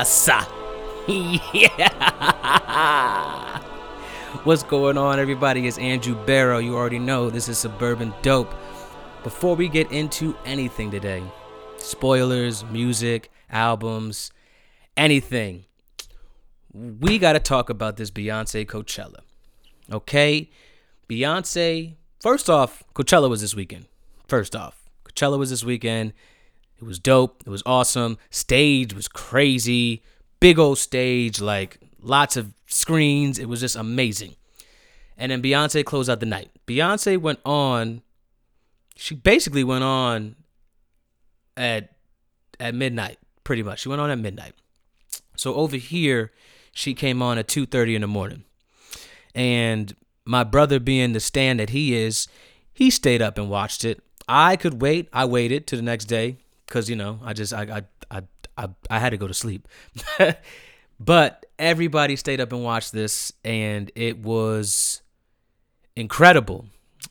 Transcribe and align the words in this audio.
Yes. 0.00 0.28
yeah. 1.52 1.90
What's 4.44 4.62
going 4.62 4.96
on 4.96 5.18
everybody? 5.18 5.66
It's 5.66 5.76
Andrew 5.76 6.14
Barrow. 6.24 6.56
You 6.58 6.74
already 6.74 6.98
know 6.98 7.28
this 7.28 7.50
is 7.50 7.58
Suburban 7.58 8.14
Dope. 8.22 8.54
Before 9.22 9.54
we 9.54 9.68
get 9.68 9.92
into 9.92 10.34
anything 10.46 10.90
today, 10.90 11.22
spoilers, 11.76 12.64
music, 12.64 13.30
albums, 13.50 14.30
anything, 14.96 15.66
we 16.72 17.18
got 17.18 17.34
to 17.34 17.40
talk 17.40 17.68
about 17.68 17.98
this 17.98 18.10
Beyonce 18.10 18.64
Coachella. 18.64 19.20
Okay? 19.92 20.48
Beyonce, 21.10 21.96
first 22.20 22.48
off, 22.48 22.82
Coachella 22.94 23.28
was 23.28 23.42
this 23.42 23.54
weekend. 23.54 23.84
First 24.28 24.56
off, 24.56 24.88
Coachella 25.04 25.38
was 25.38 25.50
this 25.50 25.62
weekend. 25.62 26.14
It 26.80 26.84
was 26.86 26.98
dope. 26.98 27.42
It 27.44 27.50
was 27.50 27.62
awesome. 27.66 28.16
Stage 28.30 28.94
was 28.94 29.06
crazy. 29.06 30.02
Big 30.40 30.58
old 30.58 30.78
stage, 30.78 31.40
like 31.40 31.78
lots 32.00 32.36
of 32.36 32.54
screens. 32.66 33.38
It 33.38 33.48
was 33.48 33.60
just 33.60 33.76
amazing. 33.76 34.36
And 35.18 35.30
then 35.30 35.42
Beyonce 35.42 35.84
closed 35.84 36.08
out 36.08 36.20
the 36.20 36.26
night. 36.26 36.50
Beyonce 36.66 37.18
went 37.18 37.40
on. 37.44 38.00
She 38.96 39.14
basically 39.14 39.64
went 39.64 39.84
on 39.84 40.36
at 41.56 41.90
at 42.58 42.74
midnight, 42.74 43.18
pretty 43.44 43.62
much. 43.62 43.80
She 43.80 43.88
went 43.90 44.00
on 44.00 44.10
at 44.10 44.18
midnight. 44.18 44.54
So 45.36 45.54
over 45.54 45.76
here, 45.76 46.32
she 46.72 46.94
came 46.94 47.20
on 47.20 47.36
at 47.36 47.48
2:30 47.48 47.94
in 47.94 48.00
the 48.00 48.06
morning. 48.06 48.44
And 49.34 49.94
my 50.24 50.44
brother 50.44 50.80
being 50.80 51.12
the 51.12 51.20
stand 51.20 51.60
that 51.60 51.70
he 51.70 51.94
is, 51.94 52.26
he 52.72 52.88
stayed 52.88 53.20
up 53.20 53.36
and 53.36 53.50
watched 53.50 53.84
it. 53.84 54.02
I 54.26 54.56
could 54.56 54.80
wait. 54.80 55.08
I 55.12 55.26
waited 55.26 55.66
to 55.66 55.76
the 55.76 55.82
next 55.82 56.06
day 56.06 56.38
because 56.70 56.88
you 56.88 56.96
know 56.96 57.18
I 57.22 57.32
just 57.32 57.52
I 57.52 57.82
I 58.10 58.18
I 58.18 58.22
I, 58.56 58.68
I 58.88 58.98
had 58.98 59.10
to 59.10 59.16
go 59.16 59.26
to 59.26 59.34
sleep. 59.34 59.66
but 61.00 61.46
everybody 61.58 62.16
stayed 62.16 62.40
up 62.40 62.52
and 62.52 62.62
watched 62.62 62.92
this, 62.92 63.32
and 63.44 63.90
it 63.94 64.18
was 64.18 65.02
incredible. 65.96 66.66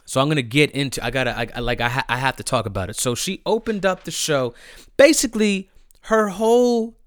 So 0.05 0.21
I'm 0.21 0.29
gonna 0.29 0.41
get 0.41 0.71
into. 0.71 1.03
I 1.03 1.11
gotta. 1.11 1.37
I, 1.37 1.59
like. 1.59 1.81
I 1.81 1.89
ha, 1.89 2.05
I 2.07 2.17
have 2.17 2.37
to 2.37 2.43
talk 2.43 2.65
about 2.65 2.89
it. 2.89 2.95
So 2.95 3.13
she 3.13 3.41
opened 3.45 3.85
up 3.85 4.05
the 4.05 4.11
show. 4.11 4.53
Basically, 4.97 5.69
her 6.03 6.29
whole 6.29 6.97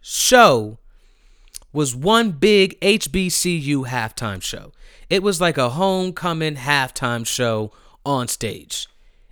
show 0.00 0.78
was 1.72 1.96
one 1.96 2.32
big 2.32 2.78
HBCU 2.80 3.86
halftime 3.86 4.42
show. 4.42 4.72
It 5.08 5.22
was 5.22 5.40
like 5.40 5.56
a 5.56 5.70
homecoming 5.70 6.56
halftime 6.56 7.26
show 7.26 7.72
on 8.04 8.28
stage. 8.28 8.88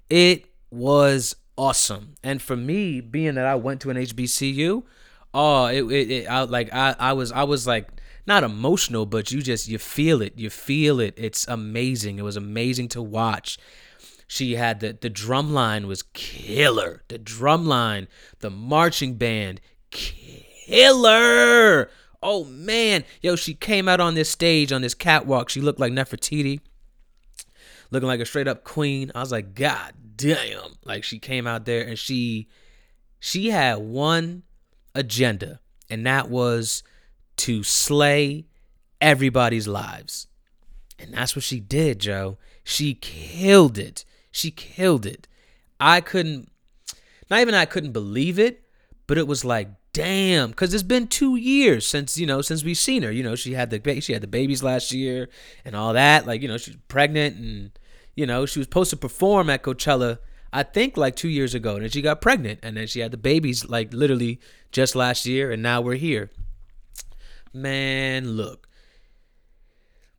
It 0.08 0.46
was 0.70 1.36
awesome. 1.60 2.14
And 2.24 2.40
for 2.40 2.56
me, 2.56 3.02
being 3.02 3.34
that 3.34 3.44
I 3.44 3.54
went 3.54 3.82
to 3.82 3.90
an 3.90 3.98
HBCU, 3.98 4.82
oh, 5.34 5.66
it, 5.66 5.82
it, 5.92 6.10
it 6.10 6.26
I 6.26 6.42
like 6.44 6.72
I, 6.72 6.96
I 6.98 7.12
was 7.12 7.30
I 7.32 7.42
was 7.42 7.66
like 7.66 7.86
not 8.26 8.42
emotional, 8.42 9.04
but 9.04 9.30
you 9.30 9.42
just 9.42 9.68
you 9.68 9.78
feel 9.78 10.22
it, 10.22 10.38
you 10.38 10.48
feel 10.48 11.00
it. 11.00 11.12
It's 11.18 11.46
amazing. 11.46 12.18
It 12.18 12.22
was 12.22 12.38
amazing 12.38 12.88
to 12.88 13.02
watch. 13.02 13.58
She 14.26 14.54
had 14.54 14.80
the 14.80 14.96
the 14.98 15.10
drum 15.10 15.52
line 15.52 15.86
was 15.86 16.02
killer. 16.14 17.02
The 17.08 17.18
drum 17.18 17.66
line, 17.66 18.08
the 18.38 18.50
marching 18.50 19.16
band, 19.16 19.60
killer. 19.90 21.90
Oh 22.22 22.44
man, 22.44 23.04
yo, 23.20 23.36
she 23.36 23.52
came 23.52 23.86
out 23.86 24.00
on 24.00 24.14
this 24.14 24.30
stage 24.30 24.72
on 24.72 24.80
this 24.80 24.94
catwalk. 24.94 25.50
She 25.50 25.60
looked 25.60 25.80
like 25.80 25.92
Nefertiti, 25.92 26.60
looking 27.90 28.08
like 28.08 28.20
a 28.20 28.26
straight 28.26 28.48
up 28.48 28.64
queen. 28.64 29.12
I 29.14 29.20
was 29.20 29.32
like, 29.32 29.54
God 29.54 29.92
damn. 30.20 30.76
Like 30.84 31.04
she 31.04 31.18
came 31.18 31.46
out 31.46 31.64
there 31.64 31.86
and 31.86 31.98
she 31.98 32.48
she 33.18 33.50
had 33.50 33.78
one 33.78 34.44
agenda, 34.94 35.60
and 35.88 36.06
that 36.06 36.30
was 36.30 36.82
to 37.38 37.62
slay 37.62 38.46
everybody's 39.00 39.68
lives. 39.68 40.26
And 40.98 41.14
that's 41.14 41.34
what 41.34 41.44
she 41.44 41.60
did, 41.60 41.98
Joe. 41.98 42.38
She 42.64 42.94
killed 42.94 43.78
it. 43.78 44.04
She 44.30 44.50
killed 44.50 45.06
it. 45.06 45.26
I 45.78 46.00
couldn't 46.00 46.50
not 47.30 47.40
even 47.40 47.54
I 47.54 47.64
couldn't 47.64 47.92
believe 47.92 48.38
it, 48.38 48.62
but 49.06 49.16
it 49.16 49.26
was 49.26 49.44
like, 49.44 49.68
damn, 49.92 50.50
because 50.50 50.74
it's 50.74 50.82
been 50.82 51.06
two 51.06 51.36
years 51.36 51.86
since 51.86 52.18
you 52.18 52.26
know 52.26 52.42
since 52.42 52.64
we've 52.64 52.76
seen 52.76 53.02
her. 53.02 53.10
You 53.10 53.22
know, 53.22 53.34
she 53.34 53.54
had 53.54 53.70
the 53.70 54.00
she 54.00 54.12
had 54.12 54.22
the 54.22 54.26
babies 54.26 54.62
last 54.62 54.92
year 54.92 55.28
and 55.64 55.74
all 55.74 55.94
that. 55.94 56.26
Like 56.26 56.42
you 56.42 56.48
know, 56.48 56.58
she's 56.58 56.76
pregnant 56.88 57.36
and 57.36 57.70
you 58.20 58.26
know 58.26 58.44
she 58.44 58.58
was 58.58 58.66
supposed 58.66 58.90
to 58.90 58.98
perform 58.98 59.48
at 59.48 59.62
Coachella. 59.62 60.18
I 60.52 60.62
think 60.62 60.98
like 60.98 61.16
two 61.16 61.30
years 61.30 61.54
ago, 61.54 61.74
and 61.74 61.82
then 61.82 61.90
she 61.90 62.02
got 62.02 62.20
pregnant, 62.20 62.60
and 62.62 62.76
then 62.76 62.86
she 62.86 63.00
had 63.00 63.12
the 63.12 63.16
babies 63.16 63.66
like 63.66 63.94
literally 63.94 64.40
just 64.72 64.94
last 64.94 65.24
year, 65.24 65.50
and 65.50 65.62
now 65.62 65.80
we're 65.80 65.94
here. 65.94 66.30
Man, 67.54 68.32
look. 68.32 68.68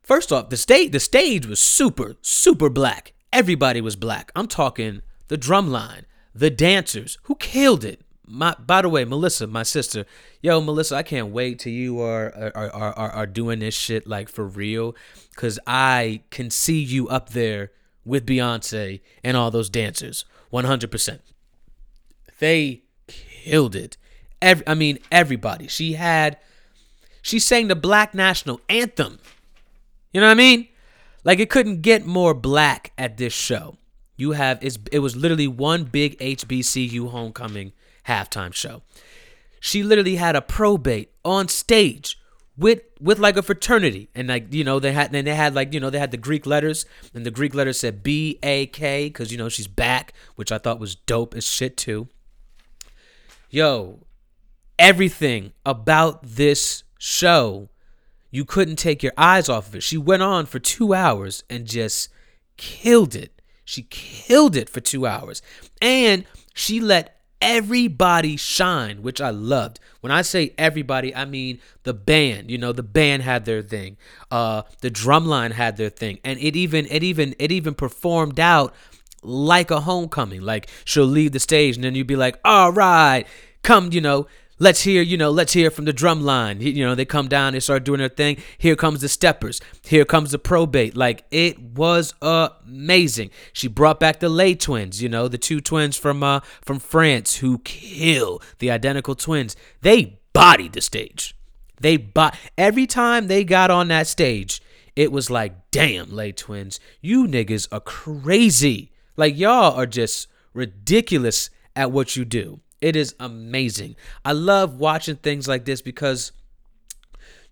First 0.02 0.32
off, 0.32 0.48
the 0.48 0.56
stage 0.56 0.90
the 0.90 0.98
stage 0.98 1.46
was 1.46 1.60
super 1.60 2.16
super 2.22 2.68
black. 2.68 3.12
Everybody 3.32 3.80
was 3.80 3.94
black. 3.94 4.32
I'm 4.34 4.48
talking 4.48 5.02
the 5.28 5.36
drum 5.36 5.70
line, 5.70 6.04
the 6.34 6.50
dancers 6.50 7.18
who 7.24 7.36
killed 7.36 7.84
it. 7.84 8.00
My, 8.26 8.56
by 8.58 8.82
the 8.82 8.88
way, 8.88 9.04
Melissa, 9.04 9.46
my 9.46 9.62
sister, 9.62 10.06
yo, 10.40 10.60
Melissa, 10.60 10.96
I 10.96 11.02
can't 11.04 11.28
wait 11.28 11.60
till 11.60 11.72
you 11.72 12.00
are 12.00 12.52
are 12.52 12.72
are 12.72 12.92
are, 12.94 13.10
are 13.10 13.26
doing 13.26 13.60
this 13.60 13.76
shit 13.76 14.08
like 14.08 14.28
for 14.28 14.44
real, 14.44 14.96
cause 15.36 15.60
I 15.68 16.22
can 16.30 16.50
see 16.50 16.82
you 16.82 17.08
up 17.08 17.30
there 17.30 17.70
with 18.04 18.26
Beyonce 18.26 19.00
and 19.22 19.36
all 19.36 19.50
those 19.50 19.70
dancers, 19.70 20.24
one 20.50 20.64
hundred 20.64 20.90
percent. 20.90 21.22
They 22.38 22.82
killed 23.06 23.74
it. 23.74 23.96
Every, 24.40 24.66
I 24.66 24.74
mean, 24.74 24.98
everybody. 25.10 25.68
She 25.68 25.92
had, 25.92 26.38
she 27.20 27.38
sang 27.38 27.68
the 27.68 27.76
Black 27.76 28.14
National 28.14 28.60
Anthem. 28.68 29.20
You 30.12 30.20
know 30.20 30.26
what 30.26 30.32
I 30.32 30.34
mean? 30.34 30.68
Like 31.24 31.38
it 31.38 31.50
couldn't 31.50 31.82
get 31.82 32.04
more 32.04 32.34
black 32.34 32.92
at 32.98 33.16
this 33.16 33.32
show. 33.32 33.76
You 34.16 34.32
have 34.32 34.58
it's 34.62 34.78
it 34.90 34.98
was 34.98 35.16
literally 35.16 35.48
one 35.48 35.84
big 35.84 36.18
HBCU 36.18 37.10
homecoming 37.10 37.72
halftime 38.06 38.52
show. 38.52 38.82
She 39.60 39.82
literally 39.82 40.16
had 40.16 40.36
a 40.36 40.42
probate 40.42 41.12
on 41.24 41.48
stage 41.48 42.18
with 42.56 42.82
with 43.00 43.18
like 43.18 43.36
a 43.36 43.42
fraternity 43.42 44.08
and 44.14 44.28
like 44.28 44.52
you 44.52 44.64
know 44.64 44.78
they 44.78 44.92
had 44.92 45.14
and 45.14 45.26
they 45.26 45.34
had 45.34 45.54
like 45.54 45.72
you 45.72 45.80
know 45.80 45.90
they 45.90 45.98
had 45.98 46.10
the 46.10 46.16
Greek 46.16 46.46
letters 46.46 46.84
and 47.14 47.24
the 47.24 47.30
Greek 47.30 47.54
letters 47.54 47.78
said 47.78 48.02
B 48.02 48.38
A 48.42 48.66
K 48.66 49.06
because 49.06 49.32
you 49.32 49.38
know 49.38 49.48
she's 49.48 49.68
back, 49.68 50.12
which 50.36 50.52
I 50.52 50.58
thought 50.58 50.78
was 50.78 50.94
dope 50.94 51.34
as 51.34 51.46
shit 51.46 51.76
too. 51.76 52.08
Yo, 53.50 54.06
everything 54.78 55.52
about 55.64 56.22
this 56.22 56.84
show 56.98 57.68
you 58.32 58.44
couldn't 58.46 58.76
take 58.76 59.02
your 59.02 59.12
eyes 59.16 59.48
off 59.48 59.68
of 59.68 59.76
it. 59.76 59.82
She 59.82 59.98
went 59.98 60.22
on 60.22 60.46
for 60.46 60.58
two 60.58 60.94
hours 60.94 61.44
and 61.50 61.66
just 61.66 62.08
killed 62.56 63.14
it. 63.14 63.42
She 63.64 63.82
killed 63.82 64.56
it 64.56 64.68
for 64.68 64.80
two 64.80 65.06
hours. 65.06 65.42
And 65.80 66.24
she 66.54 66.80
let 66.80 67.20
everybody 67.42 68.36
shine, 68.36 69.02
which 69.02 69.20
I 69.20 69.30
loved. 69.30 69.80
When 70.00 70.12
I 70.12 70.22
say 70.22 70.54
everybody, 70.56 71.14
I 71.14 71.26
mean 71.26 71.60
the 71.82 71.92
band. 71.92 72.50
You 72.50 72.56
know, 72.56 72.72
the 72.72 72.82
band 72.82 73.22
had 73.24 73.44
their 73.44 73.60
thing. 73.60 73.98
Uh 74.30 74.62
the 74.80 74.90
drumline 74.90 75.52
had 75.52 75.76
their 75.76 75.90
thing. 75.90 76.20
And 76.24 76.38
it 76.38 76.56
even 76.56 76.86
it 76.86 77.02
even 77.02 77.34
it 77.38 77.52
even 77.52 77.74
performed 77.74 78.40
out 78.40 78.74
like 79.22 79.70
a 79.70 79.80
homecoming. 79.80 80.40
Like 80.40 80.68
she'll 80.84 81.04
leave 81.04 81.32
the 81.32 81.40
stage 81.40 81.76
and 81.76 81.84
then 81.84 81.94
you'd 81.94 82.06
be 82.06 82.16
like, 82.16 82.38
all 82.44 82.72
right, 82.72 83.26
come, 83.62 83.92
you 83.92 84.00
know, 84.00 84.26
let's 84.62 84.82
hear, 84.82 85.02
you 85.02 85.16
know, 85.16 85.30
let's 85.30 85.52
hear 85.52 85.72
from 85.72 85.86
the 85.86 85.92
drum 85.92 86.22
line. 86.22 86.60
You 86.60 86.86
know, 86.86 86.94
they 86.94 87.04
come 87.04 87.26
down, 87.26 87.52
they 87.52 87.60
start 87.60 87.82
doing 87.82 87.98
their 87.98 88.08
thing. 88.08 88.36
Here 88.56 88.76
comes 88.76 89.00
the 89.00 89.08
steppers. 89.08 89.60
Here 89.84 90.04
comes 90.04 90.30
the 90.30 90.38
probate. 90.38 90.96
Like 90.96 91.24
it 91.32 91.58
was 91.58 92.14
amazing. 92.22 93.30
She 93.52 93.66
brought 93.66 93.98
back 93.98 94.20
the 94.20 94.28
Les 94.28 94.54
Twins, 94.54 95.02
you 95.02 95.08
know, 95.08 95.26
the 95.26 95.36
two 95.36 95.60
twins 95.60 95.96
from 95.96 96.22
uh 96.22 96.40
from 96.62 96.78
France 96.78 97.36
who 97.36 97.58
kill 97.58 98.40
the 98.60 98.70
identical 98.70 99.16
twins. 99.16 99.56
They 99.80 100.20
bodied 100.32 100.74
the 100.74 100.80
stage. 100.80 101.36
They 101.80 101.96
bought 101.96 102.38
every 102.56 102.86
time 102.86 103.26
they 103.26 103.42
got 103.42 103.72
on 103.72 103.88
that 103.88 104.06
stage, 104.06 104.62
it 104.94 105.10
was 105.10 105.28
like, 105.28 105.70
damn, 105.72 106.14
Les 106.14 106.32
Twins, 106.32 106.78
you 107.00 107.26
niggas 107.26 107.66
are 107.72 107.80
crazy. 107.80 108.92
Like 109.16 109.36
y'all 109.36 109.74
are 109.74 109.86
just 109.86 110.28
ridiculous 110.54 111.50
at 111.74 111.90
what 111.90 112.14
you 112.14 112.24
do. 112.24 112.60
It 112.82 112.96
is 112.96 113.14
amazing. 113.20 113.96
I 114.24 114.32
love 114.32 114.78
watching 114.78 115.16
things 115.16 115.48
like 115.48 115.64
this 115.64 115.80
because 115.80 116.32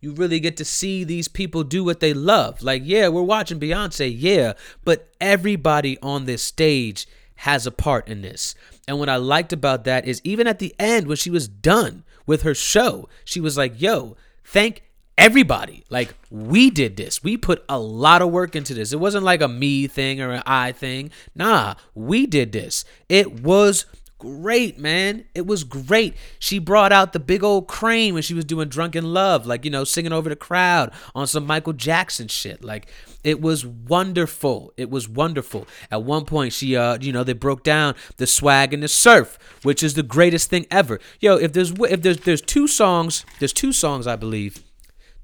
you 0.00 0.12
really 0.12 0.40
get 0.40 0.56
to 0.56 0.64
see 0.64 1.04
these 1.04 1.28
people 1.28 1.62
do 1.62 1.84
what 1.84 2.00
they 2.00 2.12
love. 2.12 2.62
Like, 2.62 2.82
yeah, 2.84 3.08
we're 3.08 3.22
watching 3.22 3.60
Beyonce, 3.60 4.12
yeah, 4.14 4.54
but 4.84 5.08
everybody 5.20 5.98
on 6.02 6.24
this 6.24 6.42
stage 6.42 7.06
has 7.36 7.66
a 7.66 7.70
part 7.70 8.08
in 8.08 8.22
this. 8.22 8.54
And 8.88 8.98
what 8.98 9.08
I 9.08 9.16
liked 9.16 9.52
about 9.52 9.84
that 9.84 10.04
is 10.04 10.20
even 10.24 10.46
at 10.46 10.58
the 10.58 10.74
end, 10.78 11.06
when 11.06 11.16
she 11.16 11.30
was 11.30 11.48
done 11.48 12.04
with 12.26 12.42
her 12.42 12.54
show, 12.54 13.08
she 13.24 13.40
was 13.40 13.56
like, 13.56 13.80
yo, 13.80 14.16
thank 14.44 14.82
everybody. 15.16 15.84
Like, 15.90 16.14
we 16.30 16.70
did 16.70 16.96
this. 16.96 17.22
We 17.22 17.36
put 17.36 17.62
a 17.68 17.78
lot 17.78 18.20
of 18.20 18.30
work 18.30 18.56
into 18.56 18.74
this. 18.74 18.92
It 18.92 19.00
wasn't 19.00 19.24
like 19.24 19.42
a 19.42 19.48
me 19.48 19.86
thing 19.86 20.20
or 20.20 20.32
an 20.32 20.42
I 20.44 20.72
thing. 20.72 21.10
Nah, 21.34 21.74
we 21.94 22.26
did 22.26 22.52
this. 22.52 22.84
It 23.08 23.40
was 23.40 23.84
great, 24.20 24.78
man. 24.78 25.24
It 25.34 25.46
was 25.46 25.64
great. 25.64 26.14
She 26.38 26.60
brought 26.60 26.92
out 26.92 27.12
the 27.12 27.18
big 27.18 27.42
old 27.42 27.66
crane 27.66 28.14
when 28.14 28.22
she 28.22 28.34
was 28.34 28.44
doing 28.44 28.68
Drunk 28.68 28.94
in 28.94 29.12
Love, 29.12 29.46
like, 29.46 29.64
you 29.64 29.70
know, 29.70 29.82
singing 29.82 30.12
over 30.12 30.28
the 30.28 30.36
crowd 30.36 30.92
on 31.14 31.26
some 31.26 31.46
Michael 31.46 31.72
Jackson 31.72 32.28
shit. 32.28 32.62
Like, 32.62 32.88
it 33.24 33.40
was 33.40 33.66
wonderful. 33.66 34.72
It 34.76 34.90
was 34.90 35.08
wonderful. 35.08 35.66
At 35.90 36.04
one 36.04 36.24
point, 36.24 36.52
she, 36.52 36.76
uh, 36.76 36.98
you 37.00 37.12
know, 37.12 37.24
they 37.24 37.32
broke 37.32 37.64
down 37.64 37.96
the 38.18 38.26
swag 38.26 38.72
and 38.72 38.82
the 38.82 38.88
surf, 38.88 39.38
which 39.62 39.82
is 39.82 39.94
the 39.94 40.04
greatest 40.04 40.50
thing 40.50 40.66
ever. 40.70 41.00
Yo, 41.18 41.36
if 41.36 41.52
there's, 41.52 41.72
if 41.72 42.02
there's, 42.02 42.20
there's 42.20 42.42
two 42.42 42.68
songs, 42.68 43.24
there's 43.40 43.52
two 43.52 43.72
songs, 43.72 44.06
I 44.06 44.14
believe, 44.14 44.62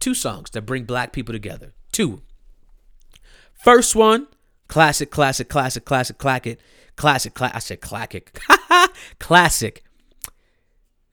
two 0.01 0.15
songs 0.15 0.51
that 0.51 0.63
bring 0.63 0.85
black 0.85 1.13
people 1.13 1.33
together. 1.33 1.75
Two. 1.93 2.23
First 3.53 3.95
one, 3.95 4.27
classic, 4.69 5.11
classic, 5.11 5.49
classic, 5.49 5.85
classic, 5.85 6.19
classic 6.19 6.59
Classic, 6.97 7.35
cla- 7.35 7.53
I 7.55 7.59
said 7.59 7.81
classic. 7.81 8.39
classic. 9.19 9.85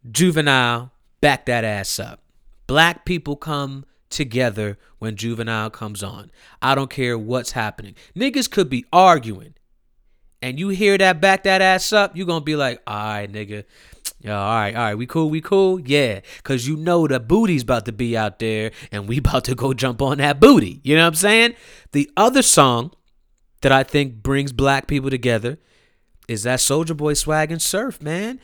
Juvenile, 0.09 0.91
back 1.21 1.45
that 1.45 1.63
ass 1.63 2.00
up. 2.00 2.21
Black 2.68 3.06
people 3.06 3.35
come 3.35 3.85
together 4.09 4.77
when 5.00 5.15
Juvenile 5.15 5.69
comes 5.69 6.03
on. 6.03 6.31
I 6.62 6.75
don't 6.75 6.89
care 6.89 7.18
what's 7.18 7.51
happening. 7.51 7.95
Niggas 8.15 8.50
could 8.50 8.69
be 8.69 8.85
arguing. 8.94 9.56
And 10.41 10.59
you 10.59 10.69
hear 10.69 10.97
that 10.97 11.21
back 11.21 11.44
that 11.44 11.62
ass 11.62 11.94
up, 11.94 12.18
you 12.18 12.25
gonna 12.25 12.44
be 12.44 12.56
like, 12.56 12.81
all 12.86 12.95
right, 12.95 13.31
nigga. 13.31 13.63
Yeah, 14.19 14.39
all 14.39 14.56
right, 14.56 14.75
all 14.75 14.83
right, 14.83 14.97
we 14.97 15.06
cool, 15.06 15.29
we 15.29 15.41
cool? 15.41 15.79
Yeah, 15.79 16.19
because 16.38 16.68
you 16.68 16.75
know 16.77 17.07
the 17.07 17.19
booty's 17.19 17.63
about 17.63 17.86
to 17.86 17.91
be 17.91 18.15
out 18.18 18.39
there 18.39 18.71
and 18.91 19.07
we 19.07 19.18
about 19.19 19.45
to 19.45 19.56
go 19.56 19.74
jump 19.74 20.01
on 20.01 20.18
that 20.18 20.39
booty. 20.39 20.81
You 20.83 20.95
know 20.95 21.03
what 21.03 21.07
I'm 21.07 21.15
saying? 21.15 21.56
The 21.91 22.09
other 22.15 22.41
song 22.41 22.91
that 23.62 23.71
I 23.71 23.83
think 23.83 24.21
brings 24.21 24.51
black 24.51 24.88
people 24.88 25.09
together 25.09 25.57
is 26.27 26.43
that 26.43 26.59
Soulja 26.59 26.95
Boy 26.95 27.13
swag 27.13 27.51
and 27.51 27.61
surf, 27.61 28.01
man. 28.01 28.39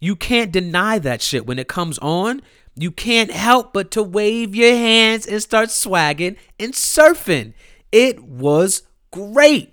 You 0.00 0.16
can't 0.16 0.52
deny 0.52 0.98
that 0.98 1.22
shit 1.22 1.46
when 1.46 1.58
it 1.58 1.68
comes 1.68 1.98
on. 1.98 2.42
You 2.74 2.90
can't 2.90 3.30
help 3.30 3.72
but 3.72 3.90
to 3.92 4.02
wave 4.02 4.54
your 4.54 4.74
hands 4.74 5.26
and 5.26 5.42
start 5.42 5.68
swagging 5.68 6.36
and 6.58 6.72
surfing. 6.72 7.54
It 7.90 8.22
was 8.22 8.82
great. 9.10 9.72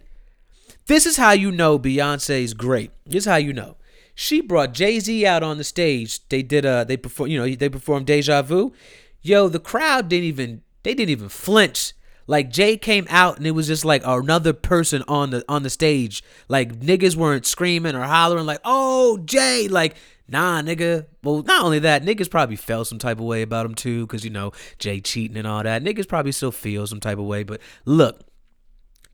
This 0.87 1.05
is 1.05 1.17
how 1.17 1.31
you 1.31 1.51
know 1.51 1.79
Beyonce's 1.79 2.53
great. 2.53 2.91
This 3.05 3.23
is 3.23 3.25
how 3.25 3.37
you 3.37 3.53
know. 3.53 3.77
She 4.15 4.41
brought 4.41 4.73
Jay 4.73 4.99
Z 4.99 5.25
out 5.25 5.43
on 5.43 5.57
the 5.57 5.63
stage. 5.63 6.27
They 6.27 6.41
did 6.41 6.65
a 6.65 6.83
they 6.85 6.97
perform 6.97 7.29
you 7.29 7.39
know 7.39 7.55
they 7.55 7.69
performed 7.69 8.05
Deja 8.05 8.41
Vu. 8.41 8.73
Yo, 9.21 9.47
the 9.47 9.59
crowd 9.59 10.09
didn't 10.09 10.25
even 10.25 10.61
they 10.83 10.93
didn't 10.93 11.11
even 11.11 11.29
flinch 11.29 11.93
like 12.29 12.51
Jay 12.51 12.77
came 12.77 13.07
out 13.09 13.37
and 13.37 13.47
it 13.47 13.51
was 13.51 13.65
just 13.65 13.83
like 13.83 14.03
another 14.05 14.53
person 14.53 15.03
on 15.07 15.31
the 15.31 15.43
on 15.49 15.63
the 15.63 15.69
stage. 15.71 16.23
Like 16.47 16.79
niggas 16.79 17.15
weren't 17.15 17.47
screaming 17.47 17.95
or 17.95 18.03
hollering 18.03 18.45
like, 18.45 18.61
"Oh, 18.63 19.17
Jay!" 19.25 19.67
Like, 19.67 19.95
nah, 20.27 20.61
nigga. 20.61 21.07
Well, 21.23 21.41
not 21.41 21.63
only 21.63 21.79
that, 21.79 22.03
niggas 22.03 22.29
probably 22.29 22.55
felt 22.55 22.85
some 22.85 22.99
type 22.99 23.17
of 23.17 23.25
way 23.25 23.41
about 23.41 23.65
him 23.65 23.73
too, 23.73 24.05
because 24.05 24.23
you 24.23 24.29
know 24.29 24.51
Jay 24.77 25.01
cheating 25.01 25.37
and 25.37 25.47
all 25.47 25.63
that. 25.63 25.83
Niggas 25.83 26.07
probably 26.07 26.31
still 26.31 26.51
feel 26.51 26.85
some 26.85 26.99
type 26.99 27.17
of 27.17 27.25
way. 27.25 27.41
But 27.41 27.61
look, 27.83 28.21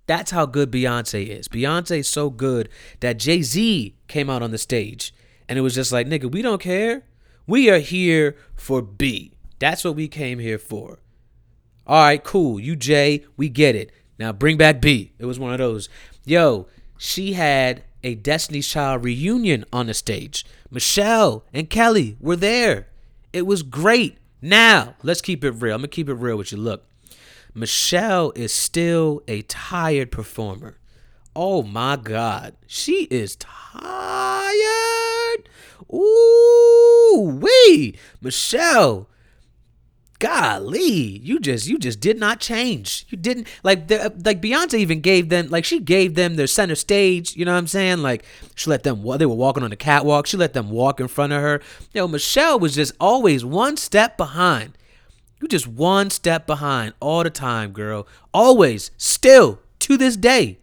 that's 0.08 0.32
how 0.32 0.46
good 0.46 0.70
Beyonce 0.70 1.26
is. 1.26 1.48
Beyonce's 1.48 2.10
so 2.10 2.30
good 2.30 2.68
that 3.00 3.18
Jay 3.18 3.42
Z 3.42 3.96
came 4.10 4.30
out 4.30 4.44
on 4.44 4.52
the 4.52 4.58
stage 4.58 5.14
and 5.48 5.58
it 5.58 5.62
was 5.62 5.74
just 5.74 5.94
like, 5.94 6.06
nigga, 6.06 6.30
we 6.30 6.42
don't 6.42 6.62
care. 6.62 7.04
We 7.48 7.70
are 7.70 7.80
here 7.80 8.36
for 8.56 8.82
B. 8.82 9.32
That's 9.60 9.86
what 9.86 9.96
we 9.96 10.10
came 10.10 10.40
here 10.40 10.58
for. 10.58 11.00
All 11.88 12.04
right, 12.04 12.24
cool. 12.24 12.60
You 12.60 12.76
Jay, 12.76 13.26
we 13.38 13.50
get 13.50 13.76
it. 13.76 13.92
Now 14.18 14.32
bring 14.32 14.58
back 14.58 14.82
B. 14.82 15.12
It 15.20 15.26
was 15.26 15.40
one 15.40 15.52
of 15.52 15.58
those. 15.58 15.90
Yo, 16.26 16.68
she 16.98 17.34
had 17.34 17.84
a 18.04 18.16
Destiny's 18.16 18.68
Child 18.68 19.04
reunion 19.04 19.66
on 19.74 19.88
the 19.88 19.94
stage. 19.94 20.46
Michelle 20.72 21.44
and 21.54 21.70
Kelly 21.70 22.18
were 22.20 22.36
there. 22.36 22.88
It 23.34 23.46
was 23.46 23.64
great. 23.64 24.18
Now, 24.42 24.96
let's 25.04 25.22
keep 25.22 25.44
it 25.44 25.52
real. 25.52 25.76
I'm 25.76 25.82
going 25.82 25.90
to 25.90 25.96
keep 25.96 26.10
it 26.10 26.14
real 26.14 26.38
with 26.38 26.52
you. 26.52 26.58
Look, 26.58 26.86
Michelle 27.54 28.32
is 28.36 28.54
still 28.54 29.24
a 29.28 29.42
tired 29.44 30.12
performer. 30.12 30.78
Oh 31.36 31.64
my 31.64 31.96
God. 31.96 32.56
She 32.68 33.08
is 33.12 33.36
tired. 33.36 33.90
Ooh, 35.94 37.40
wee. 37.42 37.96
Michelle, 38.22 39.10
golly, 40.20 41.20
you 41.20 41.40
just 41.40 41.68
you 41.68 41.78
just 41.78 42.00
did 42.00 42.20
not 42.20 42.40
change. 42.40 43.06
You 43.10 43.18
didn't 43.18 43.48
like 43.64 43.88
the, 43.88 44.14
like 44.24 44.42
Beyonce 44.42 44.76
even 44.76 45.02
gave 45.02 45.30
them 45.30 45.50
like 45.50 45.66
she 45.66 45.80
gave 45.80 46.16
them 46.16 46.36
their 46.36 46.48
center 46.48 46.76
stage. 46.76 47.36
You 47.36 47.46
know 47.46 47.54
what 47.54 47.60
I'm 47.60 47.68
saying? 47.68 48.00
Like 48.00 48.26
she 48.56 48.70
let 48.70 48.84
them 48.84 49.04
they 49.18 49.26
were 49.26 49.36
walking 49.36 49.64
on 49.64 49.70
the 49.70 49.76
catwalk. 49.76 50.28
She 50.28 50.38
let 50.38 50.54
them 50.54 50.70
walk 50.70 51.00
in 51.00 51.08
front 51.08 51.34
of 51.34 51.42
her. 51.42 51.62
You 51.94 52.02
know, 52.02 52.08
Michelle 52.08 52.60
was 52.60 52.76
just 52.76 52.94
always 53.00 53.44
one 53.46 53.78
step 53.78 54.18
behind. 54.18 54.78
You 55.42 55.48
just 55.48 55.68
one 55.68 56.10
step 56.10 56.48
behind 56.48 56.94
all 57.00 57.24
the 57.24 57.30
time, 57.30 57.72
girl. 57.72 58.08
Always, 58.34 58.92
still 58.98 59.60
to 59.80 59.98
this 59.98 60.16
day. 60.16 60.60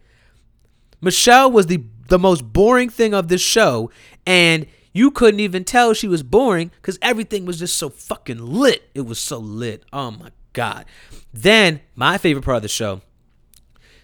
Michelle 0.99 1.51
was 1.51 1.67
the 1.67 1.83
the 2.07 2.19
most 2.19 2.41
boring 2.53 2.89
thing 2.89 3.13
of 3.13 3.27
this 3.27 3.41
show, 3.41 3.89
and 4.25 4.65
you 4.93 5.11
couldn't 5.11 5.39
even 5.39 5.63
tell 5.65 5.93
she 5.93 6.07
was 6.07 6.23
boring 6.23 6.71
because 6.75 6.99
everything 7.01 7.45
was 7.45 7.59
just 7.59 7.77
so 7.77 7.89
fucking 7.89 8.37
lit. 8.37 8.89
It 8.93 9.01
was 9.01 9.19
so 9.19 9.39
lit. 9.39 9.83
Oh 9.91 10.11
my 10.11 10.29
God. 10.53 10.85
Then, 11.33 11.81
my 11.95 12.17
favorite 12.17 12.45
part 12.45 12.57
of 12.57 12.61
the 12.61 12.69
show, 12.69 13.01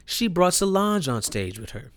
she 0.03 0.27
brought 0.27 0.55
Solange 0.55 1.07
on 1.07 1.21
stage 1.21 1.59
with 1.59 1.71
her. 1.71 1.91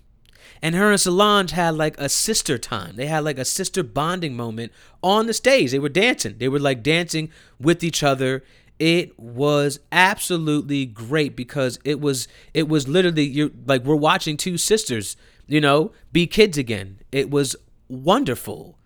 And 0.61 0.75
her 0.75 0.91
and 0.91 1.01
Solange 1.01 1.53
had 1.53 1.75
like 1.75 1.99
a 1.99 2.09
sister 2.09 2.59
time. 2.59 2.95
They 2.97 3.07
had 3.07 3.25
like 3.25 3.39
a 3.39 3.45
sister 3.45 3.83
bonding 3.83 4.37
moment 4.37 4.71
on 5.03 5.27
the 5.27 5.35
stage. 5.35 5.73
They 5.73 5.79
were 5.79 5.89
dancing. 5.89 6.37
They 6.39 6.49
were 6.49 6.61
like 6.61 6.83
dancing 6.83 7.31
with 7.59 7.83
each 7.83 8.03
other. 8.03 8.45
It 8.79 9.19
was 9.19 9.81
absolutely 9.91 10.87
great 10.87 11.35
because 11.35 11.79
it 11.85 12.01
was 12.01 12.29
it 12.53 12.69
was 12.69 12.87
literally 12.87 13.25
you 13.25 13.53
like 13.67 13.85
we're 13.85 13.97
watching 13.97 14.37
two 14.37 14.59
sisters, 14.59 15.17
you 15.47 15.61
know, 15.61 15.93
be 16.13 16.27
kids 16.27 16.59
again. 16.59 16.99
It 17.11 17.31
was 17.31 17.57
wonderful. 17.89 18.79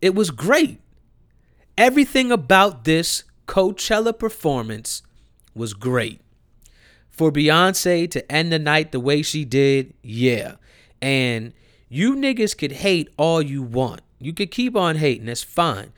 It 0.00 0.14
was 0.14 0.30
great. 0.30 0.80
Everything 1.76 2.30
about 2.32 2.84
this 2.84 3.24
Coachella 3.46 4.16
performance 4.16 5.02
was 5.54 5.74
great. 5.74 6.20
For 7.10 7.32
Beyonce 7.32 8.10
to 8.10 8.32
end 8.32 8.52
the 8.52 8.58
night 8.58 8.92
the 8.92 9.00
way 9.00 9.22
she 9.22 9.44
did, 9.44 9.92
yeah. 10.02 10.54
And 11.02 11.52
you 11.88 12.14
niggas 12.14 12.56
could 12.56 12.72
hate 12.72 13.08
all 13.16 13.42
you 13.42 13.62
want. 13.62 14.00
You 14.18 14.32
could 14.32 14.50
keep 14.50 14.76
on 14.76 14.96
hating, 14.96 15.26
that's 15.26 15.42
fine. 15.42 15.92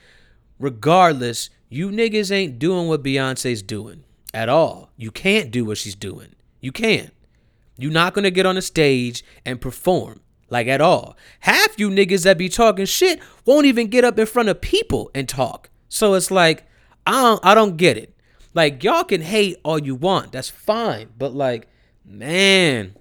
Regardless, 0.59 1.49
you 1.69 1.89
niggas 1.89 2.31
ain't 2.31 2.59
doing 2.59 2.87
what 2.87 3.03
Beyonce's 3.03 3.61
doing 3.61 4.03
at 4.33 4.49
all. 4.49 4.89
You 4.97 5.11
can't 5.11 5.51
do 5.51 5.65
what 5.65 5.77
she's 5.77 5.95
doing. 5.95 6.35
You 6.59 6.71
can't. 6.71 7.13
You're 7.77 7.91
not 7.91 8.13
gonna 8.13 8.31
get 8.31 8.45
on 8.45 8.57
a 8.57 8.61
stage 8.61 9.23
and 9.45 9.61
perform 9.61 10.21
like 10.53 10.67
at 10.67 10.79
all. 10.79 11.17
Half 11.41 11.79
you 11.79 11.89
niggas 11.89 12.23
that 12.23 12.37
be 12.37 12.47
talking 12.47 12.85
shit 12.85 13.19
won't 13.43 13.65
even 13.65 13.87
get 13.87 14.05
up 14.05 14.19
in 14.19 14.27
front 14.27 14.49
of 14.49 14.61
people 14.61 15.09
and 15.15 15.27
talk. 15.27 15.69
So 15.89 16.13
it's 16.13 16.31
like 16.31 16.65
I 17.05 17.21
don't 17.23 17.39
I 17.43 17.55
don't 17.55 17.75
get 17.75 17.97
it. 17.97 18.15
Like 18.53 18.83
y'all 18.83 19.03
can 19.03 19.21
hate 19.21 19.57
all 19.63 19.79
you 19.79 19.95
want. 19.95 20.31
That's 20.31 20.49
fine, 20.49 21.09
but 21.17 21.33
like 21.33 21.67
man, 22.05 22.95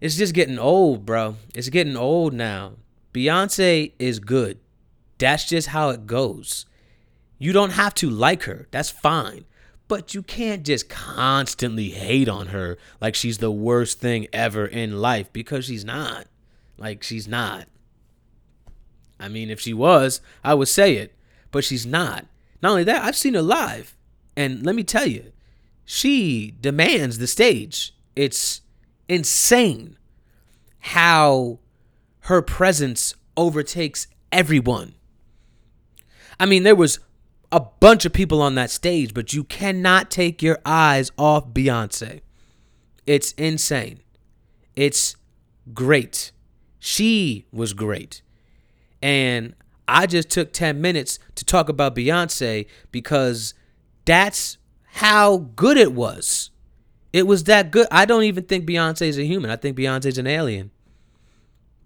it's 0.00 0.16
just 0.16 0.34
getting 0.34 0.58
old, 0.58 1.06
bro. 1.06 1.36
It's 1.54 1.70
getting 1.70 1.96
old 1.96 2.34
now. 2.34 2.74
Beyonce 3.14 3.92
is 3.98 4.20
good. 4.20 4.58
That's 5.18 5.48
just 5.48 5.68
how 5.68 5.88
it 5.88 6.06
goes. 6.06 6.66
You 7.38 7.52
don't 7.52 7.72
have 7.72 7.94
to 7.94 8.10
like 8.10 8.42
her. 8.42 8.68
That's 8.70 8.90
fine. 8.90 9.46
But 9.90 10.14
you 10.14 10.22
can't 10.22 10.64
just 10.64 10.88
constantly 10.88 11.88
hate 11.88 12.28
on 12.28 12.46
her 12.46 12.78
like 13.00 13.16
she's 13.16 13.38
the 13.38 13.50
worst 13.50 13.98
thing 13.98 14.28
ever 14.32 14.64
in 14.64 15.00
life 15.00 15.32
because 15.32 15.64
she's 15.64 15.84
not. 15.84 16.28
Like, 16.78 17.02
she's 17.02 17.26
not. 17.26 17.66
I 19.18 19.26
mean, 19.26 19.50
if 19.50 19.58
she 19.58 19.74
was, 19.74 20.20
I 20.44 20.54
would 20.54 20.68
say 20.68 20.94
it, 20.94 21.12
but 21.50 21.64
she's 21.64 21.86
not. 21.86 22.26
Not 22.62 22.70
only 22.70 22.84
that, 22.84 23.02
I've 23.02 23.16
seen 23.16 23.34
her 23.34 23.42
live. 23.42 23.96
And 24.36 24.64
let 24.64 24.76
me 24.76 24.84
tell 24.84 25.08
you, 25.08 25.32
she 25.84 26.54
demands 26.60 27.18
the 27.18 27.26
stage. 27.26 27.92
It's 28.14 28.60
insane 29.08 29.98
how 30.78 31.58
her 32.20 32.42
presence 32.42 33.16
overtakes 33.36 34.06
everyone. 34.30 34.94
I 36.38 36.46
mean, 36.46 36.62
there 36.62 36.76
was 36.76 37.00
bunch 37.80 38.04
of 38.04 38.12
people 38.12 38.40
on 38.42 38.54
that 38.54 38.70
stage, 38.70 39.14
but 39.14 39.32
you 39.32 39.44
cannot 39.44 40.10
take 40.10 40.42
your 40.42 40.58
eyes 40.64 41.10
off 41.18 41.48
Beyonce. 41.48 42.20
It's 43.06 43.32
insane. 43.32 44.00
It's 44.76 45.16
great. 45.74 46.32
She 46.78 47.46
was 47.50 47.72
great. 47.72 48.22
And 49.02 49.54
I 49.88 50.06
just 50.06 50.30
took 50.30 50.52
10 50.52 50.80
minutes 50.80 51.18
to 51.34 51.44
talk 51.44 51.68
about 51.68 51.96
Beyonce 51.96 52.66
because 52.92 53.54
that's 54.04 54.58
how 54.92 55.38
good 55.56 55.76
it 55.76 55.92
was. 55.92 56.50
It 57.12 57.26
was 57.26 57.44
that 57.44 57.70
good. 57.70 57.88
I 57.90 58.04
don't 58.04 58.22
even 58.22 58.44
think 58.44 58.66
Beyonce 58.66 59.08
is 59.08 59.18
a 59.18 59.26
human. 59.26 59.50
I 59.50 59.56
think 59.56 59.76
Beyonce 59.76 60.06
is 60.06 60.18
an 60.18 60.26
alien. 60.26 60.70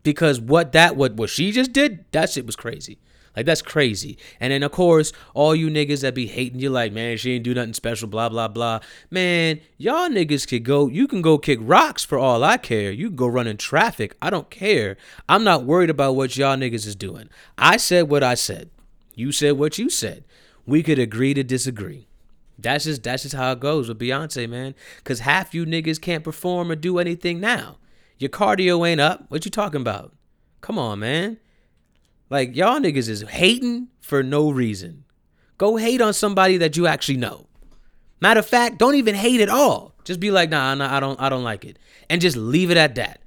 Because 0.02 0.38
what 0.38 0.72
that 0.72 0.96
what 0.96 1.14
what 1.14 1.30
she 1.30 1.50
just 1.50 1.72
did, 1.72 2.04
that 2.12 2.28
shit 2.28 2.44
was 2.44 2.56
crazy. 2.56 2.98
Like 3.36 3.46
that's 3.46 3.62
crazy. 3.62 4.16
And 4.40 4.52
then 4.52 4.62
of 4.62 4.72
course, 4.72 5.12
all 5.34 5.54
you 5.54 5.68
niggas 5.68 6.02
that 6.02 6.14
be 6.14 6.26
hating 6.26 6.60
you 6.60 6.70
like, 6.70 6.92
man, 6.92 7.16
she 7.16 7.32
ain't 7.32 7.44
do 7.44 7.54
nothing 7.54 7.74
special, 7.74 8.08
blah 8.08 8.28
blah 8.28 8.48
blah. 8.48 8.80
Man, 9.10 9.60
y'all 9.76 10.08
niggas 10.08 10.46
could 10.46 10.64
go. 10.64 10.88
You 10.88 11.08
can 11.08 11.22
go 11.22 11.38
kick 11.38 11.58
rocks 11.62 12.04
for 12.04 12.18
all 12.18 12.44
I 12.44 12.56
care. 12.56 12.90
You 12.90 13.08
can 13.08 13.16
go 13.16 13.26
run 13.26 13.46
in 13.46 13.56
traffic. 13.56 14.16
I 14.22 14.30
don't 14.30 14.50
care. 14.50 14.96
I'm 15.28 15.44
not 15.44 15.64
worried 15.64 15.90
about 15.90 16.16
what 16.16 16.36
y'all 16.36 16.56
niggas 16.56 16.86
is 16.86 16.96
doing. 16.96 17.28
I 17.58 17.76
said 17.76 18.08
what 18.08 18.22
I 18.22 18.34
said. 18.34 18.70
You 19.14 19.32
said 19.32 19.52
what 19.52 19.78
you 19.78 19.90
said. 19.90 20.24
We 20.66 20.82
could 20.82 20.98
agree 20.98 21.34
to 21.34 21.42
disagree. 21.42 22.06
That's 22.58 22.84
just 22.84 23.02
that's 23.02 23.24
just 23.24 23.34
how 23.34 23.52
it 23.52 23.60
goes 23.60 23.88
with 23.88 23.98
Beyonce, 23.98 24.48
man. 24.48 24.74
Cause 25.02 25.20
half 25.20 25.54
you 25.54 25.66
niggas 25.66 26.00
can't 26.00 26.24
perform 26.24 26.70
or 26.70 26.76
do 26.76 26.98
anything 26.98 27.40
now. 27.40 27.78
Your 28.18 28.30
cardio 28.30 28.88
ain't 28.88 29.00
up. 29.00 29.24
What 29.28 29.44
you 29.44 29.50
talking 29.50 29.80
about? 29.80 30.12
Come 30.60 30.78
on, 30.78 31.00
man. 31.00 31.38
Like 32.30 32.56
y'all 32.56 32.80
niggas 32.80 33.08
is 33.08 33.22
hating 33.22 33.88
for 34.00 34.22
no 34.22 34.50
reason. 34.50 35.04
Go 35.58 35.76
hate 35.76 36.00
on 36.00 36.12
somebody 36.12 36.56
that 36.58 36.76
you 36.76 36.86
actually 36.86 37.18
know. 37.18 37.46
Matter 38.20 38.40
of 38.40 38.46
fact, 38.46 38.78
don't 38.78 38.94
even 38.94 39.14
hate 39.14 39.40
at 39.40 39.48
all. 39.48 39.94
Just 40.04 40.20
be 40.20 40.30
like, 40.30 40.50
nah, 40.50 40.74
nah, 40.74 40.94
I 40.94 41.00
don't, 41.00 41.20
I 41.20 41.28
don't 41.28 41.44
like 41.44 41.64
it, 41.64 41.78
and 42.10 42.20
just 42.20 42.36
leave 42.36 42.70
it 42.70 42.76
at 42.76 42.94
that. 42.96 43.20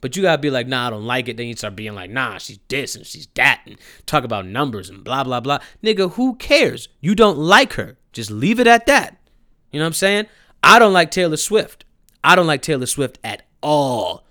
But 0.00 0.16
you 0.16 0.22
gotta 0.22 0.40
be 0.40 0.50
like, 0.50 0.66
nah, 0.66 0.86
I 0.86 0.90
don't 0.90 1.06
like 1.06 1.28
it. 1.28 1.36
Then 1.36 1.46
you 1.46 1.56
start 1.56 1.76
being 1.76 1.94
like, 1.94 2.10
nah, 2.10 2.38
she's 2.38 2.58
this 2.68 2.94
and 2.96 3.06
she's 3.06 3.26
that, 3.34 3.62
and 3.66 3.76
talk 4.06 4.24
about 4.24 4.46
numbers 4.46 4.88
and 4.88 5.02
blah 5.02 5.24
blah 5.24 5.40
blah. 5.40 5.58
Nigga, 5.82 6.12
who 6.12 6.36
cares? 6.36 6.88
You 7.00 7.14
don't 7.14 7.38
like 7.38 7.74
her. 7.74 7.96
Just 8.12 8.30
leave 8.30 8.60
it 8.60 8.66
at 8.66 8.86
that. 8.86 9.16
You 9.72 9.78
know 9.78 9.84
what 9.84 9.88
I'm 9.88 9.92
saying? 9.94 10.26
I 10.62 10.78
don't 10.78 10.92
like 10.92 11.10
Taylor 11.10 11.36
Swift. 11.36 11.84
I 12.22 12.34
don't 12.34 12.46
like 12.46 12.62
Taylor 12.62 12.86
Swift 12.86 13.18
at 13.22 13.42
all. 13.62 14.25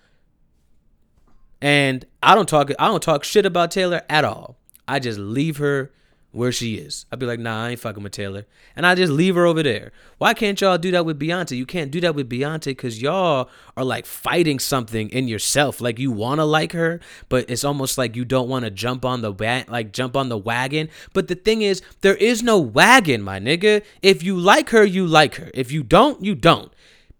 And 1.65 2.05
I 2.21 2.35
don't 2.35 2.47
talk 2.47 2.69
I 2.77 2.87
don't 2.89 3.01
talk 3.01 3.23
shit 3.23 3.43
about 3.43 3.71
Taylor 3.71 4.03
at 4.07 4.23
all. 4.23 4.55
I 4.87 4.99
just 4.99 5.17
leave 5.17 5.57
her 5.57 5.91
where 6.31 6.51
she 6.51 6.75
is. 6.75 7.07
I'd 7.11 7.17
be 7.17 7.25
like, 7.25 7.39
nah, 7.39 7.63
I 7.63 7.69
ain't 7.71 7.79
fucking 7.79 8.03
with 8.03 8.11
Taylor. 8.11 8.45
And 8.75 8.85
I 8.85 8.93
just 8.93 9.11
leave 9.11 9.33
her 9.33 9.47
over 9.47 9.63
there. 9.63 9.91
Why 10.19 10.35
can't 10.35 10.61
y'all 10.61 10.77
do 10.77 10.91
that 10.91 11.07
with 11.07 11.19
Beyonce? 11.19 11.57
You 11.57 11.65
can't 11.65 11.89
do 11.89 11.99
that 12.01 12.13
with 12.13 12.29
Beyonce 12.29 12.65
because 12.65 13.01
y'all 13.01 13.49
are 13.75 13.83
like 13.83 14.05
fighting 14.05 14.59
something 14.59 15.09
in 15.09 15.27
yourself. 15.27 15.81
Like 15.81 15.97
you 15.97 16.11
want 16.11 16.37
to 16.37 16.45
like 16.45 16.73
her, 16.73 16.99
but 17.29 17.49
it's 17.49 17.63
almost 17.63 17.97
like 17.97 18.15
you 18.15 18.25
don't 18.25 18.47
want 18.47 18.65
to 18.65 18.69
jump 18.69 19.03
on 19.03 19.23
the 19.23 19.31
wa- 19.31 19.63
like 19.67 19.91
jump 19.91 20.15
on 20.15 20.29
the 20.29 20.37
wagon. 20.37 20.87
But 21.13 21.29
the 21.29 21.35
thing 21.35 21.63
is, 21.63 21.81
there 22.01 22.17
is 22.17 22.43
no 22.43 22.59
wagon, 22.59 23.23
my 23.23 23.39
nigga. 23.39 23.83
If 24.03 24.21
you 24.21 24.37
like 24.37 24.69
her, 24.69 24.83
you 24.85 25.07
like 25.07 25.35
her. 25.37 25.49
If 25.55 25.71
you 25.71 25.81
don't, 25.81 26.23
you 26.23 26.35
don't. 26.35 26.71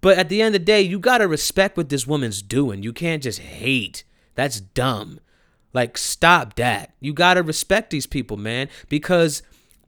But 0.01 0.19
at 0.19 0.29
the 0.29 0.43
end 0.43 0.53
of 0.53 0.61
the 0.61 0.65
day, 0.65 0.83
you 0.83 0.99
gotta 0.99 1.27
respect 1.27 1.77
what 1.77 1.89
this 1.89 2.05
woman's 2.05 2.43
doing. 2.43 2.83
You 2.83 2.93
can't 2.93 3.23
just 3.23 3.39
hate. 3.39 4.03
That's 4.35 4.59
dumb. 4.59 5.19
Like 5.73 5.97
stop 5.97 6.55
that. 6.55 6.93
You 6.99 7.13
got 7.13 7.33
to 7.33 7.43
respect 7.43 7.89
these 7.89 8.07
people, 8.07 8.37
man, 8.37 8.69
because 8.87 9.43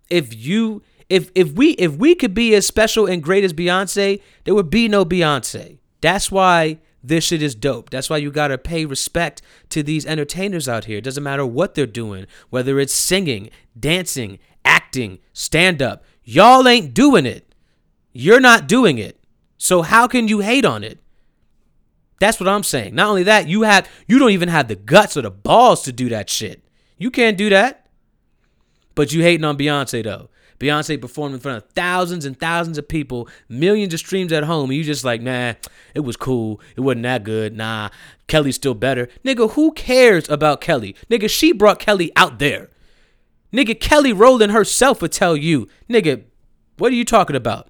if 0.10 0.36
you 0.36 0.82
if 1.10 1.32
if 1.36 1.52
we 1.54 1.72
if 1.72 1.96
we 1.96 2.16
could 2.16 2.34
be 2.34 2.54
as 2.56 2.68
special 2.68 3.06
and 3.06 3.24
great 3.24 3.44
as 3.44 3.54
Beyonce, 3.54 4.22
there 4.44 4.56
would 4.56 4.70
be 4.70 4.88
no 4.88 5.06
Beyonce. 5.06 5.78
That's 6.02 6.32
why 6.32 6.80
this 7.04 7.24
shit 7.24 7.42
is 7.42 7.56
dope. 7.56 7.90
That's 7.90 8.10
why 8.10 8.18
you 8.18 8.32
got 8.32 8.50
to 8.50 8.58
pay 8.58 8.86
respect 8.86 9.42
to 9.70 9.82
these 9.82 10.06
entertainers 10.06 10.68
out 10.68 10.86
here. 10.86 10.98
It 10.98 11.04
doesn't 11.04 11.24
matter 11.24 11.46
what 11.46 11.74
they're 11.74 11.86
doing, 11.86 12.28
whether 12.50 12.80
it's 12.80 12.94
singing, 12.94 13.50
dancing, 13.80 14.40
acting, 14.66 15.20
stand 15.32 15.82
up. 15.82 16.04
Y'all 16.24 16.68
ain't 16.68 16.94
doing 16.94 17.26
it. 17.26 17.56
You're 18.12 18.42
not 18.42 18.68
doing 18.68 18.98
it. 18.98 19.24
So 19.58 19.84
how 19.84 20.08
can 20.08 20.28
you 20.28 20.40
hate 20.40 20.66
on 20.66 20.84
it? 20.84 21.00
That's 22.20 22.40
what 22.40 22.50
I'm 22.50 22.64
saying. 22.64 22.96
Not 22.96 23.10
only 23.10 23.24
that, 23.24 23.48
you 23.48 23.64
have 23.64 23.90
you 24.08 24.20
don't 24.20 24.32
even 24.32 24.50
have 24.50 24.68
the 24.68 24.76
guts 24.76 25.16
or 25.18 25.22
the 25.22 25.32
balls 25.32 25.84
to 25.84 25.92
do 25.92 26.10
that 26.10 26.30
shit. 26.30 26.64
You 26.98 27.12
can't 27.12 27.38
do 27.38 27.50
that. 27.50 27.88
But 28.96 29.14
you 29.14 29.22
hating 29.22 29.46
on 29.46 29.58
Beyonce 29.58 30.04
though. 30.04 30.30
Beyonce 30.60 31.00
performed 31.00 31.36
in 31.36 31.40
front 31.40 31.64
of 31.64 31.70
thousands 31.72 32.26
and 32.26 32.40
thousands 32.40 32.80
of 32.80 32.88
people, 32.88 33.30
millions 33.48 33.94
of 33.94 34.00
streams 34.00 34.34
at 34.34 34.44
home, 34.44 34.72
and 34.72 34.78
you 34.78 34.84
just 34.84 35.06
like, 35.06 35.22
nah, 35.22 35.54
it 35.94 36.00
was 36.00 36.18
cool. 36.18 36.60
It 36.76 36.82
wasn't 36.82 37.04
that 37.04 37.24
good. 37.24 37.56
Nah, 37.56 37.90
Kelly's 38.28 38.56
still 38.56 38.74
better. 38.74 39.08
Nigga, 39.24 39.52
who 39.52 39.72
cares 39.74 40.28
about 40.30 40.62
Kelly? 40.62 40.96
Nigga, 41.12 41.30
she 41.30 41.52
brought 41.52 41.80
Kelly 41.80 42.12
out 42.16 42.40
there. 42.40 42.70
Nigga, 43.54 43.80
Kelly 43.80 44.14
Rowland 44.14 44.52
herself 44.52 45.02
would 45.02 45.12
tell 45.12 45.38
you, 45.38 45.68
nigga, 45.90 46.24
what 46.78 46.92
are 46.92 46.96
you 46.96 47.06
talking 47.06 47.36
about? 47.36 47.70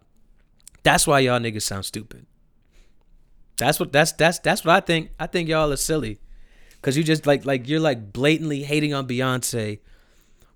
That's 0.84 1.06
why 1.06 1.20
y'all 1.20 1.39
niggas 1.39 1.63
sound 1.63 1.86
stupid. 1.86 2.25
That's 3.58 3.80
what 3.80 3.92
that's 3.92 4.12
that's 4.14 4.40
that's 4.40 4.64
what 4.64 4.76
I 4.76 4.80
think. 4.80 5.12
I 5.20 5.28
think 5.28 5.50
y'all 5.50 5.72
are 5.72 5.78
silly. 5.78 6.20
Cause 6.82 6.96
you 6.96 7.04
just 7.04 7.26
like 7.26 7.46
like 7.46 7.68
you're 7.68 7.80
like 7.80 8.14
blatantly 8.14 8.64
hating 8.64 8.94
on 8.94 9.08
Beyonce 9.08 9.80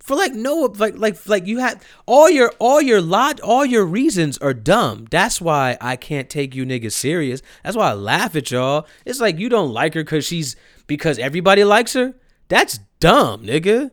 for 0.02 0.16
like 0.16 0.34
no 0.34 0.72
like 0.78 0.98
like 0.98 1.28
like 1.28 1.46
you 1.46 1.60
had 1.60 1.84
all 2.06 2.30
your 2.30 2.52
all 2.58 2.82
your 2.82 3.02
lot 3.02 3.40
all 3.42 3.66
your 3.66 3.86
reasons 3.86 4.38
are 4.38 4.54
dumb. 4.54 5.08
That's 5.12 5.40
why 5.40 5.78
I 5.80 5.96
can't 5.96 6.30
take 6.30 6.56
you 6.56 6.66
niggas 6.66 6.94
serious. 6.94 7.42
That's 7.64 7.78
why 7.78 7.90
I 7.90 7.94
laugh 7.94 8.36
at 8.36 8.52
y'all. 8.52 8.88
It's 9.06 9.20
like 9.20 9.40
you 9.40 9.50
don't 9.50 9.74
like 9.74 9.94
her 9.94 10.04
cause 10.04 10.26
she's 10.26 10.56
because 10.88 11.20
everybody 11.20 11.64
likes 11.64 11.94
her. 11.94 12.16
That's 12.48 12.80
dumb, 13.00 13.44
nigga. 13.44 13.92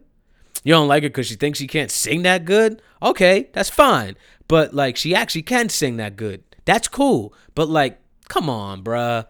You 0.65 0.73
don't 0.73 0.88
like 0.88 1.03
her 1.03 1.09
because 1.09 1.27
she 1.27 1.35
thinks 1.35 1.59
she 1.59 1.67
can't 1.67 1.91
sing 1.91 2.23
that 2.23 2.45
good? 2.45 2.83
Okay, 3.03 3.49
that's 3.53 3.71
fine. 3.71 4.17
But 4.49 4.75
like 4.75 4.97
she 4.97 5.15
actually 5.15 5.43
can 5.43 5.69
sing 5.69 5.99
that 5.99 6.17
good. 6.17 6.43
That's 6.65 6.88
cool. 6.88 7.35
But 7.55 7.69
like 7.69 8.00
Come 8.28 8.50
on, 8.50 8.85
bruh. 8.85 9.26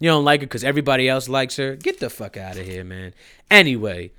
You 0.00 0.10
don't 0.10 0.24
like 0.24 0.40
her 0.40 0.46
because 0.46 0.64
everybody 0.64 1.08
else 1.08 1.28
likes 1.28 1.56
her. 1.56 1.76
Get 1.76 2.00
the 2.00 2.10
fuck 2.10 2.36
out 2.36 2.56
of 2.56 2.66
here, 2.66 2.84
man. 2.84 3.14
Anyway, 3.50 4.12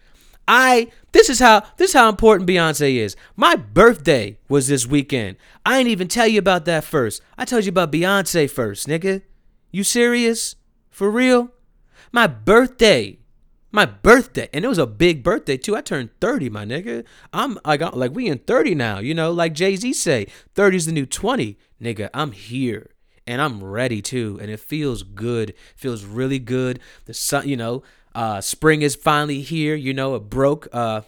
I 0.47 0.91
this 1.11 1.29
is 1.29 1.39
how 1.39 1.63
this 1.77 1.89
is 1.89 1.93
how 1.93 2.07
important 2.07 2.49
Beyonce 2.49 2.95
is. 2.95 3.15
My 3.35 3.55
birthday 3.55 4.37
was 4.47 4.67
this 4.67 4.87
weekend. 4.87 5.37
I 5.65 5.79
ain't 5.79 5.89
even 5.89 6.07
tell 6.07 6.27
you 6.27 6.39
about 6.39 6.65
that 6.65 6.83
first. 6.83 7.21
I 7.37 7.45
told 7.45 7.65
you 7.65 7.69
about 7.69 7.91
Beyonce 7.91 8.49
first, 8.49 8.87
nigga. 8.87 9.23
You 9.71 9.83
serious? 9.83 10.55
For 10.89 11.11
real? 11.11 11.51
My 12.11 12.27
birthday. 12.27 13.19
My 13.71 13.85
birthday. 13.85 14.47
And 14.53 14.63
it 14.63 14.69
was 14.69 14.77
a 14.77 14.87
big 14.87 15.23
birthday 15.23 15.57
too. 15.57 15.75
I 15.75 15.81
turned 15.81 16.11
30, 16.21 16.49
my 16.49 16.63
nigga. 16.63 17.03
I'm 17.33 17.59
like 17.65 17.81
like 17.93 18.13
we 18.13 18.27
in 18.27 18.37
30 18.37 18.75
now, 18.75 18.99
you 18.99 19.13
know, 19.13 19.31
like 19.31 19.53
Jay-Z 19.53 19.91
say, 19.93 20.27
30's 20.55 20.85
the 20.85 20.93
new 20.93 21.05
20. 21.05 21.57
Nigga, 21.81 22.09
I'm 22.13 22.31
here 22.31 22.94
and 23.27 23.41
I'm 23.41 23.63
ready 23.63 24.01
too. 24.01 24.37
And 24.41 24.49
it 24.49 24.59
feels 24.59 25.03
good. 25.03 25.53
feels 25.75 26.05
really 26.05 26.39
good. 26.39 26.79
The 27.05 27.13
sun, 27.13 27.47
you 27.47 27.57
know, 27.57 27.83
uh, 28.13 28.41
spring 28.41 28.81
is 28.81 28.95
finally 28.95 29.41
here. 29.41 29.75
You 29.75 29.93
know, 29.93 30.15
it 30.15 30.29
broke 30.29 30.67
uh, 30.71 31.01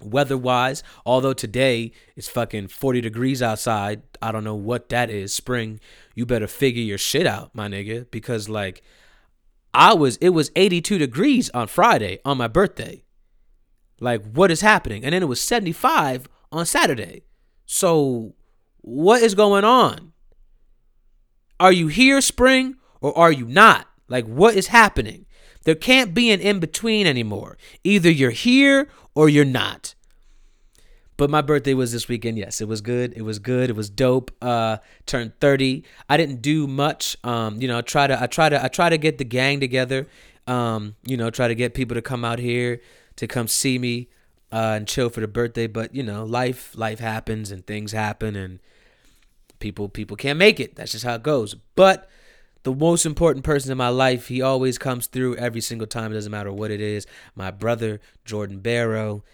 weather 0.00 0.38
wise. 0.38 0.82
Although 1.04 1.32
today 1.32 1.92
it's 2.16 2.28
fucking 2.28 2.68
40 2.68 3.00
degrees 3.00 3.42
outside. 3.42 4.02
I 4.20 4.32
don't 4.32 4.44
know 4.44 4.54
what 4.54 4.88
that 4.90 5.10
is. 5.10 5.34
Spring, 5.34 5.80
you 6.14 6.26
better 6.26 6.46
figure 6.46 6.82
your 6.82 6.98
shit 6.98 7.26
out, 7.26 7.54
my 7.54 7.68
nigga, 7.68 8.10
because 8.10 8.48
like 8.48 8.82
I 9.74 9.94
was, 9.94 10.16
it 10.18 10.30
was 10.30 10.50
82 10.54 10.98
degrees 10.98 11.50
on 11.50 11.66
Friday 11.66 12.20
on 12.24 12.38
my 12.38 12.48
birthday. 12.48 13.04
Like, 14.00 14.24
what 14.32 14.50
is 14.50 14.60
happening? 14.60 15.04
And 15.04 15.14
then 15.14 15.22
it 15.22 15.28
was 15.28 15.40
75 15.40 16.28
on 16.50 16.66
Saturday. 16.66 17.22
So, 17.66 18.34
what 18.80 19.22
is 19.22 19.36
going 19.36 19.64
on? 19.64 20.11
Are 21.62 21.70
you 21.70 21.86
here, 21.86 22.20
spring, 22.20 22.74
or 23.00 23.16
are 23.16 23.30
you 23.30 23.46
not? 23.46 23.86
Like, 24.08 24.26
what 24.26 24.56
is 24.56 24.66
happening? 24.66 25.26
There 25.62 25.76
can't 25.76 26.12
be 26.12 26.32
an 26.32 26.40
in 26.40 26.58
between 26.58 27.06
anymore. 27.06 27.56
Either 27.84 28.10
you're 28.10 28.32
here 28.32 28.88
or 29.14 29.28
you're 29.28 29.44
not. 29.44 29.94
But 31.16 31.30
my 31.30 31.40
birthday 31.40 31.72
was 31.74 31.92
this 31.92 32.08
weekend. 32.08 32.36
Yes, 32.36 32.60
it 32.60 32.66
was 32.66 32.80
good. 32.80 33.12
It 33.14 33.22
was 33.22 33.38
good. 33.38 33.70
It 33.70 33.76
was 33.76 33.88
dope. 33.90 34.32
Uh, 34.42 34.78
turned 35.06 35.38
30. 35.38 35.84
I 36.08 36.16
didn't 36.16 36.42
do 36.42 36.66
much. 36.66 37.16
Um, 37.22 37.62
you 37.62 37.68
know, 37.68 37.78
I 37.78 37.82
try 37.82 38.08
to 38.08 38.20
I 38.20 38.26
try 38.26 38.48
to 38.48 38.64
I 38.64 38.66
try 38.66 38.88
to 38.88 38.98
get 38.98 39.18
the 39.18 39.24
gang 39.24 39.60
together. 39.60 40.08
Um, 40.48 40.96
you 41.06 41.16
know, 41.16 41.30
try 41.30 41.46
to 41.46 41.54
get 41.54 41.74
people 41.74 41.94
to 41.94 42.02
come 42.02 42.24
out 42.24 42.40
here 42.40 42.80
to 43.14 43.28
come 43.28 43.46
see 43.46 43.78
me 43.78 44.08
uh, 44.50 44.74
and 44.78 44.88
chill 44.88 45.10
for 45.10 45.20
the 45.20 45.28
birthday. 45.28 45.68
But 45.68 45.94
you 45.94 46.02
know, 46.02 46.24
life 46.24 46.76
life 46.76 46.98
happens 46.98 47.52
and 47.52 47.64
things 47.64 47.92
happen 47.92 48.34
and 48.34 48.58
people 49.62 49.88
people 49.88 50.16
can't 50.18 50.38
make 50.38 50.60
it. 50.60 50.76
That's 50.76 50.92
just 50.92 51.04
how 51.04 51.14
it 51.14 51.22
goes. 51.22 51.54
But 51.74 52.10
the 52.64 52.74
most 52.74 53.06
important 53.06 53.44
person 53.44 53.72
in 53.72 53.78
my 53.78 53.88
life, 53.88 54.28
he 54.28 54.42
always 54.42 54.76
comes 54.76 55.06
through 55.06 55.36
every 55.36 55.62
single 55.62 55.86
time. 55.86 56.10
It 56.10 56.14
doesn't 56.14 56.30
matter 56.30 56.52
what 56.52 56.70
it 56.70 56.80
is. 56.80 57.06
My 57.34 57.50
brother 57.50 58.00
Jordan 58.26 58.58
Barrow. 58.58 59.24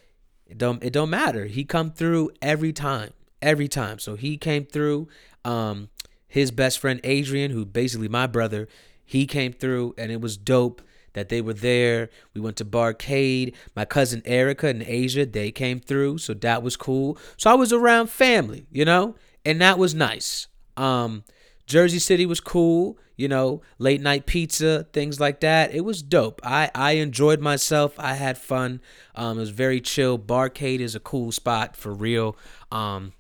It 0.46 0.56
don't 0.56 0.82
it 0.84 0.92
don't 0.92 1.10
matter. 1.10 1.46
He 1.46 1.64
come 1.64 1.90
through 1.90 2.30
every 2.40 2.72
time, 2.72 3.12
every 3.42 3.68
time. 3.68 3.98
So 3.98 4.14
he 4.14 4.36
came 4.36 4.64
through. 4.64 5.08
Um, 5.44 5.88
his 6.28 6.50
best 6.50 6.78
friend 6.78 7.00
Adrian, 7.04 7.50
who 7.50 7.64
basically 7.64 8.08
my 8.08 8.26
brother, 8.26 8.68
he 9.04 9.26
came 9.26 9.52
through, 9.52 9.94
and 9.96 10.12
it 10.12 10.20
was 10.20 10.36
dope 10.36 10.82
that 11.14 11.30
they 11.30 11.40
were 11.40 11.54
there. 11.54 12.10
We 12.34 12.40
went 12.40 12.56
to 12.58 12.66
Barcade. 12.66 13.54
My 13.74 13.86
cousin 13.86 14.20
Erica 14.26 14.68
and 14.68 14.82
Asia, 14.82 15.24
they 15.24 15.50
came 15.50 15.80
through, 15.80 16.18
so 16.18 16.34
that 16.34 16.62
was 16.62 16.76
cool. 16.76 17.16
So 17.38 17.50
I 17.50 17.54
was 17.54 17.72
around 17.72 18.10
family, 18.10 18.66
you 18.70 18.84
know, 18.84 19.14
and 19.44 19.60
that 19.60 19.78
was 19.78 19.94
nice. 19.94 20.46
Um, 20.76 21.24
Jersey 21.66 21.98
City 21.98 22.24
was 22.24 22.40
cool, 22.40 22.98
you 23.16 23.28
know, 23.28 23.60
late 23.78 24.00
night 24.00 24.24
pizza, 24.24 24.86
things 24.92 25.20
like 25.20 25.40
that. 25.40 25.74
It 25.74 25.82
was 25.82 26.02
dope. 26.02 26.40
I 26.42 26.70
I 26.74 26.92
enjoyed 26.92 27.40
myself. 27.40 27.94
I 27.98 28.14
had 28.14 28.38
fun. 28.38 28.80
Um, 29.14 29.36
it 29.36 29.40
was 29.40 29.50
very 29.50 29.80
chill. 29.80 30.18
Barcade 30.18 30.80
is 30.80 30.94
a 30.94 31.00
cool 31.00 31.30
spot 31.30 31.76
for 31.76 31.92
real. 31.92 32.36
Um, 32.72 33.12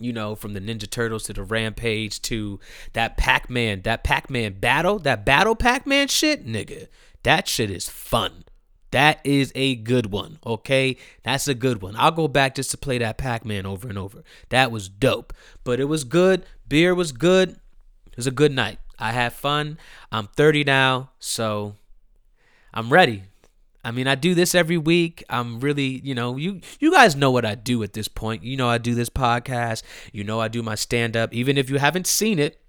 you 0.00 0.12
know, 0.12 0.34
from 0.34 0.54
the 0.54 0.60
Ninja 0.60 0.88
Turtles 0.88 1.24
to 1.24 1.32
the 1.32 1.42
Rampage 1.42 2.20
to 2.22 2.60
that 2.94 3.16
Pac 3.16 3.50
Man, 3.50 3.82
that 3.82 4.04
Pac 4.04 4.30
Man 4.30 4.54
battle, 4.54 4.98
that 5.00 5.24
battle 5.24 5.54
Pac 5.54 5.86
Man 5.86 6.08
shit, 6.08 6.46
nigga. 6.46 6.88
That 7.22 7.46
shit 7.46 7.70
is 7.70 7.88
fun. 7.88 8.45
That 8.96 9.20
is 9.24 9.52
a 9.54 9.74
good 9.74 10.06
one, 10.06 10.38
okay? 10.46 10.96
That's 11.22 11.48
a 11.48 11.54
good 11.54 11.82
one. 11.82 11.96
I'll 11.98 12.12
go 12.12 12.28
back 12.28 12.54
just 12.54 12.70
to 12.70 12.78
play 12.78 12.96
that 12.96 13.18
Pac 13.18 13.44
Man 13.44 13.66
over 13.66 13.90
and 13.90 13.98
over. 13.98 14.24
That 14.48 14.70
was 14.70 14.88
dope. 14.88 15.34
But 15.64 15.80
it 15.80 15.84
was 15.84 16.02
good. 16.02 16.46
Beer 16.66 16.94
was 16.94 17.12
good. 17.12 17.50
It 17.50 18.16
was 18.16 18.26
a 18.26 18.30
good 18.30 18.52
night. 18.52 18.78
I 18.98 19.12
had 19.12 19.34
fun. 19.34 19.76
I'm 20.10 20.28
30 20.28 20.64
now, 20.64 21.10
so 21.18 21.76
I'm 22.72 22.90
ready. 22.90 23.24
I 23.84 23.90
mean, 23.90 24.06
I 24.06 24.14
do 24.14 24.34
this 24.34 24.54
every 24.54 24.78
week. 24.78 25.22
I'm 25.28 25.60
really, 25.60 26.00
you 26.02 26.14
know, 26.14 26.38
you 26.38 26.62
you 26.80 26.90
guys 26.90 27.14
know 27.14 27.30
what 27.30 27.44
I 27.44 27.54
do 27.54 27.82
at 27.82 27.92
this 27.92 28.08
point. 28.08 28.44
You 28.44 28.56
know 28.56 28.70
I 28.70 28.78
do 28.78 28.94
this 28.94 29.10
podcast. 29.10 29.82
You 30.10 30.24
know 30.24 30.40
I 30.40 30.48
do 30.48 30.62
my 30.62 30.74
stand 30.74 31.18
up. 31.18 31.34
Even 31.34 31.58
if 31.58 31.68
you 31.68 31.76
haven't 31.76 32.06
seen 32.06 32.38
it, 32.38 32.62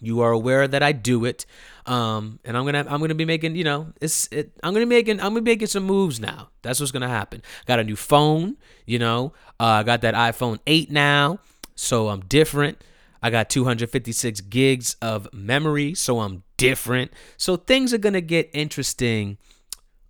you 0.00 0.20
are 0.20 0.30
aware 0.32 0.66
that 0.68 0.82
I 0.82 0.92
do 0.92 1.24
it, 1.24 1.46
um, 1.86 2.38
and 2.44 2.56
I'm 2.56 2.64
gonna 2.64 2.84
I'm 2.88 3.00
gonna 3.00 3.14
be 3.14 3.24
making 3.24 3.56
you 3.56 3.64
know 3.64 3.92
it's 4.00 4.28
it, 4.30 4.52
I'm 4.62 4.72
gonna 4.72 4.86
making 4.86 5.20
I'm 5.20 5.30
gonna 5.32 5.42
be 5.42 5.52
making 5.52 5.68
some 5.68 5.84
moves 5.84 6.20
now. 6.20 6.48
That's 6.62 6.80
what's 6.80 6.92
gonna 6.92 7.08
happen. 7.08 7.42
Got 7.66 7.78
a 7.78 7.84
new 7.84 7.96
phone, 7.96 8.56
you 8.86 8.98
know. 8.98 9.32
Uh, 9.58 9.64
I 9.64 9.82
got 9.82 10.02
that 10.02 10.14
iPhone 10.14 10.58
8 10.66 10.90
now, 10.90 11.38
so 11.74 12.08
I'm 12.08 12.20
different. 12.20 12.82
I 13.22 13.30
got 13.30 13.48
256 13.48 14.42
gigs 14.42 14.96
of 15.00 15.32
memory, 15.32 15.94
so 15.94 16.20
I'm 16.20 16.42
different. 16.56 17.12
So 17.36 17.56
things 17.56 17.94
are 17.94 17.98
gonna 17.98 18.20
get 18.20 18.50
interesting. 18.52 19.38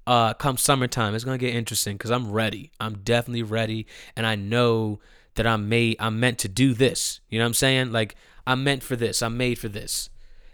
Uh, 0.07 0.35
come 0.35 0.57
summertime, 0.57 1.15
it's 1.15 1.25
gonna 1.25 1.39
get 1.39 1.55
interesting 1.55 1.97
because 1.97 2.11
I'm 2.11 2.31
ready. 2.33 2.71
I'm 2.81 2.99
definitely 2.99 3.43
ready, 3.43 3.87
and 4.17 4.27
I 4.27 4.35
know 4.35 5.01
that 5.37 5.47
I'm 5.47 5.69
made. 5.69 5.97
I'm 6.01 6.19
meant 6.19 6.39
to 6.41 6.49
do 6.49 6.75
this. 6.75 7.21
You 7.29 7.39
know 7.39 7.45
what 7.45 7.49
I'm 7.49 7.55
saying? 7.55 7.93
Like 7.93 8.17
I'm 8.47 8.65
meant 8.65 8.83
for 8.83 8.97
this. 8.97 9.23
I'm 9.23 9.37
made 9.37 9.59
for 9.59 9.69
this. 9.69 10.11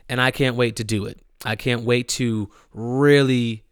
And 0.08 0.20
I 0.20 0.30
can't 0.30 0.56
wait 0.56 0.76
to 0.76 0.84
do 0.84 1.06
it. 1.06 1.20
I 1.44 1.56
can't 1.56 1.82
wait 1.82 2.08
to 2.10 2.50
really 2.72 3.64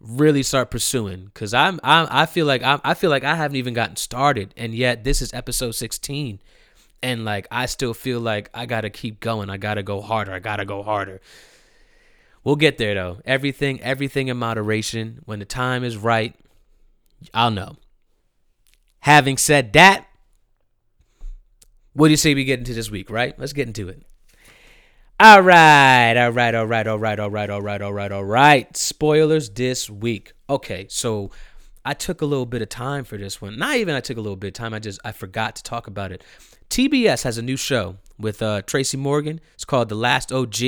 really 0.00 0.44
start 0.44 0.70
pursuing 0.70 1.28
cuz 1.34 1.52
I'm, 1.52 1.80
I'm 1.82 2.06
I 2.08 2.26
feel 2.26 2.46
like 2.46 2.62
i 2.62 2.78
I 2.84 2.94
feel 2.94 3.10
like 3.10 3.24
I 3.24 3.34
haven't 3.34 3.56
even 3.56 3.74
gotten 3.74 3.96
started 3.96 4.54
and 4.56 4.72
yet 4.72 5.02
this 5.02 5.20
is 5.20 5.34
episode 5.34 5.72
16 5.72 6.38
and 7.02 7.24
like 7.24 7.46
I 7.50 7.66
still 7.66 7.94
feel 7.94 8.20
like 8.20 8.50
I 8.54 8.66
got 8.66 8.82
to 8.82 8.90
keep 8.90 9.20
going. 9.20 9.50
I 9.50 9.56
got 9.56 9.74
to 9.74 9.82
go 9.82 10.00
harder. 10.00 10.32
I 10.32 10.38
got 10.38 10.56
to 10.56 10.64
go 10.64 10.82
harder. 10.82 11.20
We'll 12.44 12.56
get 12.56 12.78
there 12.78 12.94
though. 12.94 13.20
Everything 13.24 13.80
everything 13.82 14.28
in 14.28 14.36
moderation. 14.36 15.22
When 15.24 15.38
the 15.38 15.44
time 15.44 15.84
is 15.84 15.96
right, 15.96 16.34
I'll 17.34 17.50
know. 17.50 17.76
Having 19.00 19.38
said 19.38 19.72
that, 19.74 20.07
what 21.98 22.06
do 22.06 22.10
you 22.12 22.16
say 22.16 22.32
we 22.32 22.44
get 22.44 22.60
into 22.60 22.74
this 22.74 22.92
week, 22.92 23.10
right? 23.10 23.36
Let's 23.40 23.52
get 23.52 23.66
into 23.66 23.88
it. 23.88 24.04
All 25.18 25.42
right, 25.42 26.16
all 26.16 26.30
right, 26.30 26.54
all 26.54 26.64
right, 26.64 26.86
all 26.86 26.96
right, 26.96 27.18
all 27.18 27.28
right, 27.28 27.50
all 27.50 27.60
right, 27.60 27.82
all 27.82 27.92
right, 27.92 28.12
all 28.12 28.24
right. 28.24 28.76
Spoilers 28.76 29.50
this 29.50 29.90
week. 29.90 30.32
Okay, 30.48 30.86
so 30.88 31.32
I 31.84 31.94
took 31.94 32.22
a 32.22 32.24
little 32.24 32.46
bit 32.46 32.62
of 32.62 32.68
time 32.68 33.02
for 33.02 33.16
this 33.18 33.42
one. 33.42 33.58
Not 33.58 33.78
even 33.78 33.96
I 33.96 34.00
took 34.00 34.16
a 34.16 34.20
little 34.20 34.36
bit 34.36 34.46
of 34.46 34.52
time. 34.54 34.74
I 34.74 34.78
just 34.78 35.00
I 35.04 35.10
forgot 35.10 35.56
to 35.56 35.64
talk 35.64 35.88
about 35.88 36.12
it. 36.12 36.22
TBS 36.70 37.24
has 37.24 37.36
a 37.36 37.42
new 37.42 37.56
show 37.56 37.96
with 38.16 38.42
uh, 38.42 38.62
Tracy 38.62 38.96
Morgan. 38.96 39.40
It's 39.54 39.64
called 39.64 39.88
The 39.88 39.96
Last 39.96 40.30
OG. 40.30 40.62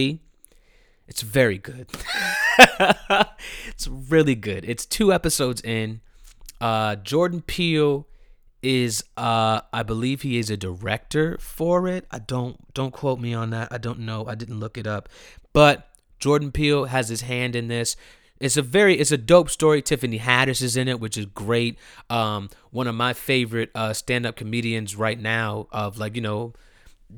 It's 1.07 1.23
very 1.23 1.59
good. 1.59 1.87
it's 3.69 3.87
really 3.87 4.35
good. 4.35 4.65
It's 4.65 4.85
two 4.85 5.13
episodes 5.13 5.61
in. 5.63 6.01
Uh, 6.61 6.97
Jordan 6.97 7.41
Peele 7.41 8.09
is 8.63 9.03
uh 9.17 9.61
I 9.73 9.83
believe 9.83 10.23
he 10.23 10.39
is 10.39 10.51
a 10.51 10.57
director 10.57 11.39
for 11.41 11.89
it. 11.89 12.07
I 12.11 12.19
don't 12.19 12.73
don't 12.75 12.93
quote 12.93 13.21
me 13.21 13.33
on 13.35 13.51
that. 13.51 13.69
I 13.73 13.79
don't 13.79 14.01
know. 14.01 14.27
I 14.27 14.35
didn't 14.35 14.61
look 14.61 14.77
it 14.77 14.87
up. 14.87 15.09
But 15.53 15.89
Jordan 16.19 16.53
Peele 16.53 16.87
has 16.87 17.09
his 17.09 17.23
hand 17.23 17.57
in 17.57 17.69
this. 17.69 17.97
It's 18.39 18.57
a 18.57 18.63
very 18.63 18.99
it's 18.99 19.13
a 19.13 19.19
dope 19.19 19.51
story. 19.51 19.83
Tiffany 19.83 20.19
Haddish 20.19 20.63
is 20.63 20.77
in 20.77 20.89
it, 20.89 21.01
which 21.01 21.17
is 21.17 21.27
great. 21.27 21.79
Um 22.09 22.51
one 22.71 22.87
of 22.87 22.95
my 22.95 23.13
favorite 23.13 23.71
uh 23.75 23.93
stand-up 23.93 24.37
comedians 24.37 24.97
right 24.97 25.19
now 25.19 25.67
of 25.73 25.99
like, 25.99 26.15
you 26.15 26.23
know, 26.23 26.53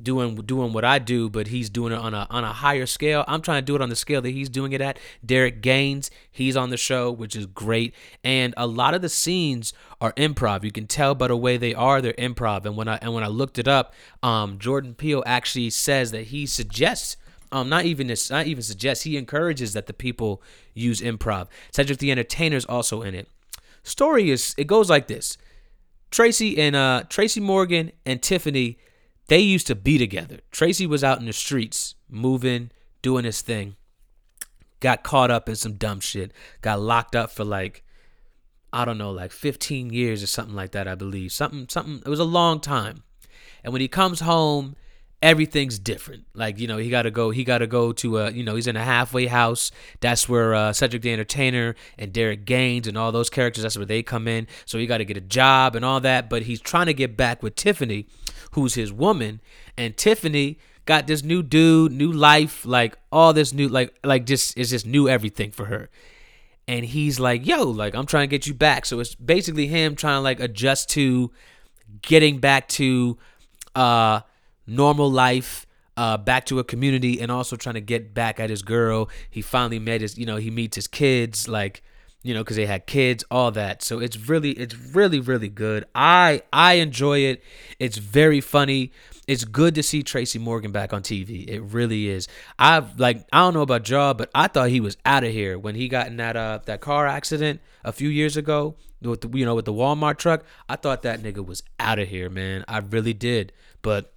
doing 0.01 0.35
doing 0.35 0.73
what 0.73 0.83
I 0.83 0.99
do, 0.99 1.29
but 1.29 1.47
he's 1.47 1.69
doing 1.69 1.93
it 1.93 1.99
on 1.99 2.13
a 2.13 2.27
on 2.29 2.43
a 2.43 2.51
higher 2.51 2.85
scale. 2.85 3.23
I'm 3.27 3.41
trying 3.41 3.61
to 3.61 3.65
do 3.65 3.75
it 3.75 3.81
on 3.81 3.89
the 3.89 3.95
scale 3.95 4.21
that 4.21 4.31
he's 4.31 4.49
doing 4.49 4.73
it 4.73 4.81
at. 4.81 4.99
Derek 5.25 5.61
Gaines, 5.61 6.09
he's 6.31 6.57
on 6.57 6.69
the 6.69 6.77
show, 6.77 7.11
which 7.11 7.35
is 7.35 7.45
great. 7.45 7.93
And 8.23 8.53
a 8.57 8.67
lot 8.67 8.93
of 8.93 9.01
the 9.01 9.09
scenes 9.09 9.73
are 10.01 10.13
improv. 10.13 10.63
You 10.63 10.71
can 10.71 10.87
tell 10.87 11.15
by 11.15 11.27
the 11.27 11.37
way 11.37 11.57
they 11.57 11.73
are, 11.73 12.01
they're 12.01 12.13
improv. 12.13 12.65
And 12.65 12.75
when 12.75 12.87
I 12.87 12.97
and 13.01 13.13
when 13.13 13.23
I 13.23 13.27
looked 13.27 13.59
it 13.59 13.67
up, 13.67 13.93
um, 14.21 14.59
Jordan 14.59 14.95
Peele 14.95 15.23
actually 15.25 15.69
says 15.69 16.11
that 16.11 16.27
he 16.27 16.45
suggests 16.45 17.17
um, 17.53 17.69
not 17.69 17.85
even 17.85 18.07
not 18.31 18.47
even 18.47 18.63
suggests 18.63 19.03
he 19.03 19.15
encourages 19.15 19.73
that 19.73 19.85
the 19.85 19.93
people 19.93 20.41
use 20.73 21.01
improv. 21.01 21.47
Cedric 21.71 21.99
the 21.99 22.11
Entertainer 22.11 22.57
is 22.57 22.65
also 22.65 23.03
in 23.03 23.13
it. 23.13 23.29
Story 23.83 24.31
is 24.31 24.55
it 24.57 24.65
goes 24.65 24.89
like 24.89 25.07
this: 25.07 25.37
Tracy 26.09 26.57
and 26.57 26.75
uh 26.75 27.03
Tracy 27.09 27.39
Morgan 27.39 27.91
and 28.05 28.21
Tiffany 28.21 28.79
they 29.27 29.39
used 29.39 29.67
to 29.67 29.75
be 29.75 29.97
together. 29.97 30.39
Tracy 30.51 30.85
was 30.85 31.03
out 31.03 31.19
in 31.19 31.25
the 31.25 31.33
streets, 31.33 31.95
moving, 32.09 32.71
doing 33.01 33.25
his 33.25 33.41
thing. 33.41 33.75
Got 34.79 35.03
caught 35.03 35.31
up 35.31 35.47
in 35.47 35.55
some 35.55 35.73
dumb 35.73 35.99
shit. 35.99 36.31
Got 36.61 36.81
locked 36.81 37.15
up 37.15 37.31
for 37.31 37.45
like 37.45 37.83
I 38.75 38.85
don't 38.85 38.97
know, 38.97 39.11
like 39.11 39.31
15 39.31 39.93
years 39.93 40.23
or 40.23 40.27
something 40.27 40.55
like 40.55 40.71
that, 40.71 40.87
I 40.87 40.95
believe. 40.95 41.31
Something 41.31 41.67
something 41.69 42.01
it 42.05 42.09
was 42.09 42.19
a 42.19 42.25
long 42.25 42.59
time. 42.59 43.03
And 43.63 43.71
when 43.71 43.81
he 43.81 43.87
comes 43.87 44.19
home, 44.19 44.75
everything's 45.23 45.79
different. 45.79 46.25
Like, 46.35 46.59
you 46.59 46.67
know, 46.67 46.77
he 46.77 46.91
got 46.91 47.03
to 47.03 47.11
go 47.11 47.31
he 47.31 47.43
got 47.43 47.59
to 47.59 47.67
go 47.67 47.91
to 47.93 48.19
a, 48.19 48.31
you 48.31 48.43
know, 48.43 48.53
he's 48.53 48.67
in 48.67 48.75
a 48.75 48.83
halfway 48.83 49.25
house. 49.25 49.71
That's 50.01 50.29
where 50.29 50.53
uh, 50.53 50.73
Cedric 50.73 51.01
the 51.01 51.11
Entertainer 51.11 51.75
and 51.97 52.13
Derek 52.13 52.45
Gaines 52.45 52.87
and 52.87 52.97
all 52.97 53.11
those 53.11 53.29
characters, 53.29 53.63
that's 53.63 53.77
where 53.77 53.85
they 53.85 54.03
come 54.03 54.27
in. 54.27 54.47
So 54.65 54.77
he 54.77 54.85
got 54.85 54.99
to 54.99 55.05
get 55.05 55.17
a 55.17 55.21
job 55.21 55.75
and 55.75 55.83
all 55.83 55.99
that, 56.01 56.29
but 56.29 56.43
he's 56.43 56.61
trying 56.61 56.85
to 56.85 56.93
get 56.93 57.17
back 57.17 57.41
with 57.41 57.55
Tiffany 57.55 58.05
who's 58.53 58.75
his 58.75 58.91
woman, 58.91 59.41
and 59.77 59.95
Tiffany 59.97 60.57
got 60.85 61.07
this 61.07 61.23
new 61.23 61.43
dude, 61.43 61.91
new 61.91 62.11
life, 62.11 62.65
like 62.65 62.97
all 63.11 63.33
this 63.33 63.53
new, 63.53 63.67
like 63.67 63.93
like 64.03 64.25
just 64.25 64.57
is 64.57 64.69
just 64.69 64.85
new 64.85 65.09
everything 65.09 65.51
for 65.51 65.65
her. 65.65 65.89
And 66.67 66.85
he's 66.85 67.19
like, 67.19 67.45
"Yo, 67.45 67.63
like 67.63 67.93
I'm 67.95 68.05
trying 68.05 68.23
to 68.23 68.31
get 68.31 68.47
you 68.47 68.53
back." 68.53 68.85
So 68.85 68.99
it's 68.99 69.15
basically 69.15 69.67
him 69.67 69.95
trying 69.95 70.17
to 70.17 70.21
like 70.21 70.39
adjust 70.39 70.89
to 70.91 71.31
getting 72.01 72.39
back 72.39 72.67
to 72.69 73.17
uh 73.75 74.21
normal 74.65 75.09
life 75.09 75.65
uh, 75.95 76.17
back 76.17 76.45
to 76.45 76.59
a 76.59 76.63
community 76.63 77.21
and 77.21 77.31
also 77.31 77.55
trying 77.55 77.75
to 77.75 77.81
get 77.81 78.13
back 78.13 78.39
at 78.39 78.49
his 78.49 78.61
girl. 78.61 79.09
He 79.29 79.41
finally 79.41 79.79
met 79.79 80.01
his, 80.01 80.17
you 80.17 80.25
know, 80.25 80.37
he 80.37 80.49
meets 80.49 80.75
his 80.75 80.87
kids, 80.87 81.47
like 81.47 81.83
you 82.23 82.33
know 82.33 82.39
because 82.41 82.55
they 82.55 82.65
had 82.65 82.85
kids 82.85 83.25
all 83.29 83.51
that 83.51 83.83
so 83.83 83.99
it's 83.99 84.15
really 84.29 84.51
it's 84.51 84.73
really 84.95 85.19
really 85.19 85.49
good 85.49 85.83
i 85.93 86.41
i 86.53 86.75
enjoy 86.75 87.19
it 87.19 87.43
it's 87.79 87.97
very 87.97 88.39
funny 88.39 88.93
it's 89.27 89.45
good 89.45 89.75
to 89.75 89.83
see 89.83 90.03
Tracy 90.03 90.39
Morgan 90.39 90.71
back 90.71 90.93
on 90.93 91.01
TV. 91.01 91.47
It 91.47 91.61
really 91.61 92.09
is. 92.09 92.27
I've 92.59 92.99
like 92.99 93.25
I 93.31 93.39
don't 93.39 93.53
know 93.53 93.61
about 93.61 93.87
y'all, 93.89 94.13
but 94.13 94.29
I 94.35 94.47
thought 94.47 94.69
he 94.69 94.79
was 94.79 94.97
out 95.05 95.23
of 95.23 95.31
here 95.31 95.57
when 95.57 95.75
he 95.75 95.87
got 95.87 96.07
in 96.07 96.17
that 96.17 96.35
uh 96.35 96.59
that 96.65 96.81
car 96.81 97.07
accident 97.07 97.61
a 97.83 97.91
few 97.91 98.09
years 98.09 98.37
ago 98.37 98.75
with 99.01 99.21
the, 99.21 99.37
you 99.37 99.45
know 99.45 99.55
with 99.55 99.65
the 99.65 99.73
Walmart 99.73 100.17
truck. 100.17 100.43
I 100.67 100.75
thought 100.75 101.03
that 101.03 101.21
nigga 101.21 101.45
was 101.45 101.63
out 101.79 101.99
of 101.99 102.07
here, 102.07 102.29
man. 102.29 102.65
I 102.67 102.79
really 102.79 103.13
did. 103.13 103.53
But 103.81 104.12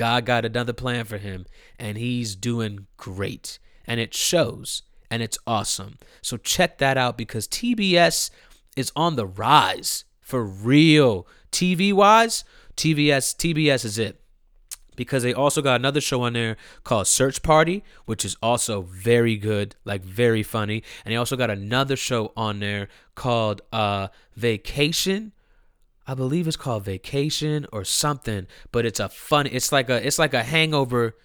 God 0.00 0.24
got 0.24 0.46
another 0.46 0.72
plan 0.72 1.04
for 1.04 1.18
him, 1.18 1.44
and 1.78 1.98
he's 1.98 2.34
doing 2.34 2.86
great, 2.96 3.58
and 3.86 4.00
it 4.00 4.14
shows, 4.14 4.80
and 5.10 5.22
it's 5.22 5.36
awesome. 5.46 5.98
So 6.22 6.38
check 6.38 6.78
that 6.78 6.96
out 6.96 7.18
because 7.18 7.46
TBS 7.46 8.30
is 8.78 8.92
on 8.96 9.16
the 9.16 9.26
rise 9.26 10.04
for 10.22 10.42
real. 10.42 11.28
TV 11.52 11.92
wise, 11.92 12.44
TBS 12.78 13.36
TBS 13.36 13.84
is 13.84 13.98
it 13.98 14.22
because 14.96 15.22
they 15.22 15.34
also 15.34 15.60
got 15.60 15.78
another 15.78 16.00
show 16.00 16.22
on 16.22 16.32
there 16.32 16.56
called 16.82 17.06
Search 17.06 17.42
Party, 17.42 17.84
which 18.06 18.24
is 18.24 18.38
also 18.42 18.80
very 18.80 19.36
good, 19.36 19.76
like 19.84 20.02
very 20.02 20.42
funny. 20.42 20.82
And 21.04 21.12
they 21.12 21.16
also 21.16 21.36
got 21.36 21.50
another 21.50 21.96
show 21.96 22.32
on 22.38 22.60
there 22.60 22.88
called 23.14 23.60
uh, 23.70 24.08
Vacation. 24.34 25.32
I 26.10 26.14
believe 26.14 26.48
it's 26.48 26.56
called 26.56 26.86
Vacation 26.86 27.68
or 27.72 27.84
something, 27.84 28.48
but 28.72 28.84
it's 28.84 28.98
a 28.98 29.08
fun. 29.08 29.46
It's 29.46 29.70
like 29.70 29.88
a 29.88 30.04
it's 30.04 30.18
like 30.18 30.34
a 30.34 30.42
hangover. 30.42 31.16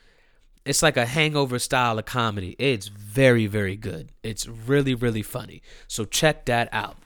It's 0.63 0.83
like 0.83 0.95
a 0.95 1.07
hangover 1.07 1.57
style 1.57 1.97
of 1.97 2.05
comedy. 2.05 2.55
It's 2.59 2.85
very 2.89 3.47
very 3.47 3.77
good. 3.77 4.11
It's 4.21 4.47
really 4.47 4.93
really 4.93 5.23
funny. 5.23 5.63
So 5.87 6.05
check 6.05 6.45
that 6.45 6.69
out. 6.71 6.97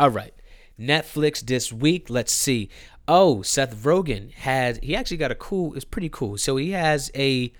All 0.00 0.10
right. 0.10 0.34
Netflix 0.80 1.38
this 1.46 1.72
week. 1.72 2.10
Let's 2.10 2.32
see. 2.32 2.70
Oh, 3.06 3.42
Seth 3.42 3.84
Rogen 3.84 4.32
has 4.32 4.80
he 4.82 4.96
actually 4.96 5.18
got 5.18 5.30
a 5.30 5.36
cool. 5.36 5.74
It's 5.74 5.84
pretty 5.84 6.08
cool. 6.08 6.38
So 6.38 6.56
he 6.56 6.72
has 6.72 7.08
a 7.14 7.52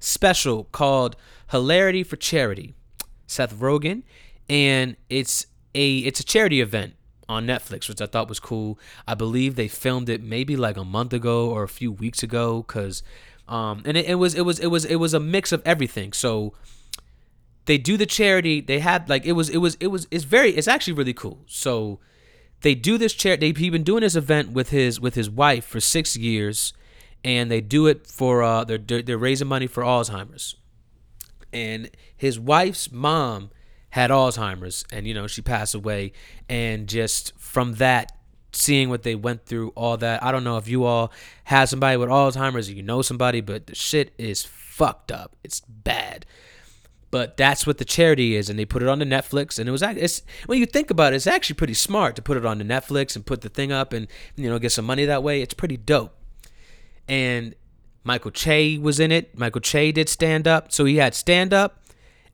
special 0.00 0.64
called 0.64 1.14
Hilarity 1.50 2.04
for 2.04 2.16
Charity. 2.16 2.74
Seth 3.26 3.54
Rogen, 3.54 4.02
and 4.48 4.96
it's 5.10 5.46
a 5.74 5.98
it's 5.98 6.20
a 6.20 6.24
charity 6.24 6.62
event 6.62 6.94
on 7.28 7.46
Netflix, 7.46 7.88
which 7.88 8.00
I 8.00 8.06
thought 8.06 8.28
was 8.28 8.40
cool. 8.40 8.78
I 9.06 9.14
believe 9.14 9.56
they 9.56 9.68
filmed 9.68 10.08
it 10.08 10.22
maybe 10.22 10.56
like 10.56 10.76
a 10.76 10.84
month 10.84 11.12
ago 11.12 11.50
or 11.50 11.62
a 11.62 11.68
few 11.68 11.92
weeks 11.92 12.22
ago, 12.22 12.62
cause 12.62 13.02
um 13.48 13.82
and 13.84 13.96
it, 13.96 14.06
it 14.06 14.14
was 14.16 14.34
it 14.34 14.42
was 14.42 14.58
it 14.58 14.68
was 14.68 14.84
it 14.84 14.96
was 14.96 15.14
a 15.14 15.20
mix 15.20 15.52
of 15.52 15.62
everything. 15.64 16.12
So 16.12 16.52
they 17.66 17.78
do 17.78 17.96
the 17.96 18.06
charity. 18.06 18.60
They 18.60 18.78
had 18.78 19.08
like 19.08 19.26
it 19.26 19.32
was 19.32 19.48
it 19.48 19.58
was 19.58 19.76
it 19.80 19.88
was 19.88 20.06
it's 20.10 20.24
very 20.24 20.50
it's 20.50 20.68
actually 20.68 20.94
really 20.94 21.14
cool. 21.14 21.40
So 21.46 21.98
they 22.62 22.74
do 22.74 22.96
this 22.96 23.12
chair. 23.12 23.36
They've 23.36 23.54
been 23.54 23.84
doing 23.84 24.00
this 24.00 24.16
event 24.16 24.52
with 24.52 24.70
his 24.70 25.00
with 25.00 25.14
his 25.14 25.28
wife 25.28 25.64
for 25.64 25.80
six 25.80 26.16
years, 26.16 26.72
and 27.24 27.50
they 27.50 27.60
do 27.60 27.86
it 27.86 28.06
for 28.06 28.42
uh 28.42 28.64
they're 28.64 28.78
they're 28.78 29.18
raising 29.18 29.48
money 29.48 29.66
for 29.66 29.82
Alzheimer's, 29.82 30.56
and 31.52 31.90
his 32.16 32.40
wife's 32.40 32.90
mom 32.90 33.50
had 33.96 34.10
Alzheimer's, 34.10 34.84
and 34.92 35.06
you 35.06 35.14
know 35.14 35.26
she 35.26 35.40
passed 35.40 35.74
away, 35.74 36.12
and 36.50 36.86
just 36.86 37.32
from 37.38 37.76
that 37.76 38.12
seeing 38.52 38.90
what 38.90 39.04
they 39.04 39.14
went 39.14 39.46
through, 39.46 39.70
all 39.70 39.96
that. 39.96 40.22
I 40.22 40.32
don't 40.32 40.44
know 40.44 40.58
if 40.58 40.68
you 40.68 40.84
all 40.84 41.10
have 41.44 41.70
somebody 41.70 41.96
with 41.96 42.10
Alzheimer's 42.10 42.68
or 42.68 42.72
you 42.72 42.82
know 42.82 43.00
somebody, 43.00 43.40
but 43.40 43.66
the 43.66 43.74
shit 43.74 44.12
is 44.18 44.44
fucked 44.44 45.10
up. 45.10 45.34
It's 45.42 45.60
bad. 45.60 46.26
But 47.10 47.38
that's 47.38 47.66
what 47.66 47.78
the 47.78 47.86
charity 47.86 48.36
is, 48.36 48.50
and 48.50 48.58
they 48.58 48.66
put 48.66 48.82
it 48.82 48.88
on 48.90 48.98
the 48.98 49.06
Netflix. 49.06 49.58
And 49.58 49.66
it 49.66 49.72
was 49.72 49.80
it's 49.80 50.20
when 50.44 50.58
you 50.58 50.66
think 50.66 50.90
about 50.90 51.14
it, 51.14 51.16
it's 51.16 51.26
actually 51.26 51.54
pretty 51.54 51.72
smart 51.72 52.16
to 52.16 52.22
put 52.22 52.36
it 52.36 52.44
on 52.44 52.58
the 52.58 52.64
Netflix 52.64 53.16
and 53.16 53.24
put 53.24 53.40
the 53.40 53.48
thing 53.48 53.72
up 53.72 53.94
and 53.94 54.08
you 54.36 54.50
know 54.50 54.58
get 54.58 54.72
some 54.72 54.84
money 54.84 55.06
that 55.06 55.22
way. 55.22 55.40
It's 55.40 55.54
pretty 55.54 55.78
dope. 55.78 56.14
And 57.08 57.54
Michael 58.04 58.32
Che 58.32 58.76
was 58.76 59.00
in 59.00 59.10
it. 59.10 59.38
Michael 59.38 59.62
Che 59.62 59.90
did 59.92 60.10
stand 60.10 60.46
up, 60.46 60.70
so 60.70 60.84
he 60.84 60.96
had 60.96 61.14
stand 61.14 61.54
up, 61.54 61.80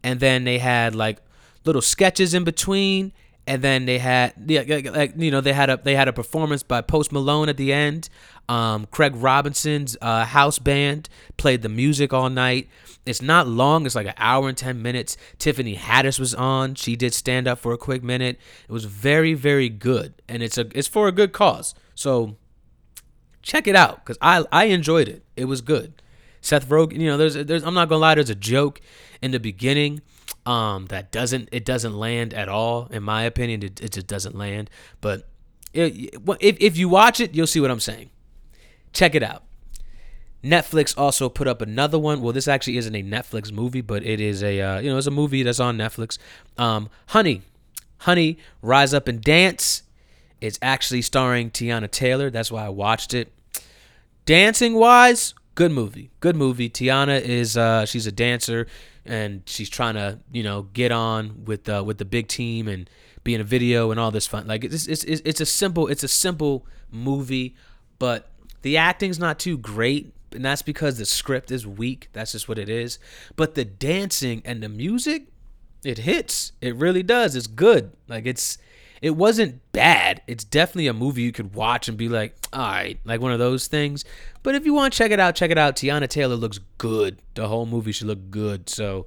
and 0.02 0.18
then 0.18 0.42
they 0.42 0.58
had 0.58 0.96
like 0.96 1.18
little 1.64 1.82
sketches 1.82 2.34
in 2.34 2.44
between, 2.44 3.12
and 3.46 3.62
then 3.62 3.86
they 3.86 3.98
had 3.98 4.34
like 4.48 5.14
you 5.16 5.30
know 5.30 5.40
they 5.40 5.52
had 5.52 5.70
a 5.70 5.80
they 5.82 5.96
had 5.96 6.08
a 6.08 6.12
performance 6.12 6.62
by 6.62 6.80
Post 6.80 7.12
Malone 7.12 7.48
at 7.48 7.56
the 7.56 7.72
end. 7.72 8.08
Um, 8.48 8.86
Craig 8.90 9.14
Robinson's 9.16 9.96
uh, 10.00 10.24
house 10.24 10.58
band 10.58 11.08
played 11.36 11.62
the 11.62 11.68
music 11.68 12.12
all 12.12 12.28
night. 12.28 12.68
It's 13.04 13.22
not 13.22 13.48
long. 13.48 13.86
It's 13.86 13.94
like 13.94 14.06
an 14.06 14.14
hour 14.16 14.48
and 14.48 14.56
ten 14.56 14.80
minutes. 14.82 15.16
Tiffany 15.38 15.76
Haddish 15.76 16.20
was 16.20 16.34
on. 16.34 16.74
She 16.74 16.94
did 16.94 17.14
stand 17.14 17.48
up 17.48 17.58
for 17.58 17.72
a 17.72 17.78
quick 17.78 18.02
minute. 18.02 18.38
It 18.68 18.72
was 18.72 18.84
very 18.84 19.34
very 19.34 19.68
good, 19.68 20.14
and 20.28 20.42
it's 20.42 20.58
a 20.58 20.66
it's 20.76 20.88
for 20.88 21.08
a 21.08 21.12
good 21.12 21.32
cause. 21.32 21.74
So 21.94 22.36
check 23.42 23.66
it 23.66 23.74
out 23.74 24.04
because 24.04 24.18
I 24.20 24.44
I 24.52 24.64
enjoyed 24.66 25.08
it. 25.08 25.24
It 25.36 25.46
was 25.46 25.60
good. 25.60 26.00
Seth 26.40 26.68
Rogen, 26.68 26.98
you 26.98 27.06
know, 27.06 27.16
there's 27.16 27.34
there's 27.34 27.64
I'm 27.64 27.74
not 27.74 27.88
gonna 27.88 28.00
lie, 28.00 28.14
there's 28.14 28.30
a 28.30 28.34
joke 28.34 28.80
in 29.20 29.30
the 29.30 29.40
beginning 29.40 30.02
um 30.44 30.86
that 30.86 31.12
doesn't 31.12 31.48
it 31.52 31.64
doesn't 31.64 31.94
land 31.94 32.34
at 32.34 32.48
all 32.48 32.88
in 32.90 33.02
my 33.02 33.22
opinion. 33.22 33.62
It, 33.62 33.80
it 33.80 33.92
just 33.92 34.06
doesn't 34.06 34.36
land. 34.36 34.70
But 35.00 35.28
it, 35.72 36.14
if 36.40 36.56
if 36.60 36.76
you 36.76 36.88
watch 36.88 37.20
it, 37.20 37.34
you'll 37.34 37.46
see 37.46 37.60
what 37.60 37.70
I'm 37.70 37.80
saying. 37.80 38.10
Check 38.92 39.14
it 39.14 39.22
out. 39.22 39.44
Netflix 40.42 40.96
also 40.98 41.28
put 41.28 41.46
up 41.46 41.62
another 41.62 41.98
one. 41.98 42.20
Well, 42.20 42.32
this 42.32 42.48
actually 42.48 42.76
isn't 42.76 42.94
a 42.94 43.02
Netflix 43.02 43.52
movie, 43.52 43.80
but 43.80 44.04
it 44.04 44.20
is 44.20 44.42
a 44.42 44.60
uh, 44.60 44.80
you 44.80 44.90
know 44.90 44.98
it's 44.98 45.06
a 45.06 45.12
movie 45.12 45.42
that's 45.42 45.60
on 45.60 45.78
Netflix. 45.78 46.18
Um, 46.58 46.90
Honey, 47.08 47.42
Honey, 47.98 48.38
Rise 48.60 48.92
Up 48.92 49.06
and 49.08 49.20
Dance. 49.22 49.84
It's 50.40 50.58
actually 50.60 51.02
starring 51.02 51.50
Teyana 51.50 51.88
Taylor. 51.88 52.28
That's 52.28 52.50
why 52.50 52.66
I 52.66 52.68
watched 52.68 53.14
it. 53.14 53.32
Dancing 54.26 54.74
wise, 54.74 55.34
good 55.54 55.70
movie. 55.70 56.10
Good 56.18 56.34
movie. 56.34 56.68
tiana 56.68 57.20
is 57.20 57.56
uh, 57.56 57.86
she's 57.86 58.08
a 58.08 58.12
dancer 58.12 58.66
and 59.04 59.42
she's 59.46 59.68
trying 59.68 59.94
to 59.94 60.18
you 60.30 60.42
know 60.42 60.62
get 60.72 60.92
on 60.92 61.44
with 61.44 61.68
uh, 61.68 61.82
with 61.84 61.98
the 61.98 62.04
big 62.04 62.28
team 62.28 62.68
and 62.68 62.88
be 63.24 63.34
in 63.34 63.40
a 63.40 63.44
video 63.44 63.90
and 63.90 64.00
all 64.00 64.10
this 64.10 64.26
fun. 64.26 64.46
Like 64.46 64.64
it's 64.64 64.86
it's 64.86 65.04
it's 65.04 65.40
a 65.40 65.46
simple 65.46 65.88
it's 65.88 66.04
a 66.04 66.08
simple 66.08 66.66
movie, 66.90 67.54
but 67.98 68.30
the 68.62 68.76
acting's 68.76 69.18
not 69.18 69.38
too 69.38 69.58
great, 69.58 70.12
and 70.32 70.44
that's 70.44 70.62
because 70.62 70.98
the 70.98 71.06
script 71.06 71.50
is 71.50 71.66
weak. 71.66 72.08
That's 72.12 72.32
just 72.32 72.48
what 72.48 72.58
it 72.58 72.68
is. 72.68 72.98
But 73.36 73.54
the 73.54 73.64
dancing 73.64 74.42
and 74.44 74.62
the 74.62 74.68
music, 74.68 75.28
it 75.84 75.98
hits. 75.98 76.52
It 76.60 76.76
really 76.76 77.02
does. 77.02 77.36
It's 77.36 77.46
good. 77.46 77.92
Like 78.08 78.26
it's 78.26 78.58
it 79.02 79.16
wasn't 79.16 79.60
bad. 79.72 80.22
It's 80.28 80.44
definitely 80.44 80.86
a 80.86 80.94
movie 80.94 81.22
you 81.22 81.32
could 81.32 81.56
watch 81.56 81.88
and 81.88 81.98
be 81.98 82.08
like, 82.08 82.36
all 82.52 82.60
right, 82.60 82.98
like 83.04 83.20
one 83.20 83.32
of 83.32 83.40
those 83.40 83.66
things. 83.66 84.04
But 84.44 84.54
if 84.54 84.64
you 84.64 84.72
want 84.72 84.92
to 84.92 84.96
check 84.96 85.10
it 85.10 85.18
out, 85.18 85.34
check 85.34 85.50
it 85.50 85.58
out. 85.58 85.74
Teyana 85.74 86.08
Taylor 86.08 86.36
looks 86.36 86.60
good. 86.78 87.20
The 87.34 87.48
whole 87.48 87.66
movie 87.66 87.90
should 87.90 88.06
look 88.06 88.30
good. 88.30 88.70
So 88.70 89.06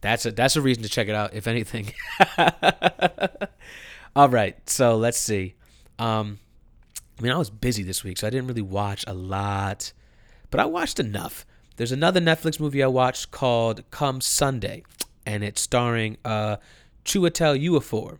that's 0.00 0.24
a 0.24 0.32
that's 0.32 0.56
a 0.56 0.62
reason 0.62 0.82
to 0.84 0.88
check 0.88 1.08
it 1.08 1.14
out, 1.14 1.34
if 1.34 1.46
anything. 1.46 1.92
all 4.16 4.30
right, 4.30 4.56
so 4.68 4.96
let's 4.96 5.18
see. 5.18 5.54
Um, 5.98 6.38
I 7.18 7.22
mean, 7.22 7.32
I 7.32 7.36
was 7.36 7.50
busy 7.50 7.82
this 7.82 8.02
week, 8.04 8.16
so 8.18 8.26
I 8.26 8.30
didn't 8.30 8.46
really 8.46 8.62
watch 8.62 9.04
a 9.06 9.14
lot, 9.14 9.92
but 10.50 10.60
I 10.60 10.64
watched 10.64 10.98
enough. 10.98 11.46
There's 11.76 11.92
another 11.92 12.20
Netflix 12.20 12.58
movie 12.58 12.82
I 12.82 12.86
watched 12.86 13.32
called 13.32 13.82
Come 13.90 14.22
Sunday, 14.22 14.82
and 15.26 15.44
it's 15.44 15.60
starring 15.60 16.16
uh, 16.24 16.56
Chiwetel 17.04 17.62
Ejiofor. 17.62 18.18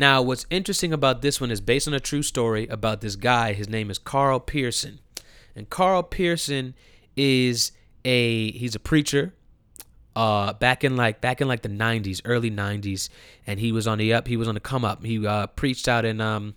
Now, 0.00 0.22
what's 0.22 0.46
interesting 0.48 0.94
about 0.94 1.20
this 1.20 1.42
one 1.42 1.50
is 1.50 1.60
based 1.60 1.86
on 1.86 1.92
a 1.92 2.00
true 2.00 2.22
story 2.22 2.66
about 2.68 3.02
this 3.02 3.16
guy. 3.16 3.52
His 3.52 3.68
name 3.68 3.90
is 3.90 3.98
Carl 3.98 4.40
Pearson, 4.40 4.98
and 5.54 5.68
Carl 5.68 6.02
Pearson 6.02 6.74
is 7.18 7.72
a 8.02 8.50
he's 8.52 8.74
a 8.74 8.80
preacher. 8.80 9.34
Uh, 10.16 10.54
back 10.54 10.84
in 10.84 10.96
like 10.96 11.20
back 11.20 11.42
in 11.42 11.48
like 11.48 11.60
the 11.60 11.68
90s, 11.68 12.22
early 12.24 12.50
90s, 12.50 13.10
and 13.46 13.60
he 13.60 13.72
was 13.72 13.86
on 13.86 13.98
the 13.98 14.14
up. 14.14 14.26
He 14.26 14.38
was 14.38 14.48
on 14.48 14.54
the 14.54 14.60
come 14.60 14.86
up. 14.86 15.04
He 15.04 15.26
uh, 15.26 15.48
preached 15.48 15.86
out 15.86 16.06
in 16.06 16.22
um 16.22 16.54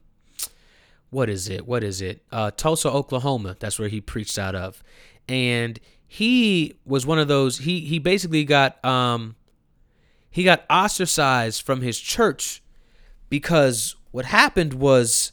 what 1.10 1.30
is 1.30 1.50
it? 1.50 1.68
What 1.68 1.84
is 1.84 2.02
it? 2.02 2.24
Uh, 2.32 2.50
Tulsa, 2.50 2.90
Oklahoma. 2.90 3.58
That's 3.60 3.78
where 3.78 3.90
he 3.90 4.00
preached 4.00 4.40
out 4.40 4.56
of, 4.56 4.82
and 5.28 5.82
he 6.08 6.76
was 6.86 7.06
one 7.06 7.20
of 7.20 7.28
those. 7.28 7.58
He 7.58 7.82
he 7.82 8.00
basically 8.00 8.46
got 8.46 8.84
um 8.86 9.36
he 10.32 10.46
got 10.46 10.64
ostracized 10.70 11.62
from 11.62 11.82
his 11.82 12.00
church 12.00 12.63
because 13.34 13.96
what 14.12 14.26
happened 14.26 14.76
was 14.76 15.32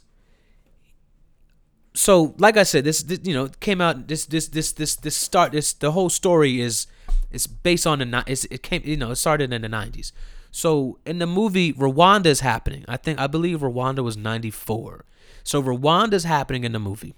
so 1.92 2.34
like 2.38 2.56
I 2.56 2.62
said, 2.62 2.84
this, 2.84 3.02
this, 3.02 3.20
you 3.24 3.34
know 3.34 3.48
came 3.60 3.82
out 3.82 4.08
this 4.08 4.24
this 4.24 4.48
this 4.48 4.72
this 4.72 4.96
this 4.96 5.14
start 5.14 5.52
this 5.52 5.74
the 5.74 5.92
whole 5.92 6.08
story 6.08 6.62
is 6.62 6.86
it's 7.30 7.46
based 7.46 7.86
on 7.86 7.98
the 7.98 8.24
it's, 8.26 8.46
it 8.46 8.62
came 8.62 8.80
you 8.86 8.96
know 8.96 9.10
it 9.10 9.16
started 9.16 9.52
in 9.52 9.60
the 9.60 9.68
nineties. 9.68 10.14
So 10.50 10.98
in 11.04 11.18
the 11.18 11.26
movie 11.26 11.74
Rwanda 11.74 12.26
is 12.26 12.40
happening. 12.40 12.86
I 12.88 12.96
think 12.96 13.20
I 13.20 13.26
believe 13.26 13.60
Rwanda 13.60 14.02
was 14.02 14.16
ninety 14.16 14.50
four. 14.50 15.04
So 15.44 15.62
Rwanda's 15.62 16.24
happening 16.24 16.64
in 16.64 16.72
the 16.72 16.78
movie. 16.78 17.14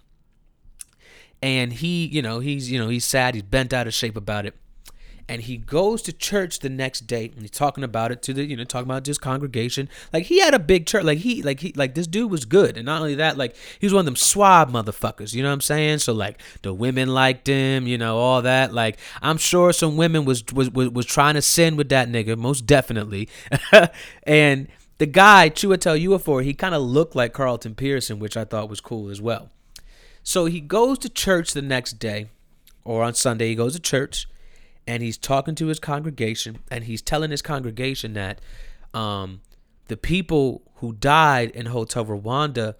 And 1.40 1.74
he, 1.74 2.06
you 2.06 2.22
know, 2.22 2.40
he's, 2.40 2.72
you 2.72 2.78
know, 2.80 2.88
he's 2.88 3.04
sad, 3.04 3.34
he's 3.34 3.44
bent 3.44 3.72
out 3.72 3.86
of 3.86 3.94
shape 3.94 4.16
about 4.16 4.46
it. 4.46 4.56
And 5.28 5.42
he 5.42 5.56
goes 5.56 6.02
to 6.02 6.12
church 6.12 6.58
the 6.58 6.68
next 6.68 7.06
day 7.06 7.30
and 7.32 7.40
he's 7.40 7.50
talking 7.50 7.84
about 7.84 8.12
it 8.12 8.22
to 8.22 8.32
the 8.32 8.44
you 8.44 8.56
know 8.56 8.64
talking 8.64 8.88
about 8.88 9.06
his 9.06 9.18
congregation. 9.18 9.88
Like 10.12 10.26
he 10.26 10.40
had 10.40 10.54
a 10.54 10.58
big 10.58 10.86
church. 10.86 11.04
Like 11.04 11.18
he 11.18 11.42
like 11.42 11.60
he 11.60 11.72
like 11.74 11.94
this 11.94 12.06
dude 12.06 12.30
was 12.30 12.44
good. 12.44 12.76
And 12.76 12.86
not 12.86 13.00
only 13.00 13.14
that 13.16 13.36
like 13.36 13.56
he 13.78 13.86
was 13.86 13.92
one 13.92 14.00
of 14.00 14.06
them 14.06 14.16
suave 14.16 14.68
motherfuckers 14.68 15.34
you 15.34 15.42
know 15.42 15.48
what 15.48 15.54
i'm 15.54 15.60
saying? 15.60 15.98
So 15.98 16.12
like 16.12 16.40
the 16.62 16.74
women 16.74 17.08
liked 17.08 17.46
him 17.46 17.86
you 17.86 17.98
know 17.98 18.18
all 18.18 18.42
that. 18.42 18.72
Like 18.72 18.98
i'm 19.20 19.38
sure 19.38 19.72
some 19.72 19.96
women 19.96 20.24
was 20.24 20.44
was 20.52 20.70
was, 20.70 20.90
was 20.90 21.06
trying 21.06 21.34
to 21.34 21.42
sin 21.42 21.76
with 21.76 21.88
that 21.90 22.08
nigga 22.08 22.36
most 22.36 22.66
definitely. 22.66 23.28
And 24.24 24.68
the 24.98 25.06
guy 25.06 25.50
Chiwetel 25.50 26.00
Ejiofor, 26.00 26.44
he 26.44 26.54
kind 26.54 26.74
of 26.74 26.82
looked 26.82 27.16
like 27.16 27.32
Carlton 27.32 27.74
Pearson, 27.74 28.18
which 28.18 28.36
I 28.36 28.44
thought 28.44 28.68
was 28.68 28.80
cool 28.80 29.08
as 29.10 29.20
well. 29.20 29.50
So 30.22 30.44
he 30.44 30.60
goes 30.60 30.98
to 31.00 31.08
church 31.08 31.52
the 31.52 31.62
next 31.62 31.94
day, 31.94 32.28
or 32.84 33.02
on 33.02 33.14
Sunday, 33.14 33.48
he 33.48 33.54
goes 33.54 33.74
to 33.74 33.80
church 33.80 34.28
and 34.86 35.02
he's 35.02 35.18
talking 35.18 35.54
to 35.56 35.66
his 35.66 35.78
congregation 35.78 36.58
and 36.70 36.84
he's 36.84 37.02
telling 37.02 37.30
his 37.30 37.42
congregation 37.42 38.14
that 38.14 38.40
um, 38.94 39.40
the 39.88 39.96
people 39.96 40.62
who 40.76 40.92
died 40.92 41.50
in 41.50 41.66
Hotel 41.66 42.04
Rwanda, 42.04 42.74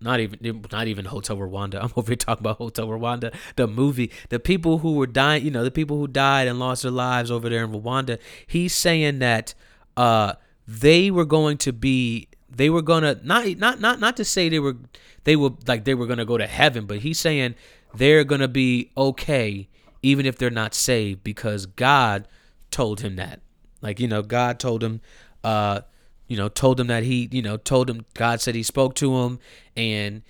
not 0.00 0.20
even 0.20 0.64
not 0.70 0.86
even 0.86 1.06
Hotel 1.06 1.36
Rwanda. 1.36 1.74
I'm 1.82 1.92
over 1.96 2.10
here 2.10 2.16
talking 2.16 2.42
about 2.42 2.58
Hotel 2.58 2.86
Rwanda, 2.86 3.34
the 3.56 3.66
movie. 3.66 4.10
The 4.28 4.38
people 4.38 4.78
who 4.78 4.94
were 4.94 5.06
dying, 5.06 5.44
you 5.44 5.50
know, 5.50 5.64
the 5.64 5.70
people 5.70 5.98
who 5.98 6.06
died 6.06 6.46
and 6.46 6.58
lost 6.58 6.82
their 6.82 6.92
lives 6.92 7.30
over 7.30 7.48
there 7.48 7.64
in 7.64 7.72
Rwanda. 7.72 8.18
He's 8.46 8.74
saying 8.74 9.18
that 9.18 9.54
uh, 9.96 10.34
they 10.66 11.10
were 11.10 11.24
going 11.24 11.58
to 11.58 11.72
be 11.72 12.28
they 12.48 12.70
were 12.70 12.82
gonna 12.82 13.18
not 13.22 13.46
not 13.58 13.80
not 13.80 14.00
not 14.00 14.16
to 14.16 14.24
say 14.24 14.48
they 14.48 14.58
were 14.58 14.76
they 15.24 15.36
were 15.36 15.50
like 15.66 15.84
they 15.84 15.94
were 15.94 16.06
gonna 16.06 16.24
go 16.24 16.38
to 16.38 16.46
heaven, 16.46 16.86
but 16.86 16.98
he's 17.00 17.18
saying 17.18 17.54
they're 17.94 18.24
gonna 18.24 18.48
be 18.48 18.90
okay 18.96 19.68
even 20.02 20.26
if 20.26 20.38
they're 20.38 20.50
not 20.50 20.74
saved 20.74 21.24
because 21.24 21.66
God 21.66 22.28
told 22.70 23.00
him 23.00 23.16
that. 23.16 23.40
Like, 23.80 24.00
you 24.00 24.08
know, 24.08 24.22
God 24.22 24.58
told 24.58 24.82
him, 24.82 25.00
uh, 25.44 25.80
you 26.26 26.36
know, 26.36 26.48
told 26.48 26.78
him 26.78 26.88
that 26.88 27.04
he, 27.04 27.28
you 27.32 27.42
know, 27.42 27.56
told 27.56 27.88
him, 27.88 28.04
God 28.14 28.40
said 28.40 28.54
he 28.54 28.62
spoke 28.62 28.94
to 28.96 29.16
him. 29.18 29.38
And 29.76 30.22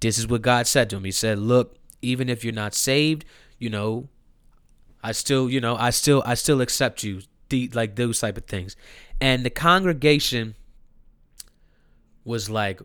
this 0.00 0.18
is 0.18 0.28
what 0.28 0.42
God 0.42 0.66
said 0.66 0.90
to 0.90 0.96
him. 0.96 1.04
He 1.04 1.10
said, 1.10 1.38
look, 1.38 1.76
even 2.02 2.28
if 2.28 2.44
you're 2.44 2.52
not 2.52 2.74
saved, 2.74 3.24
you 3.58 3.68
know, 3.70 4.08
I 5.02 5.12
still, 5.12 5.50
you 5.50 5.60
know, 5.60 5.76
I 5.76 5.90
still, 5.90 6.22
I 6.26 6.34
still 6.34 6.60
accept 6.60 7.02
you. 7.02 7.22
The, 7.48 7.68
like 7.74 7.96
those 7.96 8.20
type 8.20 8.36
of 8.38 8.44
things. 8.44 8.76
And 9.20 9.44
the 9.44 9.50
congregation 9.50 10.54
was 12.24 12.48
like, 12.48 12.80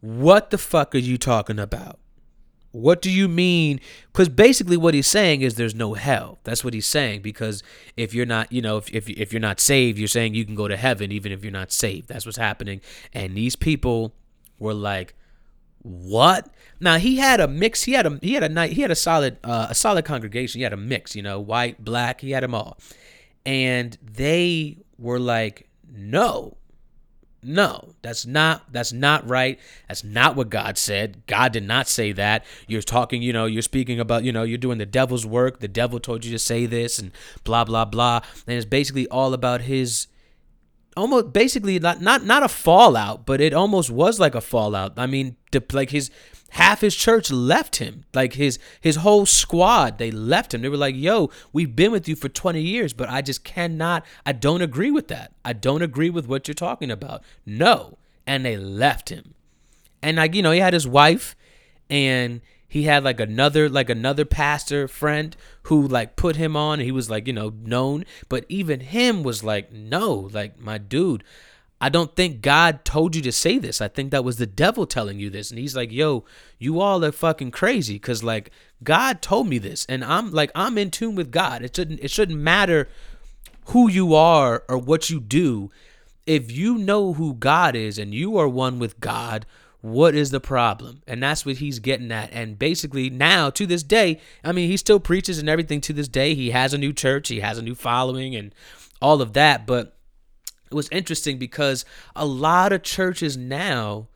what 0.00 0.50
the 0.50 0.58
fuck 0.58 0.94
are 0.94 0.98
you 0.98 1.18
talking 1.18 1.58
about? 1.58 1.98
What 2.72 3.02
do 3.02 3.10
you 3.10 3.28
mean? 3.28 3.80
Because 4.10 4.30
basically, 4.30 4.78
what 4.78 4.94
he's 4.94 5.06
saying 5.06 5.42
is 5.42 5.54
there's 5.54 5.74
no 5.74 5.92
hell. 5.92 6.38
That's 6.44 6.64
what 6.64 6.72
he's 6.72 6.86
saying. 6.86 7.20
Because 7.20 7.62
if 7.98 8.14
you're 8.14 8.26
not, 8.26 8.50
you 8.50 8.62
know, 8.62 8.78
if, 8.78 8.92
if, 8.92 9.08
if 9.10 9.32
you're 9.32 9.40
not 9.40 9.60
saved, 9.60 9.98
you're 9.98 10.08
saying 10.08 10.34
you 10.34 10.46
can 10.46 10.54
go 10.54 10.68
to 10.68 10.76
heaven 10.76 11.12
even 11.12 11.32
if 11.32 11.44
you're 11.44 11.52
not 11.52 11.70
saved. 11.70 12.08
That's 12.08 12.24
what's 12.24 12.38
happening. 12.38 12.80
And 13.12 13.36
these 13.36 13.56
people 13.56 14.14
were 14.58 14.72
like, 14.72 15.14
"What?" 15.82 16.48
Now 16.80 16.96
he 16.96 17.16
had 17.16 17.40
a 17.40 17.46
mix. 17.46 17.82
He 17.82 17.92
had 17.92 18.06
a 18.06 18.18
he 18.22 18.32
had 18.32 18.42
a 18.42 18.48
night. 18.48 18.72
He 18.72 18.80
had 18.80 18.90
a 18.90 18.96
solid 18.96 19.36
uh, 19.44 19.66
a 19.68 19.74
solid 19.74 20.06
congregation. 20.06 20.58
He 20.60 20.62
had 20.62 20.72
a 20.72 20.78
mix. 20.78 21.14
You 21.14 21.22
know, 21.22 21.38
white, 21.40 21.84
black. 21.84 22.22
He 22.22 22.30
had 22.30 22.42
them 22.42 22.54
all, 22.54 22.78
and 23.44 23.98
they 24.02 24.78
were 24.98 25.20
like, 25.20 25.68
"No, 25.94 26.56
no, 27.42 27.94
that's 28.02 28.24
not 28.24 28.72
that's 28.72 28.92
not 28.92 29.28
right. 29.28 29.58
That's 29.88 30.04
not 30.04 30.36
what 30.36 30.48
God 30.48 30.78
said. 30.78 31.26
God 31.26 31.52
did 31.52 31.64
not 31.64 31.88
say 31.88 32.12
that. 32.12 32.44
You're 32.68 32.82
talking, 32.82 33.20
you 33.20 33.32
know, 33.32 33.46
you're 33.46 33.62
speaking 33.62 33.98
about, 33.98 34.22
you 34.22 34.30
know, 34.30 34.44
you're 34.44 34.58
doing 34.58 34.78
the 34.78 34.86
devil's 34.86 35.26
work. 35.26 35.58
The 35.58 35.68
devil 35.68 35.98
told 35.98 36.24
you 36.24 36.30
to 36.30 36.38
say 36.38 36.66
this 36.66 36.98
and 36.98 37.10
blah 37.42 37.64
blah 37.64 37.84
blah. 37.84 38.20
And 38.46 38.56
it's 38.56 38.66
basically 38.66 39.08
all 39.08 39.34
about 39.34 39.62
his 39.62 40.06
almost 40.96 41.32
basically 41.32 41.78
not 41.80 42.00
not 42.00 42.24
not 42.24 42.44
a 42.44 42.48
fallout, 42.48 43.26
but 43.26 43.40
it 43.40 43.52
almost 43.52 43.90
was 43.90 44.20
like 44.20 44.36
a 44.36 44.40
fallout. 44.40 44.92
I 44.96 45.06
mean, 45.06 45.36
like 45.72 45.90
his 45.90 46.10
half 46.52 46.82
his 46.82 46.94
church 46.94 47.30
left 47.30 47.76
him. 47.76 48.04
Like 48.12 48.34
his 48.34 48.58
his 48.80 48.96
whole 48.96 49.26
squad 49.26 49.98
they 49.98 50.10
left 50.10 50.52
him. 50.52 50.62
They 50.62 50.68
were 50.68 50.76
like 50.76 50.94
yo 50.96 51.30
we've 51.52 51.74
been 51.74 51.92
with 51.92 52.08
you 52.08 52.16
for 52.16 52.28
20 52.28 52.60
years 52.60 52.92
but 52.92 53.08
i 53.08 53.22
just 53.22 53.44
cannot 53.44 54.04
i 54.26 54.32
don't 54.32 54.62
agree 54.62 54.90
with 54.90 55.08
that. 55.08 55.32
I 55.44 55.52
don't 55.52 55.82
agree 55.82 56.10
with 56.10 56.26
what 56.26 56.46
you're 56.46 56.54
talking 56.54 56.90
about. 56.90 57.22
No. 57.46 57.98
And 58.26 58.44
they 58.44 58.56
left 58.56 59.08
him. 59.08 59.34
And 60.02 60.16
like 60.16 60.34
you 60.34 60.42
know 60.42 60.52
he 60.52 60.60
had 60.60 60.74
his 60.74 60.86
wife 60.86 61.36
and 61.88 62.40
he 62.68 62.84
had 62.84 63.04
like 63.04 63.20
another 63.20 63.68
like 63.68 63.90
another 63.90 64.24
pastor 64.24 64.88
friend 64.88 65.36
who 65.64 65.86
like 65.86 66.16
put 66.16 66.36
him 66.36 66.56
on 66.56 66.80
he 66.80 66.92
was 66.92 67.08
like 67.08 67.26
you 67.26 67.32
know 67.32 67.54
known. 67.62 68.04
But 68.28 68.44
even 68.48 68.80
him 68.80 69.22
was 69.22 69.42
like 69.42 69.72
no 69.72 70.28
like 70.32 70.60
my 70.60 70.78
dude 70.78 71.24
I 71.82 71.88
don't 71.88 72.14
think 72.14 72.42
God 72.42 72.84
told 72.84 73.16
you 73.16 73.22
to 73.22 73.32
say 73.32 73.58
this. 73.58 73.80
I 73.80 73.88
think 73.88 74.12
that 74.12 74.22
was 74.22 74.36
the 74.36 74.46
devil 74.46 74.86
telling 74.86 75.18
you 75.18 75.30
this. 75.30 75.50
And 75.50 75.58
he's 75.58 75.74
like, 75.74 75.90
yo, 75.90 76.24
you 76.56 76.80
all 76.80 77.04
are 77.04 77.10
fucking 77.10 77.50
crazy. 77.50 77.98
Cause 77.98 78.22
like 78.22 78.52
God 78.84 79.20
told 79.20 79.48
me 79.48 79.58
this. 79.58 79.84
And 79.88 80.04
I'm 80.04 80.30
like, 80.30 80.52
I'm 80.54 80.78
in 80.78 80.92
tune 80.92 81.16
with 81.16 81.32
God. 81.32 81.62
It 81.62 81.74
shouldn't 81.74 81.98
it 81.98 82.12
shouldn't 82.12 82.38
matter 82.38 82.88
who 83.66 83.90
you 83.90 84.14
are 84.14 84.62
or 84.68 84.78
what 84.78 85.10
you 85.10 85.18
do. 85.18 85.72
If 86.24 86.52
you 86.52 86.78
know 86.78 87.14
who 87.14 87.34
God 87.34 87.74
is 87.74 87.98
and 87.98 88.14
you 88.14 88.36
are 88.36 88.48
one 88.48 88.78
with 88.78 89.00
God, 89.00 89.44
what 89.80 90.14
is 90.14 90.30
the 90.30 90.38
problem? 90.38 91.02
And 91.08 91.20
that's 91.20 91.44
what 91.44 91.56
he's 91.56 91.80
getting 91.80 92.12
at. 92.12 92.32
And 92.32 92.60
basically, 92.60 93.10
now 93.10 93.50
to 93.50 93.66
this 93.66 93.82
day, 93.82 94.20
I 94.44 94.52
mean, 94.52 94.70
he 94.70 94.76
still 94.76 95.00
preaches 95.00 95.40
and 95.40 95.48
everything 95.48 95.80
to 95.80 95.92
this 95.92 96.06
day. 96.06 96.36
He 96.36 96.50
has 96.50 96.72
a 96.72 96.78
new 96.78 96.92
church, 96.92 97.26
he 97.26 97.40
has 97.40 97.58
a 97.58 97.62
new 97.62 97.74
following, 97.74 98.36
and 98.36 98.54
all 99.00 99.20
of 99.20 99.32
that. 99.32 99.66
But 99.66 99.96
it 100.72 100.74
was 100.74 100.88
interesting 100.90 101.38
because 101.38 101.84
a 102.16 102.24
lot 102.24 102.72
of 102.72 102.82
churches 102.82 103.36
now 103.36 104.08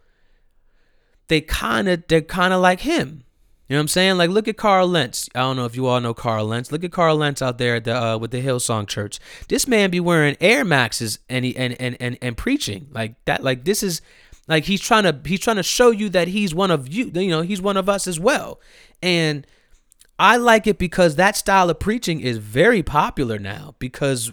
they 1.29 1.41
kind 1.41 1.89
of 1.89 2.05
they're 2.09 2.23
kind 2.23 2.55
of 2.55 2.61
like 2.61 2.81
him. 2.81 3.25
You 3.69 3.75
know 3.75 3.81
what 3.81 3.83
I'm 3.83 3.89
saying? 3.89 4.17
Like, 4.17 4.31
look 4.31 4.47
at 4.47 4.57
Carl 4.57 4.87
Lentz. 4.87 5.29
I 5.35 5.41
don't 5.41 5.57
know 5.57 5.65
if 5.65 5.75
you 5.75 5.87
all 5.87 6.01
know 6.01 6.15
Carl 6.15 6.47
Lentz. 6.47 6.71
Look 6.71 6.85
at 6.85 6.93
Carl 6.93 7.17
Lentz 7.17 7.43
out 7.43 7.59
there 7.59 7.81
the 7.81 7.95
uh, 7.95 8.17
with 8.17 8.31
the 8.31 8.41
Hillsong 8.41 8.87
Church. 8.87 9.19
This 9.49 9.67
man 9.67 9.91
be 9.91 10.01
wearing 10.01 10.37
Air 10.41 10.65
Maxes 10.65 11.19
and 11.29 11.45
he 11.45 11.57
and, 11.57 11.79
and 11.81 11.97
and 12.01 12.17
and 12.23 12.37
preaching 12.37 12.89
like 12.93 13.23
that. 13.25 13.43
Like 13.43 13.65
this 13.65 13.83
is 13.83 14.01
like 14.49 14.65
he's 14.65 14.81
trying 14.81 15.03
to 15.03 15.21
he's 15.27 15.41
trying 15.41 15.57
to 15.57 15.63
show 15.63 15.91
you 15.91 16.09
that 16.11 16.29
he's 16.29 16.55
one 16.55 16.71
of 16.71 16.89
you. 16.89 17.11
You 17.13 17.29
know, 17.29 17.43
he's 17.43 17.61
one 17.61 17.77
of 17.77 17.89
us 17.89 18.07
as 18.07 18.19
well. 18.19 18.61
And 19.03 19.47
I 20.19 20.37
like 20.37 20.67
it 20.67 20.79
because 20.79 21.17
that 21.17 21.37
style 21.37 21.69
of 21.69 21.79
preaching 21.79 22.21
is 22.21 22.39
very 22.39 22.83
popular 22.83 23.39
now. 23.39 23.75
Because 23.79 24.33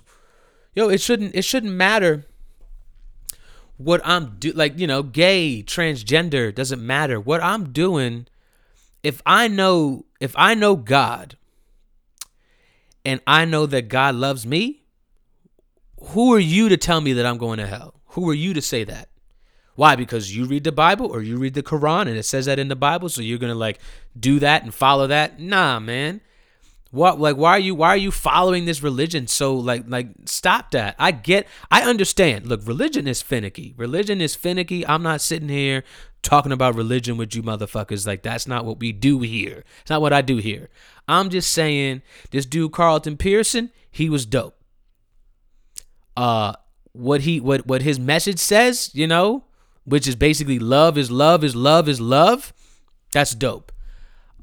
yo, 0.75 0.89
it 0.89 1.01
shouldn't 1.01 1.35
it 1.35 1.43
shouldn't 1.43 1.73
matter 1.73 2.25
what 3.77 4.01
I'm 4.05 4.35
do 4.39 4.51
like, 4.51 4.79
you 4.79 4.87
know, 4.87 5.03
gay, 5.03 5.63
transgender, 5.65 6.53
doesn't 6.53 6.85
matter. 6.85 7.19
What 7.19 7.43
I'm 7.43 7.71
doing 7.71 8.27
if 9.03 9.21
I 9.25 9.47
know 9.47 10.05
if 10.19 10.33
I 10.37 10.53
know 10.53 10.75
God 10.75 11.37
and 13.05 13.19
I 13.27 13.45
know 13.45 13.65
that 13.65 13.89
God 13.89 14.15
loves 14.15 14.45
me, 14.45 14.83
who 15.99 16.33
are 16.33 16.39
you 16.39 16.69
to 16.69 16.77
tell 16.77 17.01
me 17.01 17.13
that 17.13 17.25
I'm 17.25 17.37
going 17.37 17.59
to 17.59 17.67
hell? 17.67 17.95
Who 18.07 18.29
are 18.29 18.33
you 18.33 18.53
to 18.53 18.61
say 18.61 18.83
that? 18.85 19.09
Why? 19.75 19.95
Because 19.95 20.35
you 20.35 20.45
read 20.45 20.63
the 20.63 20.71
Bible 20.71 21.07
or 21.07 21.21
you 21.21 21.37
read 21.37 21.55
the 21.55 21.63
Quran 21.63 22.01
and 22.01 22.17
it 22.17 22.23
says 22.23 22.45
that 22.45 22.59
in 22.59 22.67
the 22.67 22.75
Bible, 22.75 23.09
so 23.09 23.21
you're 23.21 23.39
gonna 23.39 23.55
like 23.55 23.79
do 24.17 24.39
that 24.39 24.63
and 24.63 24.73
follow 24.73 25.07
that? 25.07 25.39
Nah, 25.39 25.79
man. 25.79 26.21
What 26.93 27.19
like 27.19 27.37
why 27.37 27.53
are 27.53 27.59
you 27.59 27.73
why 27.73 27.87
are 27.87 27.97
you 27.97 28.11
following 28.11 28.65
this 28.65 28.83
religion 28.83 29.25
so 29.25 29.55
like 29.55 29.85
like 29.87 30.09
stop 30.25 30.69
that. 30.71 30.95
I 30.99 31.09
get 31.09 31.47
I 31.71 31.81
understand. 31.89 32.45
Look, 32.45 32.67
religion 32.67 33.07
is 33.07 33.19
finicky. 33.19 33.73
Religion 33.77 34.21
is 34.21 34.35
finicky. 34.35 34.85
I'm 34.85 35.01
not 35.01 35.19
sitting 35.19 35.49
here 35.49 35.83
talking 36.21 36.51
about 36.51 36.75
religion 36.75 37.17
with 37.17 37.33
you 37.33 37.41
motherfuckers. 37.41 38.05
Like 38.05 38.21
that's 38.21 38.45
not 38.45 38.63
what 38.63 38.79
we 38.79 38.91
do 38.91 39.21
here. 39.21 39.63
It's 39.81 39.89
not 39.89 40.01
what 40.03 40.13
I 40.13 40.21
do 40.21 40.37
here. 40.37 40.69
I'm 41.07 41.31
just 41.31 41.51
saying 41.51 42.03
this 42.29 42.45
dude 42.45 42.73
Carlton 42.73 43.17
Pearson, 43.17 43.71
he 43.89 44.07
was 44.07 44.27
dope. 44.27 44.61
Uh 46.15 46.53
what 46.91 47.21
he 47.21 47.39
what 47.39 47.65
what 47.65 47.81
his 47.81 47.99
message 47.99 48.37
says, 48.37 48.91
you 48.93 49.07
know, 49.07 49.45
which 49.83 50.07
is 50.07 50.15
basically 50.15 50.59
love 50.59 50.99
is 50.99 51.09
love 51.09 51.43
is 51.43 51.55
love 51.55 51.89
is 51.89 51.99
love. 51.99 52.53
That's 53.13 53.33
dope. 53.33 53.71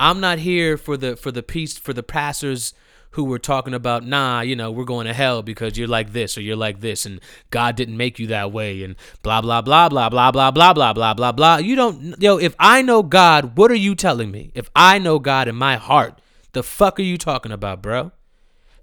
I'm 0.01 0.19
not 0.19 0.39
here 0.39 0.79
for 0.79 0.97
the 0.97 1.15
for 1.15 1.31
the 1.31 1.43
piece 1.43 1.77
for 1.77 1.93
the 1.93 2.03
pastors 2.03 2.73
who 3.13 3.25
were 3.25 3.39
talking 3.39 3.75
about 3.75 4.05
nah 4.05 4.41
you 4.41 4.57
know 4.57 4.71
we're 4.71 4.85
going 4.85 5.07
to 5.07 5.13
hell 5.13 5.43
because 5.43 5.77
you're 5.77 5.89
like 5.89 6.13
this 6.13 6.39
or 6.39 6.41
you're 6.41 6.57
like 6.57 6.81
this 6.81 7.05
and 7.05 7.21
god 7.51 7.77
didn't 7.77 7.97
make 7.97 8.19
you 8.19 8.27
that 8.29 8.53
way 8.53 8.83
and 8.83 8.95
blah 9.23 9.41
blah 9.41 9.61
blah 9.61 9.89
blah 9.89 10.09
blah 10.09 10.31
blah 10.31 10.51
blah 10.51 10.73
blah 10.73 10.93
blah 10.93 11.15
blah 11.15 11.33
blah 11.33 11.57
you 11.57 11.75
don't 11.75 12.21
yo 12.23 12.39
if 12.39 12.55
i 12.59 12.81
know 12.81 13.03
god 13.03 13.57
what 13.57 13.71
are 13.71 13.77
you 13.77 13.95
telling 13.95 14.31
me 14.31 14.53
if 14.55 14.71
i 14.77 14.99
know 14.99 15.19
god 15.19 15.49
in 15.49 15.57
my 15.57 15.77
heart 15.77 16.21
the 16.53 16.63
fuck 16.63 16.99
are 17.01 17.03
you 17.03 17.19
talking 17.19 17.53
about 17.53 17.83
bro 17.83 18.13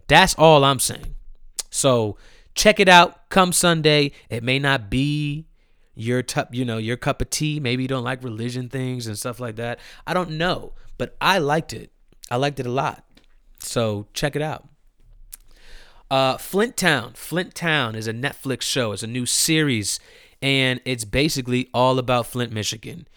that's 0.07 0.35
all 0.35 0.65
i'm 0.65 0.79
saying 0.79 1.15
so 1.69 2.17
check 2.53 2.81
it 2.81 2.89
out 2.89 3.29
come 3.29 3.53
sunday 3.53 4.11
it 4.29 4.43
may 4.43 4.59
not 4.59 4.89
be 4.89 5.47
your 5.97 6.21
tup, 6.21 6.53
you 6.53 6.63
know, 6.63 6.77
your 6.77 6.95
cup 6.95 7.21
of 7.21 7.29
tea. 7.31 7.59
Maybe 7.59 7.81
you 7.81 7.87
don't 7.87 8.03
like 8.03 8.23
religion 8.23 8.69
things 8.69 9.07
and 9.07 9.17
stuff 9.17 9.39
like 9.39 9.55
that. 9.55 9.79
I 10.05 10.13
don't 10.13 10.31
know, 10.31 10.73
but 10.97 11.15
I 11.21 11.37
liked 11.37 11.73
it. 11.73 11.91
I 12.29 12.35
liked 12.37 12.59
it 12.59 12.65
a 12.65 12.71
lot. 12.71 13.03
So 13.59 14.07
check 14.13 14.35
it 14.35 14.41
out. 14.41 14.67
Uh, 16.09 16.37
Flint 16.37 16.77
Town. 16.77 17.13
Flint 17.13 17.53
Town 17.53 17.95
is 17.95 18.07
a 18.07 18.13
Netflix 18.13 18.61
show. 18.61 18.93
It's 18.93 19.03
a 19.03 19.07
new 19.07 19.25
series, 19.25 19.99
and 20.41 20.79
it's 20.85 21.03
basically 21.03 21.69
all 21.73 21.99
about 21.99 22.27
Flint, 22.27 22.51
Michigan. 22.51 23.07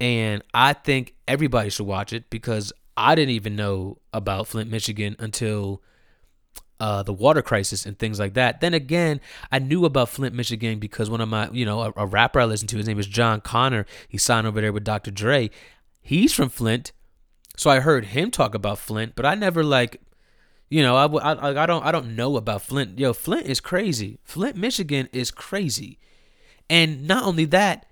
And 0.00 0.42
I 0.54 0.72
think 0.74 1.14
everybody 1.26 1.70
should 1.70 1.86
watch 1.86 2.12
it 2.12 2.30
because 2.30 2.72
I 2.96 3.14
didn't 3.14 3.34
even 3.34 3.56
know 3.56 3.98
about 4.12 4.46
Flint, 4.46 4.70
Michigan 4.70 5.16
until 5.18 5.82
uh, 6.78 7.02
the 7.02 7.12
water 7.12 7.42
crisis 7.42 7.86
and 7.86 7.98
things 7.98 8.18
like 8.18 8.34
that. 8.34 8.60
Then 8.60 8.74
again, 8.74 9.20
I 9.50 9.58
knew 9.58 9.84
about 9.84 10.10
Flint, 10.10 10.34
Michigan 10.34 10.78
because 10.78 11.10
one 11.10 11.20
of 11.20 11.28
my, 11.28 11.48
you 11.50 11.64
know, 11.64 11.80
a, 11.80 11.92
a 11.96 12.06
rapper 12.06 12.40
I 12.40 12.44
listened 12.44 12.68
to, 12.70 12.76
his 12.76 12.86
name 12.86 12.98
is 12.98 13.06
Jon 13.06 13.40
Connor. 13.40 13.86
He 14.08 14.18
signed 14.18 14.46
over 14.46 14.60
there 14.60 14.72
with 14.72 14.84
Dr. 14.84 15.10
Dre. 15.10 15.50
He's 16.00 16.32
from 16.32 16.48
Flint, 16.48 16.92
so 17.56 17.70
I 17.70 17.80
heard 17.80 18.06
him 18.06 18.30
talk 18.30 18.54
about 18.54 18.78
Flint, 18.78 19.14
but 19.16 19.26
I 19.26 19.34
never 19.34 19.64
like, 19.64 20.00
you 20.68 20.82
know, 20.82 20.96
I, 20.96 21.06
I, 21.06 21.62
I 21.62 21.66
don't 21.66 21.84
I 21.84 21.92
don't 21.92 22.14
know 22.14 22.36
about 22.36 22.62
Flint. 22.62 22.98
Yo, 22.98 23.12
Flint 23.12 23.46
is 23.46 23.60
crazy. 23.60 24.18
Flint, 24.24 24.56
Michigan 24.56 25.08
is 25.12 25.30
crazy, 25.30 25.98
and 26.68 27.06
not 27.06 27.24
only 27.24 27.44
that, 27.46 27.86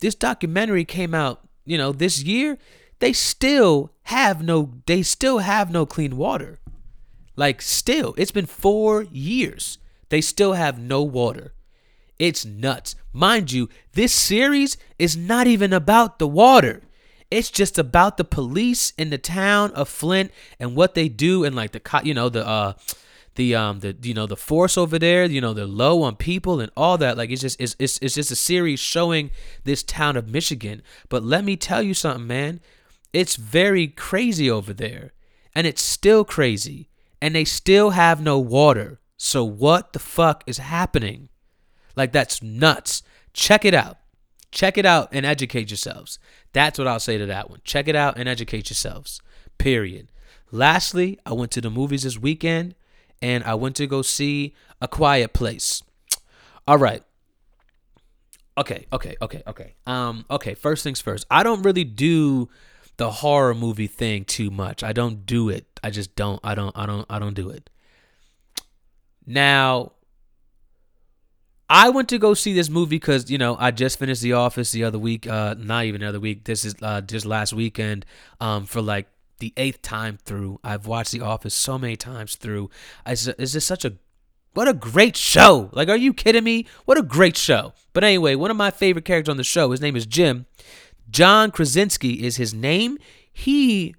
this 0.00 0.14
documentary 0.14 0.84
came 0.84 1.14
out, 1.14 1.40
you 1.64 1.78
know, 1.78 1.92
this 1.92 2.22
year. 2.22 2.58
They 2.98 3.12
still 3.14 3.92
have 4.04 4.42
no 4.42 4.74
they 4.86 5.02
still 5.02 5.38
have 5.38 5.70
no 5.70 5.86
clean 5.86 6.16
water. 6.16 6.60
Like, 7.36 7.62
still, 7.62 8.14
it's 8.18 8.32
been 8.32 8.46
four 8.46 9.04
years. 9.04 9.78
They 10.10 10.20
still 10.20 10.52
have 10.52 10.78
no 10.78 11.02
water. 11.02 11.54
It's 12.18 12.44
nuts. 12.44 12.94
Mind 13.14 13.50
you, 13.50 13.70
this 13.94 14.12
series 14.12 14.76
is 14.98 15.16
not 15.16 15.46
even 15.46 15.72
about 15.72 16.18
the 16.18 16.28
water. 16.28 16.82
It's 17.30 17.50
just 17.50 17.78
about 17.78 18.16
the 18.16 18.24
police 18.24 18.92
in 18.98 19.10
the 19.10 19.18
town 19.18 19.70
of 19.72 19.88
Flint 19.88 20.32
and 20.58 20.74
what 20.74 20.94
they 20.94 21.08
do 21.08 21.44
and 21.44 21.54
like 21.54 21.72
the 21.72 22.00
you 22.02 22.14
know 22.14 22.28
the 22.28 22.46
uh 22.46 22.72
the 23.36 23.54
um 23.54 23.80
the 23.80 23.96
you 24.02 24.14
know 24.14 24.26
the 24.26 24.36
force 24.36 24.76
over 24.76 24.98
there 24.98 25.24
you 25.24 25.40
know 25.40 25.54
they're 25.54 25.64
low 25.64 26.02
on 26.02 26.16
people 26.16 26.60
and 26.60 26.72
all 26.76 26.98
that 26.98 27.16
like 27.16 27.30
it's 27.30 27.42
just 27.42 27.60
it's, 27.60 27.76
it's 27.78 27.98
it's 27.98 28.16
just 28.16 28.32
a 28.32 28.36
series 28.36 28.80
showing 28.80 29.30
this 29.64 29.82
town 29.82 30.16
of 30.16 30.28
Michigan 30.28 30.82
but 31.08 31.22
let 31.22 31.44
me 31.44 31.56
tell 31.56 31.82
you 31.82 31.94
something 31.94 32.26
man 32.26 32.60
it's 33.12 33.36
very 33.36 33.86
crazy 33.86 34.50
over 34.50 34.72
there 34.72 35.12
and 35.54 35.66
it's 35.66 35.82
still 35.82 36.24
crazy 36.24 36.88
and 37.20 37.34
they 37.34 37.44
still 37.44 37.90
have 37.90 38.22
no 38.22 38.38
water. 38.38 39.00
So 39.16 39.44
what 39.44 39.92
the 39.92 39.98
fuck 39.98 40.42
is 40.46 40.58
happening? 40.58 41.28
Like 41.96 42.12
that's 42.12 42.42
nuts. 42.42 43.02
Check 43.32 43.64
it 43.64 43.74
out. 43.74 43.98
Check 44.50 44.76
it 44.76 44.86
out 44.86 45.08
and 45.12 45.24
educate 45.24 45.70
yourselves. 45.70 46.18
That's 46.52 46.78
what 46.78 46.88
I'll 46.88 47.00
say 47.00 47.18
to 47.18 47.26
that 47.26 47.50
one. 47.50 47.60
Check 47.64 47.88
it 47.88 47.96
out 47.96 48.18
and 48.18 48.28
educate 48.28 48.68
yourselves. 48.68 49.20
Period. 49.58 50.08
Lastly, 50.50 51.18
I 51.24 51.32
went 51.32 51.52
to 51.52 51.60
the 51.60 51.70
movies 51.70 52.02
this 52.02 52.18
weekend 52.18 52.74
and 53.22 53.44
I 53.44 53.54
went 53.54 53.76
to 53.76 53.86
go 53.86 54.02
see 54.02 54.54
A 54.80 54.88
Quiet 54.88 55.32
Place. 55.32 55.82
All 56.66 56.78
right. 56.78 57.02
Okay, 58.58 58.86
okay, 58.92 59.16
okay, 59.22 59.42
okay. 59.46 59.74
Um 59.86 60.24
okay, 60.30 60.54
first 60.54 60.82
things 60.82 61.00
first. 61.00 61.26
I 61.30 61.42
don't 61.42 61.62
really 61.62 61.84
do 61.84 62.48
the 63.00 63.10
horror 63.10 63.54
movie 63.54 63.86
thing 63.86 64.26
too 64.26 64.50
much. 64.50 64.82
I 64.82 64.92
don't 64.92 65.24
do 65.24 65.48
it. 65.48 65.64
I 65.82 65.88
just 65.88 66.14
don't. 66.16 66.38
I 66.44 66.54
don't. 66.54 66.76
I 66.76 66.84
don't. 66.84 67.06
I 67.08 67.18
don't 67.18 67.32
do 67.32 67.48
it. 67.48 67.70
Now, 69.26 69.92
I 71.72 71.88
went 71.90 72.08
to 72.08 72.18
go 72.18 72.34
see 72.34 72.52
this 72.52 72.68
movie 72.68 72.96
because 72.96 73.30
you 73.30 73.38
know 73.38 73.56
I 73.58 73.70
just 73.70 73.98
finished 73.98 74.22
The 74.22 74.32
Office 74.32 74.72
the 74.72 74.82
other 74.82 74.98
week. 74.98 75.28
Uh, 75.28 75.54
not 75.56 75.84
even 75.84 76.00
the 76.00 76.08
other 76.08 76.18
week. 76.18 76.44
This 76.44 76.64
is 76.64 76.74
uh, 76.82 77.00
just 77.00 77.24
last 77.24 77.52
weekend. 77.52 78.04
Um, 78.40 78.66
for 78.66 78.82
like 78.82 79.06
the 79.38 79.52
eighth 79.56 79.80
time 79.80 80.18
through. 80.24 80.58
I've 80.64 80.86
watched 80.86 81.12
The 81.12 81.20
Office 81.20 81.54
so 81.54 81.78
many 81.78 81.96
times 81.96 82.34
through. 82.34 82.70
It's 83.06 83.24
just 83.24 83.66
such 83.66 83.84
a 83.84 83.94
what 84.52 84.66
a 84.66 84.74
great 84.74 85.16
show. 85.16 85.70
Like, 85.72 85.88
are 85.88 85.96
you 85.96 86.12
kidding 86.12 86.42
me? 86.42 86.66
What 86.86 86.98
a 86.98 87.02
great 87.02 87.36
show. 87.36 87.72
But 87.92 88.02
anyway, 88.02 88.34
one 88.34 88.50
of 88.50 88.56
my 88.56 88.72
favorite 88.72 89.04
characters 89.04 89.30
on 89.30 89.36
the 89.36 89.44
show, 89.44 89.70
his 89.70 89.80
name 89.80 89.94
is 89.94 90.06
Jim. 90.06 90.46
John 91.08 91.52
Krasinski 91.52 92.24
is 92.24 92.36
his 92.36 92.52
name. 92.52 92.98
He 93.32 93.94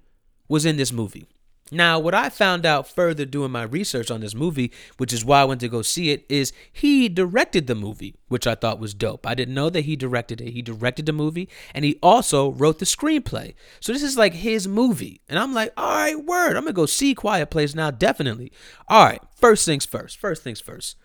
was 0.46 0.66
in 0.66 0.76
this 0.76 0.92
movie. 0.92 1.26
Now, 1.72 1.98
what 1.98 2.14
I 2.14 2.28
found 2.28 2.66
out 2.66 2.88
further 2.88 3.24
doing 3.24 3.50
my 3.50 3.62
research 3.62 4.10
on 4.10 4.20
this 4.20 4.34
movie, 4.34 4.70
which 4.98 5.12
is 5.12 5.24
why 5.24 5.40
I 5.40 5.44
went 5.44 5.60
to 5.62 5.68
go 5.68 5.82
see 5.82 6.10
it, 6.10 6.24
is 6.28 6.52
he 6.72 7.08
directed 7.08 7.66
the 7.66 7.74
movie, 7.74 8.14
which 8.28 8.46
I 8.46 8.54
thought 8.54 8.78
was 8.78 8.94
dope. 8.94 9.26
I 9.26 9.34
didn't 9.34 9.54
know 9.54 9.70
that 9.70 9.86
he 9.86 9.96
directed 9.96 10.40
it. 10.40 10.50
He 10.50 10.62
directed 10.62 11.06
the 11.06 11.12
movie 11.12 11.48
and 11.74 11.84
he 11.84 11.98
also 12.02 12.52
wrote 12.52 12.78
the 12.78 12.84
screenplay. 12.84 13.54
So 13.80 13.92
this 13.92 14.02
is 14.02 14.16
like 14.16 14.34
his 14.34 14.68
movie. 14.68 15.22
And 15.28 15.38
I'm 15.38 15.54
like, 15.54 15.72
all 15.76 15.96
right, 15.96 16.22
word. 16.22 16.56
I'm 16.56 16.64
going 16.64 16.66
to 16.66 16.72
go 16.72 16.86
see 16.86 17.14
Quiet 17.14 17.50
Place 17.50 17.74
now, 17.74 17.90
definitely. 17.90 18.52
All 18.88 19.04
right, 19.04 19.22
first 19.34 19.64
things 19.64 19.86
first. 19.86 20.18
First 20.18 20.42
things 20.42 20.60
first. 20.60 20.96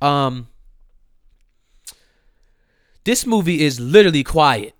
Um, 0.00 0.48
this 3.04 3.26
movie 3.26 3.64
is 3.64 3.80
literally 3.80 4.22
quiet 4.22 4.74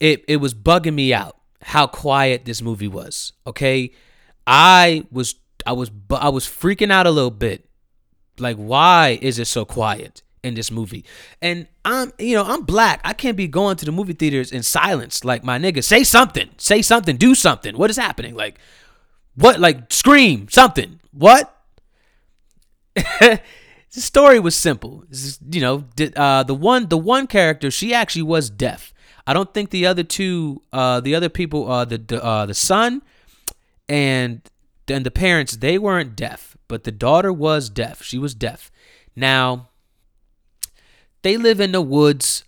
it 0.00 0.24
it 0.28 0.36
was 0.36 0.54
bugging 0.54 0.94
me 0.94 1.12
out 1.12 1.36
how 1.62 1.86
quiet 1.86 2.44
this 2.44 2.62
movie 2.62 2.88
was. 2.88 3.32
Okay, 3.46 3.90
I 4.48 5.04
was 5.12 5.34
I 5.66 5.72
was 5.72 5.90
I 6.10 6.30
was 6.30 6.46
freaking 6.46 6.90
out 6.90 7.06
a 7.06 7.10
little 7.10 7.30
bit. 7.30 7.68
Like, 8.38 8.56
why 8.56 9.18
is 9.20 9.38
it 9.38 9.44
so 9.44 9.66
quiet 9.66 10.22
in 10.42 10.54
this 10.54 10.70
movie? 10.70 11.04
And 11.42 11.68
I'm 11.84 12.12
you 12.18 12.34
know 12.34 12.44
I'm 12.44 12.62
black. 12.62 13.00
I 13.04 13.12
can't 13.12 13.36
be 13.36 13.46
going 13.46 13.76
to 13.76 13.84
the 13.84 13.92
movie 13.92 14.14
theaters 14.14 14.50
in 14.50 14.62
silence. 14.62 15.22
Like 15.22 15.44
my 15.44 15.58
nigga, 15.58 15.84
say 15.84 16.02
something, 16.02 16.48
say 16.56 16.80
something, 16.80 17.18
do 17.18 17.34
something. 17.34 17.76
What 17.76 17.90
is 17.90 17.98
happening? 17.98 18.34
Like, 18.34 18.58
what? 19.34 19.60
Like 19.60 19.92
scream 19.92 20.48
something. 20.48 20.98
What? 21.12 21.54
the 22.96 23.40
story 23.90 24.40
was 24.40 24.56
simple. 24.56 25.04
You 25.50 25.60
know, 25.60 25.84
uh, 26.16 26.42
the 26.44 26.54
one 26.54 26.88
the 26.88 26.98
one 26.98 27.26
character 27.26 27.70
she 27.70 27.92
actually 27.92 28.22
was 28.22 28.48
deaf 28.48 28.94
I 29.28 29.34
don't 29.34 29.52
think 29.52 29.68
the 29.68 29.84
other 29.84 30.04
two, 30.04 30.62
uh, 30.72 31.00
the 31.00 31.14
other 31.14 31.28
people, 31.28 31.70
uh, 31.70 31.84
the 31.84 32.24
uh, 32.24 32.46
the 32.46 32.54
son 32.54 33.02
and 33.88 34.42
then 34.86 35.02
the 35.02 35.10
parents, 35.10 35.56
they 35.56 35.78
weren't 35.78 36.16
deaf, 36.16 36.56
but 36.66 36.84
the 36.84 36.92
daughter 36.92 37.32
was 37.32 37.68
deaf. 37.68 38.02
She 38.02 38.18
was 38.18 38.34
deaf. 38.34 38.70
Now 39.14 39.68
they 41.22 41.36
live 41.36 41.60
in 41.60 41.72
the 41.72 41.82
woods. 41.82 42.44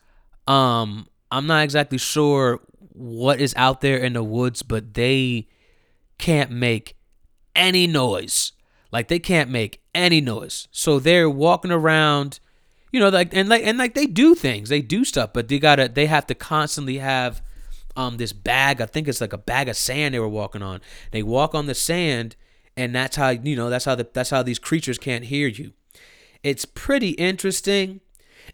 Um, 0.47 1.07
I'm 1.31 1.47
not 1.47 1.65
exactly 1.65 1.99
sure 1.99 2.61
what 2.93 3.41
is 3.41 3.55
out 3.57 3.81
there 3.81 3.99
in 3.99 4.15
the 4.15 4.23
woods, 4.23 4.63
but 4.63 4.95
they 4.95 5.49
can't 6.19 6.51
make 6.51 6.97
any 7.55 7.87
noise. 7.87 8.53
Like 8.93 9.09
they 9.09 9.19
can't 9.19 9.51
make 9.51 9.81
any 9.95 10.21
noise. 10.21 10.69
So 10.71 10.99
they're 10.99 11.31
walking 11.31 11.71
around 11.71 12.41
you 12.93 12.99
know, 12.99 13.09
like 13.09 13.35
and 13.35 13.49
like 13.49 13.63
and 13.65 13.79
like 13.79 13.95
they 13.95 14.07
do 14.07 14.35
things, 14.35 14.69
they 14.69 14.83
do 14.83 15.05
stuff, 15.05 15.33
but 15.33 15.49
they 15.49 15.59
gotta 15.59 15.89
they 15.89 16.07
have 16.07 16.27
to 16.27 16.35
constantly 16.35 16.99
have 16.99 17.43
um 18.01 18.17
this 18.17 18.33
bag. 18.33 18.81
I 18.81 18.87
think 18.87 19.09
it's 19.09 19.21
like 19.21 19.33
a 19.33 19.39
bag 19.39 19.69
of 19.69 19.77
sand 19.77 20.15
they 20.15 20.19
were 20.19 20.29
walking 20.29 20.63
on. 20.63 20.81
They 21.11 21.23
walk 21.23 21.55
on 21.55 21.67
the 21.67 21.75
sand, 21.75 22.37
and 22.77 22.95
that's 22.95 23.17
how 23.17 23.31
you 23.31 23.57
know 23.57 23.71
that's 23.71 23.85
how 23.85 23.95
the, 23.95 24.09
that's 24.13 24.31
how 24.31 24.43
these 24.43 24.59
creatures 24.59 24.99
can't 24.99 25.25
hear 25.25 25.49
you. 25.49 25.73
It's 26.43 26.65
pretty 26.65 27.11
interesting. 27.11 28.01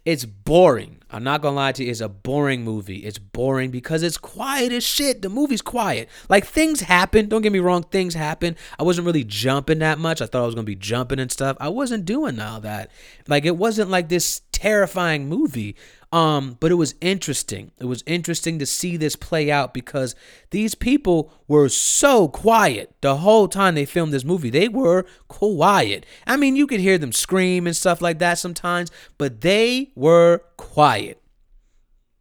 It's 0.05 0.25
boring. 0.25 1.01
I'm 1.09 1.23
not 1.23 1.41
gonna 1.41 1.55
lie 1.55 1.71
to 1.71 1.83
you. 1.83 1.89
It's 1.89 2.01
a 2.01 2.09
boring 2.09 2.63
movie. 2.63 2.97
It's 2.97 3.17
boring 3.17 3.71
because 3.71 4.03
it's 4.03 4.17
quiet 4.17 4.71
as 4.71 4.83
shit. 4.83 5.21
The 5.21 5.29
movie's 5.29 5.61
quiet. 5.61 6.09
Like 6.29 6.45
things 6.45 6.81
happen. 6.81 7.29
Don't 7.29 7.41
get 7.41 7.51
me 7.51 7.59
wrong. 7.59 7.83
Things 7.83 8.13
happen. 8.13 8.55
I 8.77 8.83
wasn't 8.83 9.07
really 9.07 9.23
jumping 9.23 9.79
that 9.79 9.97
much. 9.97 10.21
I 10.21 10.25
thought 10.25 10.43
I 10.43 10.45
was 10.45 10.55
gonna 10.55 10.65
be 10.65 10.75
jumping 10.75 11.19
and 11.19 11.31
stuff. 11.31 11.57
I 11.59 11.69
wasn't 11.69 12.05
doing 12.05 12.39
all 12.39 12.59
that. 12.61 12.91
Like 13.27 13.45
it 13.45 13.57
wasn't 13.57 13.89
like 13.89 14.09
this 14.09 14.41
terrifying 14.51 15.29
movie. 15.29 15.75
Um, 16.11 16.55
but 16.61 16.71
it 16.71 16.75
was 16.75 16.95
interesting. 17.01 17.71
It 17.79 17.85
was 17.85 18.03
interesting 18.05 18.59
to 18.59 18.65
see 18.65 18.95
this 18.95 19.17
play 19.17 19.51
out 19.51 19.73
because 19.73 20.15
these 20.51 20.73
people 20.73 21.33
were 21.47 21.67
so 21.67 22.29
quiet 22.29 22.95
the 23.01 23.17
whole 23.17 23.49
time 23.49 23.75
they 23.75 23.85
filmed 23.85 24.13
this 24.13 24.23
movie. 24.23 24.49
They 24.49 24.69
were 24.69 25.05
quiet. 25.27 26.05
I 26.25 26.37
mean, 26.37 26.55
you 26.55 26.65
could 26.65 26.79
hear 26.79 26.97
them 26.97 27.11
scream 27.11 27.67
and 27.67 27.75
stuff 27.75 28.01
like 28.01 28.19
that 28.19 28.37
sometimes, 28.37 28.89
but 29.17 29.41
they 29.41 29.91
were 29.95 30.43
quiet. 30.55 31.21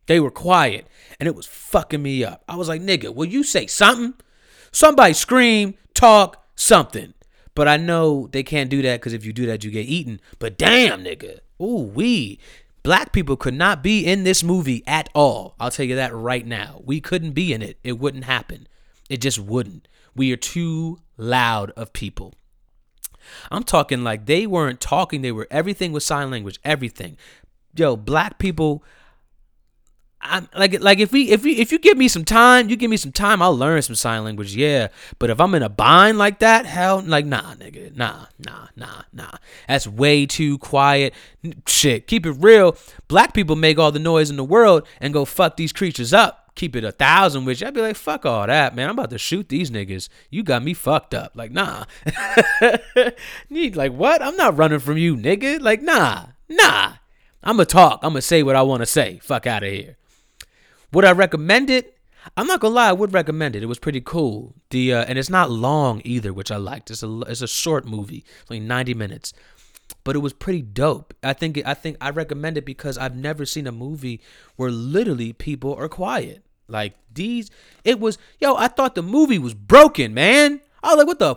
They 0.07 0.21
were 0.21 0.31
quiet, 0.31 0.87
and 1.19 1.27
it 1.27 1.35
was 1.35 1.47
fucking 1.47 2.03
me 2.03 2.25
up. 2.25 2.45
I 2.49 2.57
was 2.57 2.69
like, 2.69 2.81
nigga, 2.81 3.15
will 3.15 3.27
you 3.27 3.43
say 3.43 3.67
something? 3.67 4.15
Somebody 4.73 5.15
scream, 5.15 5.75
talk, 5.95 6.45
something. 6.55 7.15
But 7.55 7.67
I 7.67 7.77
know 7.77 8.29
they 8.31 8.43
can't 8.43 8.71
do 8.71 8.83
that 8.83 9.01
because 9.01 9.15
if 9.15 9.25
you 9.25 9.33
do 9.33 9.47
that, 9.47 9.65
you 9.65 9.71
get 9.71 9.87
eaten. 9.87 10.21
But 10.39 10.59
damn, 10.59 11.03
nigga. 11.03 11.39
Ooh, 11.61 11.91
we. 11.95 12.39
Black 12.87 13.11
people 13.11 13.37
could 13.37 13.53
not 13.53 13.83
be 13.83 14.07
in 14.07 14.23
this 14.23 14.45
movie 14.45 14.85
at 14.87 15.09
all. 15.13 15.57
I'll 15.59 15.73
tell 15.73 15.85
you 15.85 15.97
that 15.97 16.15
right 16.15 16.47
now. 16.47 16.81
We 16.85 17.01
couldn't 17.01 17.33
be 17.33 17.53
in 17.53 17.61
it. 17.61 17.81
It 17.83 17.99
wouldn't 17.99 18.23
happen. 18.23 18.69
It 19.11 19.21
just 19.21 19.41
wouldn't. 19.41 19.89
We 20.15 20.33
are 20.33 20.37
too 20.37 21.01
loud 21.17 21.73
of 21.73 21.93
people. 21.93 22.35
I'm 23.51 23.65
talking 23.65 24.05
like 24.05 24.27
they 24.27 24.47
weren't 24.47 24.81
talking, 24.81 25.23
they 25.23 25.33
were 25.33 25.49
everything 25.51 25.91
was 25.91 26.07
sign 26.07 26.31
language, 26.31 26.61
everything. 26.63 27.17
Yo, 27.75 27.97
black 27.97 28.39
people 28.39 28.85
I'm 30.21 30.49
like 30.57 30.81
like 30.81 30.99
if 30.99 31.13
we 31.13 31.31
if 31.31 31.45
we 31.45 31.57
if 31.57 31.71
you 31.71 31.79
give 31.79 31.97
me 31.97 32.09
some 32.09 32.25
time, 32.25 32.69
you 32.69 32.77
give 32.77 32.91
me 32.91 32.97
some 32.97 33.13
time, 33.13 33.43
I'll 33.43 33.57
learn 33.57 33.81
some 33.83 33.95
sign 33.95 34.25
language, 34.25 34.57
yeah. 34.57 34.89
But 35.19 35.31
if 35.31 35.41
I'm 35.41 35.55
in 35.55 35.63
a 35.63 35.69
bind 35.69 36.19
like 36.19 36.39
that, 36.41 36.67
hell, 36.67 37.03
like 37.05 37.27
nah, 37.27 37.55
nigga, 37.55 37.95
nah, 37.97 38.27
nah, 38.39 38.69
nah, 38.77 39.03
nah. 39.13 39.33
That's 39.69 39.87
way 39.87 40.27
too 40.27 40.59
quiet. 40.59 41.15
Shit, 41.67 42.07
keep 42.07 42.27
it 42.27 42.33
real. 42.33 42.77
Black 43.09 43.35
people 43.35 43.57
make 43.57 43.79
all 43.79 43.93
the 43.93 43.99
noise 43.99 44.31
in 44.31 44.37
the 44.37 44.45
world 44.45 44.87
and 45.01 45.13
go 45.13 45.25
fuck 45.25 45.57
these 45.57 45.73
creatures 45.73 46.13
up. 46.13 46.43
Keep 46.57 46.75
it 46.75 46.85
a 46.85 46.93
thousand 46.93 47.47
you. 47.47 47.67
I'd 47.67 47.75
be 47.75 47.83
like, 47.83 47.97
fuck 47.97 48.25
all 48.25 48.47
that, 48.47 48.75
man. 48.75 48.89
I'm 48.89 48.99
about 48.99 49.11
to 49.11 49.19
shoot 49.19 49.51
these 49.51 49.71
niggas. 49.71 50.09
You 50.31 50.43
got 50.43 50.63
me 50.63 50.73
fucked 50.73 51.13
up. 51.13 51.33
Like, 51.35 51.51
nah. 51.51 51.85
Need 53.51 53.77
like 53.77 53.93
what? 53.93 54.23
I'm 54.23 54.37
not 54.37 54.57
running 54.57 54.79
from 54.79 54.97
you, 54.97 55.17
nigga. 55.17 55.61
Like, 55.61 55.83
nah, 55.83 56.29
nah. 56.49 56.95
I'm 57.43 57.57
gonna 57.57 57.67
talk. 57.67 58.01
I'm 58.03 58.11
gonna 58.11 58.23
say 58.23 58.43
what 58.43 58.57
I 58.57 58.63
want 58.63 58.81
to 58.81 58.87
say. 58.87 59.21
Fuck 59.23 59.47
out 59.47 59.63
of 59.63 59.71
here. 59.71 59.97
Would 60.93 61.05
I 61.05 61.13
recommend 61.13 61.71
it? 61.71 61.97
I'm 62.37 62.47
not 62.47 62.61
gonna 62.61 62.75
lie, 62.75 62.89
I 62.89 62.93
would 62.93 63.13
recommend 63.13 63.55
it. 63.55 63.63
It 63.63 63.67
was 63.67 63.79
pretty 63.79 64.01
cool. 64.01 64.55
The 64.71 64.95
uh, 64.95 65.05
and 65.05 65.19
it's 65.19 65.31
not 65.31 65.51
long 65.51 66.03
either, 66.05 66.33
which 66.33 66.51
I 66.51 66.57
liked. 66.57 66.91
It's 66.91 67.03
a 67.03 67.21
it's 67.21 67.43
a 67.43 67.49
short 67.49 67.87
movie, 67.87 68.25
it's 68.41 68.51
only 68.51 68.61
90 68.61 68.95
minutes, 68.95 69.33
but 70.05 70.17
it 70.17 70.21
was 70.21 70.33
pretty 70.33 70.63
dope. 70.63 71.15
I 71.23 71.33
think 71.33 71.61
I 71.65 71.75
think 71.75 71.97
I 72.01 72.11
recommend 72.11 72.59
it 72.59 72.65
because 72.65 72.99
I've 72.99 73.17
never 73.17 73.45
seen 73.45 73.67
a 73.67 73.73
movie 73.73 74.21
where 74.57 74.71
literally 74.71 75.33
people 75.33 75.75
are 75.75 75.89
quiet. 75.89 76.45
Like 76.69 76.95
these, 77.13 77.51
it 77.85 78.01
was 78.01 78.19
yo. 78.41 78.57
I 78.57 78.69
thought 78.69 78.95
the 78.95 79.03
movie 79.03 79.39
was 79.39 79.55
broken, 79.55 80.15
man. 80.15 80.61
I 80.83 80.89
was 80.89 80.99
like, 80.99 81.07
what 81.07 81.19
the, 81.19 81.37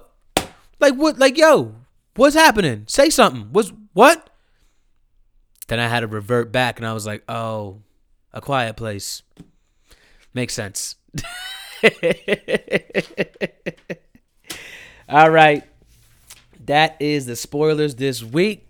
like 0.80 0.96
what, 0.96 1.20
like 1.20 1.38
yo, 1.38 1.76
what's 2.16 2.36
happening? 2.36 2.86
Say 2.88 3.10
something. 3.10 3.52
Was 3.54 3.72
what? 3.94 4.30
Then 5.68 5.80
I 5.80 5.88
had 5.88 6.00
to 6.00 6.08
revert 6.08 6.52
back, 6.52 6.80
and 6.80 6.88
I 6.88 6.94
was 6.94 7.06
like, 7.06 7.24
oh, 7.30 7.84
a 8.34 8.42
quiet 8.42 8.76
place. 8.76 9.24
Makes 10.34 10.54
sense. 10.54 10.96
All 15.10 15.30
right. 15.30 15.64
That 16.66 16.98
is 17.00 17.26
the 17.26 17.36
spoilers 17.36 17.96
this 17.96 18.24
week. 18.24 18.68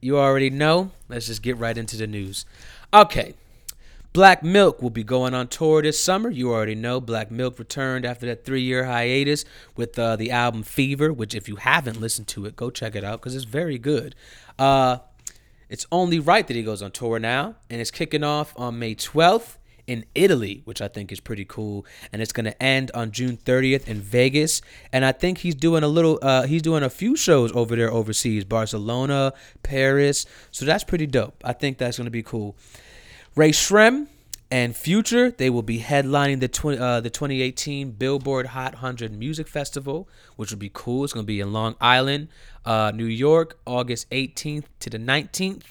You 0.00 0.18
already 0.18 0.50
know. 0.50 0.90
Let's 1.08 1.26
just 1.26 1.42
get 1.42 1.56
right 1.58 1.76
into 1.76 1.96
the 1.96 2.06
news. 2.06 2.44
Okay. 2.94 3.34
Black 4.12 4.42
Milk 4.42 4.82
will 4.82 4.90
be 4.90 5.02
going 5.02 5.32
on 5.32 5.48
tour 5.48 5.80
this 5.80 5.98
summer. 5.98 6.28
You 6.28 6.52
already 6.52 6.74
know 6.74 7.00
Black 7.00 7.30
Milk 7.30 7.58
returned 7.58 8.04
after 8.04 8.26
that 8.26 8.44
three 8.44 8.60
year 8.60 8.84
hiatus 8.84 9.44
with 9.74 9.98
uh, 9.98 10.16
the 10.16 10.30
album 10.30 10.62
Fever, 10.62 11.12
which, 11.12 11.34
if 11.34 11.48
you 11.48 11.56
haven't 11.56 11.98
listened 12.00 12.28
to 12.28 12.44
it, 12.44 12.54
go 12.54 12.68
check 12.68 12.94
it 12.94 13.04
out 13.04 13.20
because 13.20 13.34
it's 13.34 13.46
very 13.46 13.78
good. 13.78 14.14
Uh, 14.58 14.98
it's 15.72 15.86
only 15.90 16.18
right 16.18 16.46
that 16.46 16.54
he 16.54 16.62
goes 16.62 16.82
on 16.82 16.90
tour 16.90 17.18
now, 17.18 17.54
and 17.70 17.80
it's 17.80 17.90
kicking 17.90 18.22
off 18.22 18.52
on 18.58 18.78
May 18.78 18.94
12th 18.94 19.56
in 19.86 20.04
Italy, 20.14 20.60
which 20.66 20.82
I 20.82 20.88
think 20.88 21.10
is 21.10 21.18
pretty 21.18 21.46
cool, 21.46 21.86
and 22.12 22.20
it's 22.20 22.30
gonna 22.30 22.54
end 22.60 22.90
on 22.92 23.10
June 23.10 23.38
30th 23.38 23.88
in 23.88 23.98
Vegas. 23.98 24.60
And 24.92 25.02
I 25.02 25.12
think 25.12 25.38
he's 25.38 25.54
doing 25.54 25.82
a 25.82 25.88
little, 25.88 26.18
uh, 26.20 26.42
he's 26.42 26.60
doing 26.60 26.82
a 26.82 26.90
few 26.90 27.16
shows 27.16 27.50
over 27.52 27.74
there 27.74 27.90
overseas, 27.90 28.44
Barcelona, 28.44 29.32
Paris. 29.62 30.26
So 30.50 30.66
that's 30.66 30.84
pretty 30.84 31.06
dope. 31.06 31.42
I 31.42 31.54
think 31.54 31.78
that's 31.78 31.96
gonna 31.96 32.10
be 32.10 32.22
cool. 32.22 32.54
Rae 33.34 33.50
Sremmurd 33.50 34.08
and 34.52 34.76
Future, 34.76 35.30
they 35.30 35.48
will 35.48 35.62
be 35.62 35.78
headlining 35.78 36.40
the 36.40 36.46
20, 36.46 36.78
uh, 36.78 37.00
the 37.00 37.08
2018 37.08 37.92
Billboard 37.92 38.48
Hot 38.48 38.74
100 38.74 39.10
Music 39.10 39.48
Festival, 39.48 40.10
which 40.36 40.50
will 40.50 40.58
be 40.58 40.70
cool. 40.74 41.04
It's 41.04 41.14
going 41.14 41.24
to 41.24 41.26
be 41.26 41.40
in 41.40 41.54
Long 41.54 41.74
Island, 41.80 42.28
uh, 42.66 42.92
New 42.94 43.06
York, 43.06 43.58
August 43.66 44.10
18th 44.10 44.64
to 44.80 44.90
the 44.90 44.98
19th. 44.98 45.62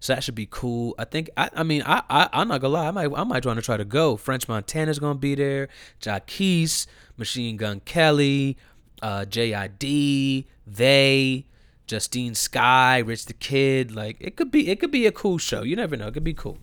So 0.00 0.14
that 0.14 0.22
should 0.22 0.34
be 0.34 0.48
cool. 0.50 0.94
I 0.98 1.06
think. 1.06 1.30
I, 1.34 1.48
I 1.54 1.62
mean, 1.62 1.82
I, 1.86 2.02
I 2.10 2.28
I'm 2.32 2.48
not 2.48 2.60
gonna 2.60 2.74
lie. 2.74 2.88
I 2.88 2.90
might 2.90 3.10
I 3.14 3.24
might 3.24 3.44
want 3.44 3.58
to 3.58 3.62
try 3.62 3.76
to 3.76 3.84
go. 3.84 4.16
French 4.16 4.48
Montana's 4.48 4.98
gonna 4.98 5.18
be 5.18 5.34
there. 5.34 5.68
Jacquees, 6.00 6.86
Machine 7.18 7.58
Gun 7.58 7.80
Kelly, 7.80 8.56
uh, 9.02 9.26
JID, 9.28 10.46
they, 10.66 11.46
Justine 11.86 12.34
Skye, 12.34 12.98
Rich 12.98 13.26
the 13.26 13.34
Kid. 13.34 13.94
Like 13.94 14.16
it 14.20 14.36
could 14.36 14.50
be 14.50 14.70
it 14.70 14.80
could 14.80 14.90
be 14.90 15.06
a 15.06 15.12
cool 15.12 15.36
show. 15.36 15.62
You 15.62 15.76
never 15.76 15.98
know. 15.98 16.08
It 16.08 16.14
could 16.14 16.24
be 16.24 16.34
cool. 16.34 16.58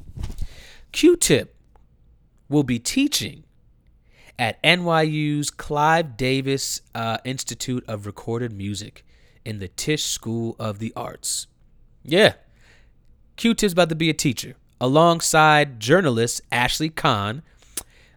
Q-Tip 0.91 1.55
will 2.49 2.63
be 2.63 2.79
teaching 2.79 3.43
at 4.39 4.61
NYU's 4.63 5.49
Clive 5.49 6.17
Davis 6.17 6.81
uh, 6.93 7.17
Institute 7.23 7.83
of 7.87 8.05
Recorded 8.05 8.51
Music 8.53 9.05
in 9.43 9.59
the 9.59 9.67
Tisch 9.67 10.05
School 10.05 10.55
of 10.59 10.79
the 10.79 10.93
Arts. 10.95 11.47
Yeah, 12.03 12.33
Q-Tip's 13.35 13.73
about 13.73 13.89
to 13.89 13.95
be 13.95 14.09
a 14.09 14.13
teacher 14.13 14.55
alongside 14.79 15.79
journalist 15.79 16.41
Ashley 16.51 16.89
Kahn. 16.89 17.43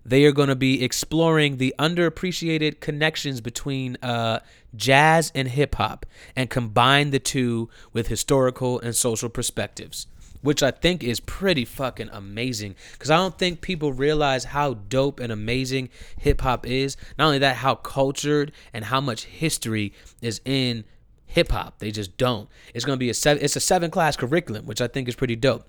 They 0.05 0.25
are 0.25 0.33
going 0.33 0.49
to 0.49 0.57
be 0.57 0.83
exploring 0.83 1.59
the 1.59 1.75
underappreciated 1.79 2.81
connections 2.81 3.41
between 3.41 3.97
uh, 4.03 4.41
jazz 4.75 5.31
and 5.35 5.49
hip 5.49 5.75
hop 5.75 6.07
and 6.35 6.49
combine 6.49 7.11
the 7.11 7.18
two 7.18 7.68
with 7.93 8.09
historical 8.09 8.81
and 8.81 8.97
social 8.97 9.29
perspectives 9.29 10.07
which 10.43 10.62
I 10.62 10.70
think 10.70 11.03
is 11.03 11.20
pretty 11.20 11.64
fucking 11.64 12.11
amazing. 12.12 12.76
Because 12.93 13.11
I 13.11 13.16
don't 13.16 13.38
think 13.38 13.61
people 13.61 13.93
realize 13.93 14.45
how 14.45 14.74
dope 14.74 15.20
and 15.20 15.32
amazing 15.32 15.91
hip 16.18 16.41
hop 16.41 16.66
is. 16.66 16.97
Not 17.18 17.26
only 17.26 17.38
that, 17.38 17.57
how 17.57 17.74
cultured 17.74 18.53
and 18.72 18.86
how 18.86 19.01
much 19.01 19.24
history 19.24 19.93
is 20.20 20.41
in 20.45 20.84
hip 21.26 21.53
hop. 21.53 21.78
They 21.78 21.91
just 21.91 22.16
don't. 22.16 22.49
It's 22.74 22.84
gonna 22.84 22.97
be 22.97 23.11
a 23.11 23.14
seven. 23.14 23.43
It's 23.43 23.57
a 23.57 23.61
seven 23.61 23.91
class 23.91 24.16
curriculum, 24.16 24.66
which 24.66 24.80
I 24.80 24.88
think 24.88 25.09
is 25.09 25.14
pretty 25.14 25.36
dope. 25.36 25.68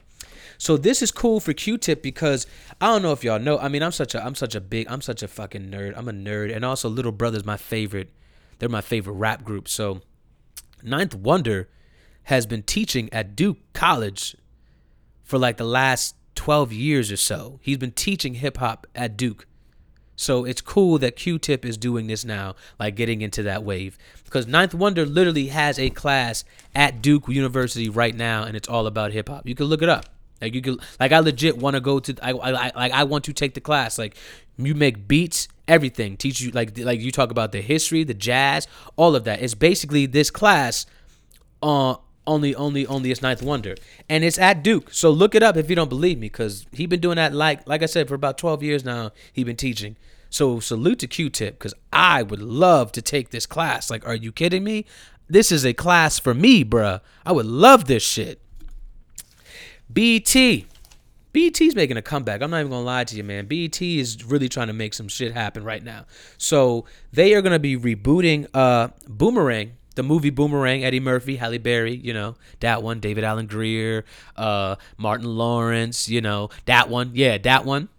So 0.57 0.77
this 0.77 1.01
is 1.01 1.11
cool 1.11 1.39
for 1.39 1.53
Q-Tip 1.53 2.03
because 2.03 2.45
I 2.79 2.87
don't 2.87 3.01
know 3.01 3.13
if 3.13 3.23
y'all 3.23 3.39
know. 3.39 3.57
I 3.57 3.67
mean, 3.67 3.81
I'm 3.81 3.91
such 3.91 4.13
a 4.13 4.23
I'm 4.23 4.35
such 4.35 4.55
a 4.55 4.61
big 4.61 4.87
I'm 4.89 5.01
such 5.01 5.23
a 5.23 5.27
fucking 5.27 5.71
nerd. 5.71 5.93
I'm 5.97 6.07
a 6.07 6.13
nerd, 6.13 6.55
and 6.55 6.63
also 6.63 6.87
Little 6.89 7.11
Brother's 7.11 7.45
my 7.45 7.57
favorite. 7.57 8.09
They're 8.59 8.69
my 8.69 8.81
favorite 8.81 9.13
rap 9.13 9.43
group. 9.43 9.67
So 9.67 10.01
Ninth 10.83 11.15
Wonder 11.15 11.67
has 12.23 12.45
been 12.45 12.61
teaching 12.63 13.11
at 13.11 13.35
Duke 13.35 13.57
College 13.73 14.35
for 15.31 15.37
like 15.37 15.55
the 15.55 15.63
last 15.63 16.13
12 16.35 16.73
years 16.73 17.09
or 17.09 17.15
so. 17.15 17.61
He's 17.63 17.77
been 17.77 17.93
teaching 17.93 18.33
hip 18.33 18.57
hop 18.57 18.85
at 18.93 19.15
Duke. 19.15 19.47
So 20.17 20.43
it's 20.43 20.59
cool 20.59 20.97
that 20.99 21.15
Q-Tip 21.15 21.65
is 21.65 21.77
doing 21.77 22.07
this 22.07 22.25
now, 22.25 22.55
like 22.77 22.97
getting 22.97 23.21
into 23.21 23.41
that 23.43 23.63
wave. 23.63 23.97
Because 24.25 24.45
Ninth 24.45 24.73
Wonder 24.73 25.05
literally 25.05 25.47
has 25.47 25.79
a 25.79 25.89
class 25.89 26.43
at 26.75 27.01
Duke 27.01 27.29
University 27.29 27.87
right 27.87 28.13
now, 28.13 28.43
and 28.43 28.57
it's 28.57 28.67
all 28.67 28.87
about 28.87 29.13
hip 29.13 29.29
hop. 29.29 29.47
You 29.47 29.55
can 29.55 29.67
look 29.67 29.81
it 29.81 29.87
up. 29.87 30.05
Like 30.41 30.53
you 30.53 30.61
can, 30.61 30.79
like 30.99 31.13
I 31.13 31.19
legit 31.19 31.57
want 31.57 31.75
to 31.75 31.79
go 31.79 32.01
to. 32.01 32.15
I, 32.21 32.31
I 32.31 32.71
like 32.75 32.91
I 32.91 33.03
want 33.05 33.23
to 33.25 33.33
take 33.33 33.53
the 33.53 33.61
class. 33.61 33.97
Like 33.97 34.17
you 34.57 34.75
make 34.75 35.07
beats, 35.07 35.47
everything. 35.65 36.17
Teach 36.17 36.41
you 36.41 36.51
like 36.51 36.77
like 36.77 36.99
you 36.99 37.11
talk 37.11 37.31
about 37.31 37.53
the 37.53 37.61
history, 37.61 38.03
the 38.03 38.13
jazz, 38.13 38.67
all 38.97 39.15
of 39.15 39.23
that. 39.23 39.41
It's 39.41 39.53
basically 39.53 40.07
this 40.07 40.29
class 40.29 40.85
on 41.61 41.99
only 42.27 42.53
only 42.55 42.85
only 42.85 43.11
it's 43.11 43.21
ninth 43.21 43.41
wonder. 43.41 43.75
And 44.09 44.23
it's 44.23 44.37
at 44.37 44.63
duke. 44.63 44.93
So 44.93 45.09
look 45.09 45.35
it 45.35 45.43
up 45.43 45.57
if 45.57 45.69
you 45.69 45.75
don't 45.75 45.89
believe 45.89 46.17
me 46.17 46.27
because 46.27 46.65
he 46.71 46.85
been 46.85 46.99
doing 46.99 47.15
that 47.15 47.33
like 47.33 47.67
like 47.67 47.81
i 47.81 47.85
said 47.85 48.07
for 48.07 48.15
about 48.15 48.37
12 48.37 48.63
years 48.63 48.85
now 48.85 49.11
he 49.33 49.43
been 49.43 49.55
teaching. 49.55 49.95
So 50.29 50.59
salute 50.59 50.99
to 50.99 51.07
q-tip 51.07 51.57
because 51.57 51.73
i 51.91 52.23
would 52.23 52.41
love 52.41 52.91
to 52.93 53.01
take 53.01 53.31
this 53.31 53.45
class. 53.45 53.89
Like 53.89 54.07
are 54.07 54.15
you 54.15 54.31
kidding 54.31 54.63
me? 54.63 54.85
This 55.27 55.51
is 55.51 55.65
a 55.65 55.73
class 55.73 56.19
for 56.19 56.33
me 56.33 56.63
bruh. 56.63 57.01
I 57.25 57.31
would 57.31 57.45
love 57.45 57.85
this 57.85 58.03
shit. 58.03 58.41
BET 59.91 60.35
BET's 61.33 61.75
making 61.75 61.95
a 61.95 62.01
comeback. 62.01 62.41
I'm 62.41 62.51
not 62.51 62.59
even 62.59 62.71
gonna 62.71 62.83
lie 62.83 63.05
to 63.05 63.15
you, 63.15 63.23
man. 63.23 63.45
BET 63.45 63.81
is 63.81 64.23
really 64.25 64.49
trying 64.49 64.67
to 64.67 64.73
make 64.73 64.93
some 64.93 65.07
shit 65.07 65.31
happen 65.33 65.63
right 65.63 65.83
now. 65.83 66.05
So 66.37 66.85
they 67.13 67.33
are 67.33 67.41
gonna 67.41 67.59
be 67.59 67.77
rebooting 67.77 68.47
uh 68.53 68.89
Boomerang 69.07 69.71
the 69.95 70.03
movie 70.03 70.29
Boomerang, 70.29 70.83
Eddie 70.83 70.99
Murphy, 70.99 71.37
Halle 71.37 71.57
Berry, 71.57 71.95
you 71.95 72.13
know, 72.13 72.35
that 72.59 72.81
one, 72.81 72.99
David 72.99 73.23
Alan 73.23 73.47
Grier, 73.47 74.05
uh, 74.37 74.75
Martin 74.97 75.35
Lawrence, 75.35 76.07
you 76.07 76.21
know, 76.21 76.49
that 76.65 76.89
one, 76.89 77.11
yeah, 77.13 77.37
that 77.39 77.65
one. 77.65 77.89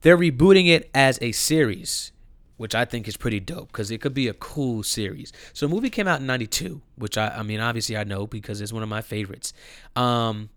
They're 0.00 0.18
rebooting 0.18 0.68
it 0.68 0.90
as 0.94 1.18
a 1.22 1.30
series, 1.32 2.10
which 2.56 2.74
I 2.74 2.84
think 2.84 3.06
is 3.06 3.16
pretty 3.16 3.38
dope 3.38 3.68
because 3.68 3.90
it 3.90 4.00
could 4.00 4.14
be 4.14 4.26
a 4.26 4.34
cool 4.34 4.82
series. 4.82 5.32
So 5.52 5.66
the 5.66 5.74
movie 5.74 5.90
came 5.90 6.08
out 6.08 6.20
in 6.20 6.26
'92, 6.26 6.80
which 6.96 7.16
I, 7.16 7.28
I 7.28 7.42
mean, 7.42 7.60
obviously 7.60 7.96
I 7.96 8.04
know 8.04 8.26
because 8.26 8.60
it's 8.60 8.72
one 8.72 8.82
of 8.82 8.88
my 8.88 9.00
favorites. 9.00 9.52
Um, 9.94 10.50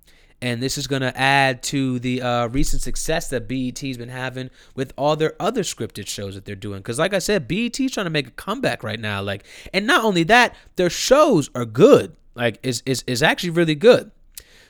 and 0.45 0.61
this 0.61 0.77
is 0.77 0.85
going 0.85 1.01
to 1.01 1.17
add 1.19 1.63
to 1.63 1.97
the 1.97 2.21
uh, 2.21 2.47
recent 2.49 2.83
success 2.83 3.29
that 3.29 3.47
BET's 3.47 3.97
been 3.97 4.09
having 4.09 4.51
with 4.75 4.93
all 4.95 5.15
their 5.15 5.33
other 5.39 5.63
scripted 5.63 6.05
shows 6.05 6.35
that 6.35 6.45
they're 6.45 6.55
doing. 6.55 6.79
Because, 6.79 6.99
like 6.99 7.15
I 7.15 7.19
said, 7.19 7.47
BET's 7.47 7.91
trying 7.91 8.05
to 8.05 8.11
make 8.11 8.27
a 8.27 8.31
comeback 8.31 8.83
right 8.83 8.99
now. 8.99 9.23
Like, 9.23 9.43
and 9.73 9.87
not 9.87 10.05
only 10.05 10.21
that, 10.25 10.55
their 10.75 10.91
shows 10.91 11.49
are 11.55 11.65
good. 11.65 12.15
Like, 12.35 12.59
is 12.61 12.83
is 12.85 13.03
is 13.07 13.23
actually 13.23 13.49
really 13.49 13.73
good. 13.73 14.11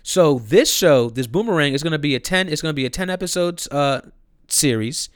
So 0.01 0.39
this 0.39 0.71
show, 0.71 1.09
this 1.09 1.27
Boomerang, 1.27 1.73
is 1.73 1.83
going 1.83 1.91
to 1.91 1.99
be 1.99 2.15
a 2.15 2.21
ten. 2.21 2.47
It's 2.47 2.61
going 2.61 2.71
to 2.71 2.81
be 2.81 2.85
a 2.85 2.89
ten 2.89 3.09
episodes 3.09 3.67
uh, 3.67 3.99
series, 4.47 5.09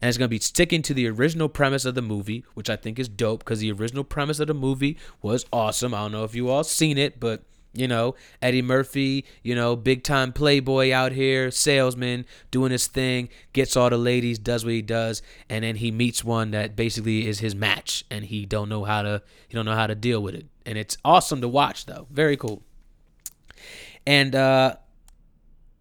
and 0.00 0.08
it's 0.08 0.16
going 0.16 0.28
to 0.28 0.36
be 0.36 0.38
sticking 0.38 0.82
to 0.82 0.94
the 0.94 1.08
original 1.08 1.48
premise 1.48 1.84
of 1.84 1.96
the 1.96 2.02
movie, 2.02 2.44
which 2.54 2.70
I 2.70 2.76
think 2.76 3.00
is 3.00 3.08
dope 3.08 3.40
because 3.40 3.58
the 3.58 3.72
original 3.72 4.04
premise 4.04 4.38
of 4.38 4.46
the 4.46 4.54
movie 4.54 4.96
was 5.22 5.44
awesome. 5.52 5.92
I 5.92 6.02
don't 6.02 6.12
know 6.12 6.22
if 6.22 6.36
you 6.36 6.50
all 6.50 6.62
seen 6.62 6.98
it, 6.98 7.18
but 7.18 7.42
You 7.74 7.88
know, 7.88 8.14
Eddie 8.40 8.62
Murphy, 8.62 9.24
you 9.42 9.54
know, 9.54 9.74
big 9.74 10.04
time 10.04 10.32
playboy 10.32 10.92
out 10.92 11.12
here, 11.12 11.50
salesman, 11.50 12.24
doing 12.50 12.70
his 12.70 12.86
thing, 12.86 13.28
gets 13.52 13.76
all 13.76 13.90
the 13.90 13.98
ladies, 13.98 14.38
does 14.38 14.64
what 14.64 14.74
he 14.74 14.82
does, 14.82 15.22
and 15.48 15.64
then 15.64 15.76
he 15.76 15.90
meets 15.90 16.22
one 16.22 16.52
that 16.52 16.76
basically 16.76 17.26
is 17.26 17.40
his 17.40 17.54
match, 17.54 18.04
and 18.10 18.26
he 18.26 18.46
don't 18.46 18.68
know 18.68 18.84
how 18.84 19.02
to 19.02 19.22
he 19.48 19.54
don't 19.54 19.64
know 19.64 19.74
how 19.74 19.88
to 19.88 19.94
deal 19.94 20.22
with 20.22 20.34
it, 20.34 20.46
and 20.64 20.78
it's 20.78 20.96
awesome 21.04 21.40
to 21.40 21.48
watch 21.48 21.86
though, 21.86 22.06
very 22.10 22.36
cool. 22.36 22.62
And 24.06 24.34
uh, 24.34 24.76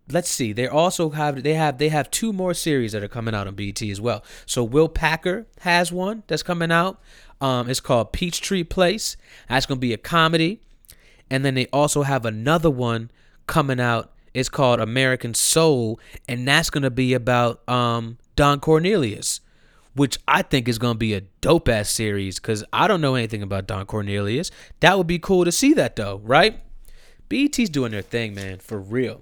let's 0.09 0.29
see, 0.29 0.53
they 0.53 0.67
also 0.67 1.11
have 1.11 1.43
they 1.43 1.53
have 1.53 1.77
they 1.77 1.89
have 1.89 2.09
two 2.09 2.33
more 2.33 2.53
series 2.53 2.91
that 2.93 3.03
are 3.03 3.07
coming 3.07 3.35
out 3.35 3.47
on 3.47 3.55
BET 3.55 3.81
as 3.81 4.01
well. 4.01 4.23
So 4.45 4.63
Will 4.63 4.89
Packer 4.89 5.47
has 5.59 5.91
one 5.91 6.23
that's 6.27 6.43
coming 6.43 6.71
out. 6.71 6.99
Um, 7.41 7.69
it's 7.69 7.79
called 7.79 8.13
Peachtree 8.13 8.63
Place. 8.63 9.17
That's 9.49 9.65
gonna 9.65 9.79
be 9.79 9.93
a 9.93 9.97
comedy. 9.97 10.61
And 11.29 11.43
then 11.43 11.55
they 11.55 11.67
also 11.67 12.03
have 12.03 12.25
another 12.25 12.69
one 12.69 13.11
coming 13.47 13.79
out. 13.79 14.11
It's 14.33 14.49
called 14.49 14.79
American 14.79 15.33
Soul, 15.33 15.99
and 16.27 16.47
that's 16.47 16.69
gonna 16.69 16.89
be 16.89 17.13
about 17.13 17.67
um, 17.69 18.17
Don 18.35 18.59
Cornelius, 18.59 19.41
which 19.95 20.17
I 20.27 20.41
think 20.41 20.67
is 20.67 20.79
gonna 20.79 20.95
be 20.95 21.13
a 21.13 21.21
dope 21.41 21.69
ass 21.69 21.89
series 21.89 22.39
because 22.39 22.63
I 22.73 22.87
don't 22.87 23.01
know 23.01 23.15
anything 23.15 23.43
about 23.43 23.67
Don 23.67 23.85
Cornelius. 23.85 24.49
That 24.79 24.97
would 24.97 25.07
be 25.07 25.19
cool 25.19 25.45
to 25.45 25.51
see 25.51 25.73
that 25.73 25.95
though, 25.95 26.19
right? 26.23 26.59
BET's 27.29 27.69
doing 27.69 27.91
their 27.91 28.01
thing, 28.01 28.33
man, 28.33 28.59
for 28.59 28.79
real. 28.79 29.21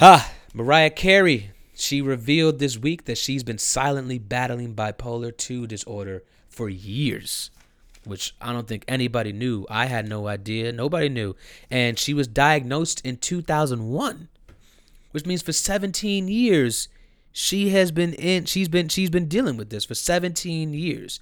Ah, 0.00 0.32
Mariah 0.54 0.90
Carey. 0.90 1.50
She 1.74 2.02
revealed 2.02 2.58
this 2.58 2.76
week 2.76 3.04
that 3.04 3.18
she's 3.18 3.44
been 3.44 3.58
silently 3.58 4.18
battling 4.18 4.74
bipolar 4.74 5.36
2 5.36 5.66
disorder 5.68 6.24
for 6.48 6.68
years 6.68 7.50
which 8.08 8.34
I 8.40 8.52
don't 8.52 8.66
think 8.66 8.84
anybody 8.88 9.32
knew. 9.32 9.66
I 9.70 9.86
had 9.86 10.08
no 10.08 10.26
idea. 10.26 10.72
Nobody 10.72 11.08
knew. 11.08 11.36
And 11.70 11.98
she 11.98 12.14
was 12.14 12.26
diagnosed 12.26 13.04
in 13.04 13.18
2001, 13.18 14.28
which 15.12 15.26
means 15.26 15.42
for 15.42 15.52
17 15.52 16.28
years 16.28 16.88
she 17.32 17.68
has 17.68 17.92
been 17.92 18.14
in 18.14 18.46
she's 18.46 18.68
been 18.68 18.88
she's 18.88 19.10
been 19.10 19.28
dealing 19.28 19.56
with 19.56 19.70
this 19.70 19.84
for 19.84 19.94
17 19.94 20.74
years. 20.74 21.20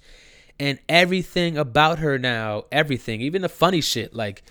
And 0.59 0.79
everything 0.89 1.57
about 1.57 1.99
her 1.99 2.17
now, 2.17 2.63
everything, 2.71 3.21
even 3.21 3.43
the 3.43 3.49
funny 3.49 3.81
shit, 3.81 4.15
like 4.15 4.43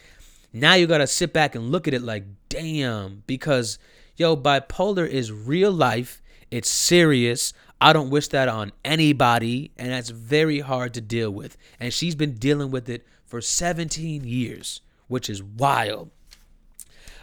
now 0.53 0.74
you 0.74 0.87
got 0.87 0.99
to 0.99 1.07
sit 1.07 1.32
back 1.32 1.55
and 1.57 1.72
look 1.72 1.89
at 1.89 1.95
it 1.95 2.03
like, 2.03 2.24
"Damn," 2.49 3.24
because 3.26 3.78
yo, 4.16 4.37
bipolar 4.37 5.07
is 5.07 5.32
real 5.32 5.72
life. 5.72 6.22
It's 6.51 6.70
serious. 6.70 7.53
I 7.81 7.93
don't 7.93 8.11
wish 8.11 8.29
that 8.29 8.49
on 8.49 8.72
anybody, 8.85 9.70
and 9.77 9.91
that's 9.91 10.11
very 10.11 10.61
hard 10.61 10.95
to 10.95 11.01
deal 11.01 11.31
with. 11.31 11.57
And 11.79 11.93
she's 11.93 12.14
been 12.14 12.35
dealing 12.35 12.70
with 12.70 12.89
it 12.89 13.07
for 13.27 13.41
17 13.41 14.24
years, 14.24 14.81
which 15.09 15.29
is 15.29 15.43
wild. 15.43 16.11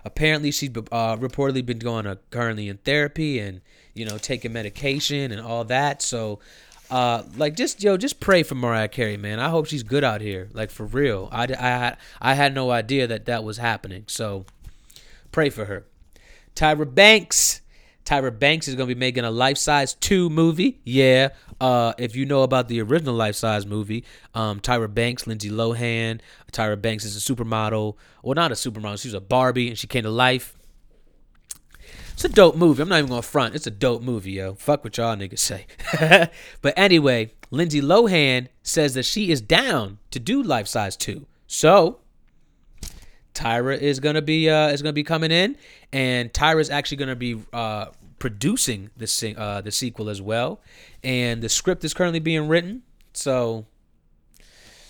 Apparently, 0.06 0.52
she's 0.52 0.70
uh, 0.70 1.16
reportedly 1.18 1.66
been 1.66 1.80
going 1.80 2.06
to, 2.06 2.20
currently 2.30 2.68
in 2.68 2.78
therapy 2.78 3.40
and 3.40 3.62
you 3.94 4.06
know 4.06 4.18
taking 4.18 4.52
medication 4.52 5.32
and 5.32 5.42
all 5.42 5.64
that. 5.66 6.02
So, 6.02 6.40
uh, 6.92 7.24
like 7.38 7.56
just 7.56 7.82
yo, 7.82 7.96
just 7.96 8.20
pray 8.20 8.44
for 8.44 8.56
Mariah 8.56 8.90
Carey, 8.90 9.18
man. 9.18 9.40
I 9.40 9.50
hope 9.50 9.66
she's 9.66 9.84
good 9.84 10.04
out 10.04 10.20
here, 10.22 10.50
like 10.54 10.72
for 10.72 10.86
real. 10.86 11.30
I, 11.32 11.46
I, 11.46 11.96
I 12.22 12.34
had 12.34 12.54
no 12.54 12.70
idea 12.70 13.08
that 13.08 13.26
that 13.26 13.44
was 13.46 13.58
happening. 13.58 14.04
So, 14.08 14.46
pray 15.32 15.50
for 15.50 15.66
her. 15.66 15.86
Tyra 16.54 16.94
Banks 16.94 17.62
Tyra 18.06 18.38
Banks 18.38 18.68
is 18.68 18.76
gonna 18.76 18.88
be 18.88 18.96
making 18.96 19.24
a 19.24 19.32
Life 19.32 19.58
Size 19.58 19.94
Two 19.96 20.30
movie. 20.30 20.80
Yeah, 20.84 21.30
uh, 21.62 21.94
if 21.98 22.16
you 22.16 22.26
know 22.26 22.44
about 22.44 22.68
the 22.68 22.82
original 22.82 23.16
Life 23.16 23.36
Size 23.36 23.66
movie, 23.66 24.04
um, 24.34 24.60
Tyra 24.60 24.94
Banks, 24.94 25.26
Lindsay 25.26 25.50
Lohan. 25.50 26.20
Tyra 26.52 26.80
Banks 26.80 27.06
is 27.06 27.16
a 27.16 27.34
supermodel, 27.34 27.96
well, 28.22 28.36
not 28.36 28.52
a 28.52 28.56
supermodel. 28.56 29.02
She 29.02 29.08
was 29.08 29.14
a 29.14 29.22
Barbie, 29.22 29.70
and 29.70 29.78
she 29.78 29.88
came 29.88 30.04
to 30.04 30.10
life. 30.10 30.58
It's 32.14 32.26
a 32.26 32.30
dope 32.30 32.56
movie. 32.56 32.82
I'm 32.84 32.90
not 32.90 33.00
even 33.00 33.10
gonna 33.10 33.22
front. 33.22 33.56
It's 33.56 33.66
a 33.66 33.72
dope 33.72 34.04
movie, 34.04 34.34
yo. 34.34 34.54
Fuck 34.54 34.84
what 34.84 34.98
y'all 34.98 35.16
niggas 35.16 35.40
say. 35.40 35.66
but 36.62 36.74
anyway, 36.78 37.34
Lindsay 37.50 37.82
Lohan 37.82 38.50
says 38.62 38.94
that 38.94 39.04
she 39.04 39.32
is 39.32 39.42
down 39.42 39.98
to 40.12 40.20
do 40.20 40.44
Life 40.44 40.68
Size 40.68 40.96
Two. 40.96 41.26
So 41.48 42.00
Tyra 43.34 43.78
is 43.78 44.00
gonna 44.00 44.22
be 44.22 44.50
uh, 44.50 44.68
is 44.70 44.82
gonna 44.82 44.94
be 44.94 45.04
coming 45.04 45.32
in, 45.32 45.58
and 45.92 46.32
Tyra 46.34 46.62
is 46.62 46.70
actually 46.70 46.98
gonna 46.98 47.16
be 47.16 47.42
uh, 47.52 47.88
producing 48.20 48.90
the 48.98 49.36
uh, 49.38 49.62
the 49.62 49.72
sequel 49.72 50.10
as 50.10 50.22
well, 50.22 50.62
and 51.04 51.42
the 51.42 51.50
script 51.50 51.84
is 51.84 51.94
currently 51.94 52.20
being 52.20 52.48
written. 52.48 52.84
So 53.14 53.66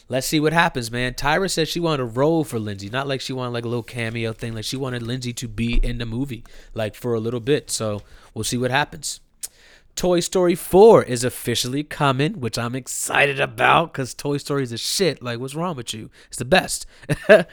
let's 0.09 0.27
see 0.27 0.39
what 0.39 0.53
happens, 0.53 0.91
man. 0.91 1.13
Tyra 1.13 1.49
said 1.49 1.67
she 1.67 1.79
wanted 1.79 2.03
a 2.03 2.05
role 2.05 2.43
for 2.43 2.59
Lindsay, 2.59 2.89
not 2.89 3.07
like 3.07 3.21
she 3.21 3.33
wanted 3.33 3.51
like 3.51 3.65
a 3.65 3.67
little 3.67 3.83
cameo 3.83 4.33
thing. 4.33 4.53
Like 4.53 4.65
she 4.65 4.77
wanted 4.77 5.01
Lindsay 5.01 5.33
to 5.33 5.47
be 5.47 5.75
in 5.75 5.97
the 5.97 6.05
movie, 6.05 6.43
like 6.73 6.95
for 6.95 7.13
a 7.13 7.19
little 7.19 7.39
bit. 7.39 7.69
So 7.71 8.01
we'll 8.33 8.43
see 8.43 8.57
what 8.57 8.71
happens. 8.71 9.19
Toy 9.95 10.19
Story 10.21 10.55
4 10.55 11.03
is 11.03 11.23
officially 11.23 11.83
coming, 11.83 12.39
which 12.39 12.57
I'm 12.57 12.75
excited 12.75 13.39
about 13.39 13.93
because 13.93 14.13
Toy 14.13 14.37
Story 14.37 14.63
is 14.63 14.71
a 14.71 14.77
shit. 14.77 15.21
Like, 15.21 15.39
what's 15.39 15.55
wrong 15.55 15.75
with 15.75 15.93
you? 15.93 16.09
It's 16.27 16.37
the 16.37 16.45
best. 16.45 16.85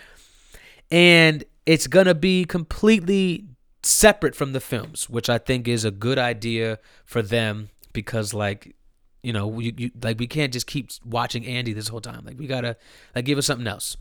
and 0.91 1.45
it's 1.66 1.86
gonna 1.86 2.14
be 2.14 2.45
completely 2.45 3.47
separate 3.82 4.34
from 4.34 4.53
the 4.53 4.61
films, 4.61 5.09
which 5.09 5.28
I 5.28 5.38
think 5.38 5.68
is 5.68 5.84
a 5.84 5.91
good 5.91 6.18
idea 6.18 6.78
for 7.05 7.22
them 7.22 7.70
because 7.93 8.34
like 8.34 8.74
you 9.22 9.32
know 9.32 9.59
you, 9.59 9.72
you 9.76 9.91
like 10.03 10.18
we 10.18 10.26
can't 10.26 10.53
just 10.53 10.66
keep 10.66 10.91
watching 11.05 11.47
Andy 11.47 11.72
this 11.72 11.88
whole 11.88 12.01
time. 12.01 12.24
Like 12.24 12.38
we 12.38 12.47
gotta 12.47 12.76
like 13.14 13.24
give 13.24 13.38
us 13.38 13.47
something 13.47 13.66
else. 13.66 13.97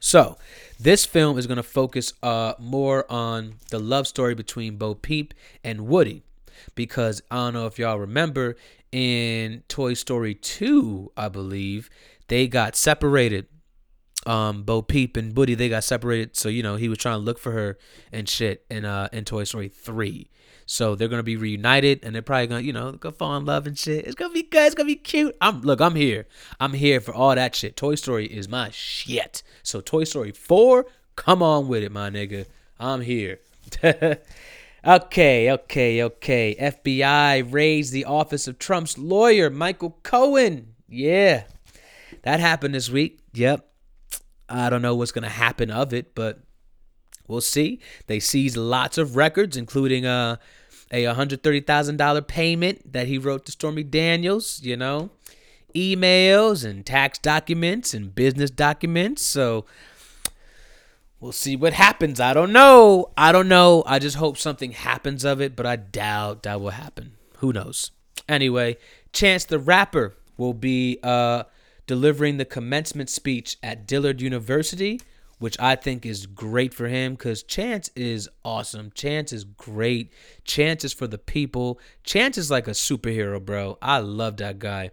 So 0.00 0.36
this 0.78 1.04
film 1.04 1.38
is 1.38 1.46
gonna 1.46 1.62
focus 1.62 2.12
uh 2.22 2.54
more 2.58 3.10
on 3.10 3.54
the 3.70 3.78
love 3.78 4.06
story 4.06 4.34
between 4.34 4.76
Bo 4.76 4.94
Peep 4.94 5.34
and 5.64 5.86
Woody 5.86 6.22
because 6.74 7.22
I 7.30 7.36
don't 7.36 7.54
know 7.54 7.66
if 7.66 7.78
y'all 7.78 7.98
remember 7.98 8.56
in 8.92 9.62
Toy 9.68 9.94
Story 9.94 10.34
2, 10.34 11.12
I 11.16 11.28
believe, 11.28 11.90
they 12.28 12.46
got 12.48 12.76
separated 12.76 13.46
um, 14.24 14.62
Bo 14.62 14.82
Peep 14.82 15.16
and 15.16 15.36
Woody 15.36 15.54
they 15.54 15.68
got 15.68 15.84
separated, 15.84 16.36
so 16.36 16.48
you 16.48 16.62
know 16.62 16.76
he 16.76 16.88
was 16.88 16.98
trying 16.98 17.18
to 17.18 17.24
look 17.24 17.38
for 17.38 17.52
her 17.52 17.78
and 18.12 18.28
shit 18.28 18.64
in 18.70 18.84
uh 18.84 19.08
in 19.12 19.24
Toy 19.24 19.44
Story 19.44 19.68
three. 19.68 20.30
So 20.68 20.96
they're 20.96 21.08
gonna 21.08 21.22
be 21.22 21.36
reunited, 21.36 22.00
and 22.02 22.14
they're 22.14 22.22
probably 22.22 22.48
gonna 22.48 22.62
you 22.62 22.72
know 22.72 22.92
go 22.92 23.10
fall 23.12 23.36
in 23.36 23.44
love 23.44 23.66
and 23.66 23.78
shit. 23.78 24.04
It's 24.04 24.16
gonna 24.16 24.34
be 24.34 24.42
good. 24.42 24.66
It's 24.66 24.74
gonna 24.74 24.88
be 24.88 24.96
cute. 24.96 25.36
I'm 25.40 25.62
look. 25.62 25.80
I'm 25.80 25.94
here. 25.94 26.26
I'm 26.58 26.72
here 26.72 27.00
for 27.00 27.14
all 27.14 27.34
that 27.34 27.54
shit. 27.54 27.76
Toy 27.76 27.94
Story 27.94 28.26
is 28.26 28.48
my 28.48 28.70
shit. 28.70 29.42
So 29.62 29.80
Toy 29.80 30.04
Story 30.04 30.32
four, 30.32 30.86
come 31.14 31.42
on 31.42 31.68
with 31.68 31.84
it, 31.84 31.92
my 31.92 32.10
nigga. 32.10 32.46
I'm 32.80 33.02
here. 33.02 33.38
okay, 33.84 35.50
okay, 35.52 36.02
okay. 36.02 36.56
FBI 36.60 37.52
raised 37.52 37.92
the 37.92 38.04
office 38.04 38.48
of 38.48 38.58
Trump's 38.58 38.98
lawyer, 38.98 39.50
Michael 39.50 39.98
Cohen. 40.02 40.74
Yeah, 40.88 41.44
that 42.22 42.40
happened 42.40 42.74
this 42.74 42.90
week. 42.90 43.20
Yep. 43.34 43.66
I 44.48 44.70
don't 44.70 44.82
know 44.82 44.94
what's 44.94 45.12
going 45.12 45.24
to 45.24 45.28
happen 45.28 45.70
of 45.70 45.92
it, 45.92 46.14
but 46.14 46.40
we'll 47.26 47.40
see. 47.40 47.80
They 48.06 48.20
seized 48.20 48.56
lots 48.56 48.98
of 48.98 49.16
records, 49.16 49.56
including 49.56 50.06
uh, 50.06 50.36
a 50.90 51.04
$130,000 51.04 52.26
payment 52.26 52.92
that 52.92 53.06
he 53.06 53.18
wrote 53.18 53.44
to 53.46 53.52
Stormy 53.52 53.82
Daniels, 53.82 54.60
you 54.62 54.76
know, 54.76 55.10
emails 55.74 56.64
and 56.64 56.86
tax 56.86 57.18
documents 57.18 57.92
and 57.92 58.14
business 58.14 58.50
documents. 58.50 59.22
So 59.22 59.64
we'll 61.20 61.32
see 61.32 61.56
what 61.56 61.72
happens. 61.72 62.20
I 62.20 62.32
don't 62.32 62.52
know. 62.52 63.10
I 63.16 63.32
don't 63.32 63.48
know. 63.48 63.82
I 63.86 63.98
just 63.98 64.16
hope 64.16 64.38
something 64.38 64.72
happens 64.72 65.24
of 65.24 65.40
it, 65.40 65.56
but 65.56 65.66
I 65.66 65.76
doubt 65.76 66.44
that 66.44 66.60
will 66.60 66.70
happen. 66.70 67.16
Who 67.38 67.52
knows? 67.52 67.90
Anyway, 68.28 68.76
Chance 69.12 69.44
the 69.44 69.58
Rapper 69.58 70.14
will 70.36 70.54
be 70.54 70.98
uh 71.02 71.44
delivering 71.86 72.36
the 72.36 72.44
commencement 72.44 73.10
speech 73.10 73.56
at 73.62 73.86
Dillard 73.86 74.20
University, 74.20 75.00
which 75.38 75.58
I 75.60 75.76
think 75.76 76.06
is 76.06 76.26
great 76.26 76.72
for 76.72 76.88
him 76.88 77.14
because 77.14 77.42
Chance 77.42 77.90
is 77.94 78.28
awesome. 78.44 78.90
Chance 78.94 79.32
is 79.32 79.44
great. 79.44 80.12
Chance 80.44 80.84
is 80.84 80.92
for 80.92 81.06
the 81.06 81.18
people. 81.18 81.78
Chance 82.04 82.38
is 82.38 82.50
like 82.50 82.66
a 82.66 82.72
superhero, 82.72 83.44
bro. 83.44 83.78
I 83.82 83.98
love 83.98 84.38
that 84.38 84.58
guy. 84.58 84.90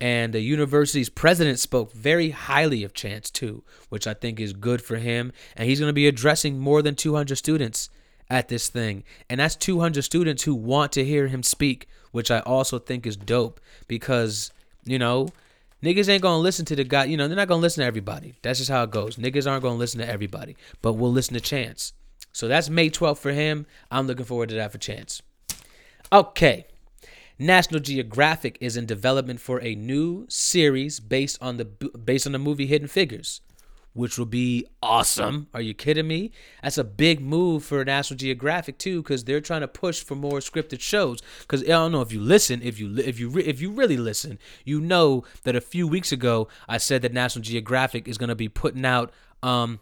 And 0.00 0.34
the 0.34 0.40
university's 0.40 1.08
president 1.08 1.58
spoke 1.60 1.92
very 1.92 2.30
highly 2.30 2.82
of 2.82 2.94
Chance 2.94 3.30
too, 3.30 3.62
which 3.88 4.06
I 4.06 4.14
think 4.14 4.40
is 4.40 4.52
good 4.52 4.82
for 4.82 4.96
him. 4.96 5.32
And 5.56 5.68
he's 5.68 5.80
going 5.80 5.88
to 5.88 5.94
be 5.94 6.08
addressing 6.08 6.58
more 6.58 6.82
than 6.82 6.94
200 6.94 7.36
students 7.36 7.90
at 8.28 8.48
this 8.48 8.68
thing. 8.68 9.04
And 9.30 9.40
that's 9.40 9.56
200 9.56 10.02
students 10.02 10.42
who 10.42 10.54
want 10.54 10.92
to 10.92 11.04
hear 11.04 11.28
him 11.28 11.42
speak, 11.42 11.88
which 12.10 12.30
I 12.30 12.40
also 12.40 12.78
think 12.78 13.06
is 13.06 13.16
dope 13.16 13.60
because, 13.86 14.50
you 14.84 14.98
know, 14.98 15.28
Niggas 15.84 16.08
ain't 16.08 16.22
gonna 16.22 16.38
listen 16.38 16.64
to 16.64 16.76
the 16.76 16.84
guy. 16.84 17.04
You 17.04 17.18
know, 17.18 17.28
they're 17.28 17.36
not 17.36 17.48
gonna 17.48 17.60
listen 17.60 17.82
to 17.82 17.86
everybody. 17.86 18.34
That's 18.40 18.58
just 18.58 18.70
how 18.70 18.84
it 18.84 18.90
goes. 18.90 19.16
Niggas 19.16 19.50
aren't 19.50 19.62
gonna 19.62 19.74
listen 19.74 20.00
to 20.00 20.08
everybody, 20.08 20.56
but 20.80 20.94
we'll 20.94 21.12
listen 21.12 21.34
to 21.34 21.40
Chance. 21.40 21.92
So 22.32 22.48
that's 22.48 22.70
May 22.70 22.88
12th 22.88 23.18
for 23.18 23.32
him. 23.32 23.66
I'm 23.90 24.06
looking 24.06 24.24
forward 24.24 24.48
to 24.48 24.54
that 24.54 24.72
for 24.72 24.78
Chance. 24.78 25.20
Okay. 26.10 26.66
National 27.38 27.80
Geographic 27.80 28.56
is 28.62 28.78
in 28.78 28.86
development 28.86 29.40
for 29.40 29.60
a 29.60 29.74
new 29.74 30.24
series 30.30 31.00
based 31.00 31.36
on 31.42 31.58
the 31.58 31.66
based 31.66 32.26
on 32.26 32.32
the 32.32 32.38
movie 32.38 32.66
Hidden 32.66 32.88
Figures, 32.88 33.42
which 33.94 34.18
will 34.18 34.26
be 34.26 34.66
awesome. 34.82 35.46
Are 35.54 35.60
you 35.60 35.72
kidding 35.72 36.06
me? 36.06 36.32
That's 36.62 36.76
a 36.76 36.84
big 36.84 37.20
move 37.20 37.64
for 37.64 37.82
National 37.84 38.18
Geographic 38.18 38.76
too, 38.76 39.02
because 39.02 39.24
they're 39.24 39.40
trying 39.40 39.62
to 39.62 39.68
push 39.68 40.02
for 40.02 40.16
more 40.16 40.40
scripted 40.40 40.80
shows. 40.80 41.20
Because 41.40 41.62
I 41.62 41.68
don't 41.68 41.92
know 41.92 42.02
if 42.02 42.12
you 42.12 42.20
listen, 42.20 42.60
if 42.62 42.78
you 42.78 42.96
if 42.98 43.18
you 43.18 43.38
if 43.38 43.60
you 43.60 43.70
really 43.70 43.96
listen, 43.96 44.38
you 44.64 44.80
know 44.80 45.24
that 45.44 45.56
a 45.56 45.60
few 45.60 45.86
weeks 45.86 46.12
ago 46.12 46.48
I 46.68 46.78
said 46.78 47.02
that 47.02 47.12
National 47.12 47.42
Geographic 47.42 48.06
is 48.08 48.18
going 48.18 48.28
to 48.28 48.34
be 48.34 48.48
putting 48.48 48.84
out 48.84 49.12
um 49.42 49.80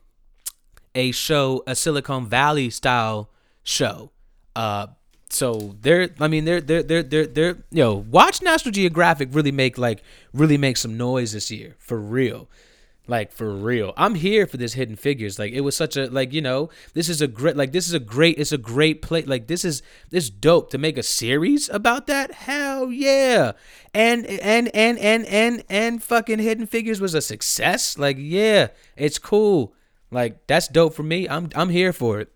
a 0.95 1.11
show, 1.13 1.63
a 1.67 1.75
Silicon 1.75 2.27
Valley 2.27 2.69
style 2.69 3.31
show. 3.63 4.11
Uh, 4.55 4.89
so 5.31 5.75
they're 5.81 6.11
I 6.21 6.29
mean 6.29 6.45
they're 6.45 6.61
they're 6.61 6.83
they're 6.83 7.03
they're 7.03 7.27
they're 7.27 7.57
you 7.71 7.83
know 7.83 7.95
watch 7.95 8.43
National 8.43 8.73
Geographic 8.73 9.31
really 9.33 9.53
make 9.53 9.79
like 9.79 10.03
really 10.35 10.59
make 10.59 10.77
some 10.77 10.99
noise 10.99 11.33
this 11.33 11.51
year 11.51 11.77
for 11.79 11.99
real. 11.99 12.51
Like 13.09 13.33
for 13.33 13.53
real. 13.53 13.93
I'm 13.97 14.15
here 14.15 14.47
for 14.47 14.59
this 14.59 14.75
hidden 14.75 14.95
figures. 14.95 15.37
Like 15.39 15.53
it 15.53 15.63
was 15.63 15.77
such 15.77 15.97
a 15.97 16.07
like, 16.07 16.33
you 16.33 16.41
know, 16.41 16.71
this 16.95 17.09
is 17.09 17.21
a 17.21 17.27
great 17.27 17.57
like 17.57 17.73
this 17.73 17.89
is 17.89 17.95
a 17.95 17.99
great 18.01 18.39
it's 18.39 18.53
a 18.53 18.59
great 18.59 19.03
play 19.03 19.23
like 19.23 19.49
this 19.49 19.65
is 19.65 19.83
this 20.11 20.31
dope 20.31 20.71
to 20.71 20.79
make 20.79 20.97
a 20.97 21.03
series 21.03 21.69
about 21.69 22.07
that. 22.07 22.33
Hell 22.33 22.93
yeah. 22.93 23.53
And 23.93 24.25
and 24.27 24.69
and 24.73 24.99
and 24.99 25.27
and 25.27 25.65
and 25.69 26.03
fucking 26.03 26.39
hidden 26.39 26.67
figures 26.67 27.01
was 27.01 27.15
a 27.15 27.21
success. 27.21 27.99
Like 27.99 28.17
yeah, 28.21 28.69
it's 28.97 29.19
cool. 29.19 29.75
Like 30.13 30.47
that's 30.47 30.69
dope 30.69 30.95
for 30.95 31.03
me. 31.03 31.29
I'm 31.29 31.51
I'm 31.57 31.71
here 31.71 31.93
for 31.93 32.21
it. 32.21 32.33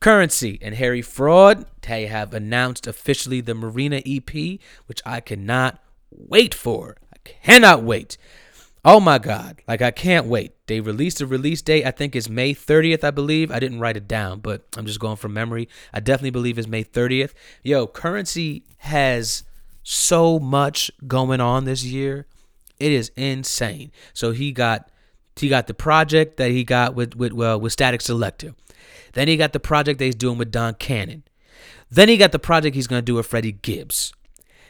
Curren$y 0.00 0.58
and 0.60 0.74
Harry 0.74 1.00
Fraud, 1.00 1.64
they 1.82 2.06
have 2.06 2.34
announced 2.34 2.86
officially 2.86 3.40
the 3.40 3.54
Marina 3.54 4.02
EP, 4.04 4.60
which 4.86 5.00
I 5.06 5.20
cannot 5.20 5.82
wait 6.10 6.54
for. 6.54 6.96
I 7.12 7.16
cannot 7.24 7.82
wait. 7.82 8.18
Oh 8.88 9.00
my 9.00 9.18
God. 9.18 9.60
Like, 9.66 9.82
I 9.82 9.90
can't 9.90 10.26
wait. 10.26 10.52
They 10.68 10.78
released 10.78 11.20
a 11.20 11.26
release 11.26 11.60
date. 11.60 11.84
I 11.84 11.90
think 11.90 12.14
it's 12.14 12.28
May 12.28 12.54
30th, 12.54 13.02
I 13.02 13.10
believe. 13.10 13.50
I 13.50 13.58
didn't 13.58 13.80
write 13.80 13.96
it 13.96 14.06
down, 14.06 14.38
but 14.38 14.62
I'm 14.76 14.86
just 14.86 15.00
going 15.00 15.16
from 15.16 15.34
memory. 15.34 15.68
I 15.92 15.98
definitely 15.98 16.30
believe 16.30 16.56
it's 16.56 16.68
May 16.68 16.84
30th. 16.84 17.32
Yo, 17.64 17.88
Curren$y 17.88 18.62
has 18.78 19.42
so 19.82 20.38
much 20.38 20.92
going 21.08 21.40
on 21.40 21.64
this 21.64 21.82
year. 21.82 22.26
It 22.78 22.92
is 22.92 23.10
insane. 23.16 23.90
So 24.14 24.30
he 24.30 24.52
got 24.52 24.88
he 25.34 25.48
got 25.48 25.66
the 25.66 25.74
project 25.74 26.36
that 26.36 26.52
he 26.52 26.62
got 26.62 26.94
with 26.94 27.16
with 27.16 27.32
well 27.32 27.58
with 27.58 27.76
Statik 27.76 28.00
Selektah. 28.00 28.54
Then 29.14 29.26
he 29.26 29.36
got 29.36 29.52
the 29.52 29.60
project 29.60 29.98
that 29.98 30.04
he's 30.04 30.14
doing 30.14 30.38
with 30.38 30.52
Don 30.52 30.74
Cannon. 30.74 31.24
Then 31.90 32.08
he 32.08 32.16
got 32.16 32.30
the 32.30 32.38
project 32.38 32.76
he's 32.76 32.86
gonna 32.86 33.02
do 33.02 33.14
with 33.14 33.26
Freddie 33.26 33.52
Gibbs. 33.52 34.12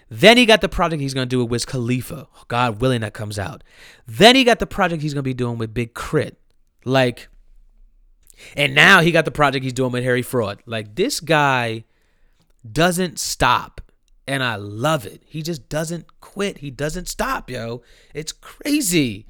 Then 0.08 0.36
he 0.36 0.46
got 0.46 0.60
the 0.60 0.68
project 0.68 1.00
he's 1.00 1.14
going 1.14 1.28
to 1.28 1.30
do 1.30 1.40
with 1.40 1.50
Wiz 1.50 1.64
Khalifa. 1.64 2.28
God 2.48 2.80
willing, 2.80 3.00
that 3.00 3.14
comes 3.14 3.38
out. 3.38 3.64
Then 4.06 4.36
he 4.36 4.44
got 4.44 4.60
the 4.60 4.66
project 4.66 5.02
he's 5.02 5.14
going 5.14 5.22
to 5.22 5.28
be 5.28 5.34
doing 5.34 5.58
with 5.58 5.74
Big 5.74 5.94
Crit. 5.94 6.38
Like, 6.84 7.28
and 8.56 8.74
now 8.74 9.00
he 9.00 9.10
got 9.10 9.24
the 9.24 9.30
project 9.30 9.64
he's 9.64 9.72
doing 9.72 9.92
with 9.92 10.04
Harry 10.04 10.22
Fraud. 10.22 10.62
Like, 10.64 10.94
this 10.94 11.18
guy 11.18 11.84
doesn't 12.70 13.18
stop. 13.18 13.80
And 14.28 14.42
I 14.42 14.56
love 14.56 15.06
it. 15.06 15.22
He 15.24 15.42
just 15.42 15.68
doesn't 15.68 16.20
quit. 16.20 16.58
He 16.58 16.70
doesn't 16.70 17.08
stop, 17.08 17.48
yo. 17.48 17.82
It's 18.12 18.32
crazy. 18.32 19.26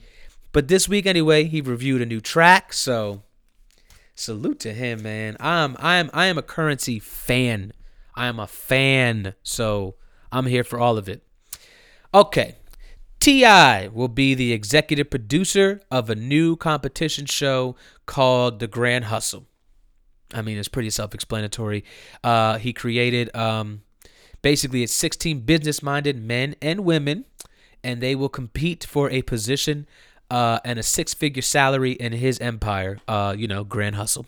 But 0.52 0.68
this 0.68 0.88
week, 0.88 1.04
anyway, 1.04 1.44
he 1.44 1.60
reviewed 1.60 2.00
a 2.00 2.06
new 2.06 2.20
track. 2.20 2.72
So, 2.72 3.22
salute 4.14 4.58
to 4.60 4.72
him, 4.72 5.02
man. 5.02 5.36
I'm, 5.38 5.76
I 5.78 5.96
am, 5.96 6.10
I 6.14 6.26
am 6.26 6.38
a 6.38 6.42
Curren$y 6.42 6.98
fan. 6.98 7.72
I 8.14 8.26
am 8.26 8.40
a 8.40 8.46
fan. 8.46 9.34
So, 9.42 9.96
I'm 10.32 10.46
here 10.46 10.64
for 10.64 10.78
all 10.78 10.98
of 10.98 11.08
it. 11.08 11.22
Okay. 12.12 12.56
T.I. 13.18 13.88
will 13.88 14.08
be 14.08 14.34
the 14.34 14.52
executive 14.52 15.10
producer 15.10 15.80
of 15.90 16.10
a 16.10 16.14
new 16.14 16.54
competition 16.54 17.26
show 17.26 17.74
called 18.04 18.60
The 18.60 18.66
Grand 18.66 19.06
Hustle. 19.06 19.46
I 20.34 20.42
mean, 20.42 20.58
it's 20.58 20.68
pretty 20.68 20.90
self 20.90 21.14
explanatory. 21.14 21.84
Uh, 22.22 22.58
he 22.58 22.72
created 22.72 23.34
um, 23.34 23.82
basically 24.42 24.82
it's 24.82 24.92
16 24.92 25.40
business 25.40 25.82
minded 25.82 26.20
men 26.20 26.56
and 26.60 26.80
women, 26.80 27.24
and 27.82 28.00
they 28.00 28.14
will 28.14 28.28
compete 28.28 28.84
for 28.84 29.10
a 29.10 29.22
position 29.22 29.86
uh, 30.30 30.60
and 30.64 30.78
a 30.78 30.82
six 30.82 31.14
figure 31.14 31.42
salary 31.42 31.92
in 31.92 32.12
his 32.12 32.38
empire, 32.40 32.98
uh, 33.08 33.34
you 33.36 33.46
know, 33.46 33.64
Grand 33.64 33.96
Hustle. 33.96 34.26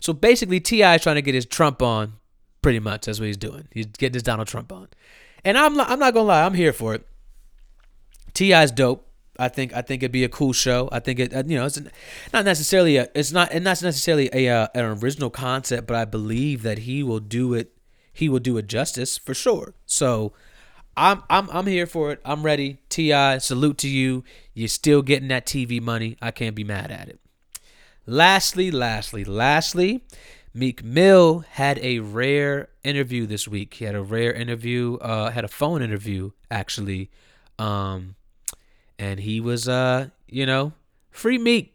So 0.00 0.12
basically, 0.12 0.60
T.I. 0.60 0.96
is 0.96 1.02
trying 1.02 1.16
to 1.16 1.22
get 1.22 1.34
his 1.34 1.46
Trump 1.46 1.82
on 1.82 2.14
Pretty 2.64 2.80
much, 2.80 3.04
that's 3.04 3.20
what 3.20 3.26
he's 3.26 3.36
doing. 3.36 3.68
He's 3.70 3.84
getting 3.84 4.14
his 4.14 4.22
Donald 4.22 4.48
Trump 4.48 4.72
on, 4.72 4.88
and 5.44 5.58
I'm 5.58 5.78
I'm 5.78 5.98
not 5.98 6.14
gonna 6.14 6.26
lie, 6.26 6.44
I'm 6.44 6.54
here 6.54 6.72
for 6.72 6.94
it. 6.94 7.06
T.I.'s 8.32 8.70
dope. 8.70 9.06
I 9.38 9.48
think 9.48 9.74
I 9.74 9.82
think 9.82 10.02
it'd 10.02 10.12
be 10.12 10.24
a 10.24 10.30
cool 10.30 10.54
show. 10.54 10.88
I 10.90 11.00
think 11.00 11.18
it 11.18 11.34
uh, 11.34 11.42
you 11.46 11.58
know 11.58 11.66
it's 11.66 11.78
not 12.32 12.46
necessarily 12.46 12.96
a 12.96 13.08
it's 13.14 13.32
not 13.32 13.52
and 13.52 13.64
not 13.64 13.82
necessarily 13.82 14.30
a 14.32 14.48
uh, 14.48 14.68
an 14.74 14.86
original 15.02 15.28
concept, 15.28 15.86
but 15.86 15.94
I 15.94 16.06
believe 16.06 16.62
that 16.62 16.78
he 16.78 17.02
will 17.02 17.20
do 17.20 17.52
it. 17.52 17.76
He 18.14 18.30
will 18.30 18.38
do 18.38 18.56
it 18.56 18.66
justice 18.66 19.18
for 19.18 19.34
sure. 19.34 19.74
So 19.84 20.32
I'm 20.96 21.22
I'm 21.28 21.50
I'm 21.50 21.66
here 21.66 21.86
for 21.86 22.12
it. 22.12 22.20
I'm 22.24 22.44
ready. 22.44 22.78
T.I. 22.88 23.38
salute 23.38 23.76
to 23.78 23.88
you. 23.88 24.24
You're 24.54 24.68
still 24.68 25.02
getting 25.02 25.28
that 25.28 25.44
TV 25.44 25.82
money. 25.82 26.16
I 26.22 26.30
can't 26.30 26.56
be 26.56 26.64
mad 26.64 26.90
at 26.90 27.10
it. 27.10 27.20
Lastly, 28.06 28.70
lastly, 28.70 29.22
lastly, 29.22 30.02
Meek 30.56 30.84
Mill 30.84 31.40
had 31.50 31.80
a 31.80 31.98
rare 31.98 32.68
interview 32.84 33.26
this 33.26 33.48
week. 33.48 33.74
He 33.74 33.84
had 33.86 33.96
a 33.96 34.02
rare 34.02 34.32
interview, 34.32 34.96
uh, 35.00 35.32
had 35.32 35.44
a 35.44 35.48
phone 35.48 35.82
interview 35.82 36.30
actually, 36.48 37.10
um, 37.58 38.14
and 38.96 39.18
he 39.18 39.40
was, 39.40 39.68
uh, 39.68 40.10
you 40.28 40.46
know, 40.46 40.72
free 41.10 41.38
Meek. 41.38 41.74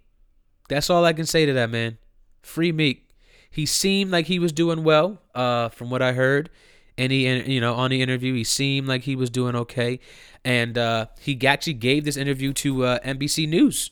That's 0.69 0.89
all 0.89 1.03
I 1.03 1.11
can 1.11 1.25
say 1.25 1.45
to 1.45 1.51
that 1.53 1.69
man. 1.69 1.97
Free 2.41 2.71
Meek. 2.71 3.09
He 3.51 3.65
seemed 3.65 4.11
like 4.11 4.27
he 4.27 4.39
was 4.39 4.53
doing 4.53 4.85
well, 4.85 5.19
uh, 5.35 5.67
from 5.69 5.89
what 5.89 6.01
I 6.01 6.13
heard. 6.13 6.49
And 6.97 7.11
he, 7.11 7.27
you 7.27 7.59
know, 7.59 7.75
on 7.75 7.91
the 7.91 8.01
interview, 8.01 8.33
he 8.33 8.43
seemed 8.43 8.87
like 8.87 9.03
he 9.03 9.15
was 9.15 9.29
doing 9.29 9.55
okay, 9.55 10.01
and 10.43 10.77
uh, 10.77 11.05
he 11.19 11.39
actually 11.47 11.73
gave 11.73 12.03
this 12.03 12.17
interview 12.17 12.51
to 12.53 12.83
uh, 12.83 12.99
NBC 12.99 13.47
News, 13.47 13.91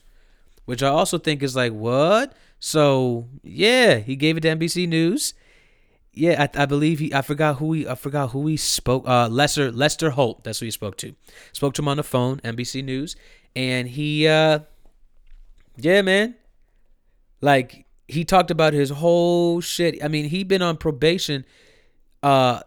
which 0.66 0.84
I 0.84 0.90
also 0.90 1.18
think 1.18 1.42
is 1.42 1.56
like 1.56 1.72
what 1.72 2.36
so 2.60 3.28
yeah, 3.44 3.98
he 3.98 4.16
gave 4.16 4.38
it 4.38 4.42
to 4.42 4.50
NBC 4.50 4.88
News. 4.88 5.34
Yeah, 6.14 6.48
I, 6.56 6.64
I, 6.64 6.66
believe 6.66 6.98
he. 6.98 7.14
I 7.14 7.22
forgot 7.22 7.58
who 7.58 7.74
he. 7.74 7.88
I 7.88 7.94
forgot 7.94 8.32
who 8.32 8.48
he 8.48 8.58
spoke. 8.58 9.08
Uh, 9.08 9.28
Lester 9.30 9.72
Lester 9.72 10.10
Holt. 10.10 10.44
That's 10.44 10.60
who 10.60 10.66
he 10.66 10.72
spoke 10.72 10.98
to. 10.98 11.14
Spoke 11.54 11.76
to 11.76 11.82
him 11.82 11.88
on 11.88 11.98
the 11.98 12.04
phone. 12.04 12.40
NBC 12.40 12.84
News, 12.84 13.16
and 13.56 13.88
he. 13.88 14.28
uh 14.28 14.60
Yeah, 15.78 16.02
man. 16.02 16.36
Like 17.40 17.86
he 18.08 18.26
talked 18.26 18.50
about 18.50 18.74
his 18.74 18.90
whole 18.90 19.62
shit. 19.62 20.04
I 20.04 20.08
mean, 20.08 20.30
he 20.30 20.44
been 20.44 20.64
on 20.64 20.78
probation. 20.78 21.46
Uh, 22.24 22.62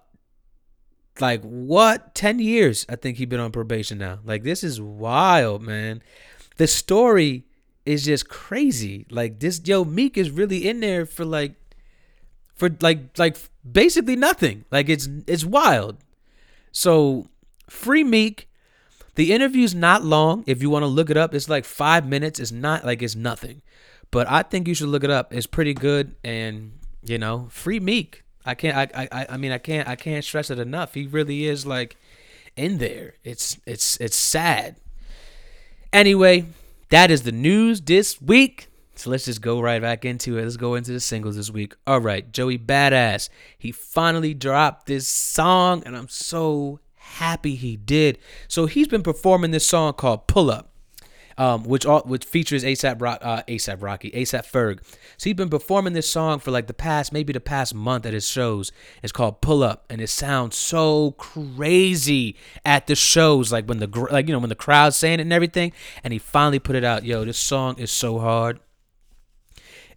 like 1.18 1.42
what? 1.42 2.14
Ten 2.14 2.38
years? 2.38 2.86
I 2.88 2.94
think 2.94 3.18
he 3.18 3.24
been 3.24 3.40
on 3.40 3.50
probation 3.50 3.98
now. 3.98 4.20
Like 4.24 4.44
this 4.44 4.62
is 4.62 4.80
wild, 4.80 5.62
man. 5.62 6.02
The 6.56 6.68
story 6.68 7.46
is 7.84 8.04
just 8.04 8.28
crazy. 8.28 9.06
Like 9.10 9.40
this, 9.40 9.60
yo, 9.64 9.84
Meek 9.84 10.16
is 10.16 10.30
really 10.30 10.68
in 10.68 10.80
there 10.80 11.06
for 11.06 11.24
like, 11.24 11.54
for 12.54 12.70
like, 12.80 13.18
like 13.18 13.36
basically 13.70 14.16
nothing. 14.16 14.64
Like 14.70 14.88
it's 14.88 15.08
it's 15.26 15.44
wild. 15.44 15.98
So 16.72 17.28
free 17.68 18.04
Meek. 18.04 18.48
The 19.16 19.32
interview's 19.32 19.74
not 19.74 20.04
long. 20.04 20.44
If 20.46 20.62
you 20.62 20.70
want 20.70 20.84
to 20.84 20.86
look 20.86 21.10
it 21.10 21.16
up, 21.16 21.34
it's 21.34 21.48
like 21.48 21.64
five 21.64 22.06
minutes. 22.06 22.38
It's 22.38 22.52
not 22.52 22.84
like 22.84 23.02
it's 23.02 23.16
nothing. 23.16 23.60
But 24.10 24.28
I 24.30 24.42
think 24.42 24.66
you 24.66 24.74
should 24.74 24.88
look 24.88 25.04
it 25.04 25.10
up. 25.10 25.32
It's 25.32 25.46
pretty 25.46 25.74
good, 25.74 26.14
and 26.24 26.72
you 27.04 27.18
know, 27.18 27.48
free 27.50 27.80
Meek. 27.80 28.24
I 28.44 28.54
can't. 28.54 28.76
I. 28.76 29.08
I. 29.12 29.26
I 29.30 29.36
mean, 29.36 29.52
I 29.52 29.58
can't. 29.58 29.88
I 29.88 29.96
can't 29.96 30.24
stress 30.24 30.50
it 30.50 30.58
enough. 30.58 30.94
He 30.94 31.06
really 31.06 31.44
is 31.46 31.66
like 31.66 31.96
in 32.56 32.78
there. 32.78 33.14
It's. 33.24 33.58
It's. 33.66 33.96
It's 33.98 34.16
sad. 34.16 34.76
Anyway, 35.92 36.46
that 36.90 37.10
is 37.10 37.22
the 37.22 37.32
news 37.32 37.80
this 37.80 38.20
week. 38.20 38.68
So 38.94 39.08
let's 39.10 39.24
just 39.24 39.40
go 39.40 39.60
right 39.60 39.80
back 39.80 40.04
into 40.04 40.36
it. 40.36 40.42
Let's 40.42 40.56
go 40.56 40.74
into 40.74 40.92
the 40.92 41.00
singles 41.00 41.36
this 41.36 41.50
week. 41.50 41.74
All 41.86 42.00
right, 42.00 42.30
Joey 42.30 42.58
Bada$$. 42.58 43.30
He 43.56 43.72
finally 43.72 44.34
dropped 44.34 44.86
this 44.86 45.08
song, 45.08 45.82
and 45.86 45.96
I'm 45.96 46.08
so 46.08 46.80
happy 46.94 47.54
he 47.54 47.76
did. 47.76 48.18
So 48.46 48.66
he's 48.66 48.88
been 48.88 49.02
performing 49.02 49.52
this 49.52 49.66
song 49.66 49.94
called 49.94 50.26
Pull 50.26 50.50
Up 50.50 50.70
um, 51.40 51.64
which 51.64 51.86
all, 51.86 52.02
which 52.02 52.26
features 52.26 52.64
A$AP 52.64 53.00
Rock, 53.00 53.18
uh, 53.22 53.42
A$AP 53.48 53.82
Rocky, 53.82 54.10
A$AP 54.12 54.46
Ferg. 54.46 54.80
So 55.20 55.28
he's 55.28 55.36
been 55.36 55.50
performing 55.50 55.92
this 55.92 56.10
song 56.10 56.38
for 56.38 56.50
like 56.50 56.66
the 56.66 56.72
past, 56.72 57.12
maybe 57.12 57.34
the 57.34 57.40
past 57.40 57.74
month 57.74 58.06
at 58.06 58.14
his 58.14 58.26
shows. 58.26 58.72
It's 59.02 59.12
called 59.12 59.42
Pull 59.42 59.62
Up, 59.62 59.84
and 59.90 60.00
it 60.00 60.08
sounds 60.08 60.56
so 60.56 61.10
crazy 61.18 62.36
at 62.64 62.86
the 62.86 62.94
shows, 62.94 63.52
like 63.52 63.66
when 63.66 63.80
the 63.80 64.08
like 64.10 64.28
you 64.28 64.32
know 64.32 64.38
when 64.38 64.48
the 64.48 64.54
crowd's 64.54 64.96
saying 64.96 65.20
it 65.20 65.24
and 65.24 65.32
everything. 65.32 65.72
And 66.02 66.14
he 66.14 66.18
finally 66.18 66.58
put 66.58 66.74
it 66.74 66.84
out. 66.84 67.04
Yo, 67.04 67.26
this 67.26 67.36
song 67.36 67.78
is 67.78 67.90
so 67.90 68.18
hard. 68.18 68.60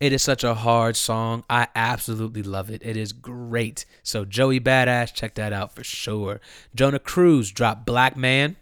It 0.01 0.11
is 0.11 0.21
such 0.21 0.43
a 0.43 0.55
hard 0.55 0.97
song. 0.97 1.45
I 1.49 1.69
absolutely 1.73 2.43
love 2.43 2.69
it. 2.69 2.81
It 2.83 2.97
is 2.97 3.13
great. 3.13 3.85
So 4.03 4.25
Joey 4.25 4.59
Bada$$, 4.59 5.13
check 5.13 5.35
that 5.35 5.53
out 5.53 5.73
for 5.73 5.85
sure. 5.85 6.41
Jonah 6.75 6.99
Cruz 6.99 7.49
dropped 7.49 7.85
Black 7.85 8.17
Man 8.17 8.57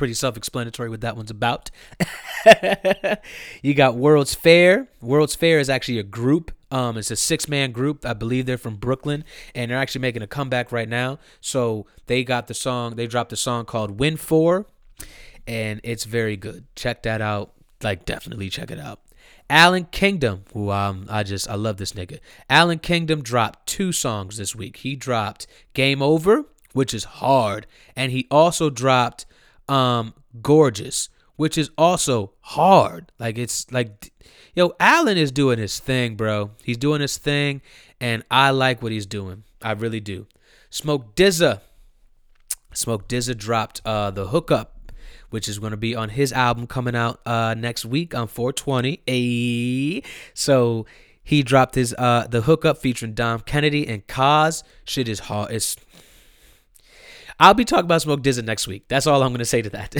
pretty 0.00 0.14
self-explanatory 0.14 0.88
what 0.88 1.02
that 1.02 1.14
one's 1.14 1.30
about. 1.30 1.70
you 3.62 3.74
got 3.74 3.96
World's 3.96 4.34
Fair. 4.34 4.88
World's 5.02 5.34
Fair 5.34 5.58
is 5.58 5.68
actually 5.68 5.98
a 5.98 6.02
group. 6.02 6.52
Um, 6.70 6.96
it's 6.96 7.10
a 7.10 7.16
six-man 7.16 7.72
group. 7.72 8.06
I 8.06 8.14
believe 8.14 8.46
they're 8.46 8.56
from 8.56 8.76
Brooklyn, 8.76 9.24
and 9.54 9.70
they're 9.70 9.76
actually 9.76 10.00
making 10.00 10.22
a 10.22 10.26
comeback 10.26 10.72
right 10.72 10.88
now. 10.88 11.18
So 11.42 11.84
they 12.06 12.24
got 12.24 12.46
the 12.46 12.54
song. 12.54 12.96
They 12.96 13.06
dropped 13.06 13.30
a 13.34 13.36
song 13.36 13.66
called 13.66 14.00
"Win 14.00 14.16
Four, 14.16 14.64
and 15.46 15.82
it's 15.84 16.04
very 16.04 16.38
good. 16.38 16.64
Check 16.76 17.02
that 17.02 17.20
out. 17.20 17.52
Like, 17.82 18.06
definitely 18.06 18.48
check 18.48 18.70
it 18.70 18.80
out. 18.80 19.00
Allan 19.50 19.84
Kingdom, 19.84 20.44
who 20.54 20.70
um 20.70 21.08
I 21.10 21.24
just 21.24 21.46
I 21.46 21.56
love 21.56 21.76
this 21.76 21.92
nigga. 21.92 22.20
Allan 22.48 22.78
Kingdom 22.78 23.20
dropped 23.20 23.66
two 23.66 23.92
songs 23.92 24.38
this 24.38 24.56
week. 24.56 24.78
He 24.78 24.96
dropped 24.96 25.46
Game 25.74 26.00
Over, 26.00 26.46
which 26.72 26.94
is 26.94 27.04
hard, 27.04 27.66
and 27.94 28.10
he 28.12 28.26
also 28.30 28.70
dropped 28.70 29.26
um 29.70 30.14
Gorgeous, 30.42 31.08
which 31.36 31.58
is 31.58 31.70
also 31.76 32.32
hard. 32.40 33.10
Like 33.18 33.38
it's 33.38 33.70
like 33.72 34.12
yo, 34.54 34.74
Allan 34.78 35.18
is 35.18 35.32
doing 35.32 35.58
his 35.58 35.78
thing, 35.80 36.16
bro. 36.16 36.50
He's 36.62 36.76
doing 36.76 37.00
his 37.00 37.16
thing, 37.16 37.62
and 38.00 38.24
I 38.30 38.50
like 38.50 38.82
what 38.82 38.92
he's 38.92 39.06
doing. 39.06 39.44
I 39.62 39.72
really 39.72 40.00
do. 40.00 40.26
Smoke 40.70 41.16
DZA. 41.16 41.60
Smoke 42.72 43.08
DZA 43.08 43.36
dropped 43.36 43.80
uh 43.84 44.10
the 44.10 44.28
hookup 44.28 44.80
which 45.30 45.48
is 45.48 45.58
going 45.58 45.70
to 45.70 45.76
be 45.76 45.94
on 45.94 46.10
his 46.10 46.32
album 46.32 46.66
coming 46.66 46.94
out 46.94 47.20
uh, 47.24 47.54
next 47.56 47.84
week 47.84 48.14
on 48.14 48.26
420. 48.26 49.00
A 49.08 50.02
so 50.34 50.86
he 51.22 51.42
dropped 51.42 51.76
his 51.76 51.94
uh 51.96 52.26
the 52.28 52.42
hookup 52.42 52.78
featuring 52.78 53.14
Dom 53.14 53.40
Kennedy 53.40 53.86
and 53.86 54.06
Cozz. 54.06 54.62
Shit 54.84 55.08
is 55.08 55.20
hard. 55.20 55.52
It's 55.52 55.76
I'll 57.40 57.54
be 57.54 57.64
talking 57.64 57.86
about 57.86 58.02
Smoke 58.02 58.22
DZA 58.22 58.44
next 58.44 58.68
week. 58.68 58.84
That's 58.88 59.06
all 59.06 59.22
I'm 59.22 59.32
gonna 59.32 59.44
say 59.46 59.62
to 59.62 59.70
that. 59.70 59.94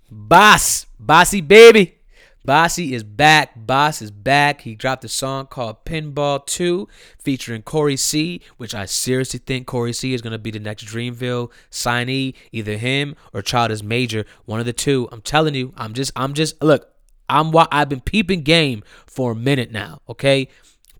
Bas, 0.10 0.86
bossy 0.98 1.40
baby. 1.40 1.96
Bossy 2.44 2.94
is 2.94 3.02
back. 3.02 3.54
Bas 3.56 4.00
is 4.00 4.12
back. 4.12 4.60
He 4.60 4.76
dropped 4.76 5.04
a 5.04 5.08
song 5.08 5.48
called 5.48 5.84
Pinball 5.84 6.46
2 6.46 6.86
featuring 7.18 7.62
Correy 7.62 7.98
C, 7.98 8.40
which 8.56 8.72
I 8.72 8.84
seriously 8.84 9.40
think 9.44 9.66
Correy 9.66 9.92
C 9.92 10.14
is 10.14 10.22
going 10.22 10.30
to 10.30 10.38
be 10.38 10.52
the 10.52 10.60
next 10.60 10.84
Dreamville 10.84 11.50
signee, 11.72 12.34
either 12.52 12.76
him 12.76 13.16
or 13.34 13.42
Childish 13.42 13.82
Major, 13.82 14.24
one 14.44 14.60
of 14.60 14.66
the 14.66 14.72
two. 14.72 15.08
I'm 15.10 15.22
telling 15.22 15.56
you, 15.56 15.74
I'm 15.76 15.92
just 15.92 16.12
I'm 16.14 16.34
just 16.34 16.62
look, 16.62 16.88
I'm 17.28 17.52
I've 17.72 17.88
been 17.88 18.00
peeping 18.00 18.42
game 18.42 18.84
for 19.06 19.32
a 19.32 19.34
minute 19.34 19.72
now, 19.72 20.02
okay? 20.08 20.46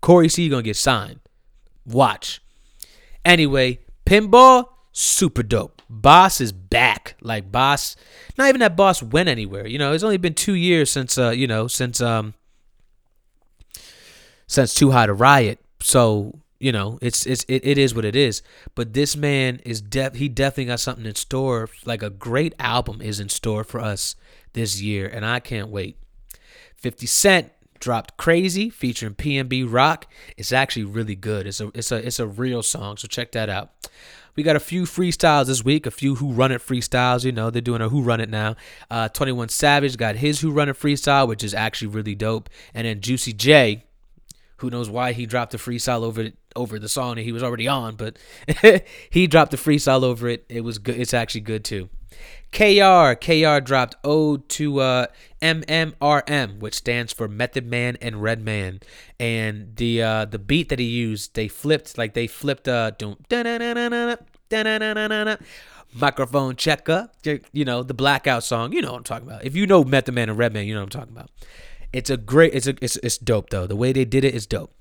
Correy 0.01 0.29
C 0.29 0.49
going 0.49 0.63
to 0.63 0.67
get 0.67 0.75
signed. 0.75 1.21
Watch. 1.85 2.41
Anyway, 3.23 3.79
Pinball 4.07 4.69
super 4.93 5.43
dope. 5.43 5.81
Bas 5.89 6.39
is 6.39 6.53
back. 6.53 7.15
Like 7.21 7.51
Bas, 7.51 7.95
not 8.37 8.47
even 8.47 8.59
that 8.59 8.77
Bas 8.77 9.03
went 9.03 9.27
anywhere. 9.29 9.67
You 9.67 9.77
know, 9.77 9.91
it's 9.91 10.03
only 10.03 10.17
been 10.17 10.33
two 10.33 10.55
years 10.55 10.89
since 10.91 11.17
uh, 11.17 11.29
you 11.29 11.45
know, 11.45 11.67
since 11.67 11.99
um, 11.99 12.33
since 14.47 14.73
Too 14.73 14.91
High 14.91 15.07
to 15.07 15.13
Riot. 15.13 15.59
So 15.81 16.39
you 16.59 16.71
know, 16.71 16.97
it's 17.01 17.25
it's 17.25 17.43
it, 17.49 17.65
it 17.65 17.77
is 17.77 17.93
what 17.93 18.05
it 18.05 18.15
is. 18.15 18.41
But 18.75 18.93
this 18.93 19.15
man 19.17 19.59
is 19.65 19.81
def 19.81 20.15
he 20.15 20.29
definitely 20.29 20.65
got 20.65 20.79
something 20.79 21.05
in 21.05 21.15
store. 21.15 21.69
Like 21.85 22.01
a 22.01 22.09
great 22.09 22.55
album 22.59 23.01
is 23.01 23.19
in 23.19 23.29
store 23.29 23.63
for 23.63 23.81
us 23.81 24.15
this 24.53 24.81
year, 24.81 25.07
and 25.07 25.25
I 25.25 25.39
can't 25.41 25.69
wait. 25.69 25.97
Fifty 26.77 27.07
Cent 27.07 27.51
dropped 27.79 28.17
Crazy 28.17 28.69
featuring 28.69 29.15
PNB 29.15 29.65
Rock. 29.71 30.07
It's 30.37 30.51
actually 30.51 30.85
really 30.85 31.15
good. 31.15 31.47
It's 31.47 31.61
a 31.61 31.71
it's 31.73 31.91
a 31.91 32.05
it's 32.05 32.19
a 32.19 32.27
real 32.27 32.63
song, 32.63 32.97
so 32.97 33.07
check 33.07 33.31
that 33.33 33.49
out. 33.49 33.71
We 34.35 34.43
got 34.43 34.55
a 34.55 34.59
few 34.59 34.83
freestyles 34.83 35.47
this 35.47 35.63
week, 35.63 35.87
a 35.87 35.91
few 35.91 36.15
Who 36.15 36.31
Run 36.31 36.51
It 36.51 36.61
freestyles. 36.61 37.25
You 37.25 37.31
know, 37.31 37.49
they're 37.49 37.61
doing 37.61 37.81
a 37.81 37.89
Who 37.89 38.03
Run 38.03 38.21
It 38.21 38.29
now. 38.29 38.55
Uh, 38.89 39.09
21 39.09 39.49
Savage 39.49 39.97
got 39.97 40.17
his 40.17 40.41
Who 40.41 40.51
Run 40.51 40.69
It 40.69 40.79
freestyle, 40.79 41.27
which 41.27 41.43
is 41.43 41.55
actually 41.55 41.87
really 41.87 42.13
dope. 42.13 42.47
And 42.73 42.85
then 42.85 43.01
Juicy 43.01 43.33
J, 43.33 43.85
who 44.57 44.69
knows 44.69 44.91
why 44.91 45.13
he 45.13 45.25
dropped 45.25 45.53
the 45.53 45.57
freestyle 45.57 46.03
over 46.03 46.29
over 46.55 46.79
the 46.79 46.89
song 46.89 47.15
that 47.15 47.21
he 47.21 47.31
was 47.31 47.43
already 47.43 47.67
on, 47.67 47.95
but 47.95 48.17
he 49.09 49.27
dropped 49.27 49.51
the 49.51 49.57
freestyle 49.57 50.03
over 50.03 50.27
it. 50.27 50.45
It 50.49 50.61
was 50.61 50.77
good. 50.77 50.99
It's 50.99 51.13
actually 51.13 51.41
good 51.41 51.63
too. 51.63 51.89
KR 52.51 53.13
KR 53.13 53.59
dropped 53.59 53.95
Ode 54.03 54.47
to 54.49 54.79
uh, 54.79 55.07
MMRM, 55.41 56.59
which 56.59 56.75
stands 56.75 57.13
for 57.13 57.27
Method 57.27 57.65
Man 57.67 57.97
and 58.01 58.21
Redman, 58.21 58.79
and 59.19 59.75
the 59.75 60.01
uh, 60.01 60.25
the 60.25 60.39
beat 60.39 60.69
that 60.69 60.79
he 60.79 60.85
used, 60.85 61.35
they 61.35 61.47
flipped 61.47 61.97
like 61.97 62.13
they 62.13 62.27
flipped 62.27 62.67
uh 62.67 62.91
microphone 65.93 66.55
checker, 66.55 67.09
you 67.51 67.65
know 67.65 67.83
the 67.83 67.93
blackout 67.93 68.43
song. 68.43 68.71
You 68.71 68.81
know 68.81 68.91
what 68.91 68.97
I'm 68.97 69.03
talking 69.03 69.27
about. 69.27 69.43
If 69.43 69.55
you 69.55 69.67
know 69.67 69.83
Method 69.83 70.15
Man 70.15 70.29
and 70.29 70.37
Redman, 70.37 70.67
you 70.67 70.73
know 70.73 70.81
what 70.81 70.95
I'm 70.95 71.01
talking 71.01 71.15
about. 71.15 71.29
It's 71.93 72.09
a 72.09 72.17
great. 72.17 72.53
It's 72.53 72.67
a 72.67 72.75
it's 72.81 72.97
it's 72.97 73.17
dope 73.17 73.49
though. 73.49 73.67
The 73.67 73.75
way 73.75 73.91
they 73.91 74.05
did 74.05 74.23
it 74.23 74.33
is 74.33 74.45
dope. 74.45 74.73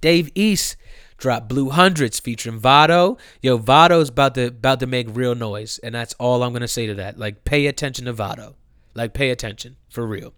Dave 0.00 0.30
East 0.34 0.76
Drop 1.22 1.48
Blue 1.48 1.70
Hundreds 1.70 2.18
featuring 2.18 2.58
Vado. 2.58 3.16
Yo, 3.40 3.56
Vado's 3.56 4.08
about 4.08 4.34
to 4.34 4.46
about 4.46 4.80
to 4.80 4.88
make 4.88 5.06
real 5.08 5.36
noise, 5.36 5.78
and 5.78 5.94
that's 5.94 6.14
all 6.14 6.42
I'm 6.42 6.52
gonna 6.52 6.66
say 6.66 6.88
to 6.88 6.94
that. 6.94 7.16
Like, 7.16 7.44
pay 7.44 7.68
attention 7.68 8.06
to 8.06 8.12
Vado. 8.12 8.56
Like, 8.92 9.14
pay 9.14 9.30
attention 9.30 9.76
for 9.88 10.04
real. 10.04 10.34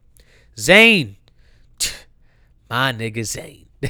Zane, 0.58 1.16
my 2.70 2.92
nigga 2.92 3.24
Zane, 3.24 3.64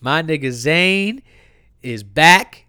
my 0.00 0.22
nigga 0.22 0.52
Zane 0.52 1.22
is 1.82 2.04
back, 2.04 2.66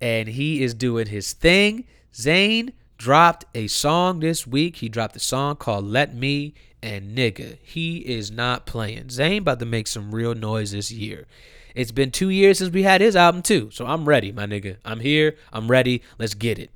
and 0.00 0.28
he 0.28 0.62
is 0.62 0.74
doing 0.74 1.08
his 1.08 1.32
thing. 1.32 1.84
Zane 2.14 2.74
dropped 2.96 3.44
a 3.56 3.66
song 3.66 4.20
this 4.20 4.46
week. 4.46 4.76
He 4.76 4.88
dropped 4.88 5.16
a 5.16 5.20
song 5.20 5.56
called 5.56 5.86
"Let 5.86 6.14
Me." 6.14 6.54
And 6.80 7.18
nigga, 7.18 7.58
he 7.60 7.98
is 7.98 8.30
not 8.30 8.66
playing. 8.66 9.10
Zane 9.10 9.42
about 9.42 9.58
to 9.58 9.66
make 9.66 9.88
some 9.88 10.14
real 10.14 10.36
noise 10.36 10.70
this 10.70 10.92
year. 10.92 11.26
It's 11.74 11.92
been 11.92 12.10
two 12.10 12.30
years 12.30 12.58
since 12.58 12.72
we 12.72 12.82
had 12.82 13.00
his 13.00 13.16
album 13.16 13.42
too, 13.42 13.70
so 13.70 13.86
I'm 13.86 14.06
ready, 14.06 14.32
my 14.32 14.46
nigga. 14.46 14.76
I'm 14.84 15.00
here. 15.00 15.36
I'm 15.52 15.70
ready. 15.70 16.02
Let's 16.18 16.34
get 16.34 16.58
it. 16.58 16.70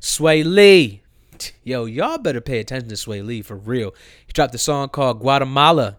Swae 0.00 0.44
Lee, 0.44 1.02
yo, 1.64 1.84
y'all 1.84 2.18
better 2.18 2.40
pay 2.40 2.58
attention 2.58 2.88
to 2.88 2.94
Swae 2.94 3.24
Lee 3.24 3.42
for 3.42 3.56
real. 3.56 3.94
He 4.26 4.32
dropped 4.32 4.54
a 4.54 4.58
song 4.58 4.88
called 4.88 5.20
Guatemala. 5.20 5.98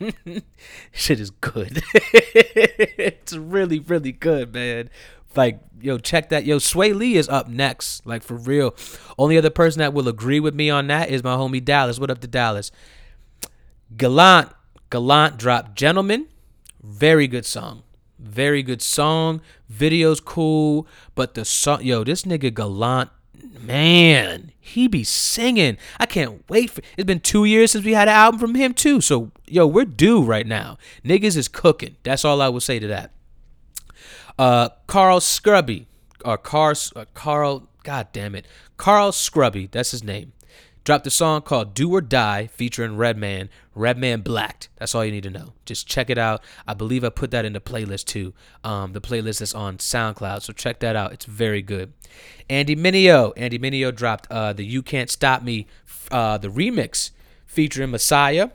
Shit 0.92 1.20
is 1.20 1.30
good. 1.30 1.82
it's 1.94 3.32
really, 3.34 3.78
really 3.78 4.12
good, 4.12 4.52
man. 4.52 4.90
Like, 5.36 5.60
yo, 5.80 5.98
check 5.98 6.28
that. 6.28 6.44
Yo, 6.44 6.58
Swae 6.58 6.94
Lee 6.94 7.16
is 7.16 7.28
up 7.28 7.48
next. 7.48 8.06
Like, 8.06 8.22
for 8.22 8.36
real. 8.36 8.74
Only 9.18 9.36
other 9.36 9.50
person 9.50 9.80
that 9.80 9.92
will 9.92 10.08
agree 10.08 10.40
with 10.40 10.54
me 10.54 10.70
on 10.70 10.86
that 10.88 11.10
is 11.10 11.24
my 11.24 11.34
homie 11.34 11.64
Dallas. 11.64 11.98
What 11.98 12.10
up 12.10 12.20
to 12.20 12.26
Dallas? 12.26 12.70
Gallant. 13.96 14.50
Gallant 14.90 15.38
dropped 15.38 15.74
Gentleman. 15.74 16.28
Very 16.84 17.26
good 17.26 17.46
song. 17.46 17.82
Very 18.18 18.62
good 18.62 18.82
song. 18.82 19.40
Video's 19.70 20.20
cool. 20.20 20.86
But 21.14 21.34
the 21.34 21.44
song, 21.44 21.82
yo, 21.82 22.04
this 22.04 22.24
nigga 22.24 22.52
Gallant, 22.54 23.08
man, 23.58 24.52
he 24.60 24.86
be 24.86 25.02
singing. 25.02 25.78
I 25.98 26.04
can't 26.04 26.48
wait 26.48 26.70
for 26.70 26.82
it's 26.98 27.06
been 27.06 27.20
two 27.20 27.46
years 27.46 27.72
since 27.72 27.86
we 27.86 27.94
had 27.94 28.08
an 28.08 28.14
album 28.14 28.38
from 28.38 28.54
him 28.54 28.74
too. 28.74 29.00
So 29.00 29.32
yo, 29.46 29.66
we're 29.66 29.86
due 29.86 30.22
right 30.22 30.46
now. 30.46 30.76
Niggas 31.02 31.38
is 31.38 31.48
cooking. 31.48 31.96
That's 32.02 32.24
all 32.24 32.42
I 32.42 32.48
will 32.50 32.60
say 32.60 32.78
to 32.78 32.86
that. 32.88 33.12
Uh 34.38 34.68
Carl 34.86 35.20
Scrubby. 35.20 35.86
Or 36.22 36.36
Carl 36.36 36.74
uh, 36.94 37.06
Carl 37.14 37.68
God 37.82 38.08
damn 38.12 38.34
it. 38.34 38.46
Carl 38.76 39.12
Scrubby, 39.12 39.68
that's 39.68 39.90
his 39.90 40.04
name 40.04 40.32
dropped 40.84 41.06
a 41.06 41.10
song 41.10 41.40
called 41.42 41.74
Do 41.74 41.92
or 41.94 42.00
Die 42.00 42.46
featuring 42.48 42.96
Redman, 42.96 43.48
Redman 43.74 44.20
Blacked. 44.20 44.68
That's 44.76 44.94
all 44.94 45.04
you 45.04 45.10
need 45.10 45.22
to 45.24 45.30
know. 45.30 45.54
Just 45.64 45.88
check 45.88 46.10
it 46.10 46.18
out. 46.18 46.42
I 46.66 46.74
believe 46.74 47.02
I 47.02 47.08
put 47.08 47.30
that 47.30 47.44
in 47.44 47.54
the 47.54 47.60
playlist 47.60 48.04
too. 48.04 48.34
Um, 48.62 48.92
the 48.92 49.00
playlist 49.00 49.40
is 49.40 49.54
on 49.54 49.78
SoundCloud, 49.78 50.42
so 50.42 50.52
check 50.52 50.80
that 50.80 50.94
out. 50.94 51.12
It's 51.12 51.24
very 51.24 51.62
good. 51.62 51.92
Andy 52.48 52.76
Mineo. 52.76 53.32
Andy 53.36 53.58
Mineo 53.58 53.94
dropped 53.94 54.30
uh, 54.30 54.52
the 54.52 54.64
You 54.64 54.82
Can't 54.82 55.10
Stop 55.10 55.42
Me, 55.42 55.66
uh, 56.10 56.38
the 56.38 56.48
remix 56.48 57.10
featuring 57.46 57.90
Messiah 57.90 58.50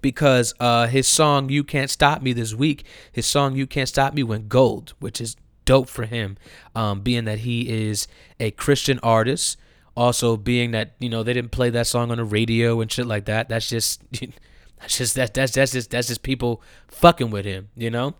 because 0.00 0.52
uh, 0.58 0.86
his 0.88 1.06
song 1.06 1.48
"You 1.48 1.62
Can't 1.62 1.90
Stop 1.90 2.22
Me" 2.22 2.32
this 2.32 2.54
week, 2.54 2.84
his 3.12 3.26
song 3.26 3.54
"You 3.54 3.66
Can't 3.66 3.88
Stop 3.88 4.14
Me" 4.14 4.22
went 4.22 4.48
gold, 4.48 4.94
which 4.98 5.20
is 5.20 5.36
dope 5.64 5.88
for 5.88 6.06
him, 6.06 6.36
um, 6.74 7.00
being 7.02 7.24
that 7.24 7.40
he 7.40 7.68
is 7.68 8.08
a 8.40 8.50
Christian 8.50 8.98
artist 9.02 9.56
also 9.96 10.36
being 10.36 10.70
that 10.70 10.92
you 10.98 11.08
know 11.08 11.22
they 11.22 11.32
didn't 11.32 11.52
play 11.52 11.70
that 11.70 11.86
song 11.86 12.10
on 12.10 12.18
the 12.18 12.24
radio 12.24 12.80
and 12.80 12.90
shit 12.90 13.06
like 13.06 13.26
that 13.26 13.48
that's 13.48 13.68
just 13.68 14.02
that's 14.80 14.98
just 14.98 15.14
that 15.14 15.34
that's 15.34 15.52
that's 15.52 15.72
just 15.72 15.90
that's 15.90 16.08
just 16.08 16.22
people 16.22 16.62
fucking 16.88 17.30
with 17.30 17.44
him 17.44 17.68
you 17.76 17.90
know? 17.90 18.14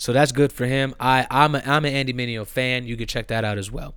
So 0.00 0.12
that's 0.12 0.30
good 0.30 0.52
for 0.52 0.64
him. 0.64 0.94
I 1.00 1.26
i'm 1.30 1.54
a, 1.54 1.62
i'm 1.66 1.84
an 1.84 1.92
andy 1.92 2.12
mineo 2.12 2.46
fan. 2.46 2.86
You 2.86 2.96
can 2.96 3.06
check 3.06 3.28
that 3.28 3.44
out 3.44 3.58
as 3.58 3.70
well. 3.70 3.94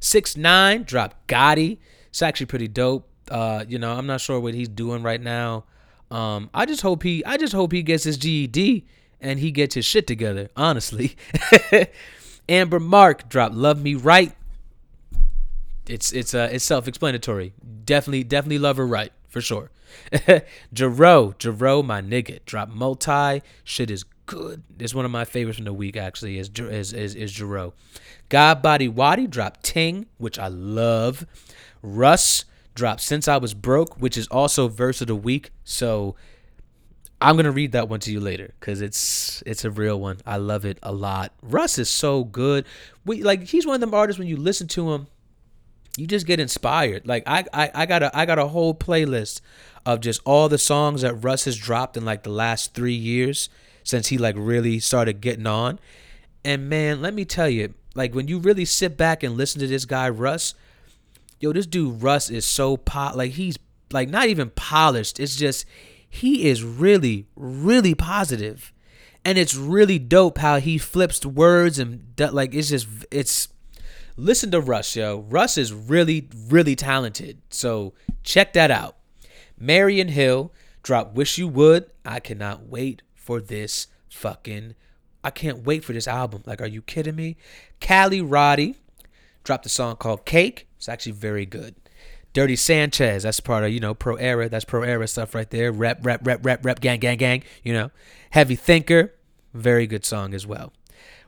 6ix9ine 0.00 0.84
drop 0.84 1.14
gotti. 1.28 1.78
It's 2.08 2.22
actually 2.22 2.46
pretty 2.46 2.68
dope. 2.68 3.08
Uh 3.30 3.64
you 3.68 3.78
know 3.78 3.92
i'm 3.92 4.06
not 4.06 4.20
sure 4.20 4.40
what 4.40 4.54
he's 4.54 4.68
doing 4.68 5.02
right 5.02 5.20
now. 5.20 5.64
Um 6.10 6.50
i 6.54 6.66
just 6.66 6.80
hope 6.82 7.02
he 7.02 7.24
i 7.24 7.36
just 7.36 7.52
hope 7.52 7.72
he 7.72 7.82
gets 7.82 8.04
his 8.04 8.16
ged 8.18 8.82
and 9.20 9.38
he 9.38 9.50
gets 9.50 9.74
his 9.74 9.84
shit 9.84 10.06
together 10.06 10.48
honestly. 10.56 11.16
Amber 12.48 12.80
mark 12.80 13.28
drop 13.28 13.52
love 13.54 13.80
me 13.80 13.94
right 13.94 14.34
it's 15.86 16.12
it's 16.12 16.34
uh 16.34 16.48
it's 16.50 16.64
self-explanatory. 16.64 17.54
Definitely 17.84 18.24
definitely 18.24 18.58
love 18.58 18.76
her 18.76 18.86
right 18.86 19.12
for 19.28 19.40
sure. 19.40 19.70
Jero, 20.12 21.36
Jero, 21.36 21.84
my 21.84 22.00
nigga, 22.02 22.44
drop 22.44 22.68
multi. 22.68 23.42
Shit 23.62 23.90
is 23.90 24.04
good. 24.26 24.62
It's 24.78 24.94
one 24.94 25.04
of 25.04 25.10
my 25.10 25.24
favorites 25.24 25.58
from 25.58 25.66
the 25.66 25.72
week 25.72 25.96
actually. 25.96 26.38
Is 26.38 26.50
is 26.56 26.92
is, 26.92 27.14
is. 27.14 27.42
God 28.28 28.62
Body 28.62 28.88
Waddy 28.88 29.26
drop 29.26 29.62
Ting, 29.62 30.06
which 30.18 30.38
I 30.38 30.48
love. 30.48 31.26
Russ 31.82 32.44
drop 32.74 33.00
Since 33.00 33.28
I 33.28 33.36
Was 33.36 33.54
Broke, 33.54 34.00
which 34.00 34.16
is 34.16 34.26
also 34.28 34.68
verse 34.68 35.00
of 35.00 35.06
the 35.06 35.14
week. 35.14 35.50
So 35.64 36.16
I'm 37.20 37.36
gonna 37.36 37.52
read 37.52 37.72
that 37.72 37.88
one 37.88 38.00
to 38.00 38.12
you 38.12 38.20
later 38.20 38.54
because 38.58 38.80
it's 38.80 39.42
it's 39.46 39.64
a 39.64 39.70
real 39.70 40.00
one. 40.00 40.18
I 40.26 40.36
love 40.36 40.64
it 40.64 40.78
a 40.82 40.92
lot. 40.92 41.32
Russ 41.42 41.78
is 41.78 41.88
so 41.88 42.24
good. 42.24 42.66
We 43.04 43.22
like 43.22 43.44
he's 43.44 43.66
one 43.66 43.74
of 43.74 43.80
them 43.80 43.94
artists 43.94 44.18
when 44.18 44.28
you 44.28 44.36
listen 44.36 44.68
to 44.68 44.92
him, 44.92 45.06
you 45.96 46.06
just 46.06 46.26
get 46.26 46.40
inspired. 46.40 47.06
Like 47.06 47.22
I, 47.26 47.44
I 47.52 47.70
I 47.74 47.86
got 47.86 48.02
a 48.02 48.16
I 48.16 48.26
got 48.26 48.38
a 48.38 48.48
whole 48.48 48.74
playlist 48.74 49.40
of 49.86 50.00
just 50.00 50.20
all 50.24 50.48
the 50.48 50.58
songs 50.58 51.02
that 51.02 51.14
Russ 51.14 51.44
has 51.44 51.56
dropped 51.56 51.96
in 51.96 52.04
like 52.04 52.22
the 52.22 52.30
last 52.30 52.74
three 52.74 52.94
years 52.94 53.48
since 53.82 54.08
he 54.08 54.18
like 54.18 54.34
really 54.36 54.80
started 54.80 55.20
getting 55.20 55.46
on. 55.46 55.78
And 56.44 56.68
man, 56.68 57.00
let 57.00 57.14
me 57.14 57.24
tell 57.24 57.48
you, 57.48 57.74
like 57.94 58.14
when 58.14 58.28
you 58.28 58.38
really 58.38 58.64
sit 58.64 58.96
back 58.96 59.22
and 59.22 59.36
listen 59.36 59.60
to 59.60 59.66
this 59.66 59.84
guy 59.84 60.08
Russ, 60.08 60.54
yo, 61.38 61.52
this 61.52 61.66
dude 61.66 62.02
Russ 62.02 62.30
is 62.30 62.44
so 62.44 62.76
pot 62.76 63.16
like 63.16 63.32
he's 63.32 63.56
like 63.92 64.08
not 64.08 64.28
even 64.28 64.50
polished. 64.50 65.20
It's 65.20 65.36
just 65.36 65.64
he 66.08 66.48
is 66.48 66.62
really 66.64 67.26
really 67.36 67.94
positive. 67.94 68.72
And 69.26 69.38
it's 69.38 69.54
really 69.54 69.98
dope 69.98 70.36
how 70.36 70.58
he 70.58 70.76
flips 70.76 71.24
words 71.24 71.78
and 71.78 72.04
like 72.18 72.54
it's 72.54 72.68
just 72.68 72.88
it's 73.10 73.48
listen 74.16 74.50
to 74.50 74.60
Russ, 74.60 74.96
yo. 74.96 75.20
Russ 75.28 75.58
is 75.58 75.72
really 75.72 76.28
really 76.48 76.76
talented. 76.76 77.40
So 77.50 77.94
check 78.22 78.52
that 78.54 78.70
out. 78.70 78.96
Marian 79.58 80.08
Hill 80.08 80.52
dropped 80.82 81.14
Wish 81.14 81.38
You 81.38 81.48
Would. 81.48 81.90
I 82.04 82.20
cannot 82.20 82.66
wait 82.66 83.02
for 83.14 83.40
this 83.40 83.86
fucking 84.08 84.74
I 85.24 85.30
can't 85.30 85.64
wait 85.64 85.84
for 85.84 85.94
this 85.94 86.06
album. 86.06 86.42
Like, 86.44 86.60
are 86.60 86.66
you 86.66 86.82
kidding 86.82 87.16
me? 87.16 87.38
Cali 87.80 88.20
Roddy 88.20 88.76
dropped 89.42 89.64
a 89.64 89.70
song 89.70 89.96
called 89.96 90.26
Cake. 90.26 90.68
It's 90.76 90.88
actually 90.88 91.12
very 91.12 91.46
good. 91.46 91.74
Dirty 92.34 92.56
Sanchez, 92.56 93.22
that's 93.22 93.40
part 93.40 93.64
of, 93.64 93.70
you 93.70 93.80
know, 93.80 93.94
pro 93.94 94.16
era. 94.16 94.48
That's 94.48 94.66
pro 94.66 94.82
era 94.82 95.08
stuff 95.08 95.34
right 95.34 95.48
there. 95.48 95.72
Rep, 95.72 96.04
rep, 96.04 96.26
rep, 96.26 96.44
rep, 96.44 96.64
rep, 96.64 96.80
gang, 96.80 97.00
gang, 97.00 97.16
gang, 97.16 97.42
you 97.62 97.72
know. 97.72 97.90
Heavy 98.30 98.56
Thinker, 98.56 99.14
very 99.54 99.86
good 99.86 100.04
song 100.04 100.34
as 100.34 100.46
well. 100.46 100.72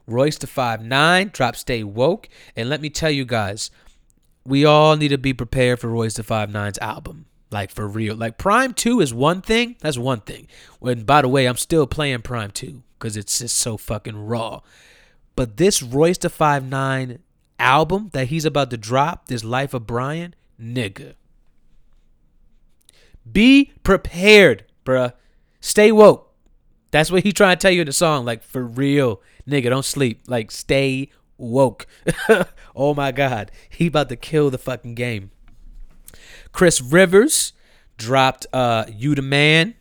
Royce 0.06 0.36
da 0.36 0.46
Five 0.46 0.82
Nine 0.82 1.30
dropped 1.32 1.58
Stay 1.58 1.82
Woke. 1.82 2.28
And 2.54 2.68
let 2.68 2.80
me 2.80 2.90
tell 2.90 3.10
you 3.10 3.24
guys, 3.24 3.70
we 4.44 4.64
all 4.64 4.96
need 4.96 5.08
to 5.08 5.18
be 5.18 5.32
prepared 5.32 5.80
for 5.80 5.88
Royce 5.88 6.14
da 6.14 6.22
Five 6.22 6.50
Nine's 6.50 6.78
album. 6.78 7.26
Like 7.50 7.70
for 7.70 7.86
real. 7.86 8.16
Like 8.16 8.38
Prime 8.38 8.74
2 8.74 9.00
is 9.00 9.14
one 9.14 9.40
thing. 9.40 9.76
That's 9.80 9.98
one 9.98 10.20
thing. 10.20 10.48
When 10.80 11.04
by 11.04 11.22
the 11.22 11.28
way, 11.28 11.46
I'm 11.46 11.56
still 11.56 11.86
playing 11.86 12.22
Prime 12.22 12.50
2 12.50 12.82
because 12.98 13.16
it's 13.16 13.38
just 13.38 13.56
so 13.56 13.76
fucking 13.76 14.26
raw. 14.26 14.60
But 15.36 15.56
this 15.56 15.82
Royce 15.82 16.18
da 16.18 16.28
Five 16.28 16.68
Nine 16.68 17.20
album 17.58 18.10
that 18.12 18.28
he's 18.28 18.44
about 18.44 18.70
to 18.70 18.76
drop, 18.76 19.26
this 19.26 19.44
Life 19.44 19.74
of 19.74 19.86
Brian, 19.86 20.34
nigga. 20.60 21.14
Be 23.30 23.72
prepared, 23.82 24.64
bruh. 24.84 25.12
Stay 25.60 25.90
woke. 25.90 26.25
That's 26.90 27.10
what 27.10 27.22
he 27.22 27.32
trying 27.32 27.56
to 27.56 27.60
tell 27.60 27.70
you 27.70 27.82
in 27.82 27.86
the 27.86 27.92
song. 27.92 28.24
Like 28.24 28.42
for 28.42 28.64
real, 28.64 29.20
nigga, 29.48 29.70
don't 29.70 29.84
sleep. 29.84 30.22
Like 30.26 30.50
stay 30.50 31.10
woke. 31.38 31.86
oh 32.76 32.94
my 32.94 33.12
god, 33.12 33.50
he 33.68 33.88
about 33.88 34.08
to 34.08 34.16
kill 34.16 34.50
the 34.50 34.58
fucking 34.58 34.94
game. 34.94 35.30
Chris 36.52 36.80
Rivers 36.80 37.52
dropped 37.96 38.46
uh 38.52 38.84
You 38.92 39.14
the 39.14 39.22
Man. 39.22 39.74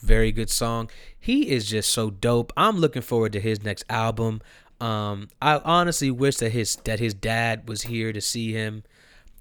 Very 0.00 0.30
good 0.30 0.50
song. 0.50 0.90
He 1.18 1.50
is 1.50 1.68
just 1.68 1.90
so 1.90 2.10
dope. 2.10 2.52
I'm 2.56 2.76
looking 2.76 3.02
forward 3.02 3.32
to 3.32 3.40
his 3.40 3.62
next 3.62 3.84
album. 3.88 4.40
Um 4.80 5.28
I 5.40 5.58
honestly 5.64 6.10
wish 6.10 6.36
that 6.36 6.52
his 6.52 6.76
that 6.84 7.00
his 7.00 7.14
dad 7.14 7.68
was 7.68 7.82
here 7.82 8.12
to 8.12 8.20
see 8.20 8.52
him 8.52 8.84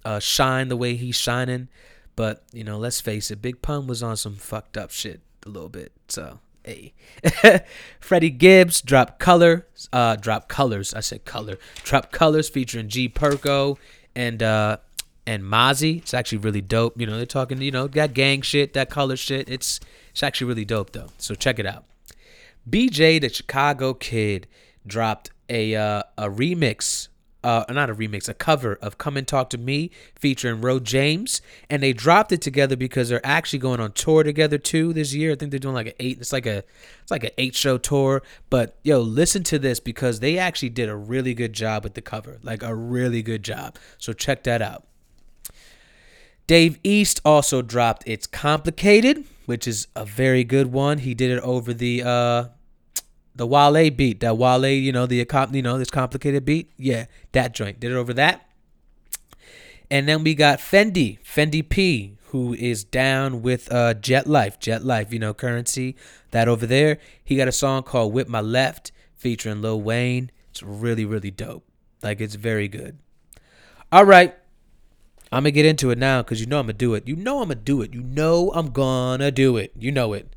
uh 0.04 0.20
shine 0.20 0.70
the 0.70 0.78
way 0.78 0.96
he's 0.96 1.16
shining. 1.16 1.68
But, 2.16 2.44
you 2.54 2.64
know, 2.64 2.78
let's 2.78 3.02
face 3.02 3.30
it, 3.30 3.42
Big 3.42 3.62
Pun 3.62 3.88
was 3.88 4.02
on 4.02 4.16
some 4.18 4.36
fucked 4.36 4.78
up 4.78 4.92
shit 4.92 5.22
a 5.46 5.50
little 5.50 5.70
bit. 5.70 5.92
So 6.08 6.40
Hey. 6.66 6.94
Freddie 8.00 8.32
Gibbs 8.32 8.82
dropped 8.82 9.20
color, 9.20 9.68
uh, 9.94 10.16
drop 10.16 10.48
colors. 10.48 10.94
I 10.96 11.02
said 11.02 11.24
color. 11.24 11.58
Drop 11.84 12.12
colors 12.12 12.50
featuring 12.50 12.90
G 12.90 13.08
Perko 13.08 13.78
and 14.16 14.42
uh 14.42 14.78
and 15.28 15.44
Mozzy. 15.44 15.98
It's 15.98 16.14
actually 16.14 16.40
really 16.40 16.62
dope. 16.62 17.00
You 17.00 17.06
know, 17.06 17.18
they're 17.18 17.26
talking, 17.26 17.62
you 17.62 17.72
know, 17.72 17.88
that 17.88 18.14
gang 18.14 18.42
shit, 18.42 18.74
that 18.74 18.90
color 18.90 19.16
shit. 19.16 19.48
It's 19.48 19.80
it's 20.10 20.24
actually 20.24 20.48
really 20.48 20.66
dope 20.66 20.92
though. 20.92 21.10
So 21.18 21.36
check 21.36 21.60
it 21.60 21.66
out. 21.66 21.86
BJ 22.68 23.22
the 23.22 23.30
Chicago 23.30 23.94
Kid 23.94 24.48
dropped 24.88 25.30
a 25.50 25.76
uh, 25.76 26.04
a 26.18 26.30
remix 26.30 27.10
uh, 27.46 27.64
not 27.70 27.92
a 27.92 27.96
remix, 27.96 28.28
a 28.28 28.34
cover 28.34 28.74
of 28.82 28.98
"Come 28.98 29.18
and 29.18 29.28
Talk 29.28 29.52
to 29.52 29.58
Me" 29.60 29.92
featuring 30.16 30.62
Ro 30.62 30.80
James, 30.80 31.42
and 31.70 31.84
they 31.84 31.94
dropped 31.94 32.32
it 32.32 32.42
together 32.42 32.76
because 32.76 33.10
they're 33.10 33.26
actually 33.26 33.60
going 33.60 33.80
on 33.80 33.92
tour 33.92 34.24
together 34.24 34.58
too 34.58 34.94
this 34.94 35.14
year. 35.14 35.34
I 35.34 35.36
think 35.36 35.52
they're 35.52 35.60
doing 35.60 35.76
like 35.76 35.88
an 35.88 35.94
eight. 36.00 36.18
It's 36.20 36.34
like 36.34 36.48
a 36.48 36.64
it's 37.04 37.12
like 37.12 37.24
an 37.24 37.30
eight 37.38 37.56
show 37.56 37.78
tour. 37.78 38.24
But 38.50 38.78
yo, 38.84 39.00
listen 39.00 39.44
to 39.44 39.60
this 39.60 39.80
because 39.80 40.22
they 40.22 40.40
actually 40.40 40.70
did 40.70 40.90
a 40.90 40.96
really 40.96 41.36
good 41.36 41.54
job 41.54 41.84
with 41.84 41.94
the 41.94 42.02
cover, 42.02 42.40
like 42.42 42.64
a 42.64 42.74
really 42.74 43.22
good 43.22 43.44
job. 43.44 43.78
So 44.00 44.12
check 44.12 44.44
that 44.46 44.64
out. 44.64 44.88
Dave 46.48 46.80
East 46.84 47.22
also 47.24 47.62
dropped 47.62 48.04
It's 48.08 48.26
Complicated, 48.26 49.24
which 49.46 49.68
is 49.68 49.88
a 49.96 50.04
very 50.04 50.44
good 50.44 50.72
one. 50.72 50.98
He 50.98 51.14
did 51.14 51.30
it 51.30 51.42
over 51.42 51.76
the 51.76 52.02
uh 52.04 52.46
the 53.36 53.46
Wale 53.46 53.90
beat. 53.92 54.22
That 54.22 54.38
Wale, 54.38 54.66
you 54.66 54.92
know, 54.92 55.06
the 55.06 55.26
you 55.52 55.62
know, 55.62 55.78
this 55.78 55.90
complicated 55.90 56.46
beat. 56.46 56.72
Yeah, 56.78 57.06
that 57.34 57.54
joint. 57.54 57.80
Did 57.80 57.92
it 57.92 57.96
over 57.96 58.14
that. 58.14 58.50
And 59.92 60.08
then 60.08 60.24
we 60.24 60.34
got 60.34 60.60
Fendi, 60.60 61.20
Fendi 61.22 61.68
P, 61.68 62.18
who 62.30 62.54
is 62.54 62.84
down 62.84 63.42
with 63.42 63.72
uh 63.72 63.94
Jet 63.94 64.28
Life, 64.28 64.60
Jet 64.60 64.84
Life, 64.84 65.14
you 65.14 65.20
know, 65.20 65.34
Curren$y. 65.34 65.94
That 66.32 66.48
over 66.48 66.66
there. 66.66 66.98
He 67.24 67.36
got 67.36 67.48
a 67.48 67.54
song 67.54 67.84
called 67.84 68.14
Whip 68.14 68.28
My 68.28 68.42
Left 68.42 68.92
featuring 69.16 69.62
Lil 69.62 69.82
Wayne. 69.82 70.32
It's 70.50 70.64
really, 70.64 71.06
really 71.06 71.32
dope. 71.32 71.66
Like 72.02 72.22
it's 72.22 72.36
very 72.36 72.68
good. 72.68 73.00
All 73.92 74.06
right. 74.06 74.36
I'm 75.32 75.44
gonna 75.44 75.52
get 75.52 75.66
into 75.66 75.90
it 75.90 75.98
now 75.98 76.22
because 76.22 76.40
you 76.40 76.46
know 76.46 76.60
I'm 76.60 76.66
gonna 76.66 76.74
do 76.74 76.94
it. 76.94 77.08
You 77.08 77.16
know 77.16 77.42
I'm 77.42 77.50
gonna 77.50 77.56
do 77.56 77.82
it. 77.82 77.94
You 77.94 78.02
know 78.02 78.52
I'm 78.54 78.70
gonna 78.70 79.32
do 79.32 79.58
it. 79.58 79.74
You 79.78 79.92
know 79.92 80.14
it. 80.14 80.35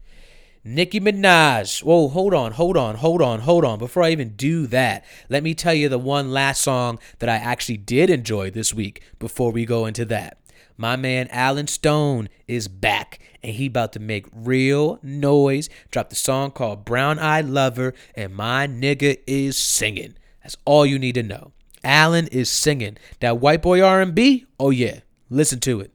Nicki 0.65 1.01
Minaj. 1.01 1.83
Whoa, 1.83 2.09
hold 2.09 2.35
on, 2.35 2.53
hold 2.53 2.77
on, 2.77 2.97
hold 2.97 3.23
on, 3.23 3.41
hold 3.41 3.65
on. 3.65 3.79
Before 3.79 4.03
I 4.03 4.11
even 4.11 4.31
do 4.31 4.67
that, 4.67 5.05
let 5.29 5.43
me 5.43 5.55
tell 5.55 5.75
you 5.75 5.89
the 5.89 5.99
one 5.99 6.31
last 6.31 6.63
song 6.63 6.99
that 7.21 7.29
I 7.29 7.37
actually 7.37 7.77
did 7.77 8.11
enjoy 8.11 8.51
this 8.51 8.75
week 8.75 9.03
before 9.19 9.53
we 9.53 9.65
go 9.65 9.87
into 9.87 10.05
that. 10.07 10.39
My 10.77 10.97
man 10.97 11.29
Allen 11.31 11.67
Stone 11.67 12.29
is 12.47 12.69
back 12.69 13.19
and 13.43 13.55
he 13.55 13.67
about 13.67 13.93
to 13.95 14.01
make 14.01 14.27
real 14.33 14.99
noise. 15.03 15.69
Dropped 15.91 16.11
the 16.11 16.17
song 16.17 16.53
called 16.53 16.85
Brown 16.85 17.19
Eyed 17.19 17.47
Lover 17.47 17.95
and 18.15 18.35
my 18.35 18.67
nigga 18.67 19.19
is 19.27 19.57
singing. 19.59 20.15
That's 20.43 20.57
all 20.65 20.87
you 20.87 20.99
need 20.99 21.15
to 21.15 21.23
know. 21.23 21.53
Allen 21.83 22.29
is 22.29 22.51
singing. 22.51 22.97
That 23.21 23.39
white 23.39 23.63
boy 23.63 23.83
R&B? 23.83 24.47
Oh 24.61 24.71
yeah. 24.71 25.01
Listen 25.31 25.61
to 25.61 25.81
it. 25.81 25.93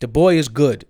The 0.00 0.08
boy 0.08 0.36
is 0.36 0.48
good. 0.48 0.86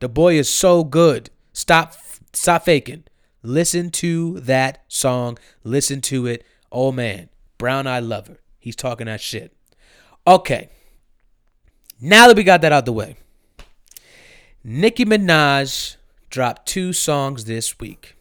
The 0.00 0.08
boy 0.08 0.34
is 0.34 0.48
so 0.48 0.84
good. 0.84 1.30
Stop 1.52 1.94
stop 2.32 2.64
faking. 2.64 3.04
Listen 3.42 3.90
to 3.90 4.40
that 4.40 4.82
song. 4.88 5.38
Listen 5.64 6.00
to 6.02 6.26
it. 6.26 6.44
Oh 6.70 6.92
man. 6.92 7.28
Brown 7.58 7.86
Eye 7.86 8.00
Lover. 8.00 8.40
He's 8.58 8.76
talking 8.76 9.06
that 9.06 9.20
shit. 9.20 9.56
Okay. 10.26 10.68
Now 12.00 12.28
that 12.28 12.36
we 12.36 12.44
got 12.44 12.60
that 12.62 12.72
out 12.72 12.86
the 12.86 12.92
way. 12.92 13.16
Nicki 14.64 15.04
Minaj 15.04 15.96
dropped 16.30 16.66
two 16.66 16.92
songs 16.92 17.44
this 17.44 17.78
week. 17.78 18.16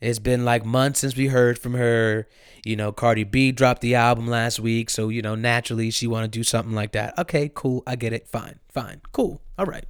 It's 0.00 0.18
been 0.18 0.44
like 0.44 0.64
months 0.64 1.00
since 1.00 1.16
we 1.16 1.28
heard 1.28 1.58
from 1.58 1.74
her. 1.74 2.28
You 2.64 2.76
know, 2.76 2.92
Cardi 2.92 3.24
B 3.24 3.52
dropped 3.52 3.80
the 3.80 3.94
album 3.94 4.28
last 4.28 4.60
week, 4.60 4.90
so 4.90 5.08
you 5.08 5.22
know, 5.22 5.34
naturally 5.34 5.90
she 5.90 6.06
want 6.06 6.24
to 6.24 6.28
do 6.28 6.44
something 6.44 6.74
like 6.74 6.92
that. 6.92 7.18
Okay, 7.18 7.50
cool. 7.52 7.82
I 7.86 7.96
get 7.96 8.12
it. 8.12 8.28
Fine. 8.28 8.58
Fine. 8.68 9.00
Cool. 9.12 9.40
All 9.58 9.66
right. 9.66 9.86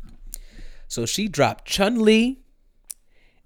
So 0.87 1.05
she 1.05 1.29
dropped 1.29 1.67
Chun 1.67 2.03
Li 2.03 2.39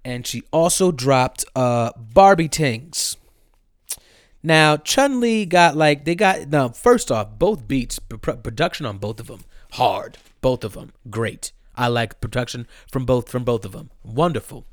and 0.05 0.25
she 0.25 0.43
also 0.51 0.91
dropped 0.91 1.45
uh 1.55 1.91
Barbie 1.97 2.49
Tings. 2.49 3.17
Now, 4.41 4.75
Chun 4.75 5.21
Li 5.21 5.45
got 5.45 5.75
like 5.75 6.05
they 6.05 6.15
got 6.15 6.49
now. 6.49 6.69
First 6.69 7.11
off, 7.11 7.39
both 7.39 7.67
beats 7.67 7.99
production 7.99 8.85
on 8.85 8.97
both 8.97 9.19
of 9.19 9.27
them 9.27 9.45
hard. 9.73 10.17
Both 10.41 10.63
of 10.63 10.73
them 10.73 10.91
great. 11.09 11.51
I 11.75 11.87
like 11.87 12.21
production 12.21 12.67
from 12.91 13.05
both 13.05 13.29
from 13.29 13.43
both 13.43 13.65
of 13.65 13.71
them. 13.71 13.89
Wonderful. 14.03 14.65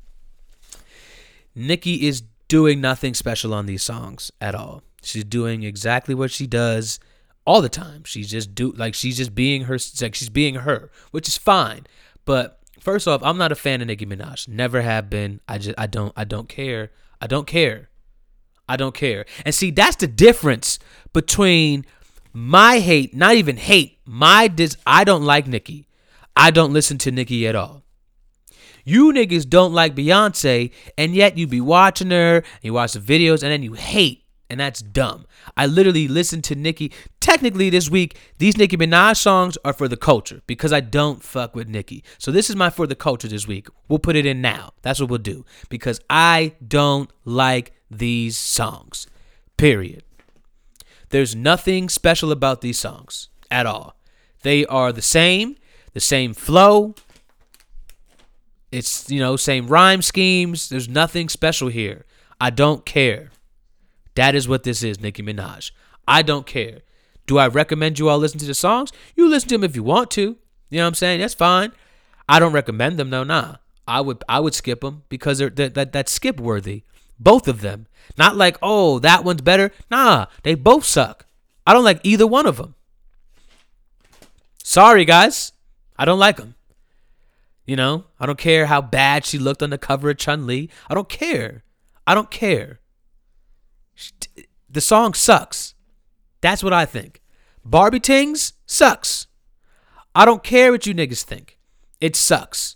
Nicki 1.55 2.07
is 2.07 2.23
doing 2.47 2.81
nothing 2.81 3.13
special 3.13 3.53
on 3.53 3.65
these 3.65 3.83
songs 3.83 4.31
at 4.41 4.55
all. 4.55 4.83
She's 5.01 5.23
doing 5.23 5.63
exactly 5.63 6.13
what 6.13 6.31
she 6.31 6.47
does 6.47 6.99
all 7.45 7.61
the 7.61 7.69
time. 7.69 8.03
She's 8.03 8.29
just 8.29 8.53
do 8.53 8.71
like 8.73 8.93
she's 8.93 9.17
just 9.17 9.33
being 9.33 9.63
her 9.63 9.77
like 10.01 10.15
she's 10.15 10.29
being 10.29 10.55
her, 10.55 10.91
which 11.11 11.27
is 11.27 11.37
fine. 11.37 11.87
But 12.25 12.60
first 12.81 13.07
off, 13.07 13.21
I'm 13.23 13.37
not 13.37 13.51
a 13.51 13.55
fan 13.55 13.81
of 13.81 13.87
Nicki 13.87 14.05
Minaj. 14.05 14.47
Never 14.47 14.81
have 14.81 15.09
been. 15.09 15.39
I 15.47 15.57
just 15.57 15.75
I 15.77 15.87
don't 15.87 16.11
I 16.17 16.25
don't 16.25 16.49
care. 16.49 16.91
I 17.21 17.27
don't 17.27 17.47
care. 17.47 17.89
I 18.67 18.75
don't 18.75 18.95
care. 18.95 19.25
And 19.45 19.53
see, 19.55 19.71
that's 19.71 19.97
the 19.97 20.07
difference 20.07 20.79
between 21.13 21.85
my 22.33 22.79
hate, 22.79 23.13
not 23.13 23.35
even 23.35 23.57
hate, 23.57 23.99
my 24.05 24.47
dis 24.47 24.77
I 24.85 25.03
don't 25.03 25.23
like 25.23 25.47
Nicki. 25.47 25.87
I 26.35 26.51
don't 26.51 26.73
listen 26.73 26.97
to 26.99 27.11
Nicki 27.11 27.47
at 27.47 27.55
all. 27.55 27.83
You 28.83 29.11
niggas 29.11 29.47
don't 29.47 29.73
like 29.73 29.95
Beyonce, 29.95 30.71
and 30.97 31.13
yet 31.13 31.37
you 31.37 31.45
be 31.45 31.61
watching 31.61 32.09
her, 32.11 32.43
you 32.61 32.73
watch 32.73 32.93
the 32.93 32.99
videos, 32.99 33.43
and 33.43 33.51
then 33.51 33.61
you 33.61 33.73
hate, 33.73 34.20
and 34.51 34.59
that's 34.59 34.81
dumb. 34.81 35.25
I 35.55 35.65
literally 35.65 36.09
listened 36.09 36.43
to 36.43 36.55
Nicki. 36.55 36.91
Technically, 37.21 37.69
this 37.69 37.89
week, 37.89 38.17
these 38.37 38.57
Nicki 38.57 38.75
Minaj 38.75 39.15
songs 39.15 39.57
are 39.63 39.71
for 39.71 39.87
the 39.87 39.95
culture 39.95 40.41
because 40.45 40.73
I 40.73 40.81
don't 40.81 41.23
fuck 41.23 41.55
with 41.55 41.69
Nicki. 41.69 42.03
So 42.17 42.31
this 42.31 42.49
is 42.49 42.57
my 42.57 42.69
for 42.69 42.85
the 42.85 42.93
culture 42.93 43.29
this 43.29 43.47
week. 43.47 43.69
We'll 43.87 43.99
put 43.99 44.17
it 44.17 44.25
in 44.25 44.41
now. 44.41 44.73
That's 44.81 44.99
what 44.99 45.09
we'll 45.09 45.19
do 45.19 45.45
because 45.69 46.01
I 46.09 46.55
don't 46.67 47.09
like 47.23 47.71
these 47.89 48.37
songs. 48.37 49.07
Period. 49.55 50.03
There's 51.11 51.33
nothing 51.33 51.87
special 51.87 52.29
about 52.33 52.59
these 52.59 52.77
songs 52.77 53.29
at 53.49 53.65
all. 53.65 53.95
They 54.43 54.65
are 54.65 54.91
the 54.91 55.01
same, 55.01 55.55
the 55.93 56.01
same 56.01 56.33
flow. 56.33 56.95
It's, 58.69 59.09
you 59.09 59.19
know, 59.21 59.37
same 59.37 59.67
rhyme 59.67 60.01
schemes. 60.01 60.67
There's 60.67 60.89
nothing 60.89 61.29
special 61.29 61.69
here. 61.69 62.05
I 62.41 62.49
don't 62.49 62.85
care. 62.85 63.31
That 64.15 64.35
is 64.35 64.47
what 64.47 64.63
this 64.63 64.83
is, 64.83 64.99
Nicki 64.99 65.23
Minaj. 65.23 65.71
I 66.07 66.21
don't 66.21 66.45
care. 66.45 66.81
Do 67.27 67.37
I 67.37 67.47
recommend 67.47 67.99
you 67.99 68.09
all 68.09 68.17
listen 68.17 68.39
to 68.39 68.45
the 68.45 68.53
songs? 68.53 68.91
You 69.15 69.29
listen 69.29 69.49
to 69.49 69.55
them 69.55 69.63
if 69.63 69.75
you 69.75 69.83
want 69.83 70.11
to. 70.11 70.21
You 70.69 70.77
know 70.77 70.83
what 70.83 70.87
I'm 70.87 70.93
saying? 70.95 71.19
That's 71.21 71.33
fine. 71.33 71.71
I 72.27 72.39
don't 72.39 72.53
recommend 72.53 72.97
them 72.97 73.09
though. 73.09 73.23
Nah, 73.23 73.57
I 73.87 74.01
would 74.01 74.23
I 74.27 74.39
would 74.39 74.53
skip 74.53 74.81
them 74.81 75.03
because 75.09 75.37
they're 75.37 75.49
that 75.49 75.73
that 75.75 75.91
that's 75.91 76.11
skip 76.11 76.39
worthy. 76.39 76.83
Both 77.19 77.47
of 77.47 77.61
them. 77.61 77.87
Not 78.17 78.35
like 78.35 78.57
oh 78.61 78.99
that 78.99 79.23
one's 79.23 79.41
better. 79.41 79.71
Nah, 79.89 80.25
they 80.43 80.55
both 80.55 80.85
suck. 80.85 81.25
I 81.65 81.73
don't 81.73 81.83
like 81.83 81.99
either 82.03 82.27
one 82.27 82.45
of 82.45 82.57
them. 82.57 82.75
Sorry 84.63 85.05
guys, 85.05 85.51
I 85.97 86.05
don't 86.05 86.19
like 86.19 86.37
them. 86.37 86.55
You 87.65 87.75
know, 87.75 88.05
I 88.19 88.25
don't 88.25 88.37
care 88.37 88.65
how 88.65 88.81
bad 88.81 89.25
she 89.25 89.37
looked 89.37 89.63
on 89.63 89.69
the 89.69 89.77
cover 89.77 90.09
of 90.09 90.17
Chun 90.17 90.47
Li. 90.47 90.69
I 90.89 90.93
don't 90.93 91.07
care. 91.07 91.63
I 92.05 92.13
don't 92.13 92.31
care. 92.31 92.80
The 94.69 94.81
song 94.81 95.13
sucks. 95.13 95.75
That's 96.41 96.63
what 96.63 96.73
I 96.73 96.85
think. 96.85 97.21
Barbie 97.63 97.99
Tings 97.99 98.53
sucks. 98.65 99.27
I 100.15 100.25
don't 100.25 100.43
care 100.43 100.71
what 100.71 100.85
you 100.85 100.93
niggas 100.93 101.23
think. 101.23 101.57
It 101.99 102.15
sucks. 102.15 102.75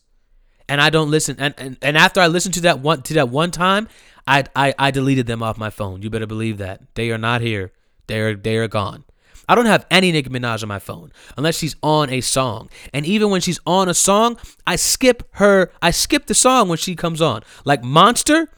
And 0.67 0.81
I 0.81 0.89
don't 0.89 1.11
listen 1.11 1.35
and, 1.39 1.53
and, 1.57 1.77
and 1.81 1.97
after 1.97 2.19
I 2.19 2.27
listened 2.27 2.55
to 2.55 2.61
that 2.61 2.79
one 2.79 3.01
to 3.03 3.13
that 3.15 3.29
one 3.29 3.51
time, 3.51 3.87
I, 4.27 4.45
I 4.55 4.73
I 4.79 4.91
deleted 4.91 5.27
them 5.27 5.43
off 5.43 5.57
my 5.57 5.69
phone. 5.69 6.01
You 6.01 6.09
better 6.09 6.25
believe 6.25 6.57
that. 6.57 6.81
They 6.95 7.11
are 7.11 7.17
not 7.17 7.41
here. 7.41 7.71
They 8.07 8.19
are 8.19 8.35
they 8.35 8.57
are 8.57 8.67
gone. 8.67 9.03
I 9.47 9.53
don't 9.53 9.67
have 9.67 9.85
any 9.91 10.11
Nicki 10.11 10.29
Minaj 10.29 10.63
on 10.63 10.69
my 10.69 10.79
phone 10.79 11.11
unless 11.37 11.57
she's 11.57 11.75
on 11.83 12.09
a 12.09 12.21
song. 12.21 12.69
And 12.93 13.05
even 13.05 13.29
when 13.29 13.41
she's 13.41 13.59
on 13.67 13.87
a 13.89 13.93
song, 13.93 14.37
I 14.65 14.75
skip 14.75 15.27
her. 15.33 15.71
I 15.81 15.91
skip 15.91 16.25
the 16.25 16.33
song 16.33 16.67
when 16.67 16.77
she 16.77 16.95
comes 16.95 17.21
on. 17.21 17.43
Like 17.63 17.83
Monster, 17.83 18.49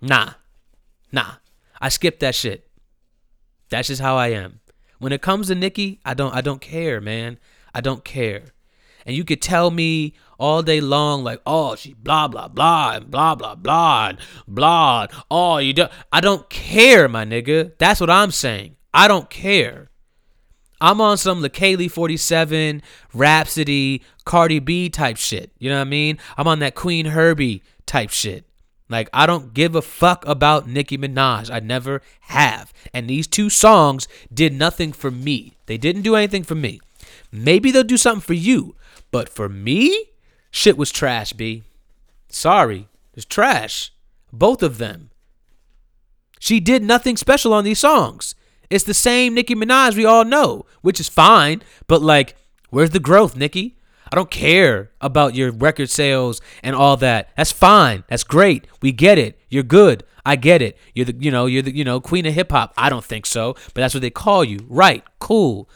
nah, 0.00 0.34
nah. 1.10 1.34
I 1.82 1.88
skip 1.90 2.20
that 2.20 2.34
shit. 2.34 2.66
That's 3.68 3.88
just 3.88 4.00
how 4.00 4.16
I 4.16 4.28
am. 4.28 4.60
When 4.98 5.12
it 5.12 5.20
comes 5.20 5.48
to 5.48 5.54
Nicki, 5.56 6.00
I 6.04 6.14
don't 6.14 6.32
I 6.32 6.40
don't 6.40 6.60
care, 6.60 7.00
man. 7.00 7.38
I 7.74 7.80
don't 7.80 8.04
care. 8.04 8.44
And 9.04 9.16
you 9.16 9.24
could 9.24 9.42
tell 9.42 9.72
me 9.72 10.14
all 10.38 10.62
day 10.62 10.80
long, 10.80 11.24
like, 11.24 11.40
oh, 11.44 11.74
she 11.74 11.94
blah 11.94 12.28
blah 12.28 12.46
blah 12.46 12.92
and 12.92 13.10
blah 13.10 13.34
blah 13.34 13.56
blah 13.56 14.10
and 14.10 14.18
blah. 14.46 15.08
Oh, 15.28 15.58
you 15.58 15.72
don't. 15.72 15.90
I 16.12 16.20
don't 16.20 16.48
care, 16.48 17.08
my 17.08 17.24
nigga. 17.24 17.72
That's 17.78 18.00
what 18.00 18.10
I'm 18.10 18.30
saying. 18.30 18.76
I 18.94 19.08
don't 19.08 19.28
care. 19.28 19.90
I'm 20.80 21.00
on 21.00 21.16
some 21.16 21.42
Leikeli 21.42 21.88
47, 21.90 22.82
Rhapsody, 23.14 24.02
Cardi 24.24 24.58
B 24.58 24.88
type 24.88 25.16
shit. 25.16 25.52
You 25.58 25.70
know 25.70 25.76
what 25.76 25.82
I 25.82 25.90
mean? 25.90 26.18
I'm 26.36 26.48
on 26.48 26.58
that 26.58 26.74
Queen 26.74 27.06
Herbie 27.06 27.62
type 27.86 28.10
shit. 28.10 28.44
Like, 28.88 29.08
I 29.12 29.26
don't 29.26 29.54
give 29.54 29.74
a 29.74 29.82
fuck 29.82 30.26
about 30.26 30.68
Nicki 30.68 30.98
Minaj. 30.98 31.50
I 31.50 31.60
never 31.60 32.02
have. 32.20 32.72
And 32.92 33.08
these 33.08 33.26
two 33.26 33.48
songs 33.48 34.06
did 34.32 34.52
nothing 34.52 34.92
for 34.92 35.10
me. 35.10 35.54
They 35.66 35.78
didn't 35.78 36.02
do 36.02 36.14
anything 36.14 36.42
for 36.44 36.54
me. 36.54 36.80
Maybe 37.30 37.70
they'll 37.70 37.84
do 37.84 37.96
something 37.96 38.20
for 38.20 38.34
you. 38.34 38.74
But 39.10 39.28
for 39.28 39.48
me, 39.48 40.10
shit 40.50 40.76
was 40.76 40.90
trash, 40.90 41.32
B. 41.32 41.62
Sorry. 42.28 42.88
It's 43.14 43.24
trash. 43.24 43.92
Both 44.32 44.62
of 44.62 44.78
them. 44.78 45.10
She 46.38 46.60
did 46.60 46.82
nothing 46.82 47.16
special 47.16 47.52
on 47.54 47.64
these 47.64 47.78
songs. 47.78 48.34
It's 48.68 48.84
the 48.84 48.94
same 48.94 49.34
Nicki 49.34 49.54
Minaj 49.54 49.96
we 49.96 50.04
all 50.04 50.24
know, 50.24 50.66
which 50.80 50.98
is 50.98 51.08
fine. 51.08 51.62
But, 51.86 52.02
like, 52.02 52.36
where's 52.70 52.90
the 52.90 52.98
growth, 52.98 53.36
Nicki? 53.36 53.76
I 54.12 54.14
don't 54.14 54.30
care 54.30 54.90
about 55.00 55.34
your 55.34 55.50
record 55.50 55.88
sales 55.88 56.42
and 56.62 56.76
all 56.76 56.98
that. 56.98 57.30
That's 57.34 57.50
fine. 57.50 58.04
That's 58.08 58.24
great. 58.24 58.66
We 58.82 58.92
get 58.92 59.16
it. 59.16 59.40
You're 59.48 59.62
good. 59.62 60.04
I 60.24 60.36
get 60.36 60.60
it. 60.60 60.76
You're 60.94 61.06
the 61.06 61.16
you 61.18 61.30
know, 61.30 61.46
you're 61.46 61.62
the 61.62 61.74
you 61.74 61.82
know, 61.82 61.98
queen 61.98 62.26
of 62.26 62.34
hip 62.34 62.52
hop. 62.52 62.74
I 62.76 62.90
don't 62.90 63.04
think 63.04 63.24
so, 63.24 63.54
but 63.54 63.76
that's 63.76 63.94
what 63.94 64.02
they 64.02 64.10
call 64.10 64.44
you. 64.44 64.66
Right. 64.68 65.02
Cool. 65.18 65.66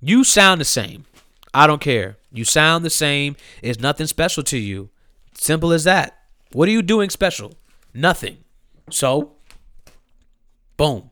You 0.00 0.22
sound 0.22 0.60
the 0.60 0.64
same. 0.64 1.06
I 1.52 1.66
don't 1.66 1.80
care. 1.80 2.18
You 2.30 2.44
sound 2.44 2.84
the 2.84 2.90
same. 2.90 3.34
It's 3.62 3.80
nothing 3.80 4.06
special 4.06 4.44
to 4.44 4.58
you. 4.58 4.90
Simple 5.34 5.72
as 5.72 5.82
that. 5.82 6.18
What 6.52 6.68
are 6.68 6.72
you 6.72 6.82
doing 6.82 7.10
special? 7.10 7.54
Nothing. 7.92 8.38
So, 8.90 9.32
boom. 10.76 11.10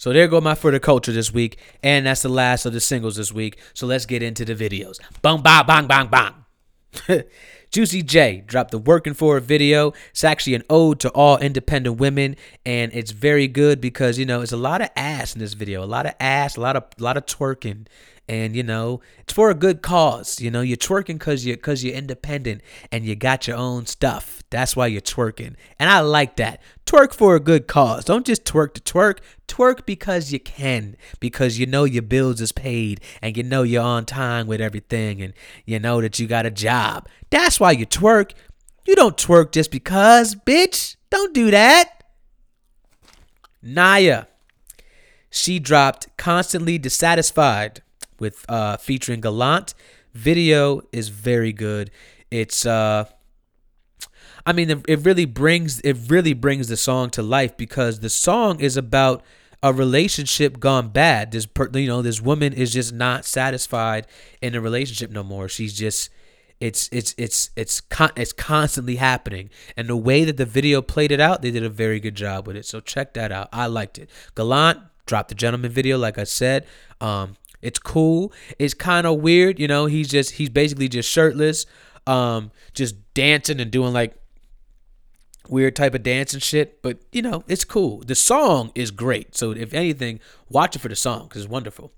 So 0.00 0.14
there 0.14 0.28
go 0.28 0.40
my 0.40 0.54
for 0.54 0.70
the 0.70 0.80
culture 0.80 1.12
this 1.12 1.30
week, 1.30 1.58
and 1.82 2.06
that's 2.06 2.22
the 2.22 2.30
last 2.30 2.64
of 2.64 2.72
the 2.72 2.80
singles 2.80 3.16
this 3.16 3.32
week. 3.32 3.58
So 3.74 3.86
let's 3.86 4.06
get 4.06 4.22
into 4.22 4.46
the 4.46 4.54
videos. 4.54 4.96
Bang 5.20 5.42
bang 5.42 5.66
bang 5.66 5.86
bang 5.86 6.08
bang. 6.08 7.24
Juicy 7.70 8.02
J 8.02 8.42
dropped 8.46 8.70
the 8.70 8.78
Working 8.78 9.12
For 9.12 9.36
It 9.36 9.42
video. 9.42 9.92
It's 10.08 10.24
actually 10.24 10.54
an 10.54 10.62
ode 10.70 11.00
to 11.00 11.10
all 11.10 11.36
independent 11.36 12.00
women, 12.00 12.36
and 12.64 12.90
it's 12.94 13.10
very 13.10 13.46
good 13.46 13.78
because 13.82 14.18
you 14.18 14.24
know 14.24 14.40
it's 14.40 14.52
a 14.52 14.56
lot 14.56 14.80
of 14.80 14.88
ass 14.96 15.34
in 15.34 15.38
this 15.38 15.52
video, 15.52 15.84
a 15.84 15.84
lot 15.84 16.06
of 16.06 16.14
ass, 16.18 16.56
a 16.56 16.62
lot 16.62 16.76
of 16.76 16.84
a 16.98 17.02
lot 17.02 17.18
of 17.18 17.26
twerking, 17.26 17.86
and 18.26 18.56
you 18.56 18.62
know 18.62 19.02
it's 19.18 19.34
for 19.34 19.50
a 19.50 19.54
good 19.54 19.82
cause 19.82 20.40
you 20.40 20.50
know 20.50 20.62
you're 20.62 20.78
twerking 20.78 21.18
because 21.18 21.44
you 21.44 21.56
because 21.56 21.84
you're 21.84 21.94
independent 21.94 22.62
and 22.90 23.04
you 23.04 23.14
got 23.14 23.46
your 23.46 23.58
own 23.58 23.84
stuff 23.84 24.39
that's 24.50 24.76
why 24.76 24.86
you're 24.88 25.00
twerking. 25.00 25.54
And 25.78 25.88
i 25.88 26.00
like 26.00 26.36
that. 26.36 26.60
Twerk 26.86 27.14
for 27.14 27.36
a 27.36 27.40
good 27.40 27.66
cause. 27.66 28.04
Don't 28.04 28.26
just 28.26 28.44
twerk 28.44 28.74
to 28.74 28.80
twerk. 28.80 29.18
Twerk 29.46 29.86
because 29.86 30.32
you 30.32 30.40
can. 30.40 30.96
Because 31.20 31.58
you 31.58 31.66
know 31.66 31.84
your 31.84 32.02
bills 32.02 32.40
is 32.40 32.52
paid 32.52 33.00
and 33.22 33.36
you 33.36 33.42
know 33.42 33.62
you're 33.62 33.82
on 33.82 34.04
time 34.04 34.46
with 34.46 34.60
everything 34.60 35.22
and 35.22 35.32
you 35.64 35.78
know 35.78 36.00
that 36.00 36.18
you 36.18 36.26
got 36.26 36.46
a 36.46 36.50
job. 36.50 37.08
That's 37.30 37.60
why 37.60 37.72
you 37.72 37.86
twerk. 37.86 38.32
You 38.86 38.96
don't 38.96 39.16
twerk 39.16 39.52
just 39.52 39.70
because 39.70 40.34
bitch. 40.34 40.96
Don't 41.10 41.32
do 41.32 41.50
that. 41.50 42.02
Naya 43.62 44.24
she 45.30 45.60
dropped 45.60 46.08
constantly 46.16 46.76
dissatisfied 46.76 47.82
with 48.18 48.44
uh, 48.48 48.76
featuring 48.76 49.20
Gallant. 49.20 49.74
Video 50.12 50.82
is 50.92 51.08
very 51.08 51.52
good. 51.52 51.90
It's 52.30 52.66
uh 52.66 53.04
I 54.46 54.52
mean 54.52 54.82
it 54.88 55.04
really 55.04 55.24
brings 55.24 55.80
it 55.80 55.96
really 56.08 56.32
brings 56.32 56.68
the 56.68 56.76
song 56.76 57.10
to 57.10 57.22
life 57.22 57.56
because 57.56 58.00
the 58.00 58.10
song 58.10 58.60
is 58.60 58.76
about 58.76 59.22
a 59.62 59.72
relationship 59.72 60.58
gone 60.58 60.88
bad. 60.88 61.32
This 61.32 61.46
you 61.74 61.86
know 61.86 62.02
this 62.02 62.20
woman 62.20 62.52
is 62.52 62.72
just 62.72 62.92
not 62.92 63.24
satisfied 63.24 64.06
in 64.40 64.54
a 64.54 64.60
relationship 64.60 65.10
no 65.10 65.22
more. 65.22 65.48
She's 65.48 65.74
just 65.74 66.10
it's 66.60 66.88
it's 66.92 67.14
it's 67.16 67.50
it's 67.56 67.80
con- 67.80 68.12
it's 68.16 68.32
constantly 68.32 68.96
happening 68.96 69.48
and 69.76 69.88
the 69.88 69.96
way 69.96 70.24
that 70.24 70.36
the 70.36 70.44
video 70.44 70.82
played 70.82 71.10
it 71.10 71.18
out 71.18 71.40
they 71.40 71.50
did 71.50 71.64
a 71.64 71.70
very 71.70 71.98
good 71.98 72.14
job 72.14 72.46
with 72.46 72.54
it 72.54 72.66
so 72.66 72.80
check 72.80 73.14
that 73.14 73.32
out 73.32 73.48
i 73.50 73.64
liked 73.64 73.96
it 73.96 74.10
gallant 74.34 74.78
dropped 75.06 75.30
the 75.30 75.34
gentleman 75.34 75.70
video 75.70 75.96
like 75.96 76.18
i 76.18 76.24
said 76.24 76.66
um 77.00 77.34
it's 77.62 77.78
cool. 77.78 78.32
It's 78.58 78.74
kind 78.74 79.06
of 79.06 79.20
weird, 79.20 79.58
you 79.58 79.68
know. 79.68 79.86
He's 79.86 80.08
just 80.08 80.32
he's 80.32 80.48
basically 80.48 80.88
just 80.88 81.10
shirtless, 81.10 81.66
um, 82.06 82.50
just 82.74 82.96
dancing 83.14 83.60
and 83.60 83.70
doing 83.70 83.92
like 83.92 84.16
weird 85.50 85.76
type 85.76 85.94
of 85.94 86.02
dance 86.02 86.32
and 86.32 86.42
shit. 86.42 86.82
But 86.82 86.98
you 87.12 87.22
know, 87.22 87.44
it's 87.48 87.64
cool. 87.64 88.02
The 88.06 88.14
song 88.14 88.72
is 88.74 88.90
great. 88.90 89.36
So 89.36 89.50
if 89.50 89.74
anything, 89.74 90.20
watch 90.48 90.76
it 90.76 90.78
for 90.80 90.88
the 90.88 90.96
song 90.96 91.24
because 91.24 91.42
it's 91.42 91.50
wonderful. 91.50 91.92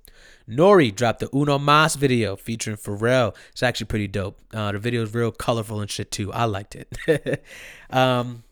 N.O.R.E. 0.49 0.91
dropped 0.91 1.21
the 1.21 1.35
Uno 1.35 1.59
Mas 1.59 1.95
video 1.95 2.35
featuring 2.37 2.77
Pharrell. 2.77 3.35
It's 3.53 3.63
actually 3.63 3.87
pretty 3.87 4.09
dope. 4.09 4.41
Uh, 4.53 4.73
the 4.73 4.79
video 4.79 5.03
is 5.03 5.15
real 5.15 5.31
colorful 5.31 5.81
and 5.81 5.91
shit 5.91 6.11
too. 6.11 6.33
I 6.33 6.45
liked 6.47 6.75
it. 6.75 7.45
um, 7.91 8.43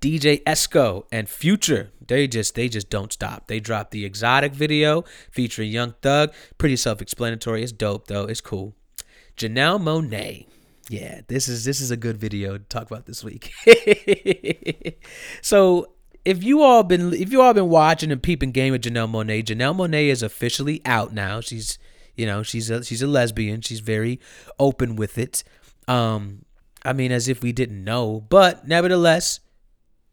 DJ 0.00 0.42
Esco 0.44 1.04
and 1.12 1.28
Future. 1.28 1.90
They 2.06 2.26
just 2.26 2.54
they 2.54 2.68
just 2.68 2.88
don't 2.88 3.12
stop. 3.12 3.48
They 3.48 3.60
dropped 3.60 3.90
the 3.90 4.04
exotic 4.04 4.52
video 4.52 5.04
featuring 5.30 5.70
Young 5.70 5.94
Thug. 6.00 6.32
Pretty 6.56 6.76
self-explanatory. 6.76 7.62
It's 7.62 7.72
dope 7.72 8.06
though. 8.06 8.24
It's 8.24 8.40
cool. 8.40 8.74
Janelle 9.36 9.80
Monae. 9.80 10.46
Yeah, 10.88 11.20
this 11.26 11.48
is 11.48 11.64
this 11.64 11.80
is 11.80 11.90
a 11.90 11.96
good 11.96 12.16
video 12.16 12.56
to 12.56 12.64
talk 12.64 12.90
about 12.90 13.06
this 13.06 13.22
week. 13.22 13.52
so 15.42 15.92
if 16.24 16.42
you 16.42 16.62
all 16.62 16.82
been 16.82 17.12
if 17.12 17.30
you 17.30 17.42
all 17.42 17.52
been 17.52 17.68
watching 17.68 18.10
and 18.10 18.22
peeping 18.22 18.52
game 18.52 18.72
with 18.72 18.82
Janelle 18.82 19.10
Monae, 19.10 19.44
Janelle 19.44 19.76
Monae 19.76 20.08
is 20.08 20.22
officially 20.22 20.80
out 20.86 21.12
now. 21.12 21.40
She's 21.40 21.78
you 22.16 22.24
know 22.24 22.42
she's 22.42 22.70
a 22.70 22.82
she's 22.84 23.02
a 23.02 23.06
lesbian. 23.06 23.60
She's 23.60 23.80
very 23.80 24.18
open 24.58 24.96
with 24.96 25.18
it. 25.18 25.44
Um, 25.86 26.44
I 26.84 26.94
mean, 26.94 27.12
as 27.12 27.28
if 27.28 27.42
we 27.42 27.52
didn't 27.52 27.84
know, 27.84 28.24
but 28.28 28.66
nevertheless, 28.66 29.40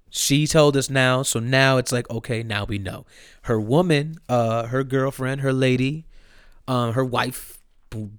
she 0.09 0.45
told 0.45 0.75
us 0.75 0.89
now. 0.89 1.23
So 1.23 1.39
now 1.39 1.77
it's 1.77 1.93
like 1.93 2.09
okay, 2.09 2.43
now 2.43 2.65
we 2.65 2.79
know. 2.79 3.05
Her 3.43 3.61
woman, 3.61 4.17
uh, 4.27 4.67
her 4.67 4.83
girlfriend, 4.83 5.39
her 5.39 5.53
lady, 5.53 6.05
um, 6.67 6.93
her 6.93 7.05
wife, 7.05 7.59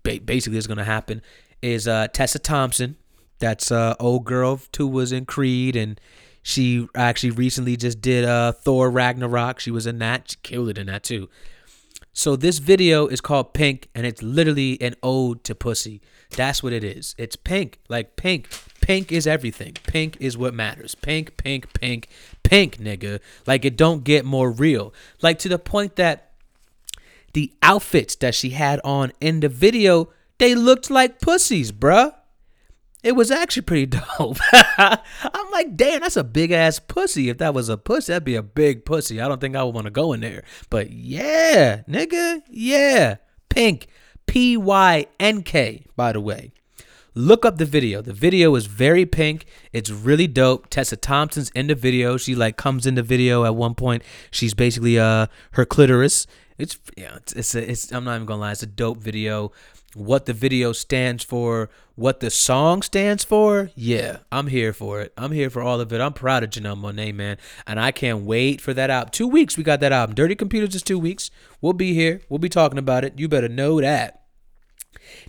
basically 0.02 0.56
is 0.56 0.66
gonna 0.66 0.84
happen 0.84 1.20
is 1.62 1.88
uh, 1.88 2.08
Tessa 2.08 2.38
Thompson. 2.38 2.96
That's 3.38 3.70
uh, 3.70 3.94
old 4.00 4.24
girl 4.24 4.60
who 4.76 4.86
was 4.86 5.12
in 5.12 5.26
Creed, 5.26 5.76
and 5.76 6.00
she 6.42 6.86
actually 6.94 7.30
recently 7.30 7.76
just 7.76 8.00
did 8.00 8.24
uh, 8.24 8.52
Thor 8.52 8.90
Ragnarok. 8.90 9.60
She 9.60 9.70
was 9.70 9.86
in 9.86 9.98
that. 9.98 10.30
She 10.30 10.36
killed 10.42 10.68
it 10.68 10.78
in 10.78 10.86
that 10.86 11.02
too. 11.02 11.28
So 12.12 12.34
this 12.34 12.58
video 12.58 13.08
is 13.08 13.20
called 13.20 13.52
Pink, 13.52 13.90
and 13.94 14.06
it's 14.06 14.22
literally 14.22 14.80
an 14.80 14.94
ode 15.02 15.44
to 15.44 15.54
pussy. 15.54 16.00
That's 16.30 16.62
what 16.62 16.72
it 16.72 16.82
is. 16.82 17.14
It's 17.18 17.36
pink, 17.36 17.78
like 17.88 18.16
pink. 18.16 18.48
Pink 18.80 19.12
is 19.12 19.26
everything. 19.26 19.74
Pink 19.86 20.16
is 20.18 20.36
what 20.36 20.54
matters. 20.54 20.94
Pink, 20.94 21.36
pink, 21.36 21.72
pink, 21.74 22.08
pink, 22.42 22.78
nigga. 22.78 23.20
Like 23.46 23.64
it 23.64 23.76
don't 23.76 24.02
get 24.02 24.24
more 24.24 24.50
real. 24.50 24.94
Like 25.20 25.38
to 25.40 25.48
the 25.48 25.58
point 25.58 25.96
that 25.96 26.32
the 27.32 27.52
outfits 27.62 28.14
that 28.16 28.34
she 28.34 28.50
had 28.50 28.80
on 28.82 29.12
in 29.20 29.40
the 29.40 29.48
video 29.48 30.08
they 30.38 30.54
looked 30.54 30.90
like 30.90 31.20
pussies, 31.20 31.72
bruh. 31.72 32.14
It 33.02 33.12
was 33.12 33.30
actually 33.30 33.62
pretty 33.62 33.86
dope. 34.18 34.38
I'm 34.78 35.50
like, 35.52 35.76
damn, 35.76 36.00
that's 36.00 36.16
a 36.16 36.24
big 36.24 36.50
ass 36.50 36.80
pussy. 36.80 37.28
If 37.28 37.38
that 37.38 37.54
was 37.54 37.68
a 37.68 37.76
pussy, 37.76 38.12
that'd 38.12 38.24
be 38.24 38.34
a 38.34 38.42
big 38.42 38.84
pussy. 38.84 39.20
I 39.20 39.28
don't 39.28 39.40
think 39.40 39.54
I 39.54 39.62
would 39.62 39.74
want 39.74 39.84
to 39.84 39.92
go 39.92 40.12
in 40.12 40.20
there. 40.20 40.42
But 40.70 40.90
yeah, 40.90 41.82
nigga, 41.88 42.42
yeah. 42.50 43.16
Pink. 43.48 43.86
P 44.26 44.56
Y 44.56 45.06
N 45.20 45.42
K, 45.42 45.86
by 45.94 46.12
the 46.12 46.20
way. 46.20 46.52
Look 47.14 47.46
up 47.46 47.56
the 47.56 47.64
video. 47.64 48.02
The 48.02 48.12
video 48.12 48.54
is 48.56 48.66
very 48.66 49.06
pink. 49.06 49.46
It's 49.72 49.88
really 49.88 50.26
dope. 50.26 50.68
Tessa 50.68 50.96
Thompson's 50.96 51.50
in 51.50 51.68
the 51.68 51.74
video. 51.74 52.16
She 52.18 52.34
like 52.34 52.56
comes 52.56 52.86
in 52.86 52.94
the 52.94 53.02
video 53.02 53.44
at 53.44 53.54
one 53.54 53.74
point. 53.74 54.02
She's 54.30 54.52
basically 54.52 54.98
uh 54.98 55.28
her 55.52 55.64
clitoris. 55.64 56.26
It's 56.58 56.78
yeah, 56.96 57.16
it's, 57.16 57.32
it's, 57.32 57.54
a, 57.54 57.70
it's 57.70 57.92
I'm 57.92 58.04
not 58.04 58.16
even 58.16 58.26
gonna 58.26 58.40
lie. 58.40 58.52
It's 58.52 58.62
a 58.62 58.66
dope 58.66 58.98
video 58.98 59.52
what 59.96 60.26
the 60.26 60.32
video 60.34 60.72
stands 60.72 61.24
for, 61.24 61.70
what 61.94 62.20
the 62.20 62.30
song 62.30 62.82
stands 62.82 63.24
for, 63.24 63.70
yeah, 63.74 64.18
I'm 64.30 64.48
here 64.48 64.74
for 64.74 65.00
it. 65.00 65.14
I'm 65.16 65.32
here 65.32 65.48
for 65.48 65.62
all 65.62 65.80
of 65.80 65.90
it. 65.90 66.00
I'm 66.02 66.12
proud 66.12 66.44
of 66.44 66.50
Janelle 66.50 66.78
Monae, 66.78 67.14
man. 67.14 67.38
And 67.66 67.80
I 67.80 67.92
can't 67.92 68.24
wait 68.24 68.60
for 68.60 68.74
that 68.74 68.90
album. 68.90 69.10
Two 69.10 69.26
weeks 69.26 69.56
we 69.56 69.64
got 69.64 69.80
that 69.80 69.92
album. 69.92 70.14
Dirty 70.14 70.34
Computers 70.34 70.74
is 70.74 70.82
two 70.82 70.98
weeks. 70.98 71.30
We'll 71.62 71.72
be 71.72 71.94
here. 71.94 72.20
We'll 72.28 72.38
be 72.38 72.50
talking 72.50 72.78
about 72.78 73.04
it. 73.04 73.18
You 73.18 73.26
better 73.26 73.48
know 73.48 73.80
that. 73.80 74.22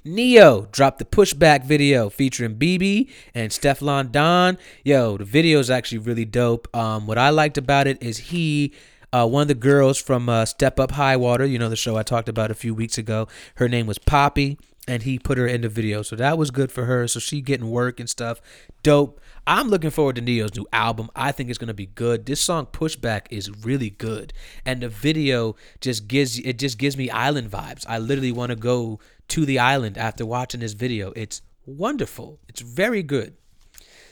Ne-Yo 0.04 0.68
dropped 0.72 1.00
the 1.00 1.06
pushback 1.06 1.64
video 1.64 2.10
featuring 2.10 2.56
Bebe 2.56 3.10
and 3.34 3.52
Stefflon 3.52 4.12
Don. 4.12 4.58
Yo, 4.84 5.18
the 5.18 5.24
video 5.24 5.60
is 5.60 5.70
actually 5.70 6.00
really 6.00 6.26
dope. 6.26 6.68
Um, 6.76 7.08
what 7.08 7.18
I 7.18 7.30
liked 7.30 7.58
about 7.58 7.88
it 7.88 8.02
is 8.04 8.18
he 8.18 8.74
uh, 9.18 9.26
one 9.26 9.44
of 9.44 9.48
the 9.48 9.56
girls 9.56 9.98
from 9.98 10.30
uh, 10.30 10.46
Step 10.46 10.80
Up 10.80 10.92
High 10.92 11.18
Water, 11.18 11.46
you 11.46 11.58
know, 11.58 11.70
the 11.70 11.76
show 11.76 11.98
I 11.98 12.04
talked 12.04 12.30
about 12.30 12.52
a 12.52 12.56
few 12.56 12.74
weeks 12.74 12.98
ago, 12.98 13.28
her 13.56 13.68
name 13.68 13.88
was 13.88 13.98
Poppy, 13.98 14.58
and 14.88 15.04
he 15.04 15.18
put 15.20 15.38
her 15.38 15.48
in 15.48 15.62
the 15.62 15.70
video. 15.70 16.02
So 16.02 16.16
that 16.16 16.38
was 16.38 16.52
good 16.52 16.72
for 16.72 16.86
her. 16.86 17.08
So 17.08 17.20
she 17.20 17.42
getting 17.42 17.70
work 17.70 18.00
and 18.00 18.10
stuff. 18.10 18.40
Dope. 18.84 19.20
I'm 19.46 19.70
looking 19.70 19.90
forward 19.90 20.16
to 20.16 20.22
Ne-Yo's 20.22 20.56
new 20.56 20.68
album. 20.72 21.10
I 21.16 21.32
think 21.32 21.50
it's 21.50 21.58
gonna 21.58 21.74
be 21.74 21.88
good. 21.88 22.26
This 22.26 22.42
song 22.42 22.68
Pushback 22.68 23.28
is 23.30 23.50
really 23.66 23.90
good, 23.90 24.34
and 24.66 24.82
the 24.82 24.90
video 24.90 25.56
just 25.82 26.08
gives 26.08 26.38
it 26.40 26.60
just 26.60 26.78
gives 26.78 26.98
me 26.98 27.10
island 27.10 27.50
vibes. 27.50 27.86
I 27.88 27.98
literally 27.98 28.32
want 28.32 28.52
to 28.52 28.56
go 28.56 29.00
to 29.30 29.46
the 29.46 29.60
island 29.60 29.98
after 29.98 30.26
watching 30.26 30.60
this 30.60 30.74
video. 30.74 31.12
It's 31.16 31.42
wonderful. 31.66 32.40
It's 32.50 32.62
very 32.62 33.04
good. 33.04 33.36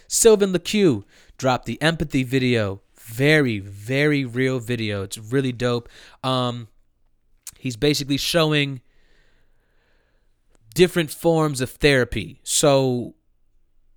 Sylvan 0.08 0.54
LaCue 0.54 1.04
dropped 1.38 1.66
the 1.66 1.82
Empathy 1.82 2.24
video 2.24 2.82
very 3.06 3.60
very 3.60 4.26
real 4.26 4.60
video 4.60 5.04
it's 5.04 5.18
really 5.18 5.52
dope 5.52 5.88
um 6.24 6.68
he's 7.60 7.76
basically 7.78 8.18
showing 8.18 8.82
different 10.74 11.12
forms 11.12 11.62
of 11.62 11.70
therapy 11.70 12.40
so 12.44 13.14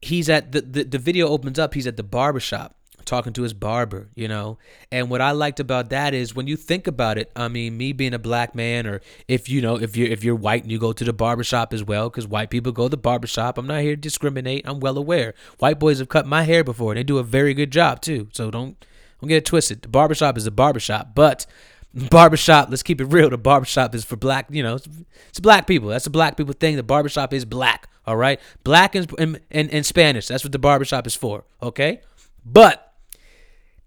he's 0.00 0.28
at 0.28 0.52
the, 0.52 0.60
the 0.60 0.84
the 0.84 0.98
video 0.98 1.26
opens 1.28 1.58
up 1.58 1.74
he's 1.74 1.86
at 1.86 1.96
the 1.96 2.02
barbershop 2.02 2.78
talking 3.08 3.32
to 3.32 3.42
his 3.42 3.54
barber, 3.54 4.10
you 4.14 4.28
know. 4.28 4.58
And 4.92 5.10
what 5.10 5.20
I 5.20 5.32
liked 5.32 5.58
about 5.58 5.90
that 5.90 6.14
is 6.14 6.34
when 6.34 6.46
you 6.46 6.56
think 6.56 6.86
about 6.86 7.18
it, 7.18 7.32
I 7.34 7.48
mean, 7.48 7.76
me 7.76 7.92
being 7.92 8.14
a 8.14 8.18
black 8.18 8.54
man 8.54 8.86
or 8.86 9.00
if 9.26 9.48
you 9.48 9.60
know, 9.60 9.76
if 9.76 9.96
you're 9.96 10.08
if 10.08 10.22
you're 10.22 10.36
white 10.36 10.62
and 10.62 10.70
you 10.70 10.78
go 10.78 10.92
to 10.92 11.04
the 11.04 11.12
barbershop 11.12 11.72
as 11.72 11.82
well 11.82 12.08
cuz 12.10 12.28
white 12.28 12.50
people 12.50 12.70
go 12.70 12.84
to 12.84 12.90
the 12.90 12.96
barbershop. 12.96 13.58
I'm 13.58 13.66
not 13.66 13.82
here 13.82 13.96
to 13.96 14.00
discriminate. 14.00 14.62
I'm 14.66 14.78
well 14.78 14.98
aware. 14.98 15.34
White 15.58 15.78
boys 15.78 15.98
have 15.98 16.08
cut 16.08 16.26
my 16.26 16.42
hair 16.42 16.62
before 16.62 16.92
and 16.92 16.98
they 16.98 17.02
do 17.04 17.18
a 17.18 17.24
very 17.24 17.54
good 17.54 17.72
job 17.72 18.00
too. 18.02 18.28
So 18.32 18.50
don't 18.50 18.84
don't 19.20 19.28
get 19.28 19.36
it 19.36 19.44
twisted. 19.44 19.82
The 19.82 19.88
barbershop 19.88 20.36
is 20.36 20.46
a 20.46 20.50
barbershop, 20.50 21.14
but 21.14 21.46
barbershop, 21.94 22.70
let's 22.70 22.82
keep 22.82 23.00
it 23.00 23.06
real. 23.06 23.30
The 23.30 23.38
barbershop 23.38 23.94
is 23.94 24.04
for 24.04 24.16
black, 24.16 24.46
you 24.50 24.62
know, 24.62 24.76
it's, 24.76 24.88
it's 25.28 25.40
black 25.40 25.66
people. 25.66 25.88
That's 25.88 26.06
a 26.06 26.10
black 26.10 26.36
people 26.36 26.54
thing. 26.54 26.76
The 26.76 26.82
barbershop 26.82 27.32
is 27.32 27.44
black, 27.44 27.88
all 28.06 28.16
right? 28.16 28.40
Black 28.64 28.94
and, 28.94 29.12
and, 29.18 29.40
and, 29.50 29.70
and 29.70 29.86
Spanish. 29.86 30.28
That's 30.28 30.44
what 30.44 30.52
the 30.52 30.58
barbershop 30.58 31.06
is 31.06 31.16
for, 31.16 31.44
okay? 31.62 32.00
But 32.44 32.88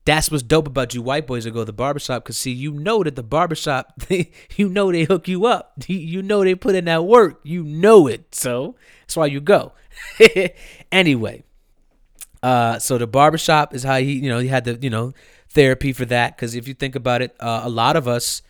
that's 0.05 0.31
what's 0.31 0.43
dope 0.43 0.67
about 0.67 0.93
you 0.93 1.01
white 1.01 1.27
boys 1.27 1.43
that 1.43 1.51
go 1.51 1.59
to 1.59 1.65
the 1.65 1.73
barbershop 1.73 2.23
because 2.23 2.37
see 2.37 2.51
you 2.51 2.71
know 2.71 3.03
that 3.03 3.15
the 3.15 3.23
barbershop 3.23 4.01
you 4.55 4.67
know 4.67 4.91
they 4.91 5.03
hook 5.03 5.27
you 5.27 5.45
up 5.45 5.73
you 5.87 6.21
know 6.21 6.43
they 6.43 6.55
put 6.55 6.75
in 6.75 6.85
that 6.85 7.05
work 7.05 7.39
you 7.43 7.63
know 7.63 8.07
it 8.07 8.33
so 8.33 8.75
that's 9.01 9.15
why 9.15 9.25
you 9.25 9.39
go 9.39 9.73
anyway 10.91 11.43
uh 12.43 12.79
so 12.79 12.97
the 12.97 13.07
barbershop 13.07 13.73
is 13.73 13.83
how 13.83 13.97
he 13.97 14.13
you 14.13 14.29
know 14.29 14.39
he 14.39 14.47
had 14.47 14.65
the 14.65 14.77
you 14.81 14.89
know 14.89 15.13
therapy 15.49 15.93
for 15.93 16.05
that. 16.05 16.35
Because 16.35 16.55
if 16.55 16.67
you 16.67 16.73
think 16.73 16.95
about 16.95 17.21
it 17.21 17.35
uh, 17.39 17.61
a 17.63 17.69
lot 17.69 17.95
of 17.95 18.07
us 18.07 18.41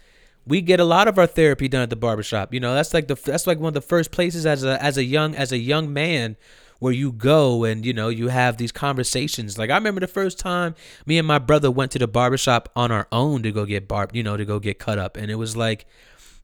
we 0.46 0.62
get 0.62 0.80
a 0.80 0.86
lot 0.86 1.08
of 1.08 1.20
our 1.20 1.28
therapy 1.28 1.68
done 1.68 1.82
at 1.82 1.90
the 1.90 1.96
barbershop. 1.96 2.54
You 2.54 2.60
know 2.60 2.74
that's 2.74 2.94
like 2.94 3.08
the 3.08 3.16
that's 3.16 3.48
like 3.48 3.60
one 3.60 3.70
of 3.70 3.74
the 3.74 3.82
first 3.82 4.12
places 4.12 4.46
as 4.46 4.64
a 4.64 4.82
as 4.82 4.98
a 4.98 5.04
young 5.04 5.36
as 5.36 5.52
a 5.52 5.58
young 5.58 5.94
man 5.94 6.36
where 6.80 6.94
you 6.94 7.12
go 7.12 7.64
and 7.64 7.86
you 7.86 7.94
know 7.94 8.10
you 8.10 8.30
have 8.30 8.58
these 8.58 8.72
conversations. 8.72 9.58
Like 9.58 9.70
i 9.70 9.76
remember 9.76 10.02
the 10.02 10.08
first 10.08 10.40
time 10.40 10.76
me 11.06 11.18
and 11.18 11.28
my 11.28 11.40
brother 11.40 11.70
went 11.70 11.92
to 11.92 12.00
the 12.00 12.08
barbershop 12.08 12.70
on 12.76 12.92
our 12.92 13.08
own 13.12 13.44
to 13.44 13.52
go 13.52 13.66
get 13.66 13.88
barb 13.88 14.16
you 14.16 14.24
know 14.24 14.38
to 14.38 14.46
go 14.46 14.60
get 14.60 14.80
cut 14.80 14.98
up. 14.98 15.16
And 15.18 15.30
it 15.30 15.36
was 15.36 15.56
like 15.56 15.86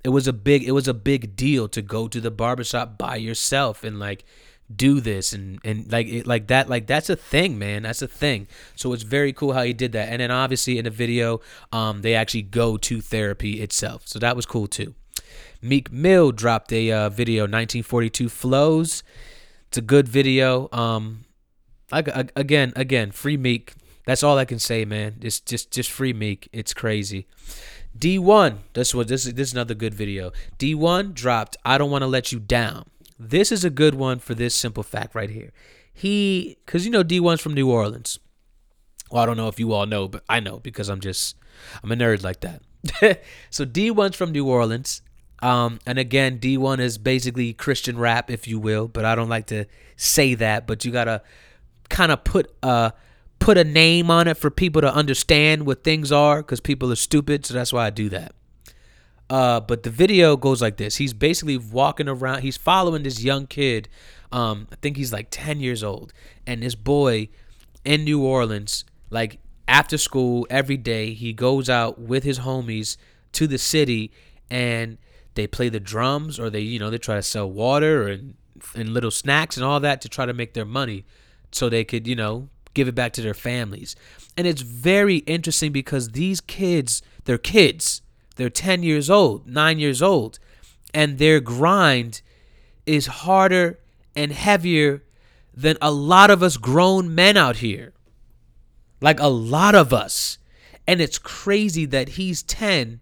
it 0.03 0.09
was 0.09 0.27
a 0.27 0.33
big 0.33 0.63
it 0.63 0.71
was 0.71 0.87
a 0.87 0.93
big 0.93 1.35
deal 1.35 1.67
to 1.69 1.81
go 1.81 2.07
to 2.07 2.21
the 2.21 2.31
barbershop 2.31 2.97
by 2.97 3.15
yourself 3.15 3.83
and 3.83 3.99
like 3.99 4.23
do 4.75 4.99
this 4.99 5.31
and 5.31 5.59
and 5.63 5.89
like 5.91 6.07
it, 6.07 6.27
like 6.27 6.47
that 6.47 6.67
like 6.67 6.87
that's 6.87 7.09
a 7.09 7.15
thing 7.15 7.57
man 7.57 7.83
that's 7.83 8.01
a 8.01 8.07
thing 8.07 8.47
so 8.75 8.91
it's 8.91 9.03
very 9.03 9.31
cool 9.31 9.53
how 9.53 9.63
he 9.63 9.71
did 9.71 9.93
that 9.93 10.09
and 10.09 10.19
then 10.19 10.29
obviously 10.29 10.77
in 10.77 10.83
the 10.83 10.89
video 10.89 11.39
um 11.71 12.01
they 12.01 12.13
actually 12.13 12.41
go 12.41 12.75
to 12.75 12.99
therapy 12.99 13.61
itself 13.61 14.01
so 14.05 14.19
that 14.19 14.35
was 14.35 14.45
cool 14.45 14.67
too 14.67 14.93
meek 15.61 15.89
mill 15.89 16.33
dropped 16.33 16.73
a 16.73 16.91
uh, 16.91 17.09
video 17.09 17.43
1942 17.43 18.27
flows 18.27 19.03
it's 19.67 19.77
a 19.77 19.81
good 19.81 20.07
video. 20.07 20.69
Um, 20.71 21.25
I, 21.91 21.99
again, 22.35 22.73
again, 22.75 23.11
free 23.11 23.37
Meek. 23.37 23.73
That's 24.05 24.23
all 24.23 24.37
I 24.37 24.45
can 24.45 24.59
say, 24.59 24.85
man. 24.85 25.17
It's 25.21 25.39
just 25.39 25.71
just 25.71 25.91
free 25.91 26.13
Meek. 26.13 26.47
It's 26.53 26.73
crazy. 26.73 27.27
Dee-1. 27.97 28.59
This 28.73 28.93
was 28.93 29.07
this 29.07 29.25
is 29.25 29.33
this 29.33 29.49
is 29.49 29.53
another 29.53 29.73
good 29.73 29.93
video. 29.93 30.31
Dee-1 30.57 31.13
dropped. 31.13 31.57
I 31.65 31.77
don't 31.77 31.91
want 31.91 32.03
to 32.03 32.07
let 32.07 32.31
you 32.31 32.39
down. 32.39 32.85
This 33.19 33.51
is 33.51 33.63
a 33.63 33.69
good 33.69 33.95
one 33.95 34.19
for 34.19 34.35
this 34.35 34.55
simple 34.55 34.83
fact 34.83 35.15
right 35.15 35.29
here. 35.29 35.51
He, 35.93 36.57
cause 36.65 36.85
you 36.85 36.91
know 36.91 37.03
Dee-1's 37.03 37.41
from 37.41 37.53
New 37.53 37.69
Orleans. 37.69 38.19
Well, 39.11 39.23
I 39.23 39.25
don't 39.25 39.37
know 39.37 39.47
if 39.47 39.59
you 39.59 39.73
all 39.73 39.85
know, 39.85 40.07
but 40.07 40.23
I 40.29 40.39
know 40.39 40.59
because 40.59 40.89
I'm 40.89 40.99
just 40.99 41.35
I'm 41.83 41.91
a 41.91 41.95
nerd 41.95 42.23
like 42.23 42.41
that. 42.41 43.23
so 43.49 43.65
Dee-1's 43.65 44.15
from 44.15 44.31
New 44.31 44.47
Orleans. 44.47 45.01
Um, 45.41 45.79
and 45.85 45.99
again, 45.99 46.37
Dee-1 46.37 46.79
is 46.79 46.97
basically 46.97 47.53
Christian 47.53 47.97
rap, 47.97 48.29
if 48.31 48.47
you 48.47 48.59
will, 48.59 48.87
but 48.87 49.05
I 49.05 49.15
don't 49.15 49.29
like 49.29 49.47
to 49.47 49.65
say 49.95 50.33
that. 50.35 50.67
But 50.67 50.83
you 50.83 50.91
gotta 50.91 51.21
kind 51.89 52.11
of 52.11 52.23
put 52.23 52.51
a 52.63 52.93
put 53.39 53.57
a 53.57 53.63
name 53.63 54.09
on 54.09 54.27
it 54.27 54.35
for 54.35 54.49
people 54.49 54.81
to 54.81 54.93
understand 54.93 55.65
what 55.65 55.83
things 55.83 56.11
are, 56.11 56.37
because 56.37 56.59
people 56.59 56.91
are 56.91 56.95
stupid. 56.95 57.45
So 57.45 57.53
that's 57.53 57.71
why 57.71 57.85
I 57.85 57.89
do 57.91 58.09
that. 58.09 58.33
Uh, 59.29 59.59
but 59.59 59.83
the 59.83 59.89
video 59.89 60.37
goes 60.37 60.61
like 60.61 60.77
this: 60.77 60.97
He's 60.97 61.13
basically 61.13 61.57
walking 61.57 62.07
around. 62.07 62.41
He's 62.41 62.57
following 62.57 63.03
this 63.03 63.23
young 63.23 63.47
kid. 63.47 63.89
Um, 64.31 64.67
I 64.71 64.75
think 64.75 64.97
he's 64.97 65.13
like 65.13 65.27
ten 65.31 65.59
years 65.59 65.83
old, 65.83 66.13
and 66.45 66.63
this 66.63 66.75
boy 66.75 67.29
in 67.87 68.03
New 68.03 68.21
Orleans 68.21 68.83
Like 69.09 69.39
after 69.67 69.97
school, 69.97 70.45
every 70.49 70.77
day, 70.77 71.13
he 71.13 71.33
goes 71.33 71.69
out 71.69 71.99
with 71.99 72.23
his 72.23 72.39
homies 72.39 72.97
to 73.33 73.47
the 73.47 73.57
city 73.57 74.11
and 74.49 74.97
they 75.35 75.47
play 75.47 75.69
the 75.69 75.79
drums 75.79 76.39
or 76.39 76.49
they, 76.49 76.61
you 76.61 76.79
know, 76.79 76.89
they 76.89 76.97
try 76.97 77.15
to 77.15 77.21
sell 77.21 77.49
water 77.49 78.07
and, 78.07 78.35
and 78.75 78.89
little 78.89 79.11
snacks 79.11 79.57
and 79.57 79.65
all 79.65 79.79
that 79.79 80.01
to 80.01 80.09
try 80.09 80.25
to 80.25 80.33
make 80.33 80.53
their 80.53 80.65
money 80.65 81.05
so 81.51 81.69
they 81.69 81.83
could, 81.83 82.07
you 82.07 82.15
know, 82.15 82.49
give 82.73 82.87
it 82.87 82.95
back 82.95 83.13
to 83.13 83.21
their 83.21 83.33
families. 83.33 83.95
And 84.35 84.47
it's 84.47 84.61
very 84.61 85.17
interesting 85.19 85.71
because 85.71 86.09
these 86.09 86.41
kids, 86.41 87.01
they're 87.25 87.37
kids. 87.37 88.01
They're 88.37 88.49
10 88.49 88.83
years 88.83 89.09
old, 89.09 89.47
9 89.47 89.79
years 89.79 90.01
old, 90.01 90.39
and 90.93 91.17
their 91.17 91.39
grind 91.39 92.21
is 92.85 93.07
harder 93.07 93.79
and 94.15 94.31
heavier 94.31 95.03
than 95.53 95.77
a 95.81 95.91
lot 95.91 96.31
of 96.31 96.41
us 96.41 96.57
grown 96.57 97.13
men 97.13 97.35
out 97.35 97.57
here. 97.57 97.93
Like 99.01 99.19
a 99.19 99.27
lot 99.27 99.75
of 99.75 99.93
us. 99.93 100.37
And 100.87 101.01
it's 101.01 101.17
crazy 101.17 101.85
that 101.85 102.09
he's 102.09 102.41
10 102.43 103.01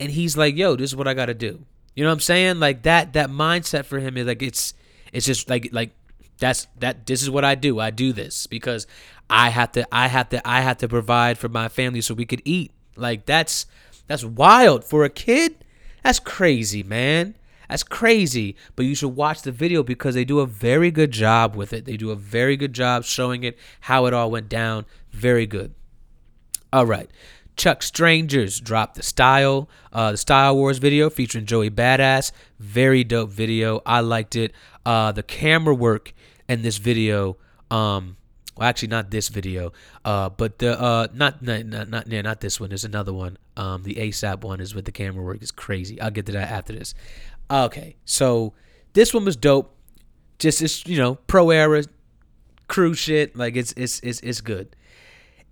and 0.00 0.10
he's 0.12 0.36
like, 0.36 0.56
"Yo, 0.56 0.76
this 0.76 0.90
is 0.90 0.96
what 0.96 1.08
I 1.08 1.14
got 1.14 1.26
to 1.26 1.34
do." 1.34 1.64
You 1.94 2.04
know 2.04 2.10
what 2.10 2.14
I'm 2.14 2.20
saying? 2.20 2.60
Like 2.60 2.82
that 2.82 3.12
that 3.14 3.28
mindset 3.28 3.84
for 3.84 3.98
him 3.98 4.16
is 4.16 4.26
like 4.26 4.42
it's 4.42 4.74
it's 5.12 5.26
just 5.26 5.50
like 5.50 5.68
like 5.72 5.90
that's 6.38 6.68
that 6.78 7.06
this 7.06 7.22
is 7.22 7.28
what 7.28 7.44
I 7.44 7.54
do. 7.54 7.80
I 7.80 7.90
do 7.90 8.12
this 8.12 8.46
because 8.46 8.86
I 9.28 9.50
have 9.50 9.72
to 9.72 9.86
I 9.92 10.06
have 10.06 10.28
to 10.30 10.48
I 10.48 10.60
have 10.60 10.78
to 10.78 10.88
provide 10.88 11.38
for 11.38 11.48
my 11.48 11.68
family 11.68 12.00
so 12.00 12.14
we 12.14 12.24
could 12.24 12.42
eat. 12.44 12.70
Like 12.96 13.26
that's 13.26 13.66
that's 14.08 14.24
wild 14.24 14.84
for 14.84 15.04
a 15.04 15.10
kid. 15.10 15.64
That's 16.02 16.18
crazy, 16.18 16.82
man. 16.82 17.36
That's 17.68 17.82
crazy. 17.82 18.56
But 18.74 18.86
you 18.86 18.94
should 18.94 19.14
watch 19.14 19.42
the 19.42 19.52
video 19.52 19.82
because 19.82 20.14
they 20.14 20.24
do 20.24 20.40
a 20.40 20.46
very 20.46 20.90
good 20.90 21.12
job 21.12 21.54
with 21.54 21.72
it. 21.72 21.84
They 21.84 21.96
do 21.96 22.10
a 22.10 22.16
very 22.16 22.56
good 22.56 22.72
job 22.72 23.04
showing 23.04 23.44
it 23.44 23.58
how 23.82 24.06
it 24.06 24.14
all 24.14 24.30
went 24.30 24.48
down. 24.48 24.86
Very 25.10 25.46
good. 25.46 25.74
All 26.72 26.86
right. 26.86 27.10
Chuck 27.56 27.82
Strangers 27.82 28.60
dropped 28.60 28.94
the 28.94 29.02
Style, 29.02 29.68
uh, 29.92 30.12
the 30.12 30.16
Style 30.16 30.56
Wars 30.56 30.78
video 30.78 31.10
featuring 31.10 31.44
Joey 31.44 31.70
Bada$$. 31.70 32.30
Very 32.58 33.02
dope 33.02 33.30
video. 33.30 33.82
I 33.84 34.00
liked 34.00 34.36
it. 34.36 34.52
Uh, 34.86 35.12
the 35.12 35.24
camera 35.24 35.74
work 35.74 36.14
in 36.48 36.62
this 36.62 36.78
video, 36.78 37.36
um, 37.70 38.16
well, 38.58 38.68
actually 38.68 38.88
not 38.88 39.12
this 39.12 39.28
video, 39.28 39.72
uh, 40.04 40.28
but 40.30 40.58
the 40.58 40.80
uh, 40.80 41.06
not 41.14 41.40
not 41.42 41.64
not 41.64 42.08
yeah, 42.08 42.22
not 42.22 42.40
this 42.40 42.58
one. 42.58 42.70
There's 42.70 42.84
another 42.84 43.12
one. 43.12 43.38
Um, 43.56 43.84
the 43.84 44.00
A$AP 44.00 44.42
one 44.42 44.60
is 44.60 44.74
with 44.74 44.84
the 44.84 44.90
camera 44.90 45.22
work 45.22 45.40
is 45.42 45.52
crazy. 45.52 46.00
I'll 46.00 46.10
get 46.10 46.26
to 46.26 46.32
that 46.32 46.50
after 46.50 46.72
this. 46.72 46.92
Okay, 47.48 47.94
so 48.04 48.54
this 48.94 49.14
one 49.14 49.24
was 49.24 49.36
dope. 49.36 49.76
Just 50.40 50.60
it's 50.60 50.84
you 50.86 50.98
know 50.98 51.14
pro 51.14 51.50
era 51.50 51.84
crew 52.66 52.94
shit. 52.94 53.36
Like 53.36 53.54
it's 53.54 53.72
it's 53.76 54.00
it's 54.00 54.18
it's 54.20 54.40
good. 54.40 54.74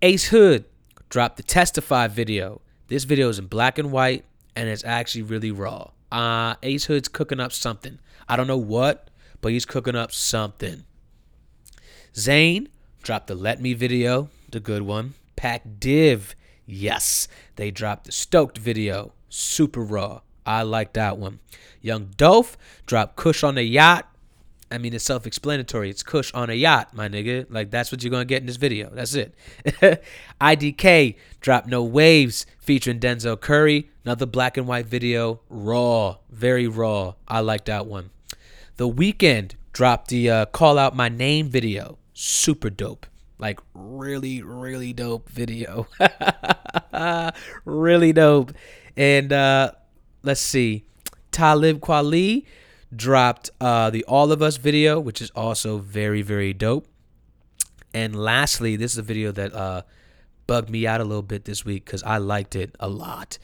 Ace 0.02 0.26
Hood 0.26 0.64
dropped 1.08 1.36
the 1.36 1.44
Testify 1.44 2.08
video. 2.08 2.60
This 2.88 3.04
video 3.04 3.28
is 3.28 3.38
in 3.38 3.46
black 3.46 3.78
and 3.78 3.92
white 3.92 4.24
and 4.56 4.68
it's 4.68 4.84
actually 4.84 5.22
really 5.22 5.52
raw. 5.52 5.90
Uh, 6.10 6.54
Ace 6.62 6.86
Hood's 6.86 7.08
cooking 7.08 7.38
up 7.38 7.52
something. 7.52 7.98
I 8.28 8.36
don't 8.36 8.46
know 8.48 8.56
what, 8.56 9.10
but 9.40 9.52
he's 9.52 9.64
cooking 9.64 9.94
up 9.94 10.10
something. 10.12 10.84
Zayn 12.14 12.68
dropped 13.06 13.28
the 13.28 13.36
Let 13.36 13.60
Me 13.60 13.72
video, 13.72 14.30
the 14.50 14.58
good 14.58 14.82
one. 14.82 15.14
Pac 15.36 15.62
Div, 15.78 16.34
yes, 16.66 17.28
they 17.54 17.70
dropped 17.70 18.06
the 18.06 18.12
Stoked 18.12 18.58
video, 18.58 19.12
super 19.28 19.80
raw. 19.80 20.22
I 20.44 20.62
like 20.62 20.94
that 20.94 21.16
one. 21.16 21.38
Young 21.80 22.10
Dolph 22.16 22.58
dropped 22.84 23.14
Kush 23.14 23.44
on 23.44 23.54
the 23.54 23.62
yacht. 23.62 24.08
I 24.72 24.78
mean, 24.78 24.92
it's 24.92 25.04
self 25.04 25.24
explanatory. 25.24 25.88
It's 25.88 26.02
Kush 26.02 26.34
on 26.34 26.50
a 26.50 26.54
yacht, 26.54 26.94
my 26.94 27.08
nigga. 27.08 27.46
Like, 27.48 27.70
that's 27.70 27.92
what 27.92 28.02
you're 28.02 28.10
going 28.10 28.26
to 28.26 28.28
get 28.28 28.40
in 28.40 28.46
this 28.46 28.56
video. 28.56 28.90
That's 28.92 29.14
it. 29.14 29.36
IDK 30.40 31.14
dropped 31.40 31.68
No 31.68 31.84
Waves 31.84 32.44
featuring 32.58 32.98
Denzel 32.98 33.40
Curry. 33.40 33.88
Another 34.04 34.26
black 34.26 34.56
and 34.56 34.66
white 34.66 34.86
video. 34.86 35.42
Raw. 35.48 36.16
Very 36.28 36.66
raw. 36.66 37.14
I 37.28 37.38
like 37.38 37.66
that 37.66 37.86
one. 37.86 38.10
The 38.78 38.90
Weeknd 38.90 39.52
dropped 39.72 40.08
the 40.08 40.28
uh, 40.28 40.46
Call 40.46 40.76
Out 40.76 40.96
My 40.96 41.08
Name 41.08 41.48
video. 41.48 41.98
Super 42.18 42.70
dope. 42.70 43.05
Like, 43.38 43.60
really, 43.74 44.43
really 44.43 44.94
dope 44.94 45.28
video. 45.28 45.86
really 47.66 48.14
dope. 48.14 48.52
And 48.97 49.30
uh, 49.30 49.72
let's 50.22 50.40
see. 50.40 50.86
Talib 51.30 51.80
Kweli 51.80 52.47
dropped 52.94 53.51
uh, 53.60 53.90
the 53.90 54.02
All 54.05 54.32
of 54.32 54.40
Us 54.40 54.56
video, 54.56 54.98
which 54.98 55.20
is 55.20 55.30
also 55.32 55.76
very, 55.76 56.22
very 56.22 56.55
dope. 56.55 56.88
And 57.93 58.16
lastly, 58.16 58.76
this 58.76 58.93
is 58.93 58.98
a 58.98 59.02
video 59.02 59.30
that 59.32 59.52
uh, 59.52 59.82
bugged 60.47 60.70
me 60.70 60.86
out 60.86 61.02
a 61.02 61.05
little 61.05 61.20
bit 61.20 61.44
this 61.44 61.66
week 61.66 61.84
because 61.84 62.02
I 62.02 62.16
liked 62.16 62.56
it 62.56 62.74
a 62.80 62.88
lot. 62.88 63.36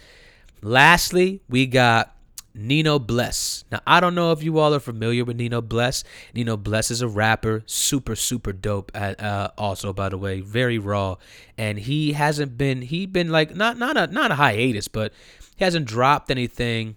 Lastly, 0.62 1.42
we 1.46 1.66
got 1.66 2.16
Nino 2.54 2.98
Bless. 2.98 3.64
Now, 3.70 3.80
I 3.86 4.00
don't 4.00 4.14
know 4.14 4.32
if 4.32 4.42
you 4.42 4.58
all 4.58 4.74
are 4.74 4.80
familiar 4.80 5.24
with 5.24 5.36
Nino 5.36 5.60
Bless. 5.60 6.04
Nino 6.34 6.56
Bless 6.56 6.90
is 6.90 7.00
a 7.00 7.08
rapper, 7.08 7.62
super, 7.66 8.14
super 8.14 8.52
dope. 8.52 8.90
At 8.94 9.22
uh, 9.22 9.50
also, 9.56 9.92
by 9.92 10.08
the 10.08 10.18
way, 10.18 10.40
very 10.40 10.78
raw, 10.78 11.16
and 11.56 11.78
he 11.78 12.12
hasn't 12.12 12.58
been 12.58 12.82
he 12.82 13.06
been 13.06 13.30
like 13.30 13.54
not 13.54 13.78
not 13.78 13.96
a 13.96 14.06
not 14.06 14.30
a 14.30 14.34
hiatus, 14.36 14.88
but 14.88 15.12
he 15.56 15.64
hasn't 15.64 15.86
dropped 15.86 16.30
anything 16.30 16.96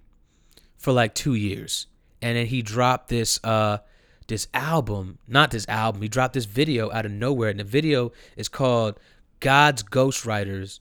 for 0.77 0.91
like 0.91 1.15
two 1.15 1.33
years 1.33 1.87
and 2.25 2.35
then 2.35 2.47
he 2.47 2.63
dropped 2.63 3.09
this 3.09 3.39
uh 3.43 3.77
this 4.27 4.47
album, 4.55 5.19
not 5.27 5.51
this 5.51 5.67
album. 5.69 6.01
He 6.01 6.07
dropped 6.07 6.33
this 6.33 6.45
video 6.45 6.91
out 6.91 7.05
of 7.05 7.11
nowhere, 7.11 7.49
and 7.49 7.59
the 7.59 7.63
video 7.63 8.11
is 8.35 8.49
called 8.49 8.99
God's 9.39 9.83
Ghostwriters. 9.83 10.79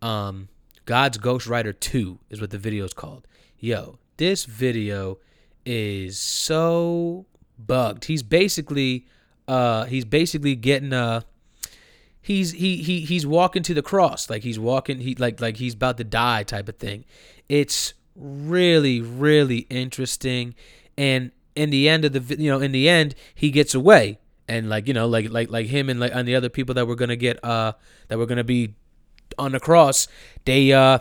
Um, 0.00 0.48
God's 0.84 1.18
Ghostwriter 1.18 1.78
Two 1.78 2.18
is 2.28 2.40
what 2.40 2.50
the 2.50 2.58
video 2.58 2.84
is 2.84 2.92
called. 2.92 3.28
Yo, 3.60 4.00
this 4.22 4.44
video 4.44 5.18
is 5.66 6.16
so 6.16 7.26
bugged. 7.58 8.04
He's 8.04 8.22
basically, 8.22 9.04
uh, 9.48 9.86
he's 9.86 10.04
basically 10.04 10.54
getting 10.54 10.92
uh 10.92 11.22
he's 12.20 12.52
he 12.52 12.76
he 12.76 13.00
he's 13.00 13.26
walking 13.26 13.64
to 13.64 13.74
the 13.74 13.82
cross. 13.82 14.30
Like 14.30 14.44
he's 14.44 14.60
walking 14.60 15.00
he 15.00 15.16
like 15.16 15.40
like 15.40 15.56
he's 15.56 15.74
about 15.74 15.96
to 15.96 16.04
die 16.04 16.44
type 16.44 16.68
of 16.68 16.76
thing. 16.76 17.04
It's 17.48 17.94
really 18.14 19.00
really 19.00 19.66
interesting. 19.68 20.54
And 20.96 21.32
in 21.56 21.70
the 21.70 21.88
end 21.88 22.04
of 22.04 22.12
the 22.12 22.40
you 22.40 22.48
know 22.48 22.60
in 22.60 22.70
the 22.70 22.88
end 22.88 23.16
he 23.34 23.50
gets 23.50 23.74
away. 23.74 24.20
And 24.46 24.68
like 24.68 24.86
you 24.86 24.94
know 24.94 25.08
like 25.08 25.30
like 25.30 25.50
like 25.50 25.66
him 25.66 25.88
and 25.90 25.98
like 25.98 26.12
and 26.14 26.28
the 26.28 26.36
other 26.36 26.48
people 26.48 26.76
that 26.76 26.86
were 26.86 26.96
gonna 26.96 27.16
get 27.16 27.44
uh 27.44 27.72
that 28.06 28.18
were 28.18 28.26
gonna 28.26 28.44
be 28.44 28.76
on 29.36 29.50
the 29.52 29.60
cross 29.60 30.06
they 30.44 30.72
uh 30.72 30.98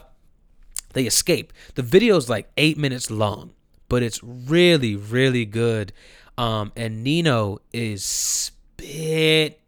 they 0.93 1.05
escape 1.05 1.53
the 1.75 1.81
video's 1.81 2.29
like 2.29 2.49
eight 2.57 2.77
minutes 2.77 3.09
long 3.09 3.51
but 3.89 4.03
it's 4.03 4.21
really 4.23 4.95
really 4.95 5.45
good 5.45 5.91
um 6.37 6.71
and 6.75 7.03
nino 7.03 7.59
is 7.73 8.03
spit 8.03 9.59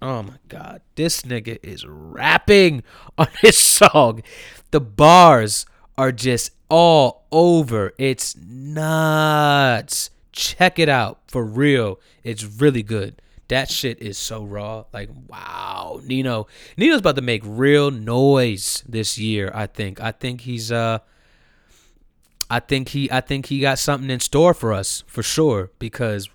oh 0.00 0.22
my 0.22 0.38
god 0.48 0.80
this 0.94 1.22
nigga 1.22 1.58
is 1.62 1.84
rapping 1.86 2.82
on 3.18 3.28
his 3.40 3.58
song 3.58 4.22
the 4.70 4.80
bars 4.80 5.66
are 5.98 6.12
just 6.12 6.52
all 6.72 7.26
over. 7.30 7.92
It's 7.98 8.34
nuts. 8.34 10.08
Check 10.32 10.78
it 10.78 10.88
out 10.88 11.20
for 11.26 11.44
real. 11.44 12.00
It's 12.24 12.44
really 12.44 12.82
good. 12.82 13.20
That 13.52 13.70
shit 13.70 14.00
is 14.00 14.16
so 14.16 14.44
raw. 14.44 14.86
Like, 14.94 15.10
wow. 15.28 16.00
Nino. 16.04 16.46
Nino's 16.78 17.00
about 17.00 17.16
to 17.16 17.20
make 17.20 17.42
real 17.44 17.90
noise 17.90 18.82
this 18.88 19.18
year, 19.18 19.50
I 19.52 19.66
think. 19.66 20.00
I 20.00 20.10
think 20.10 20.40
he's 20.40 20.72
uh 20.72 21.00
I 22.48 22.60
think 22.60 22.88
he 22.88 23.12
I 23.12 23.20
think 23.20 23.46
he 23.46 23.60
got 23.60 23.78
something 23.78 24.08
in 24.08 24.20
store 24.20 24.54
for 24.54 24.72
us 24.72 25.04
for 25.06 25.22
sure 25.22 25.70
because 25.78 26.30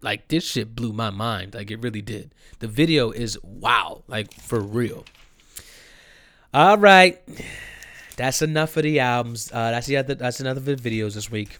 like 0.00 0.28
this 0.28 0.44
shit 0.44 0.76
blew 0.76 0.92
my 0.92 1.10
mind. 1.10 1.54
Like 1.54 1.72
it 1.72 1.82
really 1.82 2.02
did. 2.02 2.32
The 2.60 2.68
video 2.68 3.10
is 3.10 3.36
wow, 3.42 4.04
like 4.06 4.32
for 4.32 4.60
real. 4.60 5.04
All 6.54 6.78
right 6.78 7.20
that's 8.16 8.42
enough 8.42 8.76
of 8.76 8.84
the 8.84 9.00
albums. 9.00 9.50
Uh, 9.52 9.72
that's 9.72 9.88
the 9.88 9.96
other. 9.96 10.14
That's 10.14 10.38
another 10.38 10.76
videos 10.76 11.14
this 11.14 11.30
week. 11.32 11.58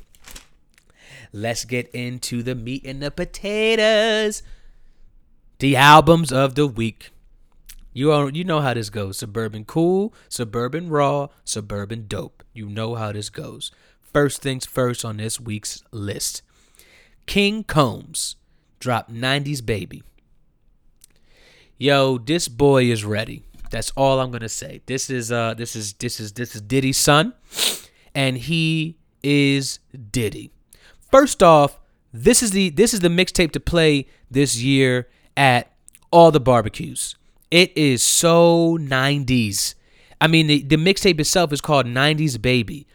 Let's 1.32 1.64
get 1.64 1.90
into 1.94 2.42
the 2.42 2.54
meat 2.54 2.84
and 2.84 3.02
the 3.02 3.10
potatoes. 3.10 4.42
The 5.58 5.76
albums 5.76 6.32
of 6.32 6.54
the 6.54 6.66
week. 6.66 7.10
You 7.94 8.12
all, 8.12 8.34
you 8.34 8.44
know 8.44 8.60
how 8.60 8.74
this 8.74 8.90
goes. 8.90 9.18
Suburban 9.18 9.64
cool, 9.64 10.14
suburban 10.28 10.88
raw, 10.88 11.28
suburban 11.44 12.06
dope. 12.06 12.42
You 12.52 12.68
know 12.68 12.94
how 12.94 13.12
this 13.12 13.30
goes. 13.30 13.70
First 14.00 14.42
things 14.42 14.66
first 14.66 15.04
on 15.04 15.16
this 15.18 15.40
week's 15.40 15.82
list. 15.90 16.42
King 17.26 17.64
Combs 17.64 18.36
dropped 18.78 19.12
90s 19.12 19.64
Baby. 19.64 20.02
Yo, 21.78 22.18
this 22.18 22.48
boy 22.48 22.84
is 22.84 23.04
ready. 23.04 23.42
That's 23.70 23.90
all 23.96 24.20
I'm 24.20 24.30
gonna 24.30 24.48
say. 24.48 24.82
This 24.84 25.08
is 25.08 25.32
uh 25.32 25.54
this 25.54 25.74
is 25.74 25.94
this 25.94 26.20
is 26.20 26.32
this 26.32 26.54
is 26.54 26.60
Diddy's 26.60 26.98
son, 26.98 27.32
and 28.14 28.36
he 28.36 28.98
is 29.22 29.78
Diddy. 30.10 30.52
First 31.12 31.42
off, 31.42 31.78
this 32.12 32.42
is 32.42 32.50
the 32.52 32.70
this 32.70 32.94
is 32.94 33.00
the 33.00 33.08
mixtape 33.08 33.52
to 33.52 33.60
play 33.60 34.06
this 34.30 34.60
year 34.62 35.08
at 35.36 35.70
all 36.10 36.30
the 36.30 36.40
barbecues. 36.40 37.16
It 37.50 37.76
is 37.76 38.02
so 38.02 38.78
90s. 38.80 39.74
I 40.20 40.26
mean, 40.26 40.46
the, 40.46 40.62
the 40.62 40.76
mixtape 40.76 41.20
itself 41.20 41.52
is 41.52 41.60
called 41.60 41.84
90s 41.84 42.40
Baby. 42.40 42.86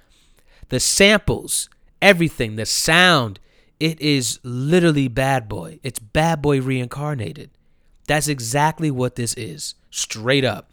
The 0.69 0.79
samples, 0.79 1.69
everything, 2.01 2.55
the 2.55 2.65
sound, 2.65 3.39
it 3.79 4.01
is 4.01 4.39
literally 4.43 5.07
Bad 5.07 5.47
Boy. 5.47 5.79
It's 5.83 5.99
Bad 5.99 6.41
Boy 6.41 6.59
reincarnated. 6.59 7.51
That's 8.07 8.27
exactly 8.27 8.89
what 8.89 9.15
this 9.15 9.35
is, 9.35 9.75
straight 9.91 10.43
up. 10.43 10.71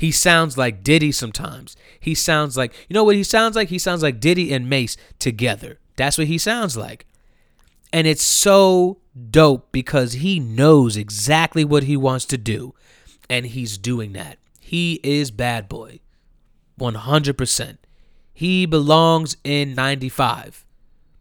He 0.00 0.12
sounds 0.12 0.56
like 0.56 0.82
Diddy 0.82 1.12
sometimes. 1.12 1.76
He 2.00 2.14
sounds 2.14 2.56
like, 2.56 2.72
you 2.88 2.94
know 2.94 3.04
what 3.04 3.16
he 3.16 3.22
sounds 3.22 3.54
like? 3.54 3.68
He 3.68 3.78
sounds 3.78 4.02
like 4.02 4.18
Diddy 4.18 4.50
and 4.50 4.66
Mase 4.66 4.96
together. 5.18 5.78
That's 5.96 6.16
what 6.16 6.26
he 6.26 6.38
sounds 6.38 6.74
like. 6.74 7.04
And 7.92 8.06
it's 8.06 8.22
so 8.22 8.96
dope 9.30 9.70
because 9.72 10.14
he 10.14 10.40
knows 10.40 10.96
exactly 10.96 11.66
what 11.66 11.82
he 11.82 11.98
wants 11.98 12.24
to 12.26 12.38
do. 12.38 12.74
And 13.28 13.44
he's 13.44 13.76
doing 13.76 14.14
that. 14.14 14.38
He 14.58 15.00
is 15.02 15.30
bad 15.30 15.68
boy. 15.68 16.00
100%. 16.78 17.76
He 18.32 18.64
belongs 18.64 19.36
in 19.44 19.74
95. 19.74 20.64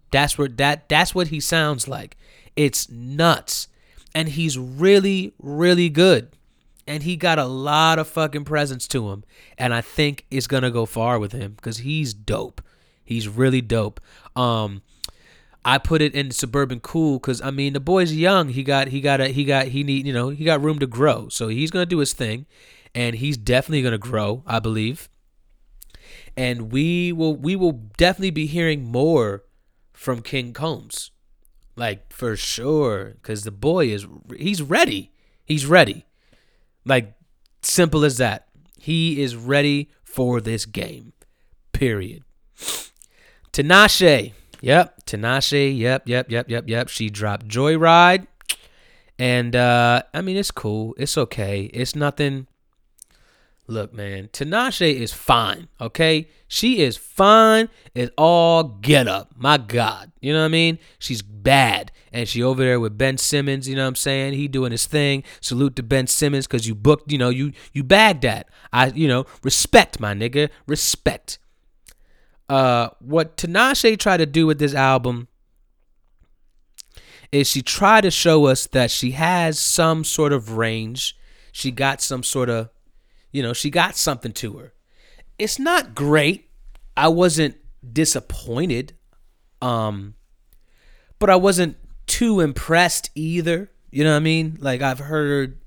That's 0.09 0.37
where 0.37 0.47
that 0.47 0.87
that's 0.87 1.13
what 1.13 1.27
he 1.27 1.41
sounds 1.41 1.89
like. 1.89 2.15
It's 2.55 2.89
nuts. 2.89 3.67
And 4.15 4.29
he's 4.29 4.57
really 4.57 5.33
really 5.37 5.89
good. 5.89 6.29
And 6.89 7.03
he 7.03 7.15
got 7.15 7.37
a 7.37 7.45
lot 7.45 7.99
of 7.99 8.07
fucking 8.07 8.45
presence 8.45 8.87
to 8.89 9.11
him. 9.11 9.23
And 9.57 9.73
I 9.73 9.81
think 9.81 10.25
it's 10.31 10.47
to 10.47 10.71
go 10.71 10.85
far 10.85 11.19
with 11.19 11.31
him 11.31 11.55
cuz 11.61 11.77
he's 11.77 12.13
dope. 12.13 12.61
He's 13.05 13.27
really 13.27 13.61
dope. 13.61 14.01
Um 14.35 14.81
I 15.63 15.77
put 15.77 16.01
it 16.01 16.15
in 16.15 16.31
suburban 16.31 16.79
cool 16.79 17.19
because 17.19 17.41
I 17.41 17.51
mean 17.51 17.73
the 17.73 17.79
boy's 17.79 18.13
young. 18.13 18.49
He 18.49 18.63
got 18.63 18.87
he 18.87 19.01
got 19.01 19.21
a 19.21 19.27
he 19.27 19.43
got 19.43 19.67
he 19.67 19.83
need 19.83 20.07
you 20.07 20.13
know 20.13 20.29
he 20.29 20.43
got 20.43 20.61
room 20.61 20.79
to 20.79 20.87
grow. 20.87 21.29
So 21.29 21.47
he's 21.47 21.69
gonna 21.69 21.85
do 21.85 21.99
his 21.99 22.13
thing, 22.13 22.47
and 22.95 23.15
he's 23.15 23.37
definitely 23.37 23.83
gonna 23.83 23.97
grow. 23.97 24.43
I 24.47 24.59
believe. 24.59 25.09
And 26.35 26.71
we 26.71 27.11
will 27.11 27.35
we 27.35 27.55
will 27.55 27.73
definitely 27.97 28.31
be 28.31 28.47
hearing 28.47 28.83
more 28.83 29.43
from 29.93 30.21
King 30.21 30.53
Combs, 30.53 31.11
like 31.75 32.11
for 32.11 32.35
sure, 32.35 33.15
because 33.21 33.43
the 33.43 33.51
boy 33.51 33.89
is 33.89 34.07
he's 34.37 34.61
ready. 34.61 35.11
He's 35.45 35.65
ready. 35.65 36.05
Like 36.85 37.13
simple 37.61 38.05
as 38.05 38.17
that. 38.17 38.47
He 38.79 39.21
is 39.21 39.35
ready 39.35 39.89
for 40.03 40.41
this 40.41 40.65
game. 40.65 41.13
Period. 41.73 42.23
Tinashe 43.51 44.33
Yep, 44.61 45.05
Tinashe. 45.05 45.77
Yep, 45.77 46.07
yep, 46.07 46.29
yep, 46.29 46.49
yep, 46.49 46.63
yep. 46.67 46.89
She 46.89 47.09
dropped 47.09 47.47
Joyride, 47.47 48.27
and 49.17 49.55
uh, 49.55 50.03
I 50.13 50.21
mean 50.21 50.37
it's 50.37 50.51
cool. 50.51 50.95
It's 50.97 51.17
okay. 51.17 51.69
It's 51.73 51.95
nothing. 51.95 52.47
Look, 53.69 53.93
man, 53.93 54.29
Tinashe 54.33 54.93
is 54.93 55.13
fine. 55.13 55.67
Okay, 55.79 56.27
she 56.47 56.81
is 56.81 56.97
fine. 56.97 57.69
It's 57.93 58.11
all 58.17 58.63
get 58.63 59.07
up. 59.07 59.31
My 59.35 59.57
God, 59.57 60.11
you 60.19 60.33
know 60.33 60.39
what 60.39 60.45
I 60.45 60.49
mean? 60.49 60.79
She's 60.97 61.21
bad, 61.21 61.91
and 62.11 62.27
she 62.27 62.41
over 62.41 62.63
there 62.63 62.79
with 62.79 62.97
Ben 62.97 63.17
Simmons. 63.17 63.69
You 63.69 63.75
know 63.75 63.83
what 63.83 63.89
I'm 63.89 63.95
saying? 63.95 64.33
He 64.33 64.47
doing 64.47 64.71
his 64.71 64.87
thing. 64.87 65.23
Salute 65.39 65.75
to 65.75 65.83
Ben 65.83 66.07
Simmons 66.07 66.47
because 66.47 66.67
you 66.67 66.75
booked. 66.75 67.11
You 67.11 67.17
know 67.17 67.29
you 67.29 67.53
you 67.71 67.83
bagged 67.83 68.23
that. 68.23 68.49
I 68.73 68.87
you 68.87 69.07
know 69.07 69.25
respect 69.43 69.99
my 69.99 70.13
nigga. 70.13 70.49
Respect 70.65 71.37
uh, 72.49 72.89
what 72.99 73.37
Tinashe 73.37 73.97
tried 73.99 74.17
to 74.17 74.25
do 74.25 74.47
with 74.47 74.59
this 74.59 74.73
album 74.73 75.27
is 77.31 77.47
she 77.47 77.61
tried 77.61 78.01
to 78.01 78.11
show 78.11 78.47
us 78.47 78.65
that 78.67 78.89
she 78.89 79.11
has 79.11 79.59
some 79.59 80.03
sort 80.03 80.33
of 80.33 80.57
range. 80.57 81.15
She 81.51 81.69
got 81.69 82.01
some 82.01 82.23
sort 82.23 82.49
of, 82.49 82.69
you 83.31 83.43
know, 83.43 83.53
she 83.53 83.69
got 83.69 83.95
something 83.95 84.31
to 84.33 84.57
her. 84.57 84.73
It's 85.37 85.59
not 85.59 85.95
great. 85.95 86.49
I 86.97 87.07
wasn't 87.07 87.55
disappointed. 87.93 88.93
Um, 89.61 90.15
but 91.17 91.29
I 91.29 91.35
wasn't 91.35 91.77
too 92.07 92.39
impressed 92.39 93.09
either. 93.15 93.71
You 93.91 94.03
know 94.03 94.11
what 94.11 94.17
I 94.17 94.21
mean? 94.21 94.57
Like 94.59 94.81
I've 94.81 94.99
heard 94.99 95.59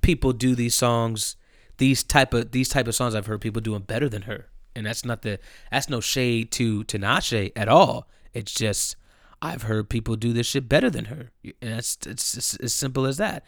people 0.00 0.32
do 0.32 0.54
these 0.54 0.74
songs, 0.74 1.36
these 1.78 2.02
type 2.02 2.34
of 2.34 2.50
these 2.50 2.68
type 2.68 2.86
of 2.86 2.94
songs 2.94 3.14
I've 3.14 3.26
heard 3.26 3.40
people 3.40 3.62
doing 3.62 3.82
better 3.82 4.08
than 4.08 4.22
her 4.22 4.48
and 4.74 4.86
that's 4.86 5.04
not 5.04 5.22
the 5.22 5.38
that's 5.70 5.88
no 5.88 6.00
shade 6.00 6.50
to 6.52 6.84
Tinashe 6.84 7.52
at 7.56 7.68
all. 7.68 8.08
It's 8.32 8.52
just 8.52 8.96
I've 9.40 9.62
heard 9.62 9.88
people 9.88 10.16
do 10.16 10.32
this 10.32 10.46
shit 10.46 10.68
better 10.68 10.90
than 10.90 11.06
her, 11.06 11.30
and 11.44 11.74
that's 11.74 11.98
it's, 12.06 12.36
it's 12.36 12.56
as 12.56 12.74
simple 12.74 13.06
as 13.06 13.16
that. 13.18 13.44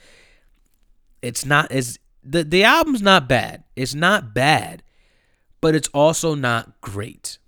It's 1.22 1.44
not 1.44 1.72
as 1.72 1.98
the 2.26 2.44
the 2.44 2.64
album's 2.64 3.02
not 3.02 3.28
bad. 3.28 3.64
It's 3.74 3.94
not 3.94 4.34
bad, 4.34 4.82
but 5.60 5.74
it's 5.74 5.88
also 5.88 6.34
not 6.34 6.80
great. 6.80 7.38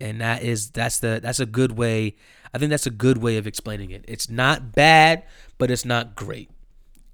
And 0.00 0.20
that 0.20 0.42
is 0.42 0.70
that's 0.70 0.98
the 0.98 1.20
that's 1.22 1.40
a 1.40 1.46
good 1.46 1.72
way. 1.72 2.16
I 2.52 2.58
think 2.58 2.70
that's 2.70 2.86
a 2.86 2.90
good 2.90 3.18
way 3.18 3.36
of 3.36 3.46
explaining 3.46 3.90
it. 3.90 4.04
It's 4.08 4.28
not 4.28 4.72
bad, 4.72 5.24
but 5.58 5.70
it's 5.70 5.84
not 5.84 6.16
great. 6.16 6.50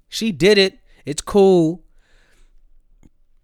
She 0.09 0.31
did 0.31 0.57
it. 0.57 0.79
It's 1.05 1.21
cool. 1.21 1.83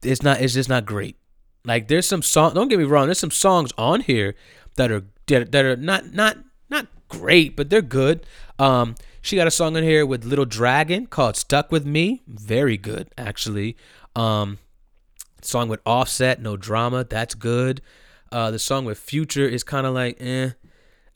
It's 0.01 0.23
not. 0.23 0.41
It's 0.41 0.53
just 0.53 0.69
not 0.69 0.85
great. 0.85 1.17
Like 1.63 1.87
there's 1.87 2.07
some 2.07 2.21
song. 2.21 2.53
Don't 2.53 2.67
get 2.67 2.79
me 2.79 2.85
wrong. 2.85 3.05
There's 3.05 3.19
some 3.19 3.31
songs 3.31 3.71
on 3.77 4.01
here 4.01 4.35
that 4.75 4.91
are 4.91 5.03
that, 5.27 5.51
that 5.51 5.65
are 5.65 5.75
not 5.75 6.13
not 6.13 6.37
not 6.69 6.87
great, 7.07 7.55
but 7.55 7.69
they're 7.69 7.81
good. 7.81 8.25
Um, 8.59 8.95
she 9.25 9.35
got 9.35 9.47
a 9.47 9.51
song 9.51 9.75
on 9.75 9.81
here 9.81 10.05
with 10.05 10.23
Little 10.23 10.45
Dragon 10.45 11.07
called 11.07 11.35
"Stuck 11.35 11.71
with 11.71 11.83
Me." 11.83 12.21
Very 12.27 12.77
good, 12.77 13.09
actually. 13.17 13.75
Um, 14.15 14.59
song 15.41 15.67
with 15.67 15.81
Offset, 15.83 16.39
no 16.39 16.55
drama. 16.55 17.03
That's 17.03 17.33
good. 17.33 17.81
Uh, 18.31 18.51
the 18.51 18.59
song 18.59 18.85
with 18.85 18.99
Future 18.99 19.47
is 19.47 19.63
kind 19.63 19.87
of 19.87 19.95
like 19.95 20.17
eh. 20.19 20.51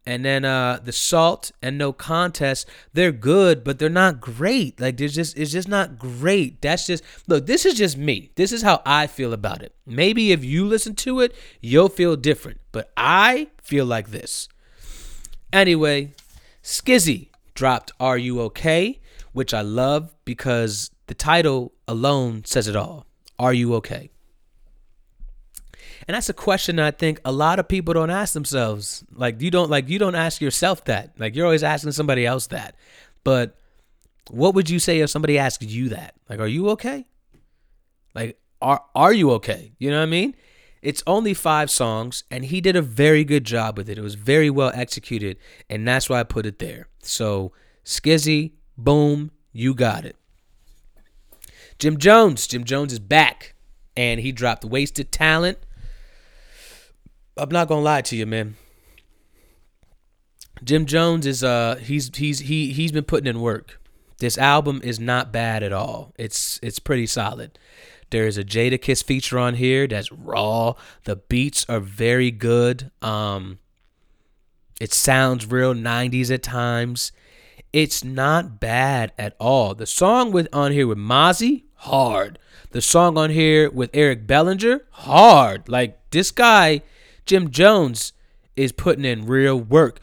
And 0.07 0.25
then 0.25 0.43
uh 0.43 0.79
the 0.83 0.91
salt 0.91 1.51
and 1.61 1.77
no 1.77 1.93
contest, 1.93 2.67
they're 2.93 3.11
good, 3.11 3.63
but 3.63 3.77
they're 3.77 3.89
not 3.89 4.19
great. 4.19 4.79
Like 4.79 4.97
there's 4.97 5.13
just 5.13 5.37
it's 5.37 5.51
just 5.51 5.67
not 5.67 5.99
great. 5.99 6.63
That's 6.63 6.87
just 6.87 7.03
look, 7.27 7.45
this 7.45 7.63
is 7.63 7.75
just 7.75 7.95
me. 7.95 8.31
This 8.33 8.51
is 8.51 8.63
how 8.63 8.81
I 8.87 9.05
feel 9.05 9.33
about 9.33 9.61
it. 9.61 9.75
Maybe 9.85 10.31
if 10.31 10.43
you 10.43 10.65
listen 10.65 10.95
to 10.95 11.19
it, 11.19 11.35
you'll 11.61 11.89
feel 11.89 12.15
different. 12.15 12.59
But 12.71 12.91
I 12.97 13.49
feel 13.61 13.85
like 13.85 14.09
this. 14.09 14.49
Anyway, 15.53 16.13
Skizzy 16.63 17.28
dropped 17.59 17.91
Are 17.99 18.17
You 18.17 18.39
Okay? 18.41 19.01
Which 19.33 19.53
I 19.53 19.61
love 19.61 20.15
because 20.23 20.91
the 21.07 21.13
title 21.13 21.73
alone 21.87 22.45
says 22.45 22.67
it 22.69 22.75
all. 22.75 23.05
Are 23.37 23.53
you 23.53 23.75
okay? 23.75 24.09
And 26.07 26.15
that's 26.15 26.29
a 26.29 26.33
question 26.33 26.79
I 26.79 26.91
think 26.91 27.19
a 27.25 27.31
lot 27.31 27.59
of 27.59 27.67
people 27.67 27.93
don't 27.93 28.09
ask 28.09 28.33
themselves. 28.33 29.03
Like 29.13 29.41
you 29.41 29.51
don't 29.51 29.69
like 29.69 29.89
you 29.89 29.99
don't 29.99 30.15
ask 30.15 30.41
yourself 30.41 30.85
that. 30.85 31.19
Like 31.19 31.35
you're 31.35 31.45
always 31.45 31.61
asking 31.61 31.91
somebody 31.91 32.25
else 32.25 32.47
that. 32.47 32.75
But 33.23 33.55
what 34.31 34.55
would 34.55 34.69
you 34.69 34.79
say 34.79 34.99
if 34.99 35.09
somebody 35.09 35.37
asked 35.37 35.61
you 35.61 35.89
that? 35.89 36.15
Like, 36.29 36.39
are 36.39 36.47
you 36.47 36.69
okay? 36.69 37.05
Like, 38.15 38.39
are 38.61 38.83
are 38.95 39.13
you 39.13 39.31
okay? 39.31 39.73
You 39.77 39.91
know 39.91 39.97
what 39.97 40.03
I 40.03 40.07
mean? 40.07 40.33
It's 40.81 41.03
only 41.05 41.33
five 41.33 41.69
songs, 41.69 42.23
and 42.31 42.45
he 42.45 42.61
did 42.61 42.75
a 42.75 42.81
very 42.81 43.23
good 43.23 43.43
job 43.43 43.77
with 43.77 43.89
it. 43.89 43.97
It 43.97 44.01
was 44.01 44.15
very 44.15 44.49
well 44.49 44.71
executed, 44.73 45.37
and 45.69 45.87
that's 45.87 46.09
why 46.09 46.19
I 46.19 46.23
put 46.23 46.45
it 46.45 46.59
there. 46.59 46.87
So, 47.01 47.51
Skizzy, 47.83 48.53
boom, 48.77 49.31
you 49.51 49.73
got 49.73 50.05
it. 50.05 50.15
Jim 51.79 51.97
Jones, 51.97 52.47
Jim 52.47 52.63
Jones 52.63 52.93
is 52.93 52.99
back, 52.99 53.55
and 53.95 54.19
he 54.19 54.31
dropped 54.31 54.63
Wasted 54.63 55.11
Talent. 55.11 55.57
I'm 57.37 57.49
not 57.49 57.67
gonna 57.67 57.81
lie 57.81 58.01
to 58.01 58.15
you, 58.15 58.25
man. 58.25 58.55
Jim 60.63 60.85
Jones 60.85 61.25
is 61.25 61.43
uh 61.43 61.75
he's 61.75 62.15
he's 62.15 62.39
he 62.39 62.73
he's 62.73 62.91
been 62.91 63.05
putting 63.05 63.27
in 63.27 63.39
work. 63.39 63.81
This 64.19 64.37
album 64.37 64.81
is 64.83 64.99
not 64.99 65.31
bad 65.31 65.63
at 65.63 65.71
all. 65.71 66.13
It's 66.17 66.59
it's 66.61 66.79
pretty 66.79 67.05
solid. 67.05 67.57
There's 68.09 68.37
a 68.37 68.43
Jadakiss 68.43 69.03
feature 69.03 69.37
on 69.39 69.55
here 69.55 69.87
that's 69.87 70.11
raw. 70.11 70.73
The 71.03 71.17
beats 71.17 71.65
are 71.69 71.79
very 71.79 72.31
good. 72.31 72.91
Um 73.01 73.59
it 74.79 74.93
sounds 74.93 75.45
real 75.45 75.73
90s 75.73 76.31
at 76.33 76.43
times. 76.43 77.11
It's 77.73 78.03
not 78.03 78.59
bad 78.59 79.11
at 79.17 79.35
all. 79.39 79.75
The 79.75 79.85
song 79.85 80.31
with 80.31 80.47
on 80.53 80.71
here 80.71 80.87
with 80.87 80.97
Mozzy, 80.97 81.63
hard. 81.75 82.39
The 82.71 82.81
song 82.81 83.17
on 83.17 83.29
here 83.29 83.69
with 83.69 83.89
Eric 83.93 84.25
Bellinger, 84.25 84.81
hard. 84.91 85.67
Like 85.69 85.99
this 86.11 86.31
guy 86.31 86.81
Jim 87.25 87.51
Jones 87.51 88.13
is 88.55 88.71
putting 88.71 89.05
in 89.05 89.27
real 89.27 89.55
work. 89.55 89.99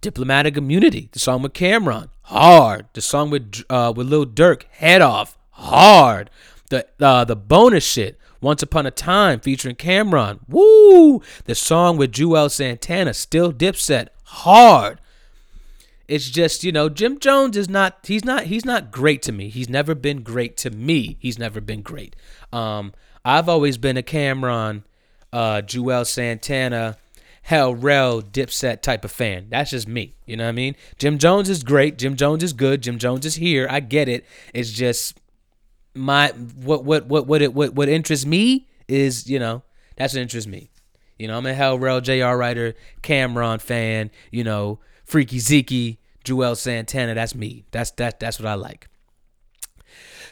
Diplomatic 0.00 0.56
Immunity, 0.56 1.08
the 1.10 1.18
song 1.18 1.42
with 1.42 1.54
Cam'ron, 1.54 2.08
hard. 2.22 2.86
The 2.92 3.00
song 3.00 3.30
with 3.30 3.64
uh, 3.68 3.92
with 3.96 4.06
Lil 4.06 4.26
Durk, 4.26 4.62
Head 4.70 5.02
Off, 5.02 5.36
hard. 5.50 6.30
The 6.68 6.86
uh, 7.00 7.24
the 7.24 7.36
bonus 7.36 7.84
shit, 7.84 8.18
Once 8.40 8.62
Upon 8.62 8.86
a 8.86 8.90
Time 8.90 9.40
featuring 9.40 9.76
Cam'ron. 9.76 10.40
woo. 10.48 11.22
The 11.44 11.54
song 11.54 11.96
with 11.96 12.12
Juelz 12.12 12.52
Santana, 12.52 13.14
Still 13.14 13.52
Dipset, 13.52 14.08
hard. 14.24 15.00
It's 16.06 16.30
just, 16.30 16.64
you 16.64 16.72
know, 16.72 16.88
Jim 16.88 17.18
Jones 17.18 17.56
is 17.56 17.68
not 17.68 17.98
he's 18.04 18.24
not 18.24 18.44
he's 18.44 18.64
not 18.64 18.90
great 18.90 19.20
to 19.22 19.32
me. 19.32 19.50
He's 19.50 19.68
never 19.68 19.94
been 19.94 20.22
great 20.22 20.56
to 20.58 20.70
me. 20.70 21.18
He's 21.20 21.38
never 21.38 21.60
been 21.60 21.82
great. 21.82 22.16
Um 22.52 22.92
I've 23.24 23.48
always 23.48 23.76
been 23.76 23.98
a 23.98 24.02
Cam'ron, 24.02 24.84
uh 25.34 25.60
Juelz 25.60 26.06
Santana, 26.06 26.96
Hell 27.42 27.74
Rell, 27.74 28.22
Dipset 28.22 28.80
type 28.80 29.04
of 29.04 29.10
fan. 29.12 29.48
That's 29.50 29.70
just 29.70 29.86
me. 29.86 30.14
You 30.24 30.36
know 30.38 30.44
what 30.44 30.50
I 30.50 30.52
mean? 30.52 30.76
Jim 30.98 31.18
Jones 31.18 31.50
is 31.50 31.62
great. 31.62 31.98
Jim 31.98 32.16
Jones 32.16 32.42
is 32.42 32.54
good. 32.54 32.82
Jim 32.82 32.98
Jones 32.98 33.26
is 33.26 33.34
here. 33.34 33.66
I 33.70 33.80
get 33.80 34.08
it. 34.08 34.24
It's 34.54 34.70
just 34.72 35.18
my 35.98 36.28
what 36.28 36.84
what 36.84 37.06
what 37.06 37.26
what 37.26 37.42
it 37.42 37.52
what 37.54 37.74
what 37.74 37.88
interests 37.88 38.24
me 38.24 38.68
is, 38.86 39.28
you 39.28 39.38
know, 39.38 39.62
that's 39.96 40.14
what 40.14 40.22
interests 40.22 40.48
me. 40.48 40.70
You 41.18 41.26
know, 41.28 41.36
I'm 41.36 41.46
a 41.46 41.54
Hell 41.54 41.78
Rell, 41.78 42.00
J.R. 42.00 42.38
Writer, 42.38 42.74
Cam'ron 43.02 43.60
fan, 43.60 44.10
you 44.30 44.44
know, 44.44 44.78
Freaky 45.04 45.40
Zeke, 45.40 45.98
Juelz 46.24 46.58
Santana. 46.58 47.14
That's 47.14 47.34
me. 47.34 47.64
That's 47.72 47.90
that. 47.92 48.20
That's 48.20 48.38
what 48.38 48.46
I 48.46 48.54
like. 48.54 48.88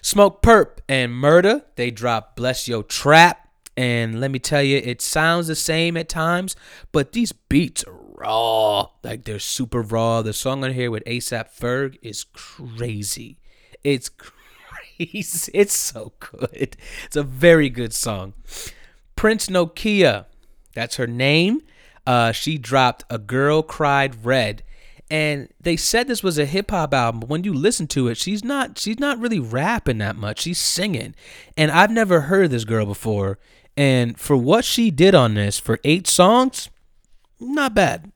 Smokepurpp 0.00 0.78
and 0.88 1.12
Murda. 1.12 1.64
They 1.74 1.90
drop 1.90 2.36
Bless 2.36 2.68
Yo 2.68 2.82
Trap, 2.82 3.48
and 3.76 4.20
let 4.20 4.30
me 4.30 4.38
tell 4.38 4.62
you, 4.62 4.76
it 4.78 5.02
sounds 5.02 5.48
the 5.48 5.56
same 5.56 5.96
at 5.96 6.08
times, 6.08 6.54
but 6.92 7.12
these 7.12 7.32
beats 7.32 7.82
are 7.84 7.98
raw. 8.14 8.88
Like 9.02 9.24
they're 9.24 9.38
super 9.40 9.82
raw. 9.82 10.22
The 10.22 10.32
song 10.32 10.62
on 10.64 10.72
here 10.72 10.90
with 10.90 11.02
A$AP 11.06 11.52
Ferg 11.52 11.96
is 12.02 12.24
crazy. 12.32 13.38
It's 13.82 14.08
crazy. 14.08 14.35
It's 15.52 15.76
so 15.76 16.12
good. 16.20 16.76
It's 17.04 17.16
a 17.16 17.22
very 17.22 17.68
good 17.68 17.92
song. 17.92 18.34
Princess 19.14 19.54
Nokia, 19.54 20.26
that's 20.74 20.96
her 20.96 21.06
name. 21.06 21.62
Uh, 22.06 22.32
she 22.32 22.58
dropped 22.58 23.04
A 23.10 23.18
Girl 23.18 23.62
Cried 23.62 24.24
Red. 24.24 24.62
And 25.10 25.48
they 25.60 25.76
said 25.76 26.08
this 26.08 26.22
was 26.22 26.36
a 26.36 26.46
hip 26.46 26.70
hop 26.72 26.92
album 26.92 27.20
but 27.20 27.28
when 27.28 27.44
you 27.44 27.54
listen 27.54 27.86
to 27.88 28.08
it 28.08 28.16
she's 28.16 28.42
not 28.42 28.76
she's 28.76 28.98
not 28.98 29.20
really 29.20 29.38
rapping 29.38 29.98
that 29.98 30.16
much. 30.16 30.40
She's 30.40 30.58
singing. 30.58 31.14
And 31.56 31.70
I've 31.70 31.92
never 31.92 32.22
heard 32.22 32.50
this 32.50 32.64
girl 32.64 32.86
before. 32.86 33.38
And 33.76 34.18
for 34.18 34.36
what 34.36 34.64
she 34.64 34.90
did 34.90 35.14
on 35.14 35.34
this 35.34 35.58
for 35.60 35.78
8 35.84 36.06
songs 36.06 36.70
not 37.38 37.74
bad. 37.74 38.10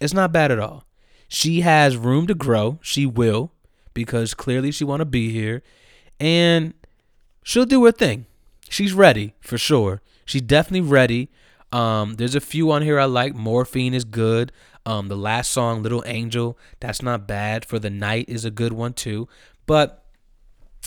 It's 0.00 0.14
not 0.14 0.32
bad 0.32 0.52
at 0.52 0.60
all. 0.60 0.84
She 1.26 1.62
has 1.62 1.96
room 1.96 2.26
to 2.26 2.34
grow. 2.34 2.78
She 2.82 3.06
will 3.06 3.50
because 3.94 4.34
clearly 4.34 4.70
she 4.70 4.84
want 4.84 5.00
to 5.00 5.06
be 5.06 5.32
here 5.32 5.62
and 6.22 6.74
she'll 7.42 7.66
do 7.66 7.84
her 7.84 7.92
thing 7.92 8.26
she's 8.68 8.92
ready 8.92 9.34
for 9.40 9.58
sure 9.58 10.00
she's 10.24 10.42
definitely 10.42 10.88
ready 10.88 11.28
um, 11.72 12.16
there's 12.16 12.34
a 12.34 12.40
few 12.40 12.70
on 12.70 12.82
here 12.82 13.00
I 13.00 13.06
like. 13.06 13.34
Morphine 13.34 13.94
is 13.94 14.04
good. 14.04 14.52
Um, 14.84 15.08
the 15.08 15.16
last 15.16 15.50
song, 15.50 15.82
Little 15.82 16.02
Angel, 16.06 16.58
that's 16.80 17.02
not 17.02 17.26
bad. 17.26 17.64
For 17.64 17.78
the 17.78 17.90
Night 17.90 18.28
is 18.28 18.44
a 18.44 18.50
good 18.50 18.72
one 18.72 18.92
too. 18.92 19.28
But 19.66 20.04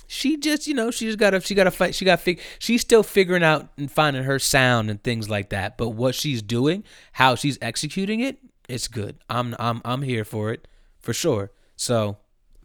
she 0.07 0.37
just, 0.37 0.67
you 0.67 0.73
know, 0.73 0.91
she 0.91 1.05
just 1.05 1.17
gotta, 1.17 1.41
she 1.41 1.55
gotta 1.55 1.71
fight. 1.71 1.95
She 1.95 2.05
got 2.05 2.19
fig. 2.19 2.39
She's 2.59 2.81
still 2.81 3.03
figuring 3.03 3.43
out 3.43 3.69
and 3.77 3.91
finding 3.91 4.23
her 4.23 4.37
sound 4.37 4.91
and 4.91 5.01
things 5.01 5.29
like 5.29 5.49
that. 5.49 5.77
But 5.77 5.89
what 5.89 6.13
she's 6.13 6.41
doing, 6.41 6.83
how 7.13 7.35
she's 7.35 7.57
executing 7.61 8.19
it, 8.19 8.37
it's 8.69 8.87
good. 8.87 9.17
I'm, 9.29 9.55
I'm, 9.57 9.81
I'm 9.83 10.03
here 10.03 10.25
for 10.25 10.51
it 10.51 10.67
for 10.99 11.13
sure. 11.13 11.51
So 11.75 12.17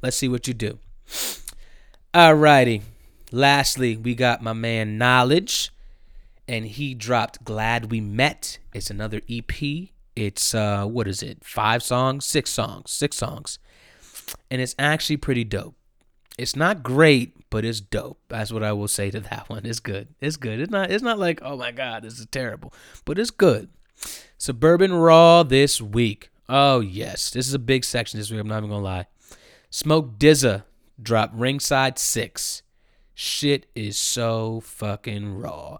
let's 0.02 0.16
see 0.16 0.28
what 0.28 0.46
you 0.46 0.54
do. 0.54 0.78
Alrighty. 2.12 2.82
Lastly, 3.30 3.96
we 3.96 4.16
got 4.16 4.42
my 4.42 4.52
man 4.52 4.98
Knowledge, 4.98 5.70
and 6.48 6.66
he 6.66 6.92
dropped 6.92 7.44
"Glad 7.44 7.92
We 7.92 8.00
Met." 8.00 8.58
It's 8.74 8.90
another 8.90 9.20
EP. 9.28 9.90
It's 10.16 10.52
uh 10.52 10.86
what 10.86 11.06
is 11.06 11.22
it? 11.22 11.44
5 11.44 11.84
songs, 11.84 12.26
6 12.26 12.50
songs, 12.50 12.90
6 12.90 13.16
songs. 13.16 13.58
And 14.50 14.60
it's 14.60 14.74
actually 14.76 15.18
pretty 15.18 15.44
dope. 15.44 15.76
It's 16.36 16.56
not 16.56 16.82
great, 16.82 17.48
but 17.48 17.64
it's 17.64 17.80
dope. 17.80 18.18
That's 18.28 18.50
what 18.50 18.64
I 18.64 18.72
will 18.72 18.88
say 18.88 19.12
to 19.12 19.20
that 19.20 19.48
one. 19.48 19.64
It's 19.64 19.78
good. 19.78 20.08
It's 20.20 20.36
good. 20.36 20.58
It's 20.58 20.70
not 20.72 20.90
it's 20.90 21.04
not 21.04 21.20
like, 21.20 21.40
"Oh 21.44 21.56
my 21.56 21.70
god, 21.70 22.02
this 22.02 22.18
is 22.18 22.26
terrible." 22.26 22.74
But 23.04 23.20
it's 23.20 23.30
good. 23.30 23.68
Suburban 24.36 24.94
Raw 24.94 25.44
this 25.44 25.80
week. 25.80 26.30
Oh, 26.48 26.80
yes. 26.80 27.30
This 27.30 27.46
is 27.46 27.54
a 27.54 27.60
big 27.60 27.84
section 27.84 28.18
this 28.18 28.32
week. 28.32 28.40
I'm 28.40 28.48
not 28.48 28.64
even 28.64 28.70
to 28.70 28.78
lie. 28.78 29.06
Smoke 29.70 30.18
DZA 30.18 30.64
dropped 31.02 31.34
Ringside 31.34 31.98
6. 31.98 32.62
Shit 33.14 33.66
is 33.74 33.98
so 33.98 34.60
fucking 34.60 35.38
raw. 35.38 35.78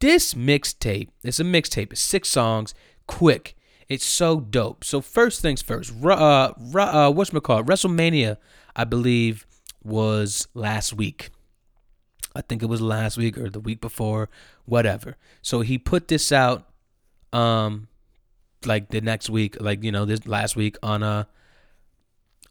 This 0.00 0.34
mixtape, 0.34 1.08
it's 1.22 1.40
a 1.40 1.44
mixtape. 1.44 1.92
It's 1.92 2.00
six 2.00 2.28
songs, 2.28 2.74
quick. 3.06 3.56
It's 3.88 4.04
so 4.04 4.40
dope. 4.40 4.84
So 4.84 5.00
first 5.00 5.40
things 5.40 5.62
first, 5.62 5.92
uh, 6.04 6.52
uh, 6.74 7.12
what's 7.12 7.30
call 7.30 7.62
WrestleMania, 7.62 8.36
I 8.74 8.84
believe, 8.84 9.46
was 9.84 10.48
last 10.54 10.92
week. 10.92 11.30
I 12.34 12.40
think 12.40 12.62
it 12.62 12.66
was 12.66 12.80
last 12.80 13.16
week 13.16 13.36
or 13.38 13.50
the 13.50 13.60
week 13.60 13.80
before, 13.80 14.28
whatever. 14.64 15.16
So 15.42 15.60
he 15.60 15.78
put 15.78 16.08
this 16.08 16.32
out, 16.32 16.68
um, 17.32 17.88
like 18.64 18.90
the 18.90 19.00
next 19.00 19.28
week, 19.30 19.60
like 19.60 19.84
you 19.84 19.92
know 19.92 20.04
this 20.04 20.26
last 20.26 20.56
week 20.56 20.76
on 20.82 21.02
a, 21.02 21.28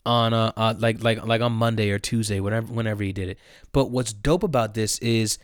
on 0.05 0.33
a 0.33 0.53
uh, 0.57 0.73
like 0.77 1.03
like 1.03 1.25
like 1.25 1.41
on 1.41 1.51
Monday 1.51 1.91
or 1.91 1.99
Tuesday, 1.99 2.39
whatever 2.39 2.71
whenever 2.71 3.03
he 3.03 3.13
did 3.13 3.29
it. 3.29 3.37
But 3.71 3.91
what's 3.91 4.13
dope 4.13 4.43
about 4.43 4.73
this 4.73 4.97
is, 4.99 5.37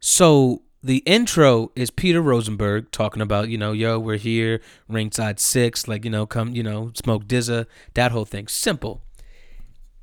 so 0.00 0.62
the 0.82 0.98
intro 0.98 1.70
is 1.76 1.90
Peter 1.90 2.20
Rosenberg 2.20 2.90
talking 2.90 3.22
about, 3.22 3.48
you 3.48 3.56
know, 3.56 3.72
yo, 3.72 3.98
we're 3.98 4.16
here, 4.16 4.60
ringside 4.88 5.38
six, 5.38 5.86
like, 5.86 6.04
you 6.04 6.10
know, 6.10 6.26
come, 6.26 6.54
you 6.54 6.62
know, 6.62 6.90
smoke 6.94 7.24
DZA, 7.26 7.66
that 7.94 8.10
whole 8.10 8.24
thing. 8.24 8.48
Simple. 8.48 9.02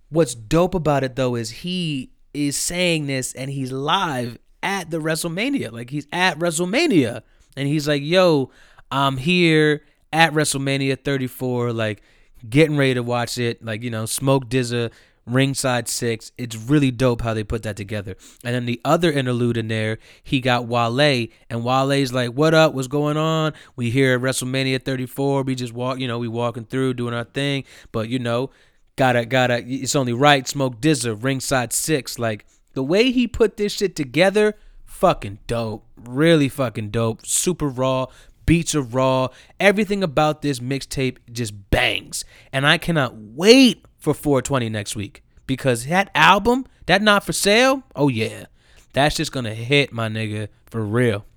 What's 0.10 0.34
dope 0.34 0.74
about 0.74 1.04
it 1.04 1.16
though 1.16 1.36
is 1.36 1.50
he 1.50 2.12
is 2.34 2.56
saying 2.56 3.08
this 3.08 3.34
and 3.34 3.52
he's 3.52 3.72
live 3.72 4.38
at 4.64 4.90
the 4.90 5.00
WrestleMania. 5.00 5.72
Like 5.72 5.90
he's 5.90 6.08
at 6.12 6.40
WrestleMania. 6.40 7.24
And 7.58 7.68
he's 7.68 7.88
like, 7.88 8.02
yo, 8.02 8.52
I'm 8.90 9.18
here 9.18 9.84
at 10.14 10.34
WrestleMania 10.34 11.04
34, 11.04 11.74
like 11.74 12.02
getting 12.48 12.78
ready 12.78 12.94
to 12.94 13.04
watch 13.04 13.38
it. 13.38 13.64
Like, 13.64 13.84
you 13.84 13.90
know, 13.90 14.06
smoke 14.06 14.50
DZA 14.50 14.92
ringside 15.26 15.88
six. 15.88 16.32
It's 16.38 16.56
really 16.56 16.92
dope 16.92 17.22
how 17.22 17.34
they 17.34 17.44
put 17.44 17.64
that 17.64 17.76
together. 17.76 18.16
And 18.44 18.56
then 18.56 18.66
the 18.66 18.82
other 18.84 19.12
interlude 19.12 19.58
in 19.58 19.68
there, 19.68 20.00
he 20.24 20.40
got 20.40 20.68
Wale, 20.68 21.28
and 21.50 21.64
Wale's 21.64 22.14
like, 22.14 22.32
"What 22.32 22.54
up? 22.54 22.74
What's 22.74 22.88
going 22.88 23.18
on? 23.18 23.54
We 23.76 23.92
here 23.92 24.16
at 24.16 24.22
WrestleMania 24.22 24.84
34. 24.84 25.44
We 25.44 25.56
just 25.56 25.74
walk, 25.74 26.00
you 26.00 26.08
know, 26.08 26.20
we 26.20 26.28
walking 26.28 26.66
through, 26.66 26.96
doing 26.96 27.14
our 27.14 27.26
thing, 27.26 27.64
but 27.92 28.10
you 28.10 28.20
know, 28.20 28.50
gotta 28.96 29.26
gotta. 29.26 29.64
It's 29.66 29.96
only 29.96 30.14
right. 30.14 30.48
Smoke 30.48 30.82
DZA, 30.82 31.22
ringside 31.22 31.74
six. 31.74 32.20
Like 32.20 32.46
the 32.74 32.84
way 32.84 33.12
he 33.12 33.28
put 33.28 33.58
this 33.58 33.74
shit 33.74 33.96
together, 33.96 34.56
fucking 34.86 35.40
dope. 35.48 35.86
Really 35.98 36.50
fucking 36.50 36.90
dope. 36.90 37.26
Super 37.26 37.68
raw. 37.68 38.08
Beats 38.50 38.74
are 38.74 38.82
raw. 38.82 39.28
Everything 39.60 40.02
about 40.02 40.42
this 40.42 40.60
mixtape 40.60 41.18
just 41.32 41.70
bangs. 41.70 42.26
And 42.52 42.66
I 42.66 42.80
cannot 42.80 43.14
wait 43.16 43.86
for 44.00 44.16
420 44.16 44.70
next 44.70 44.96
week 44.96 45.22
because 45.46 45.86
that 45.86 46.10
album, 46.16 46.66
that 46.88 47.04
not 47.04 47.24
for 47.24 47.32
sale, 47.32 47.84
oh 47.96 48.08
yeah, 48.08 48.46
that's 48.94 49.18
just 49.18 49.32
gonna 49.32 49.54
hit 49.54 49.94
my 49.94 50.10
nigga 50.10 50.48
for 50.66 50.84
real. 50.84 51.28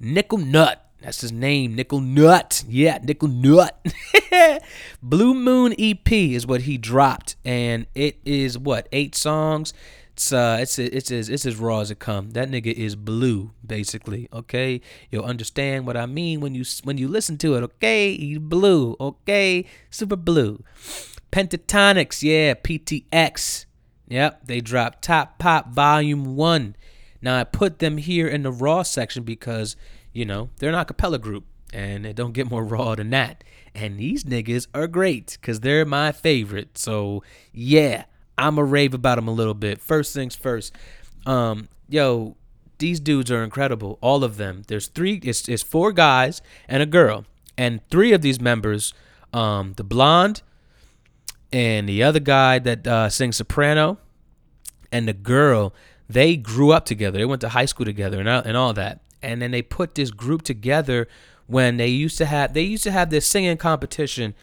Nickel 0.00 0.38
Nut, 0.38 0.84
that's 1.00 1.20
his 1.20 1.30
name, 1.30 1.76
Nickel 1.76 2.00
Nut. 2.00 2.64
Yeah, 2.66 2.98
Nickel 3.00 3.28
Nut. 3.28 3.86
Blue 5.04 5.34
Moon 5.34 5.72
EP 5.78 6.10
is 6.10 6.48
what 6.48 6.62
he 6.62 6.78
dropped, 6.78 7.36
and 7.44 7.86
it 7.94 8.18
is 8.24 8.58
what 8.58 8.88
eight 8.90 9.14
songs. 9.14 9.72
It's 10.12 10.32
uh, 10.32 10.58
it's 10.60 10.78
it's 10.78 11.10
as 11.10 11.28
it's 11.30 11.46
as 11.46 11.56
raw 11.56 11.80
as 11.80 11.90
it 11.90 11.98
come. 11.98 12.32
That 12.32 12.50
nigga 12.50 12.72
is 12.72 12.96
blue, 12.96 13.52
basically. 13.66 14.28
Okay, 14.32 14.82
you'll 15.10 15.24
understand 15.24 15.86
what 15.86 15.96
I 15.96 16.06
mean 16.06 16.40
when 16.40 16.54
you 16.54 16.64
when 16.84 16.98
you 16.98 17.08
listen 17.08 17.38
to 17.38 17.54
it. 17.54 17.62
Okay, 17.62 18.16
he's 18.16 18.38
blue. 18.38 18.96
Okay, 19.00 19.64
super 19.90 20.16
blue. 20.16 20.62
Pentatonix, 21.32 22.22
yeah, 22.22 22.52
PTX. 22.52 23.64
Yep, 24.08 24.46
they 24.46 24.60
dropped 24.60 25.02
Top 25.02 25.38
Pop 25.38 25.72
Volume 25.72 26.36
1. 26.36 26.76
Now, 27.22 27.40
I 27.40 27.44
put 27.44 27.78
them 27.78 27.96
here 27.96 28.28
in 28.28 28.42
the 28.42 28.52
Raw 28.52 28.82
section 28.82 29.22
because, 29.22 29.76
you 30.12 30.26
know, 30.26 30.50
they're 30.58 30.72
an 30.72 30.84
acapella 30.84 31.18
group 31.18 31.44
and 31.72 32.04
it 32.04 32.14
don't 32.14 32.32
get 32.32 32.50
more 32.50 32.64
raw 32.64 32.94
than 32.94 33.10
that. 33.10 33.42
And 33.74 33.98
these 33.98 34.24
niggas 34.24 34.66
are 34.74 34.86
great 34.86 35.38
because 35.40 35.60
they're 35.60 35.86
my 35.86 36.12
favorite. 36.12 36.76
So, 36.76 37.22
yeah, 37.52 38.04
I'm 38.42 38.58
a 38.58 38.64
rave 38.64 38.94
about 38.94 39.16
them 39.16 39.28
a 39.28 39.32
little 39.32 39.54
bit. 39.54 39.80
First 39.80 40.14
things 40.14 40.34
first. 40.34 40.74
Um, 41.26 41.68
yo, 41.88 42.36
these 42.78 43.00
dudes 43.00 43.30
are 43.30 43.44
incredible. 43.44 43.98
All 44.00 44.24
of 44.24 44.36
them. 44.36 44.62
There's 44.66 44.88
three, 44.88 45.20
it's, 45.22 45.48
it's 45.48 45.62
four 45.62 45.92
guys 45.92 46.42
and 46.68 46.82
a 46.82 46.86
girl. 46.86 47.24
And 47.56 47.80
three 47.90 48.12
of 48.12 48.22
these 48.22 48.40
members, 48.40 48.92
um, 49.32 49.74
the 49.76 49.84
blonde, 49.84 50.42
and 51.52 51.88
the 51.88 52.02
other 52.02 52.20
guy 52.20 52.58
that 52.58 52.86
uh, 52.86 53.08
sings 53.08 53.36
soprano 53.36 53.98
and 54.90 55.06
the 55.06 55.12
girl 55.12 55.74
they 56.08 56.36
grew 56.36 56.72
up 56.72 56.84
together 56.84 57.18
they 57.18 57.24
went 57.24 57.40
to 57.40 57.50
high 57.50 57.64
school 57.64 57.84
together 57.84 58.18
and, 58.18 58.28
and 58.28 58.56
all 58.56 58.72
that 58.72 59.00
and 59.22 59.40
then 59.40 59.50
they 59.50 59.62
put 59.62 59.94
this 59.94 60.10
group 60.10 60.42
together 60.42 61.06
when 61.46 61.76
they 61.76 61.88
used 61.88 62.18
to 62.18 62.24
have 62.24 62.54
they 62.54 62.62
used 62.62 62.82
to 62.82 62.90
have 62.90 63.10
this 63.10 63.26
singing 63.26 63.56
competition 63.56 64.34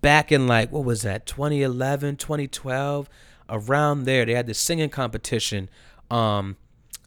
back 0.00 0.30
in 0.30 0.46
like 0.46 0.70
what 0.70 0.84
was 0.84 1.02
that 1.02 1.26
2011 1.26 2.16
2012 2.16 3.08
around 3.48 4.04
there 4.04 4.24
they 4.24 4.34
had 4.34 4.46
this 4.46 4.58
singing 4.58 4.90
competition 4.90 5.68
um 6.10 6.56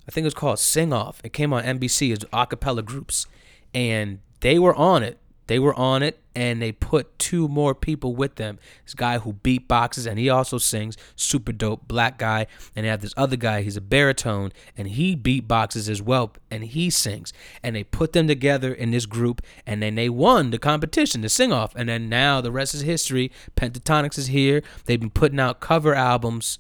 i 0.07 0.11
think 0.11 0.23
it 0.23 0.27
was 0.27 0.34
called 0.34 0.59
sing 0.59 0.91
off. 0.91 1.22
It 1.23 1.34
came 1.34 1.53
on 1.53 1.63
nbc 1.63 2.11
as 2.11 2.19
acapella 2.34 2.84
groups 2.84 3.27
and 3.73 4.19
they 4.41 4.57
were 4.59 4.76
on 4.76 5.03
it 5.03 5.18
they 5.52 5.60
were 5.60 5.78
on 5.78 6.02
it 6.02 6.18
and 6.34 6.61
they 6.61 6.72
put 6.72 7.19
two 7.19 7.49
more 7.49 7.76
people 7.76 8.15
with 8.15 8.36
them. 8.36 8.57
This 8.86 8.94
guy 8.94 9.18
who 9.18 9.34
beatboxes 9.34 10.07
and 10.07 10.18
he 10.18 10.30
also 10.30 10.57
sings, 10.57 10.95
super 11.18 11.52
dope, 11.52 11.90
black 11.90 12.18
guy. 12.18 12.48
And 12.73 12.86
they 12.86 12.90
have 12.90 13.02
this 13.02 13.14
other 13.18 13.36
guy, 13.36 13.61
he's 13.61 13.76
a 13.76 13.82
baritone 13.82 14.53
and 14.78 14.88
he 14.88 15.14
beatboxes 15.14 15.90
as 15.90 16.02
well 16.02 16.32
and 16.49 16.64
he 16.64 16.90
sings. 16.90 17.34
And 17.61 17.76
they 17.76 17.84
put 17.84 18.14
them 18.14 18.30
together 18.30 18.73
in 18.73 18.91
this 18.91 19.06
group 19.06 19.41
and 19.68 19.84
then 19.84 19.95
they 19.95 20.07
won 20.07 20.52
the 20.52 20.57
competition, 20.57 21.19
the 21.19 21.28
sing 21.28 21.52
off. 21.52 21.76
And 21.76 21.90
then 21.90 22.07
now 22.07 22.40
the 22.40 22.49
rest 22.49 22.73
is 22.73 22.80
history. 22.80 23.30
Pentatonix 23.57 24.18
is 24.18 24.28
here. 24.28 24.64
They've 24.86 25.02
been 25.02 25.10
putting 25.10 25.41
out 25.41 25.60
cover 25.60 25.94
albums 25.94 26.60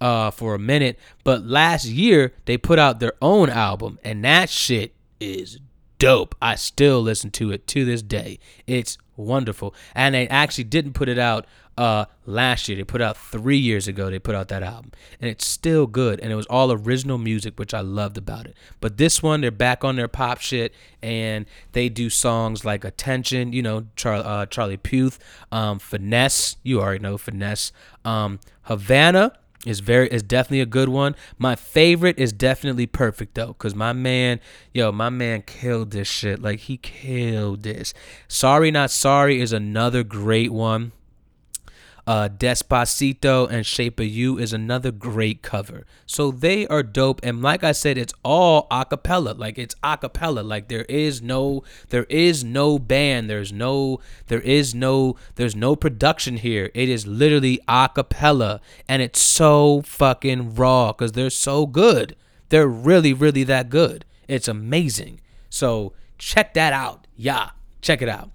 uh, 0.00 0.32
for 0.32 0.56
a 0.56 0.58
minute. 0.58 0.98
But 1.22 1.46
last 1.46 1.84
year 1.84 2.32
they 2.46 2.58
put 2.58 2.80
out 2.80 2.98
their 2.98 3.14
own 3.22 3.48
album 3.48 4.00
and 4.02 4.24
that 4.24 4.50
shit 4.50 4.92
is 5.20 5.60
dope. 5.98 6.34
I 6.40 6.54
still 6.54 7.00
listen 7.00 7.30
to 7.32 7.50
it 7.50 7.66
to 7.68 7.84
this 7.84 8.02
day. 8.02 8.38
It's 8.66 8.98
wonderful. 9.16 9.74
And 9.94 10.14
they 10.14 10.28
actually 10.28 10.64
didn't 10.64 10.92
put 10.92 11.08
it 11.08 11.18
out 11.18 11.46
uh 11.76 12.06
last 12.26 12.68
year. 12.68 12.76
They 12.76 12.84
put 12.84 13.00
out 13.00 13.16
3 13.16 13.56
years 13.56 13.86
ago 13.86 14.10
they 14.10 14.18
put 14.18 14.34
out 14.34 14.48
that 14.48 14.62
album. 14.62 14.92
And 15.20 15.30
it's 15.30 15.46
still 15.46 15.86
good 15.86 16.20
and 16.20 16.32
it 16.32 16.34
was 16.34 16.46
all 16.46 16.72
original 16.72 17.18
music 17.18 17.58
which 17.58 17.74
I 17.74 17.80
loved 17.80 18.16
about 18.16 18.46
it. 18.46 18.56
But 18.80 18.96
this 18.96 19.22
one 19.22 19.40
they're 19.40 19.50
back 19.50 19.84
on 19.84 19.96
their 19.96 20.08
pop 20.08 20.40
shit 20.40 20.72
and 21.02 21.46
they 21.72 21.88
do 21.88 22.10
songs 22.10 22.64
like 22.64 22.84
Attention, 22.84 23.52
you 23.52 23.62
know, 23.62 23.86
Char- 23.96 24.24
uh, 24.24 24.46
Charlie 24.46 24.76
Puth, 24.76 25.18
um 25.52 25.78
Finesse, 25.78 26.56
you 26.62 26.80
already 26.80 27.00
know 27.00 27.18
Finesse, 27.18 27.72
um 28.04 28.40
Havana 28.62 29.32
is 29.68 29.80
very 29.80 30.08
is 30.08 30.22
definitely 30.22 30.60
a 30.60 30.66
good 30.66 30.88
one. 30.88 31.14
My 31.38 31.54
favorite 31.56 32.18
is 32.18 32.32
definitely 32.32 32.86
perfect 32.86 33.34
though, 33.34 33.54
cause 33.54 33.74
my 33.74 33.92
man, 33.92 34.40
yo, 34.72 34.92
my 34.92 35.10
man 35.10 35.42
killed 35.42 35.90
this 35.90 36.08
shit. 36.08 36.40
Like 36.40 36.60
he 36.60 36.76
killed 36.76 37.62
this. 37.62 37.94
Sorry 38.26 38.70
Not 38.70 38.90
Sorry 38.90 39.40
is 39.40 39.52
another 39.52 40.02
great 40.02 40.52
one. 40.52 40.92
Uh, 42.08 42.26
Despacito 42.26 43.46
and 43.50 43.66
Shape 43.66 44.00
of 44.00 44.06
You 44.06 44.38
is 44.38 44.54
another 44.54 44.90
great 44.90 45.42
cover. 45.42 45.84
So 46.06 46.30
they 46.30 46.66
are 46.68 46.82
dope. 46.82 47.20
And 47.22 47.42
like 47.42 47.62
I 47.62 47.72
said, 47.72 47.98
it's 47.98 48.14
all 48.24 48.66
acapella. 48.70 49.38
Like 49.38 49.58
it's 49.58 49.74
acapella. 49.84 50.42
Like 50.42 50.68
there 50.68 50.86
is 50.88 51.20
no, 51.20 51.64
there 51.90 52.06
is 52.08 52.42
no 52.42 52.78
band. 52.78 53.28
There's 53.28 53.52
no, 53.52 54.00
there 54.28 54.40
is 54.40 54.74
no, 54.74 55.16
there's 55.34 55.54
no 55.54 55.76
production 55.76 56.38
here. 56.38 56.70
It 56.72 56.88
is 56.88 57.06
literally 57.06 57.60
acapella. 57.68 58.60
And 58.88 59.02
it's 59.02 59.20
so 59.20 59.82
fucking 59.82 60.54
raw 60.54 60.92
because 60.94 61.12
they're 61.12 61.28
so 61.28 61.66
good. 61.66 62.16
They're 62.48 62.66
really, 62.66 63.12
really 63.12 63.44
that 63.44 63.68
good. 63.68 64.06
It's 64.28 64.48
amazing. 64.48 65.20
So 65.50 65.92
check 66.16 66.54
that 66.54 66.72
out. 66.72 67.06
Yeah, 67.18 67.50
check 67.82 68.00
it 68.00 68.08
out. 68.08 68.30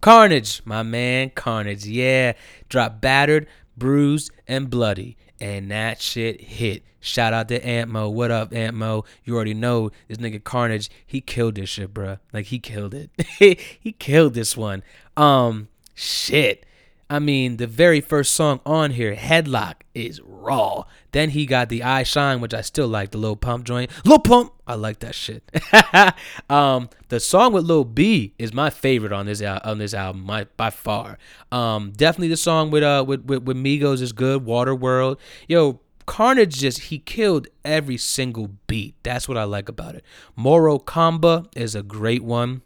Carnage, 0.00 0.62
my 0.64 0.82
man, 0.82 1.30
Carnage. 1.30 1.86
Yeah, 1.86 2.34
dropped 2.68 3.00
battered, 3.00 3.46
bruised, 3.76 4.30
and 4.46 4.70
bloody. 4.70 5.16
And 5.40 5.70
that 5.70 6.00
shit 6.00 6.40
hit. 6.40 6.82
Shout 7.00 7.32
out 7.32 7.48
to 7.48 7.64
Ant 7.64 7.90
Mo. 7.90 8.08
What 8.08 8.30
up, 8.30 8.52
Ant 8.52 8.76
Mo? 8.76 9.04
You 9.24 9.36
already 9.36 9.54
know 9.54 9.90
this 10.08 10.18
nigga 10.18 10.42
Carnage. 10.42 10.90
He 11.06 11.20
killed 11.20 11.54
this 11.54 11.68
shit, 11.68 11.94
bruh. 11.94 12.18
Like 12.32 12.46
he 12.46 12.58
killed 12.58 12.92
it. 12.94 13.10
he 13.80 13.92
killed 13.92 14.34
this 14.34 14.56
one. 14.56 14.82
Um, 15.16 15.68
shit. 15.94 16.66
I 17.10 17.20
mean, 17.20 17.56
the 17.56 17.66
very 17.66 18.00
first 18.00 18.34
song 18.34 18.60
on 18.66 18.90
here, 18.90 19.14
Headlock, 19.14 19.76
is 19.94 20.20
raw. 20.38 20.84
Then 21.12 21.30
he 21.30 21.46
got 21.46 21.68
the 21.68 21.82
eye 21.82 22.02
Shine, 22.02 22.40
which 22.40 22.54
I 22.54 22.60
still 22.60 22.88
like, 22.88 23.10
the 23.10 23.18
Lil 23.18 23.36
Pump 23.36 23.64
joint. 23.64 23.90
Lil 24.04 24.18
Pump, 24.18 24.52
I 24.66 24.74
like 24.74 25.00
that 25.00 25.14
shit. 25.14 25.50
um, 26.50 26.88
the 27.08 27.20
song 27.20 27.52
with 27.52 27.64
Lil 27.64 27.84
B 27.84 28.34
is 28.38 28.52
my 28.52 28.70
favorite 28.70 29.12
on 29.12 29.26
this 29.26 29.42
on 29.42 29.78
this 29.78 29.94
album, 29.94 30.24
my, 30.24 30.44
by 30.56 30.70
far. 30.70 31.18
Um, 31.50 31.92
definitely 31.96 32.28
the 32.28 32.36
song 32.36 32.70
with 32.70 32.82
uh 32.82 33.04
with, 33.06 33.24
with 33.24 33.42
with 33.44 33.56
Migos 33.56 34.00
is 34.02 34.12
good. 34.12 34.44
Waterworld, 34.44 35.18
yo. 35.46 35.80
Carnage 36.06 36.60
just 36.60 36.84
he 36.84 37.00
killed 37.00 37.48
every 37.66 37.98
single 37.98 38.52
beat. 38.66 38.94
That's 39.02 39.28
what 39.28 39.36
I 39.36 39.44
like 39.44 39.68
about 39.68 39.94
it. 39.94 40.02
Moro 40.34 40.78
Kamba 40.78 41.44
is 41.54 41.74
a 41.74 41.82
great 41.82 42.24
one. 42.24 42.62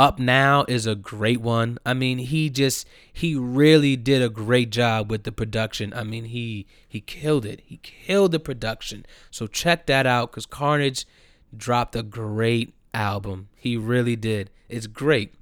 Up 0.00 0.18
Now 0.18 0.64
is 0.66 0.86
a 0.86 0.94
great 0.94 1.42
one. 1.42 1.76
I 1.84 1.92
mean, 1.92 2.16
he 2.16 2.48
just 2.48 2.88
he 3.12 3.34
really 3.34 3.96
did 3.96 4.22
a 4.22 4.30
great 4.30 4.70
job 4.70 5.10
with 5.10 5.24
the 5.24 5.30
production. 5.30 5.92
I 5.92 6.04
mean, 6.04 6.24
he 6.24 6.66
he 6.88 7.02
killed 7.02 7.44
it. 7.44 7.60
He 7.66 7.76
killed 7.82 8.32
the 8.32 8.40
production. 8.40 9.04
So 9.30 9.46
check 9.46 9.84
that 9.88 10.06
out 10.06 10.32
cuz 10.32 10.46
Carnage 10.46 11.04
dropped 11.54 11.94
a 11.94 12.02
great 12.02 12.72
album. 12.94 13.48
He 13.54 13.76
really 13.76 14.16
did. 14.16 14.48
It's 14.70 14.86
great. 14.86 15.34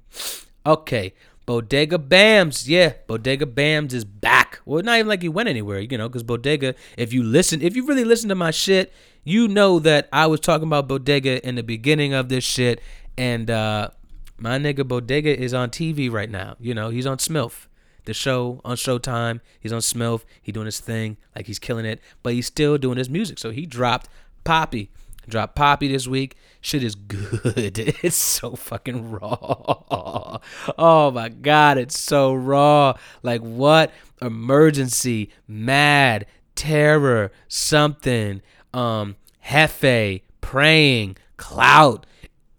Okay, 0.65 1.13
Bodega 1.45 1.97
Bamz. 1.97 2.67
Yeah, 2.67 2.95
Bodega 3.07 3.45
Bamz 3.45 3.93
is 3.93 4.03
back. 4.03 4.59
Well, 4.65 4.83
not 4.83 4.97
even 4.97 5.07
like 5.07 5.21
he 5.21 5.29
went 5.29 5.47
anywhere, 5.47 5.79
you 5.79 5.97
know, 5.97 6.09
because 6.09 6.23
Bodega, 6.23 6.75
if 6.97 7.13
you 7.13 7.23
listen, 7.23 7.61
if 7.61 7.77
you 7.77 7.85
really 7.85 8.03
listen 8.03 8.27
to 8.27 8.35
my 8.35 8.51
shit, 8.51 8.91
you 9.23 9.47
know 9.47 9.79
that 9.79 10.09
I 10.11 10.27
was 10.27 10.41
talking 10.41 10.67
about 10.67 10.89
Bodega 10.89 11.47
in 11.47 11.55
the 11.55 11.63
beginning 11.63 12.13
of 12.13 12.27
this 12.27 12.43
shit. 12.43 12.81
And 13.17 13.49
uh 13.49 13.91
my 14.39 14.57
nigga 14.57 14.87
Bodega 14.87 15.37
is 15.37 15.53
on 15.53 15.69
TV 15.69 16.11
right 16.11 16.29
now. 16.29 16.55
You 16.59 16.73
know, 16.73 16.89
he's 16.89 17.05
on 17.05 17.17
Smilf, 17.17 17.67
the 18.05 18.13
show 18.13 18.61
on 18.63 18.77
Showtime. 18.77 19.41
He's 19.59 19.73
on 19.73 19.81
Smilf. 19.81 20.23
He 20.41 20.51
doing 20.51 20.65
his 20.65 20.79
thing, 20.79 21.17
like 21.35 21.47
he's 21.47 21.59
killing 21.59 21.85
it. 21.85 21.99
But 22.23 22.33
he's 22.33 22.47
still 22.47 22.77
doing 22.77 22.97
his 22.97 23.09
music. 23.09 23.39
So 23.39 23.51
he 23.51 23.65
dropped 23.65 24.09
Poppy. 24.43 24.89
Dropped 25.27 25.55
Poppy 25.55 25.87
this 25.89 26.07
week. 26.07 26.35
Shit 26.61 26.83
is 26.83 26.95
good. 26.95 27.77
It's 28.03 28.15
so 28.15 28.55
fucking 28.55 29.11
raw. 29.11 30.39
Oh 30.77 31.11
my 31.11 31.29
god, 31.29 31.77
it's 31.77 31.99
so 31.99 32.33
raw. 32.33 32.93
Like 33.21 33.41
what? 33.41 33.91
Emergency, 34.21 35.29
mad, 35.47 36.25
terror, 36.55 37.31
something, 37.47 38.41
um, 38.73 39.15
hefe, 39.45 40.21
praying, 40.41 41.17
clout 41.37 42.05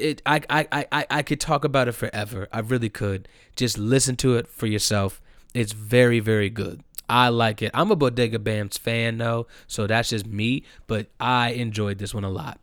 it 0.01 0.22
I, 0.27 0.40
I 0.48 0.86
I 0.90 1.06
I 1.10 1.22
could 1.22 1.40
talk 1.40 1.64
about 1.64 1.89
it 1.89 1.93
forever. 1.93 2.48
I 2.52 2.60
really 2.60 2.89
could. 2.89 3.28
Just 3.56 3.78
listen 3.78 4.16
to 4.16 4.36
it 4.36 4.48
for 4.48 4.66
yourself. 4.66 5.20
It's 5.55 5.72
very 5.72 6.20
very 6.20 6.51
good. 6.51 6.82
I 7.09 7.28
like 7.28 7.60
it. 7.60 7.72
I'm 7.74 7.90
a 7.90 7.97
Bodega 7.97 8.39
Bamz 8.39 8.78
fan 8.78 9.18
though, 9.18 9.47
so 9.66 9.86
that's 9.86 10.10
just 10.10 10.27
me. 10.27 10.64
But 10.86 11.09
I 11.18 11.51
enjoyed 11.51 11.98
this 11.98 12.14
one 12.14 12.24
a 12.24 12.31
lot. 12.31 12.60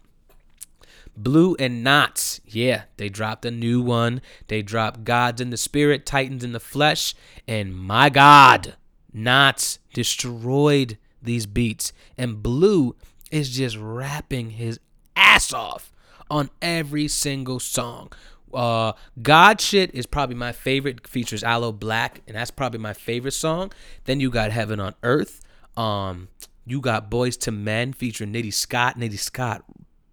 Blu 1.18 1.56
and 1.60 1.86
Nottz, 1.86 2.40
yeah, 2.46 2.84
they 2.98 3.10
dropped 3.10 3.44
a 3.44 3.52
new 3.52 3.82
one. 3.82 4.22
They 4.48 4.62
dropped 4.62 5.04
Gods 5.04 5.42
in 5.42 5.50
the 5.50 5.58
Spirit, 5.58 6.06
Titans 6.06 6.44
in 6.44 6.52
the 6.52 6.60
Flesh, 6.60 7.16
and 7.48 7.76
my 7.76 8.10
God, 8.10 8.76
Knots 9.12 9.80
destroyed 9.94 11.00
these 11.22 11.48
beats, 11.48 11.92
and 12.20 12.44
Blu 12.44 12.96
is 13.32 13.50
just 13.50 13.78
rapping 13.78 14.52
his 14.52 14.80
ass 15.16 15.52
off 15.52 15.92
on 16.30 16.50
every 16.62 17.08
single 17.08 17.60
song. 17.60 18.12
Uh, 18.54 18.94
God 19.22 19.60
shit 19.60 19.94
is 19.94 20.06
probably 20.06 20.36
my 20.36 20.52
favorite. 20.52 21.08
Features 21.08 21.44
Aloe 21.44 21.74
Blacc, 21.74 22.22
and 22.28 22.36
that's 22.36 22.52
probably 22.52 22.80
my 22.80 22.94
favorite 22.94 23.34
song. 23.34 23.72
Then 24.06 24.20
you 24.20 24.30
got 24.30 24.52
Heaven 24.52 24.80
on 24.80 24.96
Earth. 25.04 25.42
Um, 25.76 26.30
you 26.66 26.82
got 26.82 27.10
Boys 27.10 27.38
to 27.38 27.52
Men 27.52 27.94
featuring 27.94 28.34
Nitty 28.34 28.54
Scott. 28.54 28.98
Nitty 28.98 29.20
Scott 29.20 29.64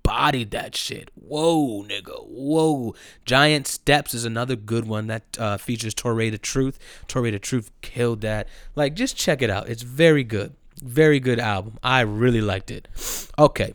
bodied 0.03 0.51
that 0.53 0.77
shit. 0.77 1.11
Whoa, 1.15 1.83
nigga. 1.83 2.25
Whoa. 2.27 2.95
Giant 3.25 3.67
Steps 3.67 4.15
is 4.15 4.25
another 4.25 4.55
good 4.55 4.87
one 4.87 5.09
that 5.09 5.25
uh, 5.39 5.57
features 5.57 5.95
Torae 5.95 6.31
the 6.31 6.39
Truth. 6.39 6.79
Torae 7.09 7.33
the 7.33 7.39
Truth 7.39 7.71
killed 7.81 8.21
that. 8.21 8.49
Like, 8.77 8.95
just 8.95 9.17
check 9.17 9.43
it 9.43 9.51
out. 9.51 9.69
It's 9.69 9.83
very 9.83 10.23
good. 10.23 10.55
Very 10.83 11.19
good 11.19 11.41
album. 11.41 11.79
I 11.83 12.01
really 12.03 12.41
liked 12.41 12.71
it. 12.71 12.89
Okay. 13.39 13.75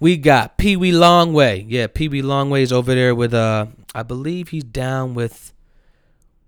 We 0.00 0.16
got 0.16 0.58
Pee 0.58 0.76
Wee 0.76 0.92
Longway. 0.92 1.64
Yeah, 1.68 1.88
Pee 1.88 2.08
Wee 2.08 2.22
Longway 2.22 2.62
is 2.62 2.72
over 2.72 2.94
there 2.94 3.14
with 3.14 3.34
uh 3.34 3.66
I 3.94 4.02
believe 4.02 4.48
he's 4.48 4.64
down 4.64 5.14
with 5.14 5.52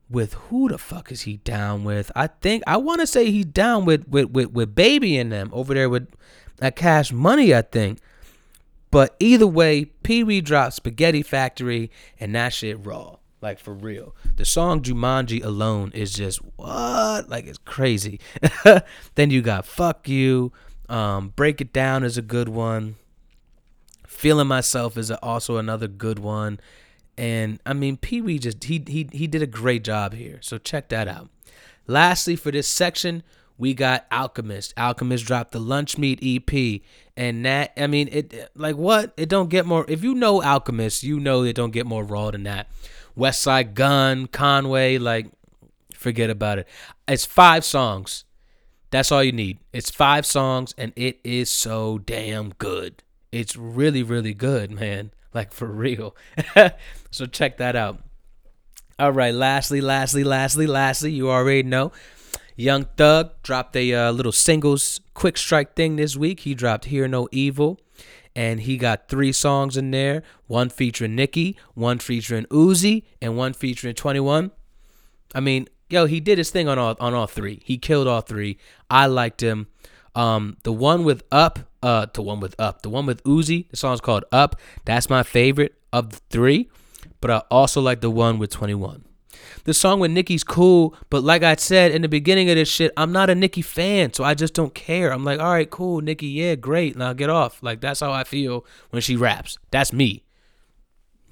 with 0.09 0.35
who 0.35 0.69
the 0.69 0.79
fuck 0.79 1.11
is 1.11 1.23
he 1.23 1.39
down 1.39 1.85
with? 1.85 2.11
I 2.15 2.27
think 2.27 2.63
I 2.67 2.77
want 2.77 3.01
to 3.01 3.07
say 3.07 3.31
he's 3.31 3.47
down 3.47 3.85
with 3.85 4.07
with 4.09 4.31
with, 4.31 4.53
with 4.53 4.75
Baby 4.75 5.19
and 5.19 5.33
them 5.33 5.51
over 5.53 5.75
there 5.75 5.89
with 5.89 6.09
at 6.61 6.77
Cash 6.77 7.13
Money, 7.13 7.55
I 7.55 7.63
think. 7.63 7.99
But 8.91 9.15
either 9.21 9.47
way, 9.47 9.85
Pee 9.85 10.25
Wee 10.25 10.41
dropped 10.41 10.75
Spaghetti 10.75 11.23
Factory 11.23 11.91
and 12.19 12.35
that 12.35 12.53
shit 12.53 12.85
raw. 12.85 13.17
Like 13.41 13.59
for 13.59 13.73
real. 13.73 14.15
The 14.37 14.45
song 14.45 14.83
Jumanji 14.83 15.43
alone 15.43 15.93
is 15.95 16.13
just 16.13 16.41
what? 16.57 17.29
Like 17.29 17.47
it's 17.47 17.59
crazy. 17.59 18.21
then 19.15 19.31
you 19.31 19.43
got 19.43 19.65
Fuck 19.65 20.09
You. 20.09 20.53
Um, 20.89 21.33
Break 21.37 21.61
It 21.61 21.73
Down 21.73 22.03
is 22.05 22.19
a 22.19 22.23
good 22.23 22.49
one. 22.49 22.97
Feeling 24.21 24.49
Myself 24.49 24.99
is 24.99 25.11
also 25.11 25.57
another 25.57 25.89
good 25.89 26.19
one. 26.19 26.61
And 27.17 27.59
I 27.65 27.73
mean, 27.73 27.97
Pee 27.97 28.21
Wee 28.21 28.39
just 28.39 28.63
he 28.65 28.85
he 28.87 29.09
he 29.11 29.27
did 29.27 29.41
a 29.41 29.47
great 29.47 29.83
job 29.83 30.13
here. 30.13 30.41
So 30.43 30.59
check 30.59 30.91
that 30.91 31.09
out. 31.09 31.31
Lastly, 31.87 32.37
for 32.37 32.51
this 32.51 32.69
section, 32.69 33.23
we 33.57 33.73
got 33.73 34.05
Alchemist. 34.13 34.75
Alchemist 34.77 35.25
dropped 35.25 35.53
the 35.53 35.59
Lunch 35.59 35.97
Meat 35.97 36.19
EP, 36.23 36.83
and 37.17 37.47
that 37.47 37.73
I 37.79 37.87
mean, 37.87 38.11
it 38.13 38.51
like 38.55 38.77
what? 38.77 39.15
It 39.17 39.31
don't 39.31 39.49
get 39.49 39.65
more. 39.65 39.87
If 39.89 40.05
you 40.05 40.15
know 40.15 40.43
Alchemist, 40.43 41.03
you 41.03 41.19
know 41.19 41.43
it 41.43 41.57
don't 41.57 41.73
get 41.73 41.87
more 41.87 42.05
raw 42.05 42.31
than 42.31 42.43
that. 42.43 42.69
Westside 43.17 43.73
Gunn, 43.73 44.27
Conway, 44.27 44.99
like 44.99 45.29
forget 45.95 46.29
about 46.29 46.59
it. 46.59 46.69
It's 47.09 47.25
five 47.25 47.65
songs. 47.65 48.27
That's 48.91 49.11
all 49.11 49.25
you 49.25 49.33
need. 49.33 49.61
It's 49.73 49.91
five 49.91 50.27
songs, 50.27 50.75
and 50.77 50.93
it 50.95 51.21
is 51.25 51.49
so 51.49 51.97
damn 51.97 52.51
good. 52.59 53.03
It's 53.33 53.57
really, 53.57 54.03
really 54.03 54.35
good, 54.35 54.71
man. 54.71 55.13
Like 55.33 55.53
for 55.53 55.67
real. 55.67 56.17
so 57.11 57.27
check 57.27 57.59
that 57.59 57.77
out. 57.77 57.99
All 58.99 59.13
right. 59.13 59.35
Lastly, 59.35 59.81
lastly, 59.81 60.25
lastly, 60.25 60.67
lastly, 60.67 61.13
you 61.13 61.31
already 61.31 61.63
know. 61.63 61.93
Young 62.57 62.85
Thug 62.97 63.31
dropped 63.43 63.75
a 63.75 63.95
uh, 63.95 64.13
little 64.13 64.33
singles 64.33 65.01
quick 65.15 65.39
strike 65.39 65.75
thing 65.75 65.97
this 65.97 66.17
week. 66.17 66.41
He 66.41 66.55
dropped 66.55 66.87
Hear 66.87 67.09
No 67.09 67.27
Evil, 67.33 67.81
and 68.37 68.61
he 68.61 68.77
got 68.77 69.09
three 69.09 69.33
songs 69.33 69.79
in 69.79 69.91
there 69.91 70.23
one 70.47 70.69
featuring 70.69 71.15
Nicki, 71.15 71.57
one 71.75 71.99
featuring 71.99 72.45
Uzi, 72.47 73.05
and 73.23 73.37
one 73.37 73.55
featuring 73.55 73.95
21. 73.95 74.51
I 75.35 75.41
mean, 75.41 75.69
yo, 75.89 76.05
he 76.05 76.21
did 76.21 76.37
his 76.37 76.51
thing 76.51 76.69
on 76.69 76.79
all 76.79 76.97
on 77.01 77.15
all 77.15 77.27
three. 77.27 77.63
He 77.65 77.79
killed 77.79 78.07
all 78.07 78.21
three. 78.21 78.59
I 78.91 79.07
liked 79.07 79.43
him. 79.43 79.69
Um, 80.15 80.59
the 80.65 80.73
one 80.73 81.05
with 81.05 81.23
Up, 81.33 81.61
uh, 81.83 82.07
the 82.13 82.23
one 82.23 82.41
with 82.41 82.59
Up, 82.59 82.83
the 82.83 82.91
one 82.91 83.07
with 83.07 83.23
Uzi, 83.25 83.69
the 83.71 83.77
song's 83.77 84.01
called 84.01 84.25
Up. 84.33 84.57
That's 84.85 85.09
my 85.09 85.23
favorite 85.23 85.75
of 85.93 86.11
the 86.11 86.21
three, 86.31 86.71
but 87.21 87.31
I 87.31 87.39
also 87.51 87.81
like 87.81 88.01
the 88.01 88.11
one 88.11 88.39
with 88.39 88.51
21. 88.51 89.05
The 89.65 89.75
song 89.75 90.01
with 90.01 90.11
Nicki's 90.11 90.45
cool, 90.45 90.95
but 91.11 91.23
like 91.23 91.43
I 91.43 91.55
said 91.57 91.93
in 91.93 92.03
the 92.03 92.09
beginning 92.09 92.49
of 92.51 92.57
this 92.57 92.69
shit, 92.69 92.93
I'm 92.97 93.13
not 93.13 93.31
a 93.31 93.35
Nicki 93.35 93.63
fan, 93.63 94.13
so 94.13 94.25
I 94.25 94.35
just 94.35 94.55
don't 94.55 94.75
care. 94.75 95.13
I'm 95.13 95.25
like, 95.25 95.41
all 95.41 95.53
right, 95.53 95.69
cool, 95.69 96.01
Nicki, 96.01 96.29
yeah, 96.29 96.55
great. 96.55 96.97
Now 96.97 97.13
get 97.13 97.31
off. 97.31 97.63
Like 97.63 97.81
that's 97.81 98.01
how 98.01 98.13
I 98.13 98.25
feel 98.25 98.65
when 98.91 99.03
she 99.03 99.17
raps. 99.17 99.59
That's 99.71 99.93
me. 99.93 100.25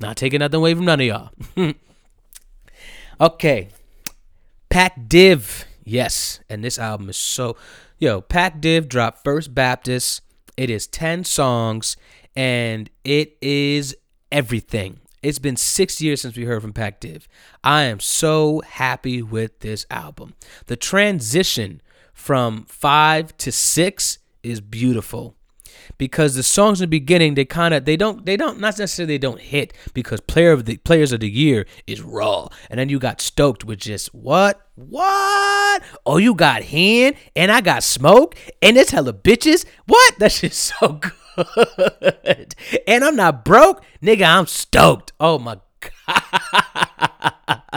Not 0.01 0.17
taking 0.17 0.41
nothing 0.41 0.59
away 0.59 0.75
from 0.75 0.85
none 0.85 1.01
of 1.01 1.07
y'all. 1.07 1.31
okay. 3.21 3.69
Pac 4.69 5.09
Div. 5.09 5.65
Yes. 5.85 6.41
And 6.49 6.63
this 6.63 6.79
album 6.79 7.09
is 7.09 7.17
so 7.17 7.57
yo, 7.99 8.21
Pac 8.21 8.61
Div 8.61 8.89
dropped 8.89 9.25
First 9.25 9.55
Baptist. 9.55 10.23
It 10.59 10.71
is 10.71 10.89
10 10.89 11.23
songs 11.23 11.97
and 12.35 12.91
it 13.05 13.39
is 13.41 13.97
everything. 14.33 14.99
It's 15.23 15.39
been 15.39 15.57
six 15.57 16.01
years 16.01 16.21
since 16.21 16.37
we 16.37 16.47
heard 16.47 16.63
from 16.63 16.73
Pac 16.73 16.99
Div. 16.99 17.29
I 17.63 17.83
am 17.83 18.01
so 18.01 18.61
happy 18.67 19.23
with 19.23 19.61
this 19.61 19.87
album. 19.89 20.35
The 20.67 20.75
transition 20.75 21.81
from 22.13 22.65
five 22.65 23.39
to 23.39 23.53
six 23.53 24.19
is 24.43 24.61
beautiful 24.61 25.37
because 25.99 26.35
the 26.35 26.43
songs 26.43 26.81
in 26.81 26.85
the 26.85 26.99
beginning 26.99 27.35
they 27.35 27.45
kind 27.45 27.75
of 27.75 27.85
they 27.85 27.97
don't 27.97 28.25
they 28.25 28.37
don't 28.37 28.59
not 28.59 28.79
necessarily 28.79 29.15
they 29.15 29.19
don't 29.19 29.41
hit 29.41 29.73
because 29.93 30.21
player 30.21 30.53
of 30.53 30.65
the 30.65 30.77
players 30.79 31.13
of 31.13 31.21
the 31.21 31.31
year 31.31 31.67
is 31.87 32.01
raw 32.01 32.49
and 32.71 32.79
then 32.79 32.89
you 32.89 32.99
got 32.99 33.21
stoked 33.21 33.65
with 33.65 33.81
just 33.81 34.15
what 34.15 34.67
what 34.75 35.83
oh 36.07 36.17
you 36.17 36.35
got 36.35 36.63
hand 36.63 37.17
and 37.37 37.53
I 37.53 37.61
got 37.61 37.83
smoke 37.83 38.37
and 38.63 38.77
it's 38.77 38.91
hella 38.91 39.13
bitches 39.13 39.67
what 39.87 40.19
that 40.19 40.33
shit's 40.33 40.73
so 40.81 40.89
good 40.89 41.13
good. 41.45 42.55
And 42.87 43.05
I'm 43.05 43.17
not 43.17 43.45
broke, 43.45 43.83
nigga. 44.03 44.27
I'm 44.27 44.47
stoked. 44.47 45.13
Oh 45.21 45.39
my 45.39 45.59
god. 46.07 47.08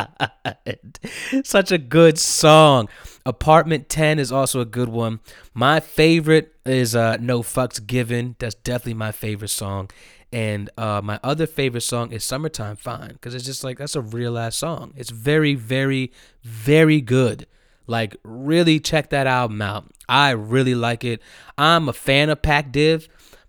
Such 1.44 1.72
a 1.72 1.78
good 1.78 2.18
song. 2.18 2.90
Apartment 3.26 3.90
10 3.90 4.19
is 4.19 4.32
also 4.32 4.60
a 4.61 4.65
good 4.65 4.90
one. 4.90 5.19
My 5.53 5.80
favorite 5.80 6.53
is 6.65 6.95
uh 6.95 7.18
No 7.18 7.41
Fucks 7.41 7.86
Given. 7.86 8.36
That's 8.40 8.56
definitely 8.56 8.95
my 8.95 9.11
favorite 9.11 9.49
song. 9.49 9.90
And 10.32 10.69
uh 10.78 11.02
my 11.03 11.19
other 11.23 11.48
favorite 11.48 11.82
song 11.82 12.11
is 12.11 12.23
Summertime 12.23 12.76
Fine 12.78 13.18
cuz 13.22 13.36
it's 13.36 13.45
just 13.45 13.64
like 13.64 13.78
that's 13.78 13.95
a 13.95 14.02
real 14.02 14.38
ass 14.38 14.56
song. 14.56 14.94
It's 14.95 15.11
very 15.11 15.56
very 15.56 16.11
very 16.44 17.02
good. 17.02 17.48
Like 17.88 18.15
really 18.23 18.80
check 18.80 19.10
that 19.10 19.28
album 19.28 19.61
out. 19.61 19.86
I 20.07 20.32
really 20.32 20.76
like 20.76 21.03
it. 21.03 21.22
I'm 21.57 21.90
a 21.90 21.94
fan 21.94 22.30
of 22.30 22.41
Pac 22.41 22.72
Div. 22.72 23.07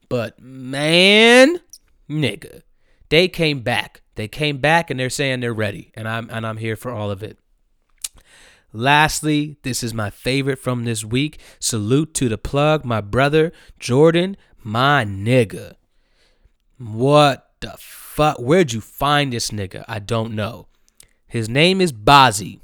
But 0.08 0.38
man, 0.42 1.60
nigga, 2.10 2.62
they 3.08 3.28
came 3.28 3.60
back. 3.60 4.01
They 4.14 4.28
came 4.28 4.58
back 4.58 4.90
and 4.90 4.98
they're 5.00 5.10
saying 5.10 5.40
they're 5.40 5.52
ready. 5.52 5.92
And 5.94 6.08
I'm 6.08 6.28
and 6.30 6.46
I'm 6.46 6.58
here 6.58 6.76
for 6.76 6.90
all 6.90 7.10
of 7.10 7.22
it. 7.22 7.38
Lastly, 8.72 9.58
this 9.62 9.82
is 9.82 9.92
my 9.92 10.10
favorite 10.10 10.58
from 10.58 10.84
this 10.84 11.04
week. 11.04 11.38
Salute 11.58 12.14
to 12.14 12.28
the 12.28 12.38
plug, 12.38 12.84
my 12.84 13.00
brother 13.00 13.52
Jordan, 13.78 14.36
my 14.62 15.04
nigga. 15.04 15.74
What 16.78 17.50
the 17.60 17.74
fuck? 17.78 18.38
Where'd 18.38 18.72
you 18.72 18.80
find 18.80 19.32
this 19.32 19.50
nigga? 19.50 19.84
I 19.86 19.98
don't 19.98 20.34
know. 20.34 20.68
His 21.26 21.48
name 21.48 21.80
is 21.80 21.92
Bazzi. 21.92 22.60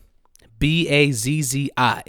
B 0.59 0.89
A 0.89 1.13
Z 1.13 1.43
Z 1.43 1.71
I. 1.77 2.03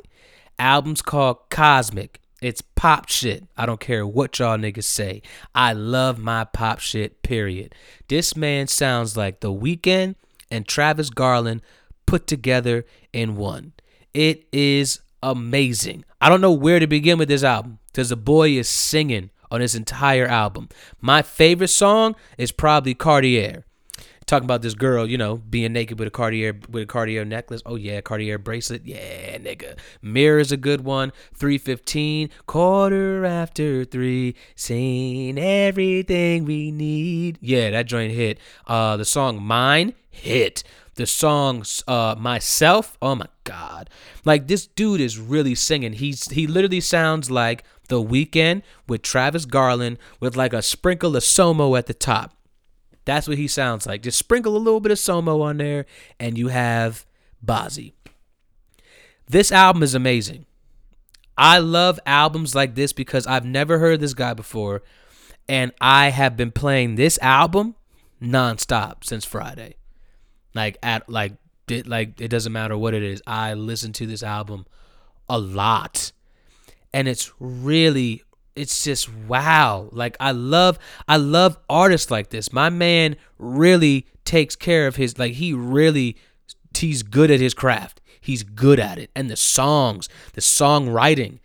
Album's 0.58 1.02
called 1.02 1.50
Cosmic. 1.50 2.20
It's 2.42 2.62
pop 2.80 3.10
shit. 3.10 3.44
I 3.58 3.66
don't 3.66 3.82
care 3.82 4.08
what 4.08 4.40
y'all 4.40 4.58
niggas 4.58 4.86
say. 4.86 5.22
I 5.54 5.74
love 5.74 6.18
my 6.18 6.46
pop 6.46 6.80
shit, 6.80 7.22
period. 7.24 7.76
This 8.08 8.38
man 8.38 8.68
sounds 8.68 9.18
like 9.18 9.42
The 9.42 9.52
Weeknd 9.52 10.16
and 10.50 10.66
Travis 10.66 11.10
Garland 11.10 11.62
put 12.06 12.26
together 12.26 12.86
in 13.12 13.36
one. 13.36 13.74
It 14.14 14.48
is 14.54 15.02
amazing. 15.22 16.06
I 16.22 16.30
don't 16.30 16.40
know 16.40 16.54
where 16.54 16.80
to 16.80 16.88
begin 16.88 17.18
with 17.18 17.28
this 17.28 17.44
album 17.44 17.80
because 17.88 18.08
the 18.08 18.16
boy 18.16 18.52
is 18.52 18.70
singing 18.70 19.30
on 19.52 19.60
his 19.60 19.76
entire 19.76 20.26
album. 20.26 20.70
My 21.02 21.22
favorite 21.22 21.68
song 21.68 22.16
is 22.38 22.54
probably 22.54 22.94
Cartier 22.94 23.66
talking 24.30 24.46
about 24.46 24.62
this 24.62 24.76
girl, 24.76 25.08
you 25.08 25.18
know, 25.18 25.38
being 25.38 25.74
naked 25.74 25.98
with 25.98 26.08
a 26.08 26.12
Cartier 26.12 26.58
with 26.70 26.84
a 26.84 26.86
Cartier 26.86 27.26
necklace. 27.26 27.62
Oh 27.66 27.76
yeah, 27.76 28.00
Cartier 28.02 28.38
bracelet. 28.38 28.86
Yeah, 28.86 29.38
nigga. 29.40 29.78
Mirror 30.02 30.40
is 30.40 30.52
a 30.52 30.58
good 30.58 30.82
one. 30.82 31.12
315, 31.34 32.30
quarter 32.46 33.26
after 33.26 33.84
3, 33.84 34.36
seen 34.56 35.38
everything 35.38 36.46
we 36.46 36.72
need. 36.72 37.40
Yeah, 37.42 37.72
that 37.72 37.88
joint 37.88 38.14
hit. 38.14 38.40
Uh 38.68 38.96
the 38.98 39.06
song 39.06 39.42
Mine 39.42 39.96
hit. 40.10 40.64
The 40.96 41.08
songs 41.08 41.84
uh 41.88 42.16
Myself, 42.18 42.98
oh 43.02 43.16
my 43.16 43.28
god. 43.44 43.90
Like 44.26 44.48
this 44.48 44.68
dude 44.68 45.02
is 45.02 45.18
really 45.18 45.56
singing. 45.56 45.94
He's 45.94 46.30
he 46.30 46.46
literally 46.46 46.82
sounds 46.82 47.32
like 47.32 47.64
The 47.88 48.04
Weeknd 48.04 48.62
with 48.88 49.02
Travis 49.02 49.46
Garland 49.46 49.98
with 50.20 50.36
like 50.36 50.54
a 50.54 50.62
sprinkle 50.62 51.16
of 51.16 51.24
Somo 51.24 51.78
at 51.78 51.88
the 51.88 51.96
top. 51.96 52.36
That's 53.10 53.28
what 53.28 53.40
he 53.40 53.48
sounds 53.48 53.88
like. 53.88 54.04
Just 54.04 54.20
sprinkle 54.20 54.56
a 54.56 54.60
little 54.60 54.80
bit 54.80 54.92
of 54.92 55.00
Somo 55.00 55.42
on 55.42 55.58
there, 55.58 55.88
and 56.20 56.38
you 56.38 56.50
have 56.50 57.08
Bazzi. 57.44 57.94
This 59.28 59.52
album 59.52 59.82
is 59.82 59.96
amazing. 59.96 60.46
I 61.36 61.58
love 61.58 62.00
albums 62.06 62.54
like 62.54 62.76
this 62.76 62.94
because 62.94 63.26
I've 63.26 63.46
never 63.46 63.80
heard 63.80 64.00
this 64.00 64.14
guy 64.14 64.36
before, 64.36 64.84
and 65.48 65.72
I 65.82 66.10
have 66.10 66.38
been 66.38 66.52
playing 66.52 66.98
this 66.98 67.18
album 67.20 67.74
nonstop 68.22 69.04
since 69.04 69.26
Friday. 69.26 69.78
Like 70.54 70.78
at 70.84 71.10
like 71.10 71.34
it, 71.68 71.88
like 71.88 72.22
it 72.22 72.28
doesn't 72.28 72.54
matter 72.54 72.78
what 72.78 72.94
it 72.94 73.02
is. 73.02 73.24
I 73.26 73.56
listen 73.56 73.92
to 73.94 74.06
this 74.06 74.22
album 74.22 74.68
a 75.28 75.40
lot, 75.40 76.12
and 76.94 77.08
it's 77.08 77.32
really 77.40 78.22
it's 78.60 78.84
just 78.84 79.10
wow. 79.28 79.88
Like 79.92 80.18
I 80.20 80.32
love 80.32 80.78
I 81.08 81.16
love 81.16 81.58
artists 81.70 82.12
like 82.12 82.30
this. 82.30 82.52
My 82.52 82.70
man 82.70 83.16
really 83.38 84.06
takes 84.26 84.56
care 84.56 84.86
of 84.86 84.98
his 84.98 85.18
like 85.18 85.34
he 85.34 85.54
really 85.54 86.18
he's 86.76 87.04
good 87.04 87.32
at 87.32 87.40
his 87.40 87.54
craft. 87.54 88.02
He's 88.20 88.44
good 88.44 88.80
at 88.80 89.00
it. 89.00 89.12
And 89.16 89.30
the 89.30 89.38
songs, 89.38 90.10
the 90.34 90.42
songwriting. 90.42 91.40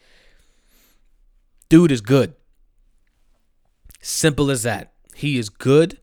Dude 1.68 1.92
is 1.92 2.00
good. 2.00 2.34
Simple 4.00 4.50
as 4.50 4.64
that. 4.64 4.92
He 5.14 5.38
is 5.38 5.48
good. 5.48 5.98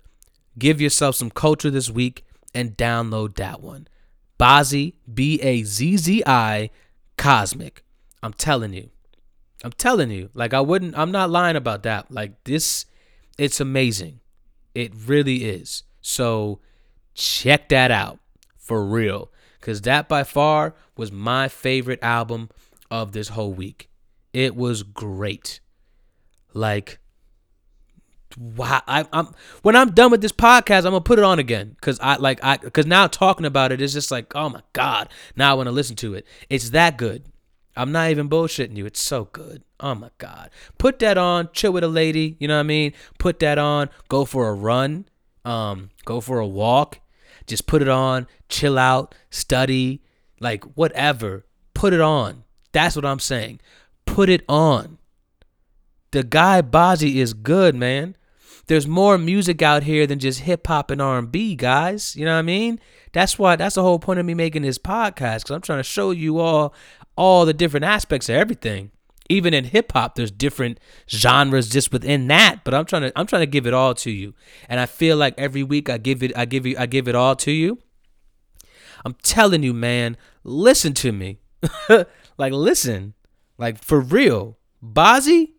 Give 0.58 0.80
yourself 0.80 1.16
some 1.16 1.30
culture 1.30 1.70
this 1.70 1.90
week 1.90 2.26
and 2.56 2.78
download 2.78 3.36
that 3.36 3.62
one. 3.62 3.88
Bazzi, 4.40 4.94
B 5.14 5.40
A 5.42 5.64
Z 5.64 5.98
Z 5.98 6.24
I, 6.26 6.70
Cosmic. 7.18 7.84
I'm 8.24 8.34
telling 8.34 8.74
you. 8.74 8.90
I'm 9.64 9.72
telling 9.72 10.12
you, 10.12 10.30
like 10.34 10.54
I 10.54 10.62
wouldn't 10.62 10.98
I'm 10.98 11.12
not 11.12 11.30
lying 11.30 11.56
about 11.56 11.84
that. 11.84 12.12
Like 12.12 12.44
this 12.44 12.86
it's 13.38 13.60
amazing. 13.60 14.20
It 14.74 14.94
really 14.96 15.46
is. 15.46 15.84
So 16.02 16.60
check 17.14 17.70
that 17.70 17.92
out 17.92 18.20
for 18.58 18.86
real 18.86 19.32
cuz 19.60 19.82
that 19.82 20.08
by 20.08 20.24
far 20.24 20.76
was 20.96 21.12
my 21.12 21.48
favorite 21.48 22.00
album 22.02 22.50
of 22.90 23.12
this 23.12 23.30
whole 23.30 23.54
week. 23.54 23.90
It 24.34 24.56
was 24.56 24.84
great. 24.84 25.60
Like 26.54 27.00
wow. 28.38 28.82
I, 28.88 29.06
I'm 29.14 29.34
when 29.62 29.76
I'm 29.76 29.92
done 29.92 30.12
with 30.12 30.22
this 30.22 30.32
podcast, 30.32 30.80
I'm 30.80 30.92
gonna 30.92 31.02
put 31.02 31.20
it 31.20 31.26
on 31.26 31.38
again 31.38 31.76
because 31.80 32.00
I 32.00 32.16
like 32.16 32.44
I 32.44 32.58
because 32.58 32.88
now 32.88 33.08
talking 33.08 33.46
about 33.46 33.72
it 33.72 33.82
is 33.82 33.94
just 33.94 34.10
like 34.12 34.36
oh 34.36 34.50
my 34.50 34.62
god. 34.74 35.10
Now 35.36 35.52
I 35.52 35.54
want 35.54 35.68
to 35.68 35.72
listen 35.72 35.96
to 35.98 36.16
it. 36.16 36.26
It's 36.50 36.72
that 36.72 36.98
good. 36.98 37.26
I'm 37.76 37.92
not 37.92 38.12
even 38.12 38.30
bullshitting 38.30 38.76
you. 38.76 38.86
It's 38.86 39.02
so 39.02 39.26
good. 39.32 39.64
Oh 39.80 39.96
my 39.96 40.10
god. 40.18 40.50
Put 40.78 41.00
that 41.00 41.18
on. 41.18 41.50
Chill 41.54 41.74
with 41.74 41.84
a 41.84 41.88
lady. 41.88 42.36
You 42.40 42.48
know 42.48 42.56
what 42.56 42.62
I 42.62 42.64
mean. 42.64 42.94
Put 43.18 43.40
that 43.40 43.58
on. 43.58 43.90
Go 44.10 44.26
for 44.26 44.50
a 44.50 44.54
run. 44.54 45.06
Um. 45.46 45.90
Go 46.06 46.22
for 46.22 46.40
a 46.40 46.48
walk. 46.48 47.00
Just 47.48 47.68
put 47.68 47.82
it 47.82 47.88
on. 47.88 48.28
Chill 48.50 48.78
out. 48.78 49.16
Study. 49.30 50.04
Like 50.40 50.64
whatever. 50.76 51.46
Put 51.74 51.94
it 51.94 52.02
on. 52.02 52.44
That's 52.72 52.96
what 52.96 53.06
I'm 53.06 53.20
saying. 53.20 53.60
Put 54.06 54.30
it 54.30 54.44
on. 54.48 54.98
The 56.12 56.24
guy 56.24 56.62
Bazzi 56.62 57.16
is 57.16 57.34
good, 57.34 57.74
man. 57.74 58.16
There's 58.68 58.88
more 58.88 59.18
music 59.18 59.62
out 59.62 59.84
here 59.84 60.06
than 60.06 60.20
just 60.20 60.42
hip 60.42 60.68
hop 60.68 60.92
and 60.92 61.02
R&B, 61.02 61.56
guys. 61.56 62.16
You 62.16 62.26
know 62.26 62.34
what 62.34 62.40
I 62.40 62.44
mean? 62.44 62.80
That's 63.12 63.38
why 63.38 63.56
that's 63.56 63.76
the 63.76 63.82
whole 63.82 64.00
point 64.00 64.20
of 64.20 64.26
me 64.26 64.34
making 64.34 64.62
this 64.62 64.78
podcast 64.78 65.46
cuz 65.46 65.52
I'm 65.52 65.62
trying 65.62 65.80
to 65.80 65.84
show 65.84 66.12
you 66.12 66.40
all 66.40 66.74
all 67.22 67.46
the 67.46 67.54
different 67.54 67.86
aspects 67.86 68.30
of 68.30 68.36
everything. 68.36 68.90
Even 69.30 69.54
in 69.54 69.66
hip 69.66 69.92
hop 69.92 70.16
there's 70.16 70.32
different 70.32 70.80
genres 71.08 71.70
just 71.70 71.94
within 71.94 72.28
that, 72.30 72.64
but 72.64 72.74
I'm 72.74 72.84
trying 72.86 73.04
to 73.04 73.12
I'm 73.16 73.28
trying 73.28 73.44
to 73.44 73.54
give 73.58 73.68
it 73.68 73.76
all 73.76 73.94
to 73.94 74.10
you. 74.10 74.34
And 74.68 74.80
I 74.80 74.88
feel 74.88 75.18
like 75.18 75.36
every 75.38 75.62
week 75.62 75.88
I 75.88 76.00
give 76.00 76.24
it 76.24 76.36
I 76.36 76.46
give 76.46 76.66
you 76.66 76.76
I 76.80 76.88
give 76.88 77.08
it 77.08 77.14
all 77.14 77.36
to 77.36 77.52
you. 77.52 77.78
I'm 79.06 79.14
telling 79.22 79.62
you, 79.62 79.72
man, 79.72 80.18
listen 80.44 80.94
to 80.96 81.12
me. 81.12 81.38
like 82.40 82.54
listen. 82.54 83.14
Like 83.56 83.84
for 83.84 84.00
real. 84.02 84.58
Bazzi, 84.84 85.52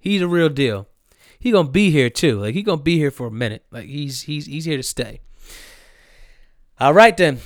he's 0.00 0.22
a 0.22 0.28
real 0.28 0.48
deal. 0.48 0.88
He 1.38 1.52
gonna 1.52 1.68
be 1.68 1.92
here 1.92 2.10
too. 2.10 2.40
Like 2.40 2.54
he 2.54 2.64
gonna 2.64 2.82
be 2.82 2.96
here 2.96 3.12
for 3.12 3.28
a 3.28 3.30
minute. 3.30 3.64
Like 3.70 3.86
he's 3.86 4.22
he's 4.22 4.46
he's 4.46 4.64
here 4.64 4.76
to 4.76 4.82
stay. 4.82 5.20
All 6.80 6.92
right 6.92 7.16
then. 7.16 7.38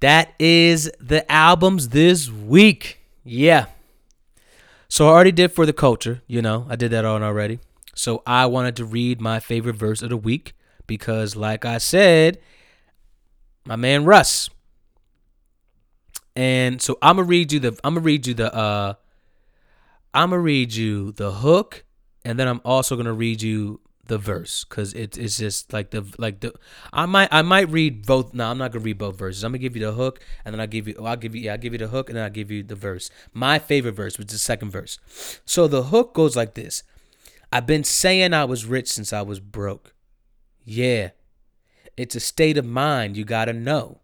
That 0.00 0.34
is 0.38 0.90
the 1.00 1.30
albums 1.30 1.90
this 1.90 2.30
week. 2.30 3.00
Yeah. 3.24 3.66
So 4.88 5.06
I 5.08 5.10
already 5.10 5.32
did 5.32 5.52
for 5.52 5.66
the 5.66 5.72
culture, 5.72 6.22
you 6.26 6.42
know, 6.42 6.66
I 6.68 6.76
did 6.76 6.90
that 6.92 7.04
on 7.04 7.22
already. 7.22 7.58
So 7.94 8.22
I 8.26 8.46
wanted 8.46 8.76
to 8.76 8.84
read 8.84 9.20
my 9.20 9.40
favorite 9.40 9.76
verse 9.76 10.02
of 10.02 10.10
the 10.10 10.16
week 10.16 10.54
because, 10.86 11.36
like 11.36 11.64
I 11.64 11.78
said, 11.78 12.38
my 13.64 13.76
man 13.76 14.04
Russ. 14.04 14.50
And 16.36 16.82
so 16.82 16.98
I'm 17.00 17.16
gonna 17.16 17.28
read 17.28 17.52
you 17.52 17.60
the 17.60 17.78
I'm 17.84 17.94
gonna 17.94 18.04
read 18.04 18.26
you 18.26 18.34
the 18.34 18.54
uh 18.54 18.94
I'm 20.12 20.30
gonna 20.30 20.42
read 20.42 20.74
you 20.74 21.12
the 21.12 21.30
hook, 21.30 21.84
and 22.24 22.38
then 22.38 22.48
I'm 22.48 22.60
also 22.64 22.96
gonna 22.96 23.12
read 23.12 23.42
you 23.42 23.80
the 24.06 24.18
verse 24.18 24.64
because 24.64 24.92
it, 24.94 25.16
it's 25.16 25.38
just 25.38 25.72
like 25.72 25.90
the 25.90 26.04
like 26.18 26.40
the 26.40 26.52
I 26.92 27.06
might 27.06 27.28
I 27.32 27.42
might 27.42 27.68
read 27.70 28.06
both. 28.06 28.34
No, 28.34 28.50
I'm 28.50 28.58
not 28.58 28.72
gonna 28.72 28.84
read 28.84 28.98
both 28.98 29.18
verses. 29.18 29.42
I'm 29.44 29.52
gonna 29.52 29.58
give 29.58 29.76
you 29.76 29.84
the 29.84 29.92
hook, 29.92 30.20
and 30.44 30.52
then 30.52 30.60
I'll 30.60 30.66
give 30.66 30.88
you 30.88 30.94
I'll 31.04 31.16
give 31.16 31.34
you 31.34 31.42
yeah 31.42 31.52
I'll 31.52 31.58
give 31.58 31.72
you 31.72 31.78
the 31.78 31.88
hook, 31.88 32.08
and 32.08 32.16
then 32.16 32.24
I'll 32.24 32.30
give 32.30 32.50
you 32.50 32.62
the 32.62 32.74
verse. 32.74 33.10
My 33.32 33.58
favorite 33.58 33.92
verse, 33.92 34.18
which 34.18 34.28
is 34.28 34.32
the 34.32 34.38
second 34.38 34.70
verse. 34.70 34.98
So 35.44 35.66
the 35.66 35.84
hook 35.84 36.14
goes 36.14 36.36
like 36.36 36.54
this: 36.54 36.82
I've 37.52 37.66
been 37.66 37.84
saying 37.84 38.34
I 38.34 38.44
was 38.44 38.66
rich 38.66 38.92
since 38.92 39.12
I 39.12 39.22
was 39.22 39.40
broke. 39.40 39.94
Yeah, 40.64 41.10
it's 41.96 42.16
a 42.16 42.20
state 42.20 42.58
of 42.58 42.64
mind 42.64 43.16
you 43.16 43.24
gotta 43.24 43.52
know 43.52 44.00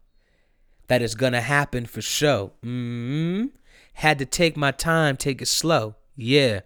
that 0.89 1.03
it's 1.03 1.15
gonna 1.15 1.41
happen 1.41 1.87
for 1.87 2.03
sure. 2.03 2.53
hmm 2.63 3.47
Had 3.95 4.19
to 4.19 4.27
take 4.27 4.57
my 4.57 4.71
time, 4.73 5.17
take 5.17 5.43
it 5.43 5.47
slow. 5.47 5.97
Yeah. 6.17 6.61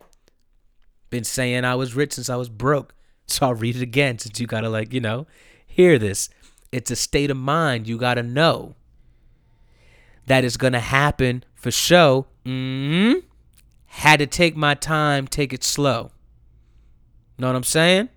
Been 1.11 1.25
saying 1.25 1.65
I 1.65 1.75
was 1.75 1.95
rich 1.95 2.15
since 2.15 2.29
I 2.29 2.37
was 2.37 2.49
broke. 2.49 2.95
So 3.27 3.47
I'll 3.47 3.55
read 3.55 3.77
it 3.77 3.83
again 3.83 4.19
since 4.19 4.39
you 4.39 4.47
gotta, 4.47 4.69
like, 4.69 4.93
you 4.93 5.01
know, 5.01 5.27
hear 5.67 5.99
this. 5.99 6.29
It's 6.73 6.91
a 6.91 6.97
state 6.97 7.31
of 7.31 7.37
mind 7.37 7.87
you 7.87 7.99
gotta 7.99 8.23
know 8.23 8.75
that 10.27 10.45
is 10.45 10.57
gonna 10.57 10.81
happen 10.81 11.45
for 11.55 11.71
show. 11.71 12.27
Mm-hmm. 12.45 13.21
Had 13.87 14.19
to 14.19 14.27
take 14.27 14.57
my 14.57 14.75
time, 14.75 15.27
take 15.27 15.53
it 15.53 15.63
slow. 15.63 16.11
Know 17.39 17.49
what 17.49 17.57
I'm 17.57 17.65
saying? 17.65 18.09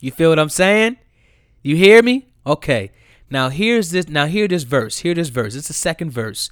You 0.00 0.10
feel 0.10 0.30
what 0.30 0.38
I'm 0.38 0.48
saying? 0.48 0.96
You 1.62 1.76
hear 1.76 2.02
me? 2.02 2.28
Okay. 2.46 2.92
Now 3.30 3.48
here's 3.48 3.90
this 3.90 4.08
now 4.08 4.26
hear 4.26 4.48
this 4.48 4.62
verse. 4.62 4.98
Hear 4.98 5.14
this 5.14 5.28
verse. 5.28 5.54
It's 5.54 5.68
the 5.68 5.74
second 5.74 6.10
verse. 6.10 6.50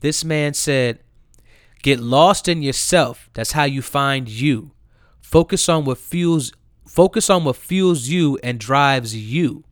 This 0.00 0.24
man 0.24 0.54
said, 0.54 1.00
Get 1.82 2.00
lost 2.00 2.48
in 2.48 2.62
yourself. 2.62 3.30
That's 3.32 3.52
how 3.52 3.64
you 3.64 3.80
find 3.80 4.28
you. 4.28 4.72
Focus 5.30 5.68
on 5.68 5.84
what 5.84 5.98
fuels 5.98 6.50
focus 6.84 7.30
on 7.30 7.44
what 7.44 7.54
fuels 7.54 8.08
you 8.08 8.36
and 8.42 8.58
drives 8.58 9.14
you. 9.14 9.62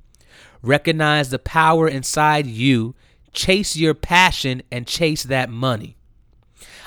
Recognize 0.63 1.31
the 1.31 1.41
power 1.41 1.89
inside 1.89 2.47
you. 2.47 2.95
Chase 3.33 3.75
your 3.75 3.93
passion 3.93 4.63
and 4.71 4.87
chase 4.87 5.25
that 5.25 5.51
money. 5.51 5.97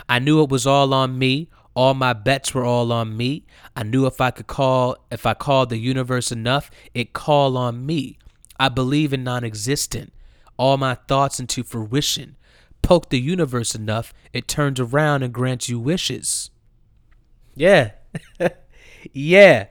I 0.08 0.20
knew 0.20 0.42
it 0.42 0.48
was 0.48 0.66
all 0.66 0.94
on 0.94 1.20
me. 1.20 1.50
All 1.74 1.94
my 1.94 2.14
bets 2.14 2.54
were 2.54 2.64
all 2.64 2.94
on 2.94 3.18
me. 3.18 3.46
I 3.76 3.84
knew 3.84 4.06
if 4.06 4.22
I 4.22 4.32
could 4.32 4.48
call 4.48 4.96
if 5.12 5.26
I 5.26 5.34
called 5.34 5.70
the 5.70 5.78
universe 5.78 6.32
enough, 6.32 6.72
it 6.94 7.12
call 7.12 7.58
on 7.58 7.86
me. 7.86 8.20
I 8.58 8.70
believe 8.70 9.12
in 9.12 9.26
non-existent. 9.26 10.14
All 10.56 10.78
my 10.78 10.96
thoughts 10.96 11.42
into 11.42 11.66
fruition. 11.66 12.38
Poke 12.82 13.10
the 13.10 13.20
universe 13.20 13.76
enough, 13.76 14.14
it 14.32 14.48
turns 14.48 14.80
around 14.80 15.24
and 15.24 15.34
grants 15.34 15.68
you 15.68 15.78
wishes. 15.78 16.52
Yeah. 17.54 17.92
yeah. 19.14 19.68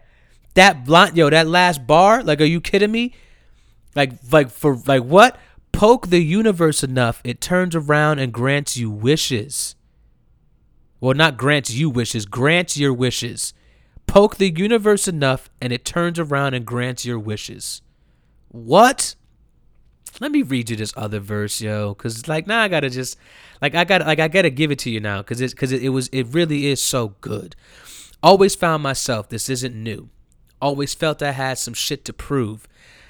That 0.55 0.85
blind 0.85 1.17
yo, 1.17 1.31
that 1.31 1.47
last 1.47 1.87
bar, 1.87 2.23
like 2.23 2.41
are 2.41 2.45
you 2.45 2.61
kidding 2.61 2.91
me? 2.91 3.15
Like 3.95 4.13
like 4.31 4.51
for 4.51 4.77
like 4.87 5.05
what? 5.05 5.39
Poke 5.73 6.09
the 6.09 6.23
universe 6.23 6.83
enough, 6.83 7.21
it 7.25 7.41
turns 7.41 7.77
around 7.77 8.19
and 8.19 8.33
grants 8.33 8.77
you 8.77 8.91
wishes. 8.91 9.77
Well, 11.01 11.15
not 11.15 11.37
grants 11.37 11.71
you 11.71 11.89
wishes, 11.89 12.27
grants 12.27 12.77
your 12.77 12.93
wishes. 12.93 13.55
Poke 14.07 14.37
the 14.37 14.51
universe 14.51 15.07
enough 15.07 15.49
and 15.61 15.73
it 15.73 15.85
turns 15.85 16.19
around 16.19 16.55
and 16.55 16.67
grants 16.67 17.07
your 17.07 17.19
wishes. 17.19 17.81
What? 18.49 19.15
Let 20.21 20.33
me 20.33 20.43
read 20.43 20.69
you 20.69 20.77
this 20.77 20.93
other 20.97 21.21
verse, 21.21 21.61
yo, 21.61 21.97
it's 22.05 22.27
like 22.27 22.47
now 22.47 22.61
I 22.61 22.69
got 22.69 22.81
to 22.81 22.91
just 22.91 23.17
like 23.63 23.75
I 23.75 23.85
gotta, 23.85 24.05
like 24.05 24.19
I 24.19 24.29
got 24.29 24.43
to 24.43 24.51
give 24.51 24.73
it 24.73 24.81
to 24.81 24.91
you 24.91 25.01
now 25.01 25.23
cuz 25.23 25.41
it's 25.41 25.55
cuz 25.55 25.71
it, 25.71 25.83
it 25.83 25.91
was 25.91 26.09
it 26.09 26.27
really 26.33 26.67
is 26.67 26.83
so 26.83 27.15
good. 27.21 27.55
Always 28.23 28.55
found 28.55 28.83
myself 28.83 29.29
this 29.29 29.49
isn't 29.49 29.75
new. 29.75 30.11
Always 30.61 30.95
felt 30.95 31.23
I 31.23 31.33
had 31.33 31.59
some 31.59 31.75
shit 31.75 32.05
to 32.05 32.13
prove. 32.13 32.69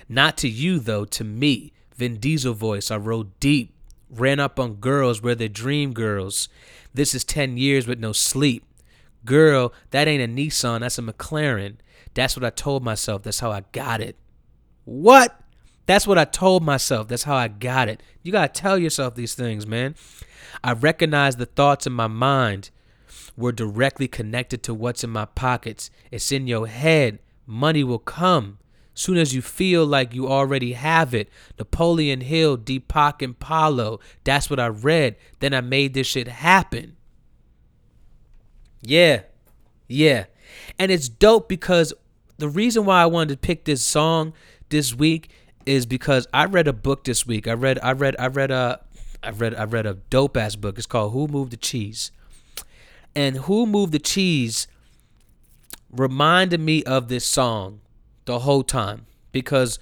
Not 0.09 0.37
to 0.39 0.49
you, 0.49 0.79
though, 0.79 1.05
to 1.07 1.25
me. 1.25 1.73
Vin 1.97 2.19
Diesel 2.19 2.55
voice, 2.55 2.91
I 2.91 2.97
rode 2.97 3.39
deep. 3.41 3.75
Ran 4.09 4.41
up 4.41 4.59
on 4.59 4.75
girls 4.75 5.21
where 5.21 5.35
they 5.35 5.49
dream 5.49 5.93
girls. 5.93 6.49
This 6.95 7.15
is 7.15 7.25
10 7.25 7.57
years 7.57 7.87
with 7.87 7.99
no 7.99 8.13
sleep. 8.13 8.65
Girl, 9.25 9.73
that 9.91 10.09
ain't 10.09 10.23
a 10.23 10.27
Nissan, 10.27 10.81
that's 10.81 10.99
a 10.99 11.03
McLaren. 11.03 11.77
That's 12.15 12.37
what 12.37 12.45
I 12.45 12.51
told 12.51 12.83
myself. 12.83 13.23
That's 13.23 13.41
how 13.41 13.51
I 13.51 13.65
got 13.73 14.01
it. 14.01 14.17
What? 14.85 15.41
That's 15.87 16.07
what 16.07 16.19
I 16.19 16.25
told 16.25 16.63
myself. 16.65 17.09
That's 17.09 17.25
how 17.25 17.37
I 17.37 17.49
got 17.49 17.89
it. 17.89 18.03
You 18.23 18.33
got 18.33 18.55
to 18.55 18.61
tell 18.61 18.79
yourself 18.79 19.15
these 19.15 19.35
things, 19.35 19.67
man. 19.67 19.95
I 20.63 20.73
recognize 20.73 21.37
the 21.37 21.47
thoughts 21.47 21.87
in 21.87 21.93
my 21.93 22.07
mind 22.07 22.71
were 23.41 23.53
directly 23.53 24.07
connected 24.07 24.63
to 24.65 24.75
what's 24.75 25.03
in 25.03 25.11
my 25.11 25.25
pockets. 25.25 25.91
It's 26.11 26.31
in 26.31 26.47
your 26.47 26.67
head 26.67 27.19
money 27.51 27.83
will 27.83 27.99
come. 27.99 28.59
Soon 28.95 29.17
as 29.17 29.35
you 29.35 29.43
feel 29.43 29.85
like 29.85 30.15
you 30.15 30.29
already 30.29 30.73
have 30.73 31.15
it. 31.15 31.29
Napoleon 31.59 32.21
Hill, 32.21 32.57
Deepak 32.57 33.23
and 33.23 33.39
Paulo. 33.39 33.99
That's 34.25 34.49
what 34.49 34.61
I 34.61 34.69
read. 34.69 35.17
Then 35.41 35.55
I 35.55 35.61
made 35.61 35.95
this 35.95 36.07
shit 36.07 36.29
happen. 36.29 36.97
Yeah. 38.83 39.23
Yeah. 39.89 40.27
And 40.79 40.91
it's 40.91 41.09
dope 41.09 41.49
because 41.49 41.93
the 42.39 42.49
reason 42.49 42.85
why 42.85 43.03
I 43.03 43.07
wanted 43.07 43.35
to 43.35 43.47
pick 43.47 43.65
this 43.65 43.85
song 43.85 44.33
this 44.69 44.95
week 44.95 45.31
is 45.67 45.87
because 45.87 46.27
I 46.33 46.45
read 46.47 46.69
a 46.69 46.73
book 46.73 47.05
this 47.05 47.27
week. 47.27 47.47
I 47.47 47.53
read 47.53 47.79
I 47.83 47.93
read 47.93 48.17
I 48.19 48.27
read 48.27 48.51
a 48.51 48.81
I 49.23 49.31
read 49.31 49.55
I 49.55 49.65
read 49.65 49.87
a 49.87 49.95
dope 49.95 50.37
ass 50.37 50.57
book. 50.57 50.79
It's 50.79 50.87
called 50.87 51.13
Who 51.13 51.27
Moved 51.27 51.53
the 51.53 51.57
Cheese. 51.57 52.13
And 53.15 53.37
Who 53.37 53.67
Moved 53.67 53.93
the 53.93 53.99
Cheese 53.99 54.69
reminded 55.91 56.61
me 56.61 56.85
of 56.85 57.09
this 57.09 57.25
song 57.25 57.81
the 58.25 58.41
whole 58.41 58.63
time 58.63 59.07
because 59.33 59.79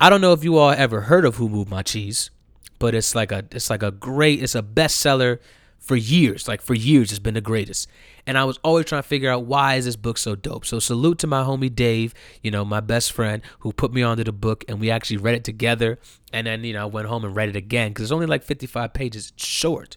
I 0.00 0.08
don't 0.10 0.20
know 0.20 0.32
if 0.32 0.42
you 0.42 0.56
all 0.56 0.70
ever 0.70 1.02
heard 1.02 1.24
of 1.24 1.36
Who 1.36 1.48
Moved 1.48 1.70
My 1.70 1.82
Cheese, 1.82 2.30
but 2.78 2.94
it's 2.94 3.14
like 3.14 3.30
a 3.30 3.44
it's 3.52 3.70
like 3.70 3.82
a 3.82 3.90
great 3.90 4.42
it's 4.42 4.54
a 4.54 4.62
bestseller 4.62 5.38
for 5.78 5.96
years. 5.96 6.48
Like 6.48 6.62
for 6.62 6.74
years 6.74 7.10
it's 7.10 7.18
been 7.18 7.34
the 7.34 7.40
greatest. 7.40 7.88
And 8.26 8.38
I 8.38 8.44
was 8.44 8.58
always 8.62 8.86
trying 8.86 9.02
to 9.02 9.08
figure 9.08 9.30
out 9.30 9.44
why 9.44 9.74
is 9.74 9.84
this 9.84 9.96
book 9.96 10.16
so 10.16 10.34
dope. 10.34 10.64
So 10.64 10.78
salute 10.78 11.18
to 11.18 11.26
my 11.26 11.42
homie 11.42 11.74
Dave, 11.74 12.14
you 12.42 12.50
know, 12.50 12.64
my 12.64 12.80
best 12.80 13.12
friend 13.12 13.42
who 13.60 13.72
put 13.72 13.92
me 13.92 14.02
onto 14.02 14.24
the 14.24 14.32
book 14.32 14.64
and 14.68 14.80
we 14.80 14.90
actually 14.90 15.16
read 15.18 15.34
it 15.34 15.44
together 15.44 15.98
and 16.32 16.46
then, 16.46 16.64
you 16.64 16.72
know, 16.72 16.82
I 16.82 16.86
went 16.86 17.08
home 17.08 17.24
and 17.24 17.36
read 17.36 17.50
it 17.50 17.56
again 17.56 17.92
cuz 17.92 18.04
it's 18.04 18.12
only 18.12 18.26
like 18.26 18.42
55 18.42 18.94
pages. 18.94 19.32
It's 19.34 19.46
short. 19.46 19.96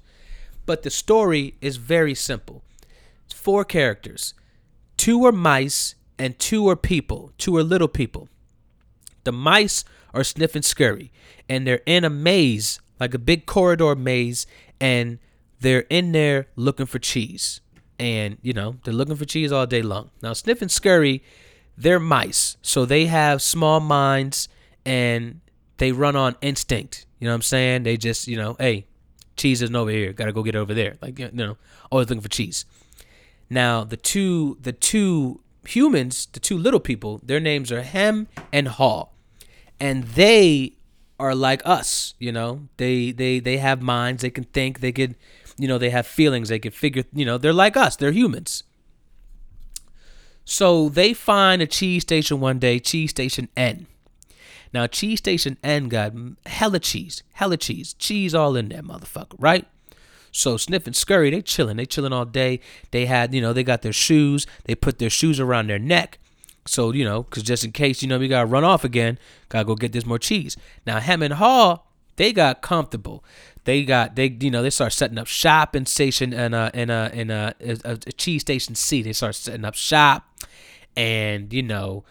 But 0.65 0.83
the 0.83 0.89
story 0.89 1.55
is 1.61 1.77
very 1.77 2.15
simple. 2.15 2.63
Four 3.33 3.65
characters 3.65 4.33
Two 4.97 5.25
are 5.25 5.31
mice 5.31 5.95
and 6.17 6.37
two 6.39 6.69
are 6.69 6.75
people. 6.75 7.31
Two 7.37 7.57
are 7.57 7.63
little 7.63 7.87
people. 7.87 8.29
The 9.23 9.31
mice 9.31 9.83
are 10.13 10.23
Sniff 10.23 10.55
and 10.55 10.63
Scurry, 10.63 11.11
and 11.49 11.67
they're 11.67 11.81
in 11.85 12.03
a 12.05 12.09
maze, 12.09 12.79
like 12.99 13.13
a 13.13 13.19
big 13.19 13.45
corridor 13.45 13.95
maze, 13.95 14.47
and 14.79 15.19
they're 15.59 15.85
in 15.89 16.11
there 16.11 16.47
looking 16.55 16.85
for 16.85 16.99
cheese. 16.99 17.61
And, 17.99 18.37
you 18.41 18.53
know, 18.53 18.77
they're 18.83 18.93
looking 18.93 19.15
for 19.15 19.25
cheese 19.25 19.51
all 19.51 19.65
day 19.65 19.81
long. 19.81 20.11
Now, 20.21 20.33
Sniff 20.33 20.61
and 20.61 20.71
Scurry, 20.71 21.23
they're 21.77 21.99
mice. 21.99 22.57
So 22.61 22.85
they 22.85 23.05
have 23.05 23.41
small 23.41 23.79
minds 23.79 24.49
and 24.85 25.41
they 25.77 25.91
run 25.91 26.15
on 26.15 26.35
instinct. 26.41 27.05
You 27.19 27.25
know 27.25 27.31
what 27.31 27.35
I'm 27.35 27.41
saying? 27.41 27.83
They 27.83 27.95
just, 27.95 28.27
you 28.27 28.37
know, 28.37 28.57
hey, 28.59 28.85
cheese 29.37 29.61
isn't 29.61 29.75
over 29.75 29.91
here. 29.91 30.11
Gotta 30.13 30.33
go 30.33 30.43
get 30.43 30.55
over 30.55 30.73
there. 30.73 30.97
Like, 31.01 31.19
you 31.19 31.29
know, 31.31 31.57
always 31.89 32.09
looking 32.09 32.21
for 32.21 32.29
cheese. 32.29 32.65
Now, 33.49 33.83
the 33.83 33.97
two 33.97 34.57
the 34.61 34.73
two 34.73 35.41
humans, 35.67 36.27
the 36.31 36.39
two 36.39 36.57
little 36.57 36.79
people, 36.79 37.21
their 37.23 37.39
names 37.39 37.71
are 37.71 37.81
Hem 37.81 38.27
and 38.51 38.67
Haw. 38.67 39.07
And 39.79 40.03
they 40.03 40.77
are 41.19 41.35
like 41.35 41.61
us, 41.65 42.13
you 42.19 42.31
know. 42.31 42.67
They 42.77 43.11
they 43.11 43.39
they 43.39 43.57
have 43.57 43.81
minds, 43.81 44.21
they 44.21 44.29
can 44.29 44.45
think, 44.45 44.79
they 44.79 44.91
could 44.91 45.15
you 45.57 45.67
know, 45.67 45.77
they 45.77 45.89
have 45.89 46.05
feelings, 46.05 46.49
they 46.49 46.59
can 46.59 46.71
figure, 46.71 47.03
you 47.13 47.25
know, 47.25 47.37
they're 47.37 47.53
like 47.53 47.77
us, 47.77 47.95
they're 47.95 48.11
humans. 48.11 48.63
So 50.43 50.89
they 50.89 51.13
find 51.13 51.61
a 51.61 51.67
cheese 51.67 52.03
station 52.03 52.39
one 52.39 52.59
day, 52.59 52.79
cheese 52.79 53.09
station 53.09 53.49
N. 53.55 53.87
Now, 54.73 54.87
cheese 54.87 55.19
station 55.19 55.57
N 55.63 55.87
got 55.87 56.13
hella 56.45 56.79
cheese, 56.79 57.23
hella 57.33 57.57
cheese, 57.57 57.93
cheese 57.93 58.35
all 58.35 58.55
in 58.55 58.69
there, 58.69 58.83
motherfucker, 58.83 59.35
right? 59.39 59.65
So 60.35 60.57
Sniff 60.57 60.85
and 60.85 60.95
Scurry, 60.95 61.31
they 61.31 61.41
chilling, 61.41 61.77
they 61.77 61.85
chilling 61.85 62.13
all 62.13 62.25
day. 62.25 62.59
They 62.91 63.05
had, 63.05 63.33
you 63.33 63.41
know, 63.41 63.53
they 63.53 63.63
got 63.63 63.81
their 63.81 63.93
shoes, 63.93 64.45
they 64.65 64.75
put 64.75 64.99
their 64.99 65.09
shoes 65.09 65.39
around 65.39 65.67
their 65.67 65.79
neck. 65.79 66.19
So, 66.65 66.91
you 66.91 67.05
know, 67.05 67.23
because 67.23 67.43
just 67.43 67.63
in 67.63 67.71
case, 67.71 68.01
you 68.01 68.09
know, 68.09 68.19
we 68.19 68.27
got 68.27 68.41
to 68.41 68.45
run 68.45 68.63
off 68.63 68.83
again, 68.83 69.17
got 69.49 69.59
to 69.59 69.65
go 69.65 69.75
get 69.75 69.93
this 69.93 70.05
more 70.05 70.19
cheese. 70.19 70.57
Now, 70.85 70.99
Hem 70.99 71.21
and 71.21 71.35
Haw, 71.35 71.79
they 72.15 72.33
got 72.33 72.61
comfortable 72.61 73.23
they 73.65 73.83
got 73.83 74.15
they 74.15 74.37
you 74.39 74.49
know 74.49 74.61
they 74.63 74.69
start 74.69 74.93
setting 74.93 75.17
up 75.17 75.27
shop 75.27 75.75
in 75.75 75.85
station 75.85 76.31
in 76.33 76.53
a 76.53 76.71
in 76.73 76.89
a 76.89 77.09
in 77.13 77.29
a, 77.29 77.53
a, 77.59 77.77
a 77.91 78.11
cheese 78.11 78.41
station 78.41 78.75
C. 78.75 79.01
They 79.01 79.11
start 79.11 79.35
setting 79.35 79.65
up 79.65 79.73
shop, 79.73 80.23
and 80.95 81.51
you 81.51 81.63
know 81.63 82.05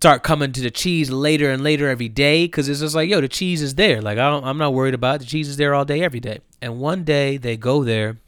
start 0.00 0.22
coming 0.22 0.50
to 0.50 0.62
the 0.62 0.70
cheese 0.70 1.10
later 1.10 1.50
and 1.50 1.62
later 1.62 1.86
every 1.86 2.08
day 2.08 2.46
because 2.46 2.70
it's 2.70 2.80
just 2.80 2.94
like 2.94 3.10
yo 3.10 3.20
the 3.20 3.28
cheese 3.28 3.60
is 3.60 3.74
there. 3.74 4.00
Like 4.00 4.16
I 4.16 4.30
I'm 4.30 4.56
not 4.56 4.72
worried 4.72 4.94
about 4.94 5.16
it. 5.16 5.18
the 5.18 5.24
cheese 5.26 5.46
is 5.46 5.58
there 5.58 5.74
all 5.74 5.84
day 5.84 6.02
every 6.02 6.20
day. 6.20 6.40
And 6.62 6.80
one 6.80 7.04
day 7.04 7.36
they 7.36 7.58
go 7.58 7.84
there, 7.84 8.18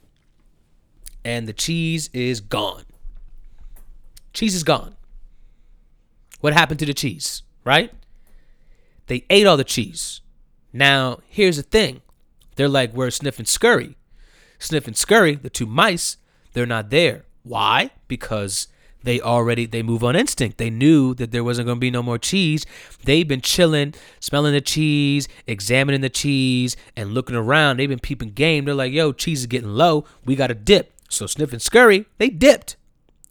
and 1.24 1.48
the 1.48 1.54
cheese 1.54 2.10
is 2.12 2.40
gone. 2.40 2.84
Cheese 4.34 4.54
is 4.54 4.64
gone. 4.64 4.96
What 6.40 6.52
happened 6.52 6.80
to 6.80 6.86
the 6.86 6.92
cheese? 6.94 7.42
Right? 7.64 7.90
They 9.06 9.24
ate 9.30 9.46
all 9.46 9.56
the 9.56 9.64
cheese. 9.64 10.20
Now, 10.74 11.20
here's 11.28 11.56
the 11.56 11.62
thing. 11.62 12.02
They're 12.56 12.68
like, 12.68 12.92
where's 12.92 13.16
Sniff 13.16 13.38
and 13.38 13.48
Scurry? 13.48 13.96
Sniff 14.58 14.86
and 14.86 14.96
Scurry, 14.96 15.36
the 15.36 15.50
two 15.50 15.66
mice, 15.66 16.16
they're 16.52 16.66
not 16.66 16.90
there. 16.90 17.24
Why? 17.42 17.90
Because 18.08 18.68
they 19.04 19.20
already 19.20 19.66
they 19.66 19.82
move 19.82 20.04
on 20.04 20.16
instinct. 20.16 20.58
They 20.58 20.70
knew 20.70 21.14
that 21.14 21.30
there 21.32 21.44
wasn't 21.44 21.66
going 21.66 21.76
to 21.76 21.80
be 21.80 21.90
no 21.90 22.02
more 22.02 22.18
cheese. 22.18 22.64
They've 23.04 23.26
been 23.26 23.40
chilling, 23.40 23.94
smelling 24.20 24.52
the 24.52 24.60
cheese, 24.60 25.28
examining 25.46 26.00
the 26.00 26.10
cheese, 26.10 26.76
and 26.96 27.12
looking 27.12 27.36
around. 27.36 27.78
They've 27.78 27.88
been 27.88 27.98
peeping 27.98 28.30
game. 28.30 28.64
They're 28.64 28.74
like, 28.74 28.92
"Yo, 28.92 29.12
cheese 29.12 29.40
is 29.40 29.46
getting 29.46 29.74
low. 29.74 30.04
We 30.24 30.36
got 30.36 30.48
to 30.48 30.54
dip." 30.54 30.92
So 31.08 31.26
Sniff 31.26 31.52
and 31.52 31.60
Scurry, 31.62 32.06
they 32.18 32.30
dipped, 32.30 32.76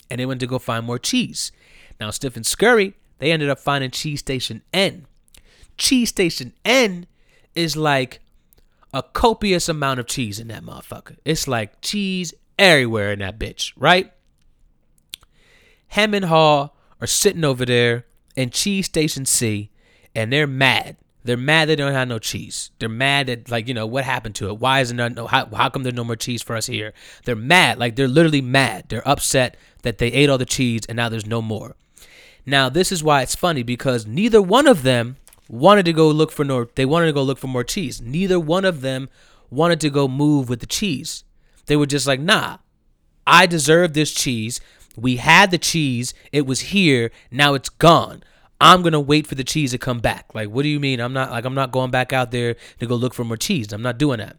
and 0.10 0.19
they 0.19 0.26
went 0.26 0.39
to 0.41 0.48
go 0.48 0.60
find 0.60 0.85
more 0.85 0.99
cheese. 0.99 1.52
Now 1.99 2.11
Sniff 2.11 2.35
and 2.35 2.45
Scurry, 2.45 2.93
they 3.19 3.31
ended 3.31 3.49
up 3.49 3.60
finding 3.60 3.91
cheese 3.91 4.19
station 4.19 4.61
N. 4.73 5.06
Cheese 5.77 6.10
station 6.10 6.53
N 6.64 7.07
is 7.56 7.76
like 7.76 8.19
a 8.93 9.03
copious 9.03 9.69
amount 9.69 9.99
of 9.99 10.07
cheese 10.07 10.39
in 10.39 10.48
that 10.49 10.64
motherfucker. 10.64 11.18
It's 11.26 11.48
like 11.48 11.81
cheese 11.81 12.34
everywhere 12.60 13.14
in 13.14 13.19
that 13.19 13.39
bitch, 13.39 13.73
right? 13.76 14.11
Hem 15.92 16.14
and 16.14 16.26
Haw 16.26 16.70
are 17.02 17.08
sitting 17.08 17.44
over 17.44 17.66
there 17.66 18.06
in 18.38 18.50
Cheese 18.50 18.86
Station 18.86 19.26
C, 19.26 19.72
and 20.16 20.32
they're 20.32 20.48
mad. 20.48 20.96
They're 21.26 21.36
mad 21.36 21.68
they 21.68 21.76
don't 21.76 21.92
have 21.92 22.08
no 22.08 22.18
cheese. 22.18 22.72
They're 22.80 22.88
mad 22.88 23.28
that 23.28 23.52
like 23.52 23.68
you 23.68 23.74
know 23.74 23.86
what 23.86 24.06
happened 24.06 24.36
to 24.36 24.48
it. 24.48 24.58
Why 24.58 24.80
isn't 24.80 24.96
there 24.96 25.10
no? 25.10 25.28
How, 25.28 25.46
how 25.48 25.70
come 25.70 25.84
there's 25.84 25.96
no 25.96 26.06
more 26.06 26.16
cheese 26.16 26.42
for 26.42 26.56
us 26.56 26.66
here? 26.66 26.94
They're 27.26 27.36
mad. 27.36 27.78
Like 27.78 27.98
they're 27.98 28.08
literally 28.08 28.42
mad. 28.42 28.86
They're 28.88 29.08
upset 29.08 29.58
that 29.84 29.98
they 29.98 30.08
ate 30.08 30.30
all 30.30 30.38
the 30.38 30.46
cheese 30.46 30.82
and 30.88 30.96
now 30.96 31.10
there's 31.10 31.28
no 31.28 31.42
more. 31.42 31.76
Now 32.46 32.70
this 32.70 32.92
is 32.92 33.04
why 33.04 33.22
it's 33.22 33.36
funny 33.36 33.62
because 33.62 34.08
neither 34.08 34.42
one 34.42 34.68
of 34.68 34.84
them 34.84 35.18
wanted 35.50 35.84
to 35.86 35.94
go 35.94 36.08
look 36.08 36.32
for 36.32 36.46
more 36.46 36.70
they 36.74 36.86
wanted 36.86 37.08
to 37.08 37.14
go 37.14 37.22
look 37.22 37.38
for 37.38 37.48
more 37.48 37.66
cheese. 37.66 38.02
Neither 38.02 38.40
one 38.40 38.66
of 38.66 38.80
them 38.82 39.10
wanted 39.50 39.82
to 39.82 39.90
go 39.90 40.08
move 40.08 40.48
with 40.50 40.62
the 40.62 40.66
cheese. 40.66 41.26
They 41.66 41.76
were 41.76 41.86
just 41.86 42.08
like, 42.08 42.22
"Nah. 42.22 42.60
I 43.28 43.46
deserve 43.46 43.94
this 43.94 44.12
cheese. 44.12 44.60
We 44.98 45.18
had 45.18 45.52
the 45.52 45.58
cheese. 45.58 46.14
It 46.32 46.46
was 46.46 46.60
here. 46.60 47.12
Now 47.32 47.54
it's 47.54 47.70
gone. 47.70 48.24
I'm 48.60 48.84
to 48.84 49.00
wait 49.00 49.26
for 49.26 49.36
the 49.36 49.44
cheese 49.44 49.72
to 49.72 49.78
come 49.78 50.00
back." 50.00 50.34
Like, 50.34 50.50
what 50.50 50.64
do 50.64 50.70
you 50.70 50.80
mean? 50.80 51.00
I'm 51.00 51.14
not 51.14 51.32
like 51.32 51.46
I'm 51.46 51.56
not 51.56 51.72
going 51.72 51.92
back 51.92 52.14
out 52.14 52.32
there 52.32 52.56
to 52.80 52.86
go 52.86 52.96
look 52.96 53.14
for 53.14 53.24
more 53.24 53.38
cheese. 53.38 53.74
I'm 53.74 53.82
not 53.82 53.98
doing 53.98 54.20
that. 54.20 54.38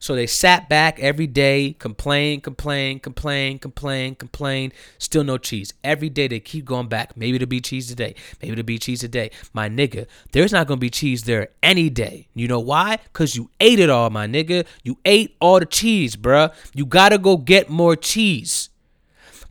So 0.00 0.14
they 0.14 0.26
sat 0.26 0.68
back 0.68 1.00
every 1.00 1.26
day, 1.26 1.74
complain, 1.78 2.40
complain, 2.40 3.00
complain, 3.00 3.58
complain, 3.58 4.14
complain. 4.14 4.72
Still 4.98 5.24
no 5.24 5.38
cheese. 5.38 5.74
Every 5.82 6.08
day 6.08 6.28
they 6.28 6.40
keep 6.40 6.64
going 6.64 6.88
back. 6.88 7.16
Maybe 7.16 7.36
it'll 7.36 7.48
be 7.48 7.60
cheese 7.60 7.88
today. 7.88 8.14
Maybe 8.40 8.52
it'll 8.52 8.64
be 8.64 8.78
cheese 8.78 9.00
today. 9.00 9.30
My 9.52 9.68
nigga, 9.68 10.06
there's 10.32 10.52
not 10.52 10.66
gonna 10.66 10.78
be 10.78 10.90
cheese 10.90 11.24
there 11.24 11.48
any 11.62 11.90
day. 11.90 12.28
You 12.34 12.48
know 12.48 12.60
why? 12.60 12.98
Cause 13.12 13.34
you 13.34 13.50
ate 13.60 13.80
it 13.80 13.90
all, 13.90 14.10
my 14.10 14.26
nigga. 14.26 14.66
You 14.84 14.98
ate 15.04 15.36
all 15.40 15.58
the 15.58 15.66
cheese, 15.66 16.16
bruh. 16.16 16.52
You 16.74 16.86
gotta 16.86 17.18
go 17.18 17.36
get 17.36 17.68
more 17.68 17.96
cheese. 17.96 18.70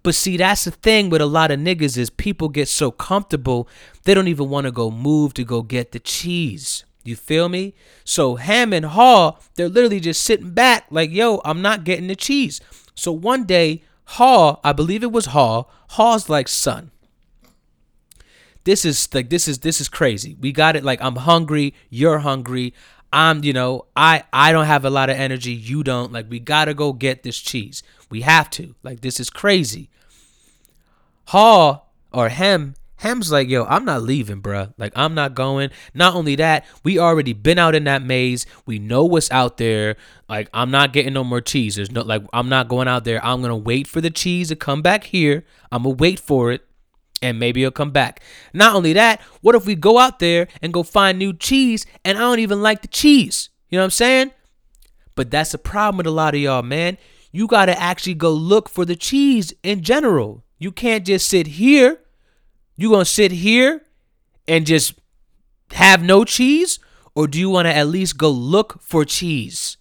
But 0.07 0.15
see, 0.15 0.37
that's 0.37 0.63
the 0.63 0.71
thing 0.71 1.09
with 1.09 1.19
a 1.19 1.25
lot 1.25 1.51
of 1.51 1.59
niggas 1.59 1.97
is 1.97 2.09
people 2.09 2.47
get 2.47 2.69
so 2.69 2.91
comfortable 2.91 3.67
they 4.05 4.13
don't 4.13 4.29
even 4.29 4.47
want 4.47 4.63
to 4.63 4.71
go 4.71 4.89
move 4.89 5.33
to 5.33 5.43
go 5.43 5.61
get 5.61 5.91
the 5.91 5.99
cheese. 5.99 6.85
You 7.03 7.17
feel 7.17 7.49
me? 7.49 7.73
So 8.05 8.37
Hem 8.37 8.71
and 8.71 8.85
Haw, 8.85 9.37
they're 9.55 9.67
literally 9.67 9.99
just 9.99 10.21
sitting 10.21 10.51
back 10.51 10.85
like, 10.89 11.11
yo, 11.11 11.41
I'm 11.43 11.61
not 11.61 11.83
getting 11.83 12.07
the 12.07 12.15
cheese. 12.15 12.61
So 12.95 13.11
one 13.11 13.43
day, 13.43 13.83
Haw, 14.05 14.61
I 14.63 14.71
believe 14.71 15.03
it 15.03 15.11
was 15.11 15.25
Haw, 15.25 15.65
Haw's 15.89 16.29
like, 16.29 16.47
son, 16.47 16.91
this 18.63 18.85
is 18.85 19.13
like 19.13 19.29
this 19.29 19.45
is 19.45 19.59
this 19.59 19.81
is 19.81 19.89
crazy. 19.89 20.37
We 20.39 20.53
got 20.53 20.77
it 20.77 20.85
like 20.85 21.01
I'm 21.01 21.17
hungry, 21.17 21.73
you're 21.89 22.19
hungry. 22.19 22.73
I'm, 23.11 23.43
you 23.43 23.51
know, 23.51 23.87
I 23.93 24.23
I 24.31 24.53
don't 24.53 24.67
have 24.67 24.85
a 24.85 24.89
lot 24.89 25.09
of 25.09 25.17
energy, 25.17 25.51
you 25.51 25.83
don't. 25.83 26.13
Like 26.13 26.29
we 26.29 26.39
got 26.39 26.65
to 26.65 26.73
go 26.73 26.93
get 26.93 27.23
this 27.23 27.37
cheese. 27.37 27.83
We 28.09 28.21
have 28.21 28.49
to. 28.51 28.73
Like 28.83 29.01
this 29.01 29.19
is 29.19 29.29
crazy. 29.29 29.89
Haw 31.27 31.81
or 32.11 32.29
Hem 32.29 32.75
Hem's 32.97 33.31
like, 33.31 33.47
yo, 33.47 33.63
I'm 33.65 33.85
not 33.85 34.01
leaving, 34.01 34.41
bruh. 34.41 34.73
Like, 34.77 34.91
I'm 34.95 35.13
not 35.13 35.35
going. 35.35 35.69
Not 35.93 36.15
only 36.15 36.35
that, 36.37 36.65
we 36.83 36.97
already 36.97 37.33
been 37.33 37.59
out 37.59 37.75
in 37.75 37.83
that 37.83 38.01
maze. 38.01 38.47
We 38.65 38.79
know 38.79 39.05
what's 39.05 39.29
out 39.29 39.57
there. 39.57 39.97
Like, 40.27 40.49
I'm 40.51 40.71
not 40.71 40.93
getting 40.93 41.13
no 41.13 41.23
more 41.23 41.39
cheese. 41.39 41.75
There's 41.75 41.91
no, 41.91 42.01
like, 42.01 42.23
I'm 42.33 42.49
not 42.49 42.67
going 42.67 42.87
out 42.87 43.03
there. 43.03 43.23
I'm 43.23 43.41
going 43.41 43.51
to 43.51 43.55
wait 43.55 43.85
for 43.85 44.01
the 44.01 44.09
cheese 44.09 44.47
to 44.47 44.55
come 44.55 44.81
back 44.81 45.03
here. 45.03 45.45
I'm 45.71 45.83
going 45.83 45.95
to 45.95 46.01
wait 46.01 46.19
for 46.19 46.51
it. 46.51 46.63
And 47.21 47.39
maybe 47.39 47.61
it'll 47.61 47.71
come 47.71 47.91
back. 47.91 48.21
Not 48.51 48.75
only 48.75 48.93
that, 48.93 49.21
what 49.41 49.55
if 49.55 49.65
we 49.65 49.75
go 49.75 49.99
out 49.99 50.17
there 50.19 50.47
and 50.61 50.73
go 50.73 50.81
find 50.81 51.19
new 51.19 51.33
cheese 51.33 51.85
and 52.03 52.17
I 52.17 52.21
don't 52.21 52.39
even 52.39 52.63
like 52.63 52.81
the 52.81 52.87
cheese? 52.87 53.49
You 53.69 53.77
know 53.77 53.83
what 53.83 53.85
I'm 53.85 53.91
saying? 53.91 54.31
But 55.13 55.29
that's 55.31 55.51
the 55.51 55.57
problem 55.57 55.97
with 55.97 56.07
a 56.07 56.11
lot 56.11 56.35
of 56.35 56.41
y'all, 56.41 56.63
man. 56.63 56.97
You 57.31 57.47
got 57.47 57.65
to 57.65 57.79
actually 57.79 58.13
go 58.15 58.31
look 58.31 58.69
for 58.69 58.85
the 58.85 58.95
cheese 58.95 59.53
in 59.63 59.81
general. 59.81 60.43
You 60.57 60.71
can't 60.71 61.05
just 61.05 61.27
sit 61.27 61.47
here 61.47 61.99
you 62.77 62.91
gonna 62.91 63.05
sit 63.05 63.31
here 63.31 63.81
and 64.47 64.65
just 64.65 64.93
have 65.71 66.03
no 66.03 66.23
cheese? 66.23 66.79
Or 67.15 67.27
do 67.27 67.39
you 67.39 67.49
want 67.49 67.65
to 67.65 67.75
at 67.75 67.87
least 67.87 68.17
go 68.17 68.29
look 68.29 68.79
for 68.81 69.03
cheese? 69.03 69.77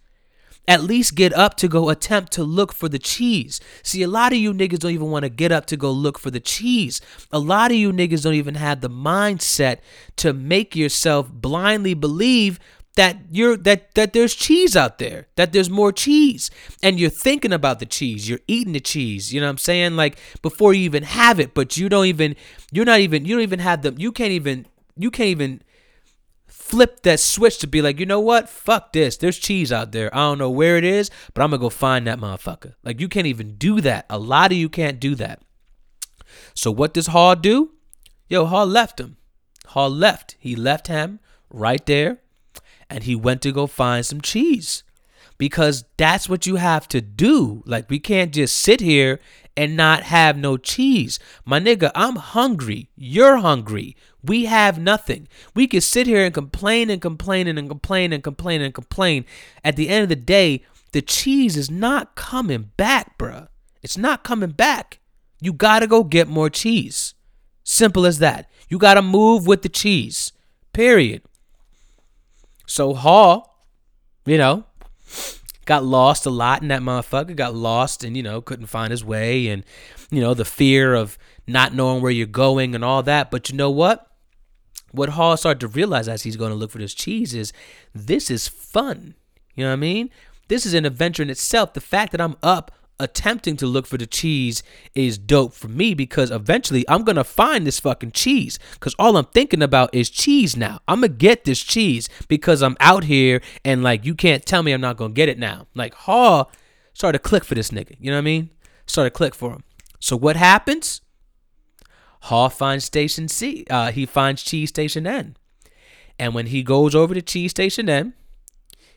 At 0.66 0.82
least 0.82 1.15
get 1.15 1.32
up 1.35 1.55
to 1.59 1.69
go 1.69 1.90
attempt 1.90 2.32
to 2.32 2.43
look 2.43 2.73
for 2.73 2.89
the 2.89 2.98
cheese. 2.98 3.61
See, 3.82 4.03
a 4.03 4.09
lot 4.09 4.32
of 4.32 4.39
you 4.39 4.53
niggas 4.53 4.78
don't 4.78 4.93
even 4.93 5.11
want 5.11 5.24
to 5.24 5.28
get 5.28 5.53
up 5.53 5.66
to 5.66 5.77
go 5.77 5.93
look 5.93 6.19
for 6.19 6.31
the 6.31 6.40
cheese. 6.40 7.01
A 7.31 7.39
lot 7.39 7.70
of 7.70 7.77
you 7.77 7.93
niggas 7.93 8.23
don't 8.23 8.35
even 8.35 8.55
have 8.55 8.81
the 8.81 8.90
mindset 8.90 9.78
to 10.16 10.32
make 10.32 10.74
yourself 10.74 11.31
blindly 11.31 11.93
believe 11.93 12.59
that 12.97 13.18
you're 13.31 13.56
that 13.59 13.94
that 13.94 14.12
there's 14.12 14.35
cheese 14.35 14.74
out 14.74 14.98
there 14.98 15.28
that 15.36 15.52
there's 15.52 15.70
more 15.70 15.93
cheese. 15.93 16.51
And 16.82 16.98
you're 16.98 17.10
thinking 17.10 17.52
about 17.52 17.78
the 17.78 17.86
cheese. 17.86 18.28
You're 18.28 18.40
eating 18.48 18.73
the 18.73 18.81
cheese. 18.81 19.32
You 19.32 19.40
know 19.40 19.47
what 19.47 19.52
i'm 19.52 19.59
saying? 19.59 19.97
Like 19.97 20.18
before 20.43 20.74
you 20.74 20.82
even 20.82 21.05
have 21.05 21.39
it 21.39 21.55
but 21.55 21.77
you 21.77 21.89
don't 21.89 22.06
even 22.06 22.35
you're 22.73 22.85
not 22.85 23.01
even 23.01 23.24
you 23.24 23.36
don't 23.36 23.43
even 23.43 23.60
have 23.60 23.82
them 23.82 23.97
you 23.98 24.10
can't 24.10 24.32
even 24.32 24.66
you 24.97 25.10
can't 25.10 25.28
even 25.28 25.62
flip 26.48 27.02
that 27.02 27.20
switch 27.20 27.59
to 27.59 27.66
be 27.66 27.82
like 27.82 28.01
you 28.01 28.06
know 28.06 28.20
what? 28.20 28.48
Fuck 28.48 28.93
this. 28.93 29.18
There's 29.18 29.39
cheese 29.39 29.70
out 29.70 29.93
there. 29.93 30.12
I 30.14 30.18
don't 30.18 30.39
know 30.39 30.51
where 30.51 30.77
it 30.77 30.85
is 30.85 31.10
but 31.35 31.43
i'm 31.43 31.51
gonna 31.51 31.60
go 31.60 31.70
find 31.70 32.06
that 32.06 32.18
motherfucker. 32.18 32.74
Like 32.82 32.98
you 32.98 33.09
can't 33.09 33.27
even 33.27 33.56
do 33.56 33.82
that. 33.82 34.06
A 34.09 34.18
lot 34.18 34.52
of 34.52 34.59
you 34.59 34.70
can't 34.70 34.98
do 34.98 35.14
that. 35.16 35.43
So 36.55 36.70
what 36.70 36.94
does 36.94 37.09
Haw 37.09 37.35
do? 37.35 37.73
Yo, 38.28 38.47
Haw 38.47 38.64
left 38.64 38.98
him. 38.98 39.18
Haw 39.66 39.86
left. 39.86 40.36
He 40.39 40.56
left 40.56 40.86
him 40.86 41.20
right 41.51 41.85
there 41.85 42.20
and 42.89 43.05
he 43.05 43.15
went 43.15 43.43
to 43.43 43.53
go 43.53 43.67
find 43.67 44.05
some 44.05 44.21
cheese 44.21 44.83
because 45.39 45.85
that's 45.97 46.29
what 46.29 46.47
you 46.47 46.57
have 46.57 46.89
to 46.89 47.01
do. 47.01 47.63
Like, 47.67 47.91
we 47.91 47.99
can't 47.99 48.33
just 48.33 48.57
sit 48.57 48.81
here 48.81 49.21
and 49.57 49.77
not 49.77 50.03
have 50.05 50.37
no 50.37 50.57
cheese. 50.57 51.19
My 51.45 51.59
nigga, 51.59 51.91
I'm 51.95 52.17
hungry. 52.17 52.91
You're 52.97 53.39
hungry. 53.39 53.97
We 54.23 54.47
have 54.47 54.79
nothing. 54.79 55.29
We 55.55 55.67
can 55.67 55.81
sit 55.81 56.07
here 56.07 56.25
and 56.25 56.35
complain 56.35 56.91
and 56.91 57.01
complain 57.01 57.47
and 57.47 57.69
complain 57.69 58.13
and 58.13 58.23
complain 58.23 58.61
and 58.61 58.75
complain. 58.75 59.25
At 59.65 59.77
the 59.77 59.89
end 59.89 60.03
of 60.05 60.09
the 60.09 60.17
day, 60.17 60.63
the 60.93 61.03
cheese 61.03 61.57
is 61.57 61.71
not 61.71 62.15
coming 62.15 62.71
back, 62.77 63.19
bruh. 63.19 63.49
It's 63.83 63.97
not 63.97 64.25
coming 64.25 64.51
back. 64.51 65.01
You 65.41 65.53
gotta 65.53 65.87
go 65.87 66.03
get 66.03 66.29
more 66.29 66.51
cheese. 66.51 67.15
Simple 67.63 68.07
as 68.07 68.19
that. 68.19 68.51
You 68.69 68.79
gotta 68.79 69.03
move 69.03 69.47
with 69.47 69.63
the 69.63 69.69
cheese. 69.69 70.33
Period. 70.73 71.23
So 72.66 72.94
Haw, 72.94 73.43
you 74.24 74.38
know, 74.38 74.64
got 75.64 75.84
lost 75.84 76.26
a 76.26 76.30
lot 76.30 76.62
in 76.62 76.68
that 76.68 76.82
motherfucker. 76.82 77.34
Got 77.36 77.55
lost 77.55 78.05
and 78.05 78.16
you 78.16 78.22
know 78.22 78.40
couldn't 78.40 78.66
find 78.66 78.90
his 78.90 79.05
way, 79.05 79.48
and 79.48 79.64
you 80.10 80.20
know 80.20 80.34
the 80.34 80.44
fear 80.44 80.94
of 80.94 81.16
not 81.47 81.74
knowing 81.74 82.02
where 82.02 82.10
you're 82.10 82.26
going 82.26 82.74
and 82.74 82.84
all 82.84 83.02
that. 83.05 83.30
But 83.30 83.48
you 83.51 83.56
know 83.56 83.70
what? 83.70 84.06
What 84.90 85.10
Haw 85.10 85.34
started 85.36 85.60
to 85.60 85.68
realize 85.68 86.09
as 86.09 86.22
he's 86.22 86.36
going 86.36 86.51
to 86.51 86.56
look 86.56 86.70
for 86.70 86.78
this 86.78 86.94
cheese 86.94 87.34
is 87.34 87.52
this 87.94 88.30
is 88.30 88.48
fun. 88.48 89.14
You 89.55 89.64
know 89.64 89.70
what 89.70 89.74
I 89.74 89.76
mean? 89.76 90.10
This 90.48 90.64
is 90.64 90.74
an 90.74 90.84
adventure 90.84 91.22
in 91.22 91.30
itself. 91.30 91.72
The 91.72 91.80
fact 91.80 92.12
that 92.12 92.20
I'm 92.20 92.36
up 92.43 92.72
attempting 92.98 93.56
to 93.59 93.66
look 93.66 93.86
for 93.86 93.98
the 93.98 94.06
cheese 94.06 94.62
is 94.94 95.18
dope 95.18 95.52
for 95.52 95.68
me 95.68 95.94
because 95.94 96.31
eventually 96.31 96.85
I'm 96.89 97.05
gonna 97.05 97.24
find 97.24 97.66
this 97.66 97.81
fucking 97.81 98.12
cheese 98.12 98.59
because 98.74 98.94
all 98.98 99.16
I'm 99.16 99.27
thinking 99.27 99.62
about 99.62 99.94
is 99.94 100.09
cheese 100.09 100.56
now. 100.56 100.81
I'm 100.89 101.01
gonna 101.01 101.09
get 101.09 101.44
this 101.44 101.62
cheese 101.62 102.09
because 102.28 102.62
I'm 102.62 102.77
out 102.81 103.05
here 103.05 103.43
and 103.64 103.82
like 103.82 104.05
you 104.05 104.14
can't 104.14 104.44
tell 104.47 104.62
me 104.62 104.73
I'm 104.73 104.81
not 104.81 104.97
gonna 104.97 105.12
get 105.12 105.28
it 105.28 105.39
now. 105.39 105.66
Like 105.74 105.94
Haw 105.94 106.44
started 106.94 107.18
to 107.18 107.23
click 107.28 107.44
for 107.44 107.55
this 107.55 107.70
nigga, 107.70 107.97
you 108.01 108.10
know 108.10 108.16
what 108.16 108.23
I 108.23 108.23
mean? 108.23 108.51
Started 108.86 109.10
to 109.10 109.16
click 109.16 109.35
for 109.35 109.52
him. 109.52 109.64
So 110.01 110.16
what 110.16 110.36
happens? 110.36 111.02
Haw 112.23 112.48
finds 112.48 112.85
station 112.85 113.28
C. 113.28 113.66
Uh, 113.70 113.93
he 113.93 114.06
finds 114.06 114.43
cheese 114.43 114.70
station 114.70 115.06
N. 115.06 115.36
And 116.18 116.35
when 116.35 116.47
he 116.47 116.62
goes 116.62 116.94
over 116.94 117.14
to 117.14 117.23
cheese 117.23 117.51
station 117.51 117.89
N, 117.89 118.14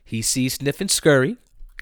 he 0.04 0.22
sees 0.22 0.56
Sniff 0.56 0.82
and 0.82 0.90
Scurry 0.90 1.38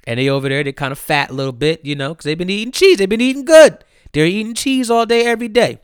and 0.08 0.18
they 0.18 0.30
over 0.30 0.48
there, 0.48 0.64
they 0.64 0.72
kind 0.72 0.94
of 0.94 0.98
fat 0.98 1.30
a 1.30 1.34
little 1.34 1.52
bit, 1.52 1.84
you 1.84 1.94
know, 1.94 2.14
because 2.14 2.24
they've 2.24 2.38
been 2.38 2.50
eating 2.50 2.72
cheese. 2.72 2.98
They've 2.98 3.10
been 3.10 3.22
eating 3.22 3.44
good. 3.44 3.84
They're 4.14 4.26
eating 4.26 4.54
cheese 4.54 4.90
all 4.90 5.06
day, 5.06 5.26
every 5.26 5.50
day. 5.50 5.80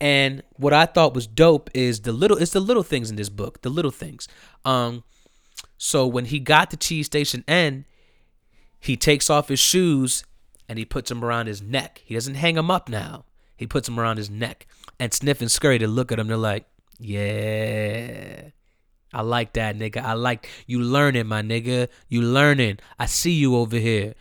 And 0.00 0.42
what 0.56 0.72
I 0.72 0.86
thought 0.86 1.14
was 1.14 1.26
dope 1.26 1.68
is 1.74 2.00
the 2.00 2.12
little 2.12 2.38
it's 2.38 2.52
the 2.52 2.60
little 2.60 2.82
things 2.82 3.10
in 3.10 3.16
this 3.16 3.28
book, 3.28 3.60
the 3.60 3.68
little 3.68 3.90
things. 3.90 4.26
Um 4.64 5.04
so 5.76 6.06
when 6.06 6.24
he 6.24 6.40
got 6.40 6.70
to 6.70 6.76
cheese 6.78 7.04
station 7.04 7.44
N, 7.46 7.84
he 8.78 8.96
takes 8.96 9.28
off 9.28 9.48
his 9.48 9.60
shoes 9.60 10.24
and 10.66 10.78
he 10.78 10.86
puts 10.86 11.10
them 11.10 11.22
around 11.22 11.48
his 11.48 11.60
neck. 11.60 12.00
He 12.02 12.14
doesn't 12.14 12.36
hang 12.36 12.54
them 12.54 12.70
up 12.70 12.88
now. 12.88 13.26
He 13.58 13.66
puts 13.66 13.88
them 13.88 14.00
around 14.00 14.16
his 14.16 14.30
neck. 14.30 14.66
And 14.98 15.12
Sniff 15.12 15.42
and 15.42 15.50
Scurry 15.50 15.78
to 15.78 15.86
look 15.86 16.10
at 16.10 16.18
him, 16.18 16.28
they're 16.28 16.36
like, 16.38 16.64
Yeah. 16.98 18.50
I 19.12 19.22
like 19.22 19.54
that, 19.54 19.76
nigga. 19.76 20.02
I 20.02 20.12
like 20.12 20.48
you 20.66 20.80
learning, 20.80 21.26
my 21.26 21.42
nigga. 21.42 21.88
You 22.08 22.22
learning. 22.22 22.78
I 22.98 23.06
see 23.06 23.32
you 23.32 23.56
over 23.56 23.76
here. 23.76 24.14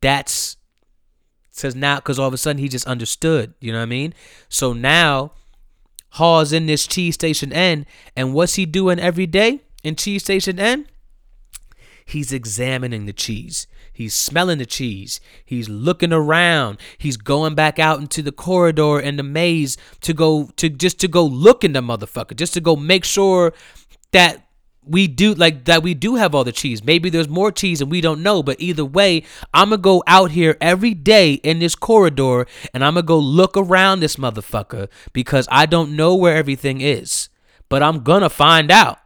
That's 0.00 0.56
says 1.50 1.76
now 1.76 1.96
because 1.96 2.18
all 2.18 2.26
of 2.26 2.34
a 2.34 2.38
sudden 2.38 2.60
he 2.60 2.68
just 2.68 2.86
understood. 2.86 3.54
You 3.60 3.72
know 3.72 3.78
what 3.78 3.84
I 3.84 3.86
mean? 3.86 4.12
So 4.48 4.72
now 4.72 5.32
Haw's 6.10 6.52
in 6.52 6.66
this 6.66 6.86
cheese 6.86 7.14
station 7.14 7.52
N, 7.52 7.86
and 8.16 8.34
what's 8.34 8.54
he 8.54 8.66
doing 8.66 8.98
every 8.98 9.26
day 9.26 9.60
in 9.82 9.96
cheese 9.96 10.22
station 10.22 10.58
N? 10.58 10.86
He's 12.04 12.32
examining 12.32 13.06
the 13.06 13.12
cheese. 13.12 13.66
He's 13.92 14.14
smelling 14.14 14.58
the 14.58 14.66
cheese. 14.66 15.20
He's 15.44 15.68
looking 15.68 16.12
around. 16.12 16.78
He's 16.98 17.16
going 17.16 17.54
back 17.54 17.78
out 17.78 18.00
into 18.00 18.22
the 18.22 18.32
corridor 18.32 18.98
and 18.98 19.18
the 19.18 19.22
maze 19.22 19.76
to 20.00 20.12
go 20.12 20.50
to 20.56 20.68
just 20.68 20.98
to 21.00 21.08
go 21.08 21.24
look 21.24 21.62
in 21.62 21.72
the 21.72 21.80
motherfucker, 21.80 22.36
just 22.36 22.54
to 22.54 22.60
go 22.60 22.74
make 22.74 23.04
sure 23.04 23.54
that 24.14 24.46
we 24.86 25.06
do 25.06 25.34
like 25.34 25.64
that 25.64 25.82
we 25.82 25.94
do 25.94 26.14
have 26.16 26.34
all 26.34 26.44
the 26.44 26.52
cheese. 26.52 26.84
Maybe 26.84 27.10
there's 27.10 27.28
more 27.28 27.50
cheese 27.50 27.80
and 27.80 27.90
we 27.90 28.00
don't 28.00 28.22
know, 28.22 28.42
but 28.42 28.60
either 28.60 28.84
way, 28.84 29.24
I'm 29.52 29.70
gonna 29.70 29.80
go 29.80 30.02
out 30.06 30.30
here 30.30 30.56
every 30.60 30.94
day 30.94 31.34
in 31.34 31.58
this 31.58 31.74
corridor 31.74 32.46
and 32.72 32.84
I'm 32.84 32.94
gonna 32.94 33.06
go 33.06 33.18
look 33.18 33.56
around 33.56 34.00
this 34.00 34.16
motherfucker 34.16 34.88
because 35.12 35.48
I 35.50 35.66
don't 35.66 35.96
know 35.96 36.14
where 36.14 36.36
everything 36.36 36.80
is. 36.80 37.28
But 37.68 37.82
I'm 37.82 38.02
gonna 38.02 38.30
find 38.30 38.70
out. 38.70 38.98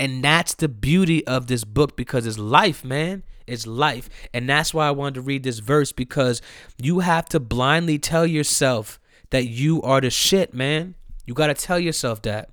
And 0.00 0.24
that's 0.24 0.54
the 0.54 0.68
beauty 0.68 1.24
of 1.26 1.46
this 1.46 1.64
book 1.64 1.96
because 1.96 2.26
it's 2.26 2.38
life, 2.38 2.84
man. 2.84 3.22
It's 3.46 3.66
life. 3.66 4.08
And 4.32 4.48
that's 4.48 4.74
why 4.74 4.88
I 4.88 4.92
wanted 4.92 5.14
to 5.14 5.20
read 5.20 5.44
this 5.44 5.60
verse 5.60 5.92
because 5.92 6.42
you 6.78 7.00
have 7.00 7.26
to 7.26 7.38
blindly 7.38 7.98
tell 7.98 8.26
yourself 8.26 8.98
that 9.30 9.46
you 9.46 9.82
are 9.82 10.00
the 10.00 10.10
shit, 10.10 10.52
man. 10.52 10.96
You 11.26 11.34
got 11.34 11.46
to 11.46 11.54
tell 11.54 11.78
yourself 11.78 12.22
that. 12.22 12.50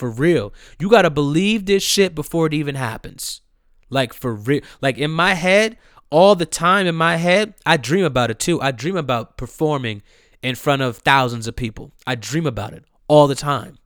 For 0.00 0.08
real. 0.08 0.54
You 0.78 0.88
got 0.88 1.02
to 1.02 1.10
believe 1.10 1.66
this 1.66 1.82
shit 1.82 2.14
before 2.14 2.46
it 2.46 2.54
even 2.54 2.74
happens. 2.74 3.42
Like 3.90 4.14
for 4.14 4.34
real. 4.34 4.62
Like 4.80 4.96
in 4.96 5.10
my 5.10 5.34
head, 5.34 5.76
all 6.08 6.34
the 6.34 6.46
time 6.46 6.86
in 6.86 6.94
my 6.94 7.16
head, 7.16 7.52
I 7.66 7.76
dream 7.76 8.06
about 8.06 8.30
it 8.30 8.38
too. 8.38 8.58
I 8.62 8.70
dream 8.70 8.96
about 8.96 9.36
performing 9.36 10.00
in 10.40 10.54
front 10.54 10.80
of 10.80 10.96
thousands 10.96 11.46
of 11.46 11.54
people. 11.54 11.92
I 12.06 12.14
dream 12.14 12.46
about 12.46 12.72
it 12.72 12.86
all 13.08 13.26
the 13.26 13.34
time. 13.34 13.76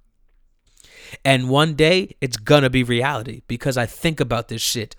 And 1.24 1.50
one 1.50 1.74
day 1.74 2.14
it's 2.20 2.36
gonna 2.36 2.70
be 2.70 2.84
reality 2.84 3.42
because 3.48 3.76
I 3.76 3.86
think 3.86 4.20
about 4.20 4.46
this 4.46 4.62
shit 4.62 4.94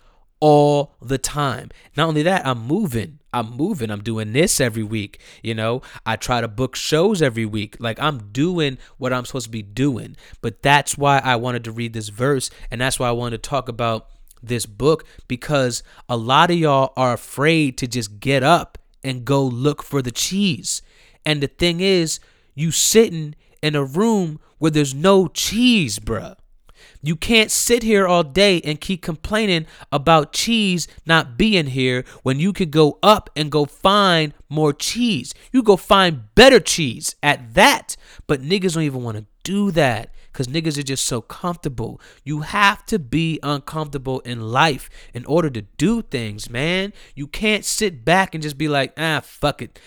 all 0.46 0.96
the 1.02 1.18
time. 1.18 1.72
Not 1.98 2.08
only 2.08 2.22
that, 2.22 2.46
I'm 2.46 2.60
moving. 2.68 3.18
I'm 3.34 3.58
moving. 3.58 3.90
I'm 3.90 4.04
doing 4.04 4.32
this 4.32 4.62
every 4.62 4.84
week. 4.84 5.20
You 5.42 5.56
know, 5.56 5.82
I 6.06 6.18
try 6.18 6.40
to 6.40 6.48
book 6.48 6.76
shows 6.76 7.20
every 7.20 7.48
week. 7.48 7.78
Like 7.80 8.00
I'm 8.00 8.32
doing 8.32 8.78
what 9.00 9.12
I'm 9.12 9.26
supposed 9.26 9.48
to 9.48 9.52
be 9.52 9.64
doing. 9.64 10.16
But 10.42 10.62
that's 10.62 11.00
why 11.00 11.18
I 11.18 11.38
wanted 11.38 11.64
to 11.64 11.72
read 11.72 11.94
this 11.94 12.10
verse. 12.10 12.52
And 12.70 12.80
that's 12.80 13.00
why 13.00 13.10
I 13.10 13.14
wanted 13.14 13.42
to 13.42 13.50
talk 13.50 13.68
about 13.68 14.08
this 14.44 14.68
book 14.68 15.08
because 15.28 15.82
a 16.08 16.16
lot 16.16 16.52
of 16.52 16.58
y'all 16.58 16.94
are 16.96 17.14
afraid 17.14 17.76
to 17.80 17.88
just 17.88 18.20
get 18.20 18.44
up 18.44 18.78
and 19.04 19.26
go 19.26 19.44
look 19.44 19.82
for 19.82 20.04
the 20.04 20.12
cheese. 20.12 20.84
And 21.26 21.42
the 21.42 21.48
thing 21.48 21.80
is, 21.80 22.20
you 22.54 22.70
sitting 22.70 23.34
in 23.64 23.76
a 23.76 23.84
room 23.84 24.40
where 24.60 24.70
there's 24.70 24.94
no 24.94 25.28
cheese, 25.28 25.98
bruh. 25.98 26.36
You 27.06 27.16
can't 27.16 27.52
sit 27.52 27.84
here 27.84 28.08
all 28.08 28.24
day 28.24 28.62
and 28.62 28.82
keep 28.82 29.04
complaining 29.04 29.68
about 29.92 30.34
cheese 30.34 30.88
not 31.06 31.38
being 31.38 31.68
here 31.68 32.04
when 32.24 32.40
you 32.40 32.52
can 32.52 32.72
go 32.72 32.98
up 33.04 33.30
and 33.36 33.52
go 33.52 33.66
find 33.66 34.34
more 34.50 34.74
cheese. 34.74 35.36
You 35.52 35.62
go 35.62 35.78
find 35.78 36.34
better 36.34 36.60
cheese 36.60 37.16
at 37.22 37.54
that. 37.54 37.96
But 38.26 38.42
niggas 38.42 38.74
don't 38.74 38.84
even 38.84 39.04
want 39.04 39.18
to 39.18 39.26
do 39.44 39.70
that 39.72 40.16
because 40.34 40.48
niggas 40.48 40.80
are 40.80 40.84
just 40.84 41.06
so 41.06 41.22
comfortable. 41.22 42.02
You 42.24 42.42
have 42.42 42.84
to 42.88 42.98
be 42.98 43.40
uncomfortable 43.44 44.22
in 44.22 44.42
life 44.42 44.90
in 45.14 45.26
order 45.26 45.52
to 45.52 45.62
do 45.62 46.02
things, 46.02 46.50
man. 46.50 46.92
You 47.14 47.28
can't 47.28 47.64
sit 47.64 48.04
back 48.04 48.34
and 48.34 48.42
just 48.42 48.58
be 48.58 48.68
like, 48.68 48.94
ah, 48.98 49.22
fuck 49.24 49.62
it. 49.62 49.80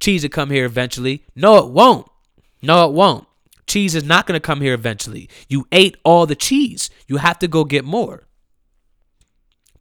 Cheese 0.00 0.24
will 0.24 0.30
come 0.30 0.50
here 0.50 0.64
eventually. 0.64 1.24
No, 1.36 1.56
it 1.58 1.70
won't. 1.70 2.08
No, 2.62 2.84
it 2.88 2.92
won't. 2.92 3.27
Cheese 3.68 3.94
is 3.94 4.04
not 4.04 4.26
going 4.26 4.34
to 4.34 4.44
come 4.44 4.60
here 4.60 4.74
eventually. 4.74 5.28
You 5.48 5.66
ate 5.70 5.96
all 6.04 6.26
the 6.26 6.34
cheese. 6.34 6.90
You 7.06 7.18
have 7.18 7.38
to 7.40 7.48
go 7.48 7.64
get 7.64 7.84
more. 7.84 8.28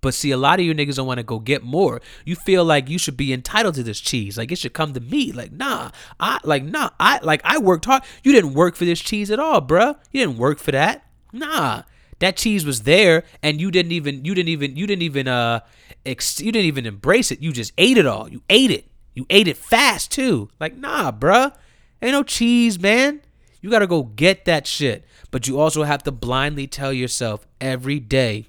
But 0.02 0.14
see, 0.14 0.32
a 0.32 0.38
lot 0.38 0.60
of 0.60 0.66
you 0.66 0.74
niggas 0.74 0.96
don't 0.96 1.08
want 1.08 1.18
to 1.18 1.24
go 1.24 1.40
get 1.40 1.64
more. 1.64 2.02
You 2.24 2.36
feel 2.36 2.64
like 2.64 2.90
you 2.90 3.00
should 3.00 3.18
be 3.18 3.34
entitled 3.34 3.76
to 3.76 3.84
this 3.84 4.00
cheese. 4.00 4.38
Like 4.38 4.52
it 4.52 4.58
should 4.58 4.74
come 4.74 4.94
to 4.94 5.00
me. 5.00 5.32
Like, 5.32 5.52
nah. 5.52 5.92
I 6.20 6.40
like 6.44 6.64
nah. 6.64 6.92
I 7.00 7.20
like 7.24 7.42
I 7.44 7.58
worked 7.58 7.86
hard. 7.86 8.04
You 8.24 8.32
didn't 8.32 8.54
work 8.54 8.76
for 8.76 8.86
this 8.86 9.00
cheese 9.00 9.32
at 9.32 9.40
all, 9.40 9.62
bruh. 9.62 9.98
You 10.12 10.22
didn't 10.26 10.38
work 10.38 10.60
for 10.60 10.72
that. 10.72 11.06
Nah. 11.34 11.84
That 12.20 12.38
cheese 12.38 12.66
was 12.66 12.84
there 12.84 13.24
and 13.44 13.62
you 13.62 13.70
didn't 13.72 13.92
even 13.92 14.26
you 14.26 14.34
didn't 14.34 14.50
even 14.50 14.76
you 14.76 14.88
didn't 14.88 15.04
even 15.04 15.28
uh 15.28 15.62
ex- 16.06 16.42
you 16.42 16.52
didn't 16.52 16.66
even 16.66 16.86
embrace 16.86 17.32
it. 17.32 17.42
You 17.42 17.52
just 17.52 17.74
ate 17.78 17.98
it 17.98 18.06
all. 18.06 18.30
You 18.30 18.42
ate 18.50 18.72
it. 18.72 18.86
You 19.14 19.26
ate 19.30 19.48
it 19.48 19.58
fast 19.58 20.12
too. 20.12 20.50
Like, 20.60 20.78
nah, 20.78 21.12
bruh. 21.12 21.54
Ain't 22.02 22.12
no 22.12 22.24
cheese, 22.24 22.80
man. 22.80 23.22
You 23.62 23.70
got 23.70 23.80
to 23.80 23.88
go 23.88 24.04
get 24.04 24.46
that 24.46 24.68
shit. 24.68 25.06
But 25.32 25.48
you 25.48 25.60
also 25.60 25.84
have 25.84 26.04
to 26.04 26.12
blindly 26.12 26.68
tell 26.68 26.94
yourself 26.94 27.46
every 27.60 28.00
day 28.00 28.48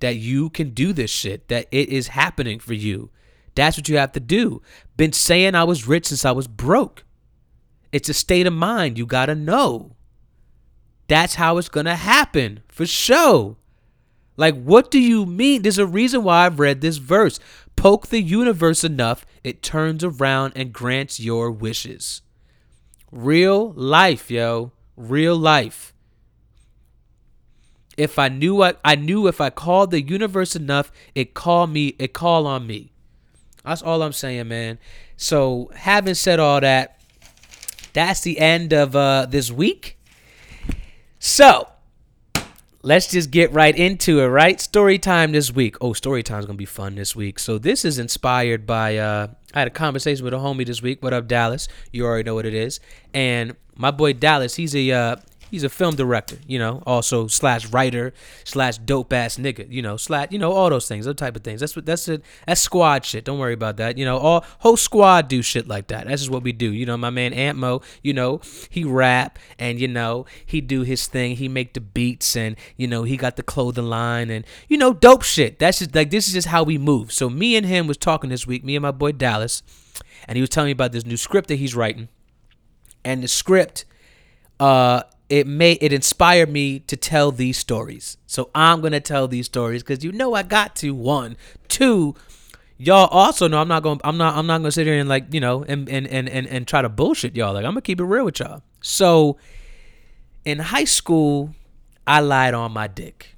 that 0.00 0.16
you 0.16 0.50
can 0.50 0.70
do 0.70 0.92
this 0.92 1.10
shit, 1.10 1.48
that 1.48 1.66
it 1.70 1.88
is 1.88 2.08
happening 2.08 2.58
for 2.58 2.74
you. 2.74 3.10
That's 3.54 3.76
what 3.76 3.88
you 3.88 3.96
have 3.96 4.12
to 4.12 4.20
do. 4.20 4.62
Been 4.96 5.12
saying 5.12 5.54
I 5.54 5.64
was 5.64 5.88
rich 5.88 6.06
since 6.06 6.24
I 6.24 6.32
was 6.32 6.46
broke. 6.46 7.04
It's 7.90 8.08
a 8.08 8.14
state 8.14 8.46
of 8.46 8.52
mind. 8.52 8.98
You 8.98 9.06
got 9.06 9.26
to 9.26 9.34
know. 9.34 9.96
That's 11.08 11.36
how 11.36 11.56
it's 11.56 11.70
going 11.70 11.86
to 11.86 11.96
happen 11.96 12.60
for 12.68 12.86
sure. 12.86 13.56
Like, 14.36 14.62
what 14.62 14.90
do 14.90 15.00
you 15.00 15.26
mean? 15.26 15.62
There's 15.62 15.78
a 15.78 15.86
reason 15.86 16.22
why 16.22 16.46
I've 16.46 16.60
read 16.60 16.80
this 16.80 16.98
verse. 16.98 17.40
Poke 17.74 18.08
the 18.08 18.20
universe 18.20 18.84
enough, 18.84 19.24
it 19.42 19.62
turns 19.62 20.04
around 20.04 20.52
and 20.54 20.72
grants 20.72 21.18
your 21.18 21.50
wishes. 21.50 22.22
Real 23.10 23.72
life, 23.72 24.30
yo. 24.30 24.72
Real 24.96 25.36
life. 25.36 25.94
If 27.96 28.18
I 28.18 28.28
knew 28.28 28.54
what 28.54 28.78
I 28.84 28.94
knew 28.94 29.26
if 29.26 29.40
I 29.40 29.50
called 29.50 29.90
the 29.90 30.00
universe 30.00 30.54
enough, 30.54 30.92
it 31.14 31.34
call 31.34 31.66
me, 31.66 31.96
it 31.98 32.12
call 32.12 32.46
on 32.46 32.66
me. 32.66 32.92
That's 33.64 33.82
all 33.82 34.02
I'm 34.02 34.12
saying, 34.12 34.48
man. 34.48 34.78
So 35.16 35.70
having 35.74 36.14
said 36.14 36.38
all 36.38 36.60
that, 36.60 37.00
that's 37.92 38.20
the 38.20 38.38
end 38.38 38.72
of 38.72 38.94
uh, 38.94 39.26
this 39.26 39.50
week. 39.50 39.98
So 41.18 41.68
let's 42.82 43.10
just 43.10 43.30
get 43.30 43.52
right 43.52 43.76
into 43.76 44.20
it, 44.20 44.26
right? 44.26 44.60
Story 44.60 44.98
time 44.98 45.32
this 45.32 45.52
week. 45.52 45.76
Oh, 45.80 45.92
story 45.92 46.22
time 46.22 46.40
is 46.40 46.46
gonna 46.46 46.56
be 46.56 46.64
fun 46.64 46.94
this 46.94 47.14
week. 47.16 47.38
So 47.38 47.58
this 47.58 47.84
is 47.84 47.98
inspired 47.98 48.66
by 48.66 48.96
uh 48.96 49.28
I 49.54 49.60
had 49.60 49.68
a 49.68 49.72
conversation 49.72 50.24
with 50.24 50.34
a 50.34 50.38
homie 50.38 50.66
this 50.66 50.82
week. 50.82 51.02
What 51.02 51.12
up, 51.12 51.26
Dallas? 51.26 51.68
You 51.92 52.04
already 52.04 52.24
know 52.24 52.34
what 52.34 52.46
it 52.46 52.54
is. 52.54 52.80
And 53.14 53.56
my 53.76 53.90
boy 53.90 54.12
Dallas, 54.12 54.56
he's 54.56 54.74
a 54.74 54.90
uh 54.92 55.16
he's 55.50 55.64
a 55.64 55.68
film 55.68 55.96
director, 55.96 56.38
you 56.46 56.58
know, 56.58 56.82
also 56.86 57.26
slash 57.26 57.66
writer 57.66 58.12
slash 58.44 58.78
dope 58.78 59.12
ass 59.12 59.36
nigga, 59.36 59.70
you 59.70 59.82
know, 59.82 59.96
slash 59.96 60.28
you 60.30 60.38
know 60.38 60.52
all 60.52 60.70
those 60.70 60.88
things, 60.88 61.04
those 61.04 61.16
type 61.16 61.36
of 61.36 61.42
things. 61.42 61.60
That's 61.60 61.76
what 61.76 61.86
that's 61.86 62.08
it. 62.08 62.22
That's 62.46 62.60
squad 62.60 63.04
shit. 63.04 63.24
Don't 63.24 63.38
worry 63.38 63.54
about 63.54 63.76
that. 63.78 63.98
You 63.98 64.04
know, 64.04 64.18
all 64.18 64.44
whole 64.60 64.76
squad 64.76 65.28
do 65.28 65.42
shit 65.42 65.68
like 65.68 65.88
that. 65.88 66.06
That's 66.06 66.22
just 66.22 66.30
what 66.30 66.42
we 66.42 66.52
do. 66.52 66.72
You 66.72 66.86
know, 66.86 66.96
my 66.96 67.10
man 67.10 67.32
Antmo, 67.32 67.82
you 68.02 68.12
know, 68.12 68.40
he 68.70 68.84
rap 68.84 69.38
and 69.58 69.80
you 69.80 69.88
know 69.88 70.26
he 70.44 70.60
do 70.60 70.82
his 70.82 71.06
thing. 71.06 71.36
He 71.36 71.48
make 71.48 71.74
the 71.74 71.80
beats 71.80 72.36
and 72.36 72.56
you 72.76 72.86
know 72.86 73.02
he 73.02 73.16
got 73.16 73.36
the 73.36 73.42
clothing 73.42 73.86
line 73.86 74.30
and 74.30 74.44
you 74.68 74.78
know 74.78 74.92
dope 74.92 75.22
shit. 75.22 75.58
That's 75.58 75.78
just 75.78 75.94
like 75.94 76.10
this 76.10 76.28
is 76.28 76.34
just 76.34 76.48
how 76.48 76.62
we 76.62 76.78
move. 76.78 77.12
So 77.12 77.28
me 77.28 77.56
and 77.56 77.66
him 77.66 77.86
was 77.86 77.96
talking 77.96 78.30
this 78.30 78.46
week. 78.46 78.64
Me 78.64 78.76
and 78.76 78.82
my 78.82 78.90
boy 78.90 79.12
Dallas, 79.12 79.62
and 80.26 80.36
he 80.36 80.40
was 80.40 80.50
telling 80.50 80.68
me 80.68 80.72
about 80.72 80.92
this 80.92 81.06
new 81.06 81.16
script 81.16 81.48
that 81.48 81.56
he's 81.56 81.74
writing, 81.74 82.08
and 83.04 83.22
the 83.22 83.28
script. 83.28 83.84
Uh, 84.60 85.04
it 85.28 85.46
made 85.46 85.78
it 85.80 85.92
inspired 85.92 86.50
me 86.50 86.80
to 86.80 86.96
tell 86.96 87.30
these 87.30 87.58
stories. 87.58 88.16
So 88.26 88.50
I'm 88.54 88.80
gonna 88.80 89.00
tell 89.00 89.28
these 89.28 89.46
stories 89.46 89.82
because 89.82 90.02
you 90.02 90.12
know 90.12 90.34
I 90.34 90.42
got 90.42 90.76
to 90.76 90.94
one, 90.94 91.36
two. 91.68 92.14
Y'all 92.78 93.08
also 93.08 93.48
know 93.48 93.60
I'm 93.60 93.68
not 93.68 93.82
gonna 93.82 94.00
I'm 94.04 94.16
not 94.16 94.36
I'm 94.36 94.46
not 94.46 94.58
gonna 94.58 94.72
sit 94.72 94.86
here 94.86 94.98
and 94.98 95.08
like 95.08 95.32
you 95.34 95.40
know 95.40 95.64
and 95.64 95.88
and 95.88 96.06
and 96.06 96.28
and, 96.28 96.46
and 96.46 96.66
try 96.66 96.80
to 96.80 96.88
bullshit 96.88 97.36
y'all. 97.36 97.52
Like 97.52 97.64
I'm 97.64 97.72
gonna 97.72 97.82
keep 97.82 98.00
it 98.00 98.04
real 98.04 98.24
with 98.24 98.40
y'all. 98.40 98.62
So 98.80 99.36
in 100.44 100.58
high 100.60 100.84
school, 100.84 101.54
I 102.06 102.20
lied 102.20 102.54
on 102.54 102.72
my 102.72 102.86
dick. 102.86 103.34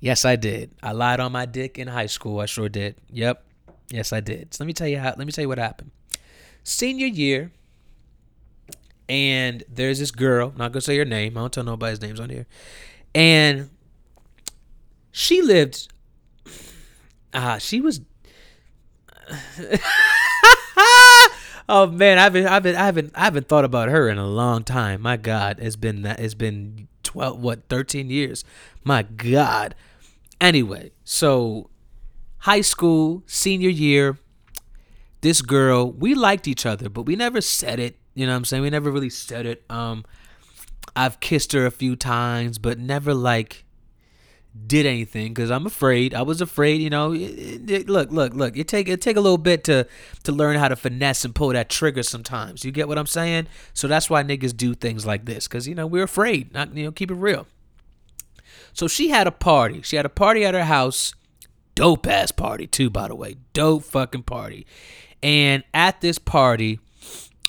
Yes, 0.00 0.24
I 0.24 0.36
did. 0.36 0.70
I 0.82 0.92
lied 0.92 1.20
on 1.20 1.32
my 1.32 1.46
dick 1.46 1.78
in 1.78 1.88
high 1.88 2.06
school. 2.06 2.40
I 2.40 2.46
sure 2.46 2.68
did. 2.68 2.96
Yep. 3.10 3.42
Yes, 3.90 4.12
I 4.12 4.20
did. 4.20 4.54
So 4.54 4.62
let 4.64 4.66
me 4.66 4.72
tell 4.72 4.88
you 4.88 4.98
how. 4.98 5.14
Let 5.16 5.26
me 5.26 5.32
tell 5.32 5.42
you 5.42 5.48
what 5.48 5.58
happened. 5.58 5.90
Senior 6.62 7.06
year, 7.06 7.52
and 9.08 9.64
there's 9.68 9.98
this 9.98 10.10
girl. 10.10 10.52
Not 10.56 10.72
gonna 10.72 10.80
say 10.80 10.96
her 10.98 11.04
name. 11.04 11.36
I 11.36 11.40
don't 11.40 11.52
tell 11.52 11.64
nobody's 11.64 12.00
names 12.00 12.20
on 12.20 12.30
here. 12.30 12.46
And 13.14 13.70
she 15.12 15.42
lived. 15.42 15.88
Ah, 17.32 17.54
uh, 17.54 17.58
she 17.58 17.80
was. 17.80 18.00
oh 21.68 21.86
man, 21.88 22.18
I've 22.18 22.32
been, 22.32 22.46
I've 22.46 22.62
been, 22.62 22.76
I 22.76 22.86
haven't, 22.86 23.12
I 23.14 23.24
haven't 23.24 23.48
thought 23.48 23.64
about 23.64 23.88
her 23.88 24.08
in 24.08 24.18
a 24.18 24.26
long 24.26 24.62
time. 24.64 25.02
My 25.02 25.16
God, 25.16 25.58
it's 25.60 25.76
been 25.76 26.02
that, 26.02 26.20
it's 26.20 26.34
been 26.34 26.88
twelve, 27.02 27.40
what, 27.40 27.68
thirteen 27.68 28.10
years. 28.10 28.44
My 28.84 29.02
God. 29.02 29.74
Anyway, 30.40 30.92
so 31.02 31.70
high 32.38 32.60
school, 32.60 33.22
senior 33.26 33.70
year, 33.70 34.18
this 35.22 35.42
girl, 35.42 35.90
we 35.90 36.14
liked 36.14 36.46
each 36.46 36.66
other, 36.66 36.88
but 36.88 37.02
we 37.02 37.16
never 37.16 37.40
said 37.40 37.80
it. 37.80 37.96
You 38.16 38.26
know 38.26 38.32
what 38.32 38.38
I'm 38.38 38.44
saying? 38.46 38.62
We 38.62 38.70
never 38.70 38.90
really 38.90 39.10
said 39.10 39.44
it. 39.44 39.62
Um, 39.68 40.04
I've 40.96 41.20
kissed 41.20 41.52
her 41.52 41.66
a 41.66 41.70
few 41.70 41.96
times, 41.96 42.56
but 42.56 42.78
never 42.78 43.12
like 43.12 43.66
did 44.66 44.86
anything 44.86 45.34
because 45.34 45.50
I'm 45.50 45.66
afraid. 45.66 46.14
I 46.14 46.22
was 46.22 46.40
afraid. 46.40 46.80
You 46.80 46.88
know, 46.88 47.12
it, 47.12 47.70
it, 47.70 47.90
look, 47.90 48.10
look, 48.10 48.32
look. 48.32 48.56
It 48.56 48.68
take 48.68 48.88
it 48.88 49.02
take 49.02 49.18
a 49.18 49.20
little 49.20 49.36
bit 49.36 49.64
to 49.64 49.86
to 50.24 50.32
learn 50.32 50.56
how 50.56 50.68
to 50.68 50.76
finesse 50.76 51.26
and 51.26 51.34
pull 51.34 51.50
that 51.50 51.68
trigger. 51.68 52.02
Sometimes 52.02 52.64
you 52.64 52.72
get 52.72 52.88
what 52.88 52.96
I'm 52.96 53.06
saying. 53.06 53.48
So 53.74 53.86
that's 53.86 54.08
why 54.08 54.24
niggas 54.24 54.56
do 54.56 54.72
things 54.72 55.04
like 55.04 55.26
this 55.26 55.46
because 55.46 55.68
you 55.68 55.74
know 55.74 55.86
we're 55.86 56.04
afraid. 56.04 56.54
Not 56.54 56.74
you 56.74 56.84
know 56.84 56.92
keep 56.92 57.10
it 57.10 57.16
real. 57.16 57.46
So 58.72 58.88
she 58.88 59.10
had 59.10 59.26
a 59.26 59.32
party. 59.32 59.82
She 59.82 59.96
had 59.96 60.06
a 60.06 60.10
party 60.10 60.42
at 60.42 60.54
her 60.54 60.64
house. 60.64 61.14
Dope 61.74 62.06
ass 62.06 62.32
party 62.32 62.66
too, 62.66 62.88
by 62.88 63.08
the 63.08 63.14
way. 63.14 63.36
Dope 63.52 63.84
fucking 63.84 64.22
party. 64.22 64.66
And 65.22 65.62
at 65.74 66.00
this 66.00 66.18
party, 66.18 66.80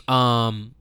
um, 0.07 0.73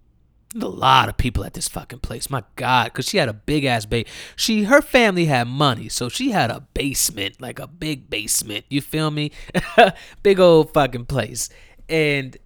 a 0.55 0.67
lot 0.67 1.09
of 1.09 1.17
people 1.17 1.45
at 1.45 1.55
this 1.55 1.69
fucking 1.69 2.01
place. 2.01 2.31
My 2.31 2.45
God, 2.57 2.87
because 2.87 3.09
she 3.09 3.19
had 3.19 3.29
a 3.29 3.35
big 3.35 3.65
ass 3.65 3.85
base. 3.85 4.09
She, 4.37 4.65
her 4.65 4.81
family 4.81 5.27
had 5.27 5.49
money, 5.49 5.89
so 5.89 6.09
she 6.09 6.31
had 6.31 6.51
a 6.51 6.61
basement, 6.75 7.41
like 7.41 7.59
a 7.59 7.67
big 7.67 8.09
basement. 8.09 8.65
You 8.69 8.81
feel 8.81 9.11
me? 9.11 9.33
big 10.23 10.41
old 10.41 10.73
fucking 10.73 11.07
place. 11.07 11.49
And 11.89 12.37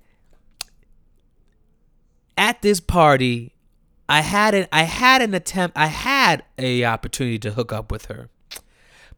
at 2.37 2.63
this 2.63 2.81
party, 2.81 3.55
I 4.09 4.23
had 4.23 4.55
an 4.55 4.67
I 4.73 4.83
had 4.85 5.23
an 5.23 5.35
attempt. 5.35 5.77
I 5.77 5.87
had 5.87 6.45
a 6.59 6.85
opportunity 6.85 7.39
to 7.41 7.53
hook 7.53 7.73
up 7.73 7.93
with 7.93 8.07
her, 8.07 8.29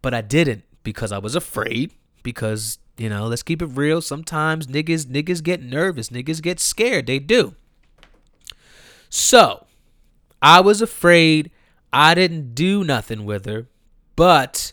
but 0.03 0.13
I 0.13 0.21
didn't 0.21 0.65
because 0.83 1.13
I 1.13 1.19
was 1.19 1.35
afraid. 1.35 1.93
Because 2.23 2.79
you 3.03 3.09
know, 3.09 3.27
let's 3.27 3.43
keep 3.43 3.61
it 3.61 3.67
real. 3.67 4.01
Sometimes 4.01 4.69
niggas 4.69 5.07
niggas 5.07 5.43
get 5.43 5.61
nervous. 5.61 6.11
Niggas 6.11 6.41
get 6.41 6.61
scared. 6.61 7.07
They 7.07 7.19
do. 7.19 7.55
So, 9.11 9.67
I 10.41 10.61
was 10.61 10.81
afraid 10.81 11.51
I 11.93 12.15
didn't 12.15 12.55
do 12.55 12.85
nothing 12.85 13.25
with 13.25 13.45
her, 13.47 13.67
but 14.17 14.73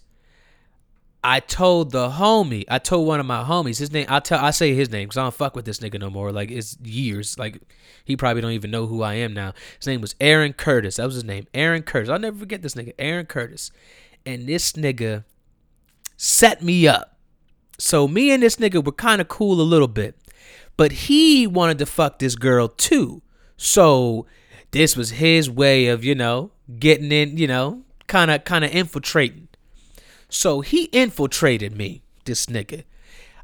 I 1.24 1.42
told 1.42 1.92
the 1.92 2.12
homie, 2.12 2.64
I 2.70 2.80
told 2.80 3.06
one 3.06 3.20
of 3.20 3.26
my 3.26 3.44
homies, 3.44 3.80
his 3.80 3.92
name, 3.92 4.06
I 4.08 4.20
tell, 4.20 4.40
I 4.40 4.52
say 4.52 4.74
his 4.74 4.90
name 4.90 5.08
because 5.08 5.18
I 5.18 5.24
don't 5.24 5.34
fuck 5.34 5.56
with 5.56 5.66
this 5.66 5.80
nigga 5.80 6.00
no 6.00 6.10
more. 6.10 6.32
Like 6.32 6.52
it's 6.52 6.78
years. 6.82 7.38
Like 7.38 7.60
he 8.06 8.16
probably 8.16 8.42
don't 8.42 8.52
even 8.52 8.72
know 8.72 8.86
who 8.86 9.02
I 9.02 9.16
am 9.16 9.34
now. 9.34 9.54
His 9.80 9.88
name 9.88 10.02
was 10.02 10.16
Aaron 10.22 10.54
Curtis. 10.54 10.96
That 10.96 11.06
was 11.06 11.16
his 11.16 11.26
name, 11.26 11.48
Aaron 11.54 11.84
Curtis. 11.84 12.10
I'll 12.10 12.20
never 12.20 12.38
forget 12.38 12.62
this 12.62 12.76
nigga, 12.76 12.94
Aaron 12.98 13.26
Curtis. 13.26 13.72
And 14.26 14.48
this 14.48 14.74
nigga 14.74 15.26
set 16.16 16.62
me 16.62 16.88
up. 16.88 17.19
So 17.80 18.08
me 18.08 18.32
and 18.32 18.44
this 18.44 18.58
nigga 18.58 18.84
were 18.84 18.92
kind 18.92 19.22
of 19.22 19.30
cool 19.30 19.62
a 19.62 19.64
little 19.64 19.88
bit, 19.88 20.16
but 20.78 20.92
he 20.92 21.48
wanted 21.48 21.80
to 21.80 21.86
fuck 21.86 22.20
this 22.20 22.36
girl 22.36 22.68
too. 22.68 23.22
So 23.56 24.26
this 24.72 24.96
was 24.98 25.12
his 25.12 25.50
way 25.50 25.88
of, 25.88 26.04
you 26.04 26.14
know, 26.14 26.52
getting 26.78 27.12
in, 27.12 27.38
you 27.38 27.48
know, 27.48 27.84
kind 28.08 28.30
of 28.30 28.44
kind 28.44 28.66
of 28.66 28.72
infiltrating. 28.72 29.48
So 30.28 30.62
he 30.62 30.84
infiltrated 30.86 31.76
me, 31.76 32.04
this 32.26 32.48
nigga. 32.48 32.84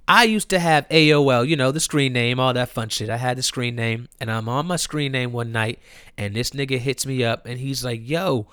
I 0.08 0.26
used 0.26 0.50
to 0.50 0.60
have 0.60 0.88
AOL, 0.90 1.48
you 1.48 1.56
know, 1.56 1.72
the 1.72 1.80
screen 1.80 2.14
name, 2.14 2.40
all 2.40 2.54
that 2.54 2.70
fun 2.70 2.90
shit. 2.90 3.10
I 3.10 3.18
had 3.18 3.38
the 3.38 3.42
screen 3.42 3.76
name, 3.76 4.08
and 4.20 4.30
I'm 4.30 4.48
on 4.48 4.68
my 4.68 4.76
screen 4.76 5.14
name 5.14 5.32
one 5.32 5.52
night, 5.52 5.80
and 6.16 6.36
this 6.36 6.52
nigga 6.52 6.78
hits 6.78 7.08
me 7.08 7.24
up, 7.24 7.48
and 7.48 7.58
he's 7.58 7.84
like, 7.84 8.08
"Yo, 8.08 8.48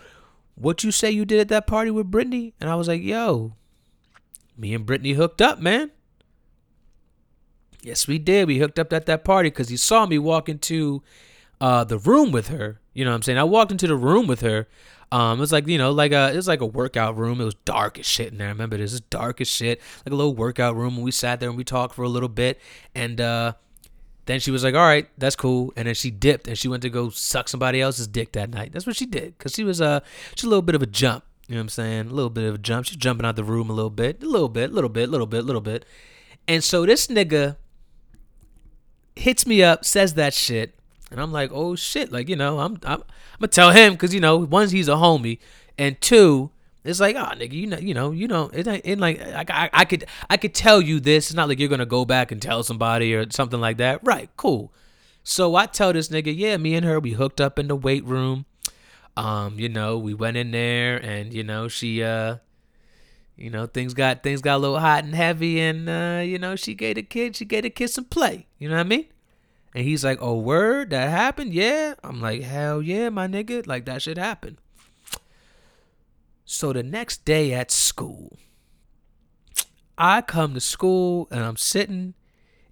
what 0.55 0.83
you 0.83 0.91
say 0.91 1.11
you 1.11 1.27
did 1.27 1.41
at 1.41 1.49
that 1.49 1.67
party 1.67 1.91
with 1.91 2.11
Brittany?" 2.11 2.55
And 2.59 2.71
I 2.71 2.75
was 2.77 2.89
like, 2.89 3.03
"Yo, 3.03 3.53
me 4.63 4.75
and 4.75 4.87
Brittany 4.87 5.13
hooked 5.13 5.43
up, 5.43 5.59
man." 5.61 5.91
Yes, 7.83 8.07
we 8.07 8.19
did. 8.19 8.47
We 8.47 8.59
hooked 8.59 8.79
up 8.79 8.93
at 8.93 9.07
that 9.07 9.25
party 9.25 9.51
because 9.51 9.69
he 9.69 9.77
saw 9.77 10.07
me 10.07 10.19
walk 10.19 10.49
into 10.49 11.03
uh, 11.61 11.85
the 11.85 11.99
room 11.99 12.31
with 12.33 12.49
her. 12.49 12.81
You 12.95 13.05
know 13.05 13.11
what 13.11 13.17
I'm 13.17 13.23
saying? 13.23 13.39
I 13.39 13.45
walked 13.45 13.73
into 13.73 13.87
the 13.87 13.97
room 13.97 14.27
with 14.27 14.41
her. 14.41 14.69
Um, 15.11 15.39
it 15.39 15.41
was 15.41 15.53
like 15.53 15.69
you 15.69 15.77
know, 15.77 15.91
like 15.91 16.13
a 16.13 16.33
it 16.33 16.37
was 16.37 16.49
like 16.49 16.63
a 16.63 16.67
workout 16.67 17.19
room. 17.19 17.41
It 17.41 17.45
was 17.45 17.55
dark 17.67 17.99
as 17.99 18.07
shit 18.07 18.33
in 18.33 18.39
there. 18.39 18.49
I 18.49 18.51
remember 18.51 18.79
this 18.79 18.95
is 18.95 19.03
dark 19.03 19.41
as 19.43 19.49
shit, 19.49 19.81
like 20.07 20.13
a 20.13 20.17
little 20.17 20.35
workout 20.35 20.75
room. 20.75 20.95
And 20.95 21.05
we 21.05 21.11
sat 21.11 21.39
there 21.39 21.51
and 21.51 21.59
we 21.59 21.65
talked 21.65 21.95
for 21.95 22.03
a 22.03 22.09
little 22.09 22.31
bit, 22.31 22.59
and 22.95 23.21
uh, 23.21 23.53
then 24.25 24.41
she 24.41 24.51
was 24.51 24.65
like, 24.65 24.75
"All 24.75 24.81
right, 24.81 25.09
that's 25.19 25.37
cool." 25.37 25.73
And 25.77 25.87
then 25.87 25.95
she 25.95 26.11
dipped 26.11 26.49
and 26.49 26.57
she 26.57 26.67
went 26.69 26.83
to 26.83 26.89
go 26.89 27.11
suck 27.11 27.49
somebody 27.49 27.81
else's 27.81 28.07
dick 28.07 28.33
that 28.33 28.49
night. 28.49 28.73
That's 28.73 28.87
what 28.87 28.97
she 28.97 29.05
did 29.05 29.37
because 29.37 29.53
she 29.53 29.65
was 29.65 29.83
uh, 29.83 30.01
she's 30.35 30.45
a 30.45 30.49
little 30.49 30.63
bit 30.63 30.75
of 30.75 30.83
a 30.83 30.87
jump. 30.87 31.25
You 31.49 31.57
know 31.57 31.61
what 31.61 31.63
I'm 31.63 31.69
saying? 31.71 32.07
A 32.07 32.13
little 32.13 32.31
bit 32.31 32.45
of 32.45 32.55
a 32.55 32.59
jump. 32.59 32.87
She's 32.87 32.97
jumping 32.97 33.27
out 33.27 33.37
the 33.37 33.45
room 33.45 33.69
a 33.69 33.73
little 33.73 33.91
bit, 33.91 34.23
a 34.23 34.27
little 34.27 34.49
bit, 34.49 34.71
a 34.71 34.73
little 34.73 34.89
bit, 34.89 35.09
a 35.09 35.13
little 35.13 35.27
bit, 35.27 35.41
a 35.41 35.47
little 35.47 35.61
bit. 35.61 35.85
And 36.49 36.63
so 36.63 36.87
this 36.87 37.09
nigga 37.09 37.57
hits 39.17 39.47
me 39.47 39.63
up, 39.63 39.85
says 39.85 40.15
that 40.15 40.35
shit. 40.35 40.75
And 41.11 41.21
I'm 41.21 41.33
like, 41.33 41.51
oh 41.53 41.77
shit, 41.77 42.11
like 42.11 42.29
you 42.29 42.37
know, 42.37 42.59
I'm 42.59 42.79
I'm, 42.85 43.03
I'm 43.03 43.05
gonna 43.39 43.49
tell 43.49 43.71
him 43.71 43.93
because 43.93 44.15
you 44.15 44.21
know, 44.21 44.39
one 44.39 44.69
he's 44.69 44.89
a 44.89 44.93
homie, 44.93 45.39
and 45.77 46.01
two, 46.01 46.51
it's 46.85 47.01
like, 47.01 47.17
oh 47.17 47.35
nigga, 47.37 47.53
you 47.53 47.67
know, 47.67 47.79
you 47.79 47.93
know, 47.93 48.13
you 48.13 48.27
know, 48.27 48.51
it 48.53 48.67
ain't, 48.67 48.87
it 48.87 48.99
like 48.99 49.21
I, 49.21 49.45
I, 49.49 49.71
I 49.73 49.85
could 49.85 50.07
I 50.31 50.39
could 50.39 50.55
tell 50.55 50.81
you 50.81 51.01
this. 51.01 51.27
It's 51.27 51.35
not 51.35 51.49
like 51.49 51.59
you're 51.59 51.69
gonna 51.69 51.85
go 51.85 52.07
back 52.07 52.33
and 52.33 52.41
tell 52.41 52.63
somebody 52.63 53.15
or 53.15 53.31
something 53.31 53.61
like 53.61 53.77
that, 53.77 54.01
right? 54.03 54.31
Cool. 54.39 54.73
So 55.23 55.55
I 55.55 55.67
tell 55.67 55.93
this 55.93 56.09
nigga, 56.09 56.35
yeah, 56.35 56.57
me 56.57 56.75
and 56.75 56.87
her, 56.87 56.99
we 56.99 57.13
hooked 57.13 57.41
up 57.41 57.59
in 57.59 57.69
the 57.69 57.77
weight 57.77 58.05
room. 58.05 58.47
Um, 59.17 59.59
you 59.59 59.69
know, 59.69 59.99
we 59.99 60.15
went 60.15 60.37
in 60.37 60.51
there 60.53 60.97
and 60.97 61.33
you 61.33 61.45
know 61.45 61.69
she 61.69 62.03
uh 62.03 62.37
you 63.37 63.51
know, 63.51 63.67
things 63.67 63.95
got 63.95 64.23
things 64.23 64.41
got 64.41 64.57
a 64.57 64.59
little 64.59 64.79
hot 64.79 65.05
and 65.05 65.15
heavy, 65.15 65.61
and 65.61 65.89
uh, 65.89 66.23
you 66.25 66.39
know, 66.39 66.55
she 66.57 66.75
gave 66.75 66.97
the 66.97 67.03
kid 67.03 67.37
she 67.37 67.45
gave 67.45 67.63
the 67.63 67.71
kid 67.71 67.89
some 67.89 68.05
play. 68.05 68.47
You 68.59 68.69
know 68.69 68.77
what 68.77 68.87
I 68.87 68.89
mean? 68.89 69.07
And 69.75 69.85
he's 69.85 70.05
like, 70.05 70.19
"Oh, 70.21 70.39
word, 70.39 70.91
that 70.91 71.11
happened? 71.11 71.55
Yeah." 71.55 71.95
I'm 72.05 72.21
like, 72.21 72.43
"Hell 72.43 72.83
yeah, 72.83 73.09
my 73.09 73.27
nigga! 73.27 73.67
Like 73.67 73.85
that 73.87 74.03
shit 74.03 74.19
happened." 74.19 74.59
So 76.45 76.73
the 76.73 76.83
next 76.83 77.25
day 77.25 77.53
at 77.55 77.71
school, 77.71 78.39
I 79.97 80.21
come 80.21 80.55
to 80.55 80.61
school 80.61 81.27
and 81.31 81.43
I'm 81.43 81.57
sitting 81.57 82.15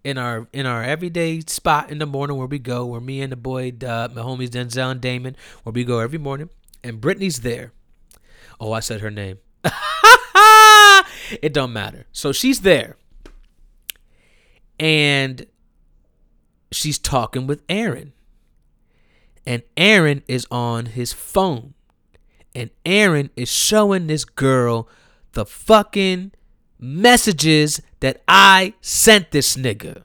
in 0.05 0.19
our 0.19 0.49
in 0.53 0.67
our 0.67 0.83
everyday 0.83 1.41
spot 1.41 1.91
in 1.91 1.99
the 1.99 2.07
morning 2.07 2.37
where 2.37 2.47
we 2.47 2.59
go, 2.59 2.87
where 2.87 3.01
me 3.01 3.21
and 3.21 3.33
the 3.33 3.37
boy, 3.37 3.69
uh, 3.69 4.09
my 4.15 4.23
homies 4.23 4.51
Denzel 4.51 4.91
and 4.91 5.01
Damon, 5.01 5.37
where 5.63 5.73
we 5.73 5.85
go 5.85 5.99
every 5.99 6.19
morning, 6.19 6.51
and 6.83 7.01
Brittany's 7.01 7.41
there. 7.41 7.73
Oh, 8.59 8.73
I 8.73 8.81
said 8.81 9.01
her 9.01 9.11
name. 9.11 9.39
it 11.43 11.53
don't 11.53 11.73
matter. 11.73 12.07
So 12.13 12.33
she's 12.33 12.61
there, 12.61 12.97
and 14.79 15.47
she's 16.73 16.99
talking 16.99 17.47
with 17.47 17.63
Aaron, 17.69 18.13
and 19.47 19.63
Aaron 19.77 20.23
is 20.27 20.47
on 20.51 20.87
his 20.87 21.13
phone, 21.13 21.75
and 22.55 22.71
Aaron 22.87 23.31
is 23.37 23.51
showing 23.51 24.07
this 24.07 24.25
girl 24.25 24.89
the 25.33 25.45
fucking 25.45 26.33
messages 26.81 27.81
that 28.01 28.23
I 28.27 28.75
sent 28.81 29.31
this 29.31 29.57
nigga. 29.57 30.03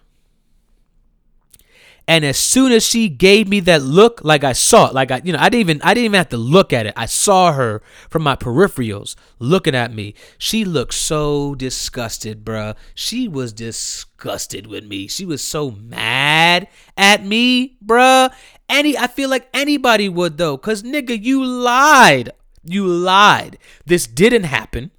And 2.08 2.24
as 2.24 2.38
soon 2.38 2.72
as 2.72 2.86
she 2.86 3.10
gave 3.10 3.48
me 3.48 3.60
that 3.62 3.82
look, 3.82 4.22
like 4.24 4.44
I 4.44 4.54
saw 4.54 4.90
it, 4.90 4.94
like 4.94 5.10
I, 5.10 5.22
you 5.24 5.34
know, 5.34 5.40
I 5.40 5.50
didn't 5.50 5.62
even, 5.62 5.82
I 5.82 5.96
didn't 5.96 6.06
even 6.06 6.18
have 6.18 6.30
to 6.30 6.38
look 6.38 6.72
at 6.72 6.86
it. 6.86 6.94
I 6.96 7.08
saw 7.08 7.54
her 7.54 7.82
from 8.10 8.22
my 8.22 8.36
peripherals 8.36 9.16
looking 9.40 9.74
at 9.74 9.92
me. 9.92 10.14
She 10.38 10.66
looked 10.66 10.94
so 10.94 11.56
disgusted, 11.56 12.46
bruh. 12.46 12.76
She 12.94 13.28
was 13.28 13.54
disgusted 13.54 14.68
with 14.68 14.86
me. 14.86 15.08
She 15.08 15.26
was 15.26 15.42
so 15.42 15.72
mad 15.72 16.68
at 16.96 17.26
me, 17.26 17.78
bruh. 17.84 18.32
Any, 18.70 18.96
I 18.96 19.08
feel 19.08 19.30
like 19.30 19.50
anybody 19.52 20.08
would 20.08 20.38
though, 20.38 20.60
cause 20.60 20.84
nigga, 20.84 21.20
you 21.20 21.44
lied. 21.44 22.30
You 22.64 22.86
lied. 22.86 23.58
This 23.86 24.06
didn't 24.06 24.44
happen 24.44 24.92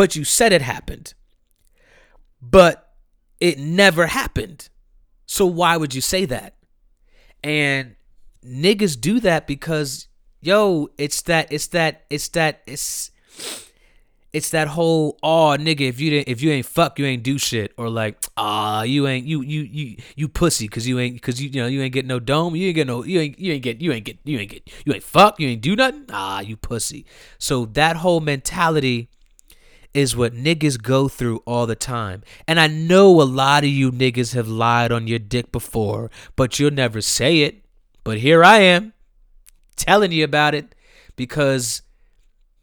but 0.00 0.16
you 0.16 0.24
said 0.24 0.50
it 0.50 0.62
happened. 0.62 1.12
But 2.40 2.94
it 3.38 3.58
never 3.58 4.06
happened. 4.06 4.70
So 5.26 5.44
why 5.44 5.76
would 5.76 5.94
you 5.94 6.00
say 6.00 6.24
that? 6.24 6.54
And 7.44 7.96
niggas 8.42 8.98
do 8.98 9.20
that 9.20 9.46
because 9.46 10.08
yo, 10.40 10.88
it's 10.96 11.20
that 11.28 11.52
it's 11.52 11.66
that 11.76 12.06
it's 12.08 12.28
that 12.28 12.62
it's 12.66 13.10
it's 14.32 14.48
that 14.52 14.68
whole 14.68 15.18
oh 15.22 15.58
nigga 15.60 15.82
if 15.82 16.00
you 16.00 16.08
didn't 16.08 16.28
if 16.28 16.40
you 16.40 16.50
ain't 16.50 16.64
fuck 16.64 16.98
you 16.98 17.04
ain't 17.04 17.22
do 17.22 17.36
shit 17.36 17.74
or 17.76 17.90
like 17.90 18.16
ah 18.38 18.82
you 18.82 19.06
ain't 19.06 19.26
you 19.26 19.42
you 19.42 19.60
you 19.60 19.96
you 20.16 20.28
pussy 20.28 20.64
because 20.64 20.88
you 20.88 20.98
ain't 20.98 21.14
because 21.16 21.42
you 21.42 21.50
you 21.50 21.60
know 21.60 21.66
you 21.66 21.82
ain't 21.82 21.92
get 21.92 22.06
no 22.06 22.18
dome 22.18 22.56
you 22.56 22.68
ain't 22.68 22.76
get 22.76 22.86
no 22.86 23.04
you 23.04 23.20
ain't 23.20 23.38
you 23.38 23.52
ain't 23.52 23.62
get 23.62 23.82
you 23.82 23.92
ain't 23.92 24.06
get 24.06 24.16
you 24.24 24.38
ain't 24.38 24.50
get 24.50 24.70
you 24.86 24.94
ain't 24.94 25.02
fuck 25.02 25.38
you 25.38 25.48
ain't 25.48 25.60
do 25.60 25.76
nothing 25.76 26.06
ah 26.08 26.40
you 26.40 26.56
pussy 26.56 27.04
so 27.38 27.66
that 27.66 27.96
whole 27.96 28.20
mentality 28.20 29.10
is 29.92 30.16
what 30.16 30.34
niggas 30.34 30.80
go 30.80 31.08
through 31.08 31.38
all 31.46 31.66
the 31.66 31.74
time. 31.74 32.22
And 32.46 32.60
I 32.60 32.66
know 32.66 33.20
a 33.20 33.24
lot 33.24 33.64
of 33.64 33.70
you 33.70 33.90
niggas 33.90 34.34
have 34.34 34.48
lied 34.48 34.92
on 34.92 35.06
your 35.06 35.18
dick 35.18 35.50
before, 35.50 36.10
but 36.36 36.58
you'll 36.58 36.70
never 36.70 37.00
say 37.00 37.40
it. 37.40 37.64
But 38.04 38.18
here 38.18 38.44
I 38.44 38.58
am 38.58 38.92
telling 39.76 40.12
you 40.12 40.24
about 40.24 40.54
it 40.54 40.74
because 41.16 41.82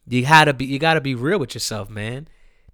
you 0.06 0.22
gotta 0.22 0.54
be 0.54 0.64
you 0.64 0.78
gotta 0.78 1.00
be 1.00 1.14
real 1.14 1.38
with 1.38 1.54
yourself, 1.54 1.90
man. 1.90 2.28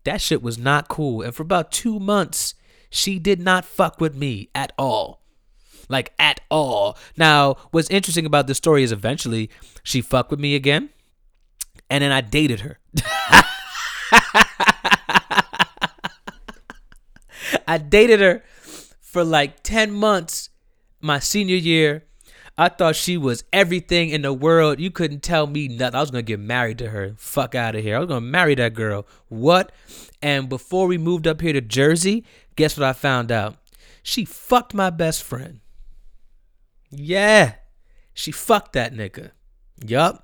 That 0.04 0.20
shit 0.20 0.42
was 0.42 0.58
not 0.58 0.88
cool. 0.88 1.22
And 1.22 1.34
for 1.34 1.42
about 1.42 1.72
two 1.72 1.98
months, 1.98 2.54
she 2.90 3.18
did 3.18 3.40
not 3.40 3.64
fuck 3.64 4.00
with 4.00 4.14
me 4.14 4.50
at 4.54 4.72
all. 4.78 5.22
Like 5.88 6.12
at 6.18 6.40
all. 6.50 6.96
Now, 7.16 7.56
what's 7.70 7.90
interesting 7.90 8.26
about 8.26 8.46
this 8.46 8.58
story 8.58 8.82
is 8.82 8.92
eventually 8.92 9.50
she 9.82 10.00
fucked 10.00 10.30
with 10.30 10.40
me 10.40 10.54
again. 10.54 10.90
And 11.90 12.02
then 12.02 12.12
I 12.12 12.20
dated 12.20 12.60
her. 12.60 12.78
I 17.66 17.78
dated 17.78 18.20
her 18.20 18.42
for 19.00 19.24
like 19.24 19.62
10 19.62 19.92
months 19.92 20.50
my 21.00 21.18
senior 21.18 21.56
year. 21.56 22.04
I 22.56 22.68
thought 22.68 22.94
she 22.94 23.16
was 23.16 23.42
everything 23.52 24.10
in 24.10 24.22
the 24.22 24.32
world. 24.32 24.78
You 24.78 24.90
couldn't 24.90 25.22
tell 25.22 25.46
me 25.46 25.66
nothing. 25.66 25.96
I 25.96 26.00
was 26.00 26.10
to 26.12 26.22
get 26.22 26.38
married 26.38 26.78
to 26.78 26.90
her. 26.90 27.14
Fuck 27.16 27.54
out 27.54 27.74
of 27.74 27.82
here. 27.82 27.96
I 27.96 27.98
was 27.98 28.08
to 28.08 28.20
marry 28.20 28.54
that 28.54 28.74
girl. 28.74 29.06
What? 29.28 29.72
And 30.22 30.48
before 30.48 30.86
we 30.86 30.96
moved 30.96 31.26
up 31.26 31.40
here 31.40 31.52
to 31.52 31.60
Jersey, 31.60 32.24
guess 32.54 32.78
what 32.78 32.86
I 32.86 32.92
found 32.92 33.32
out? 33.32 33.56
She 34.02 34.24
fucked 34.24 34.72
my 34.72 34.90
best 34.90 35.24
friend. 35.24 35.60
Yeah. 36.90 37.54
She 38.12 38.30
fucked 38.30 38.74
that 38.74 38.94
nigga. 38.94 39.32
Yup. 39.84 40.23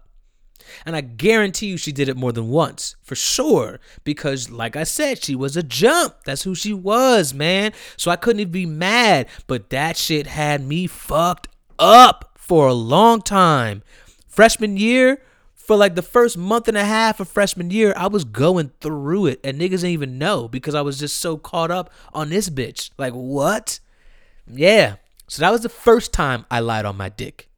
And 0.84 0.96
I 0.96 1.00
guarantee 1.00 1.66
you 1.66 1.76
she 1.76 1.92
did 1.92 2.08
it 2.08 2.16
more 2.16 2.32
than 2.32 2.48
once, 2.48 2.96
for 3.02 3.14
sure. 3.14 3.80
Because, 4.04 4.50
like 4.50 4.76
I 4.76 4.84
said, 4.84 5.22
she 5.22 5.34
was 5.34 5.56
a 5.56 5.62
jump. 5.62 6.16
That's 6.24 6.42
who 6.42 6.54
she 6.54 6.72
was, 6.72 7.34
man. 7.34 7.72
So 7.96 8.10
I 8.10 8.16
couldn't 8.16 8.40
even 8.40 8.52
be 8.52 8.66
mad. 8.66 9.28
But 9.46 9.70
that 9.70 9.96
shit 9.96 10.26
had 10.26 10.66
me 10.66 10.86
fucked 10.86 11.48
up 11.78 12.32
for 12.36 12.68
a 12.68 12.74
long 12.74 13.22
time. 13.22 13.82
Freshman 14.28 14.76
year, 14.76 15.22
for 15.54 15.76
like 15.76 15.94
the 15.94 16.02
first 16.02 16.36
month 16.36 16.66
and 16.66 16.76
a 16.76 16.84
half 16.84 17.20
of 17.20 17.28
freshman 17.28 17.70
year, 17.70 17.94
I 17.96 18.08
was 18.08 18.24
going 18.24 18.72
through 18.80 19.26
it. 19.26 19.40
And 19.44 19.60
niggas 19.60 19.70
didn't 19.70 19.90
even 19.90 20.18
know 20.18 20.48
because 20.48 20.74
I 20.74 20.80
was 20.80 20.98
just 20.98 21.18
so 21.18 21.36
caught 21.36 21.70
up 21.70 21.90
on 22.12 22.30
this 22.30 22.50
bitch. 22.50 22.90
Like, 22.98 23.12
what? 23.12 23.78
Yeah. 24.46 24.96
So 25.28 25.42
that 25.42 25.52
was 25.52 25.60
the 25.60 25.68
first 25.68 26.12
time 26.12 26.44
I 26.50 26.58
lied 26.58 26.86
on 26.86 26.96
my 26.96 27.08
dick. 27.08 27.49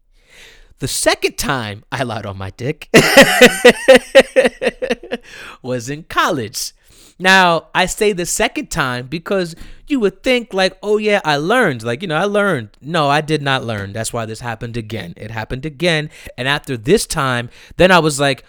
The 0.82 0.88
second 0.88 1.38
time 1.38 1.84
I 1.92 2.02
lied 2.02 2.26
on 2.26 2.36
my 2.36 2.50
dick 2.50 2.88
was 5.62 5.88
in 5.88 6.02
college. 6.02 6.72
Now, 7.20 7.68
I 7.72 7.86
say 7.86 8.12
the 8.12 8.26
second 8.26 8.68
time 8.68 9.06
because 9.06 9.54
you 9.86 10.00
would 10.00 10.24
think, 10.24 10.52
like, 10.52 10.76
oh, 10.82 10.98
yeah, 10.98 11.20
I 11.24 11.36
learned. 11.36 11.84
Like, 11.84 12.02
you 12.02 12.08
know, 12.08 12.16
I 12.16 12.24
learned. 12.24 12.70
No, 12.80 13.08
I 13.08 13.20
did 13.20 13.42
not 13.42 13.62
learn. 13.62 13.92
That's 13.92 14.12
why 14.12 14.26
this 14.26 14.40
happened 14.40 14.76
again. 14.76 15.14
It 15.16 15.30
happened 15.30 15.64
again. 15.64 16.10
And 16.36 16.48
after 16.48 16.76
this 16.76 17.06
time, 17.06 17.48
then 17.76 17.92
I 17.92 18.00
was 18.00 18.18
like, 18.18 18.42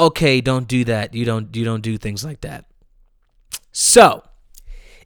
okay, 0.00 0.40
don't 0.40 0.66
do 0.66 0.84
that. 0.84 1.12
You 1.12 1.26
don't 1.26 1.54
you 1.54 1.66
don't 1.66 1.82
do 1.82 1.98
things 1.98 2.24
like 2.24 2.40
that. 2.40 2.64
So, 3.72 4.22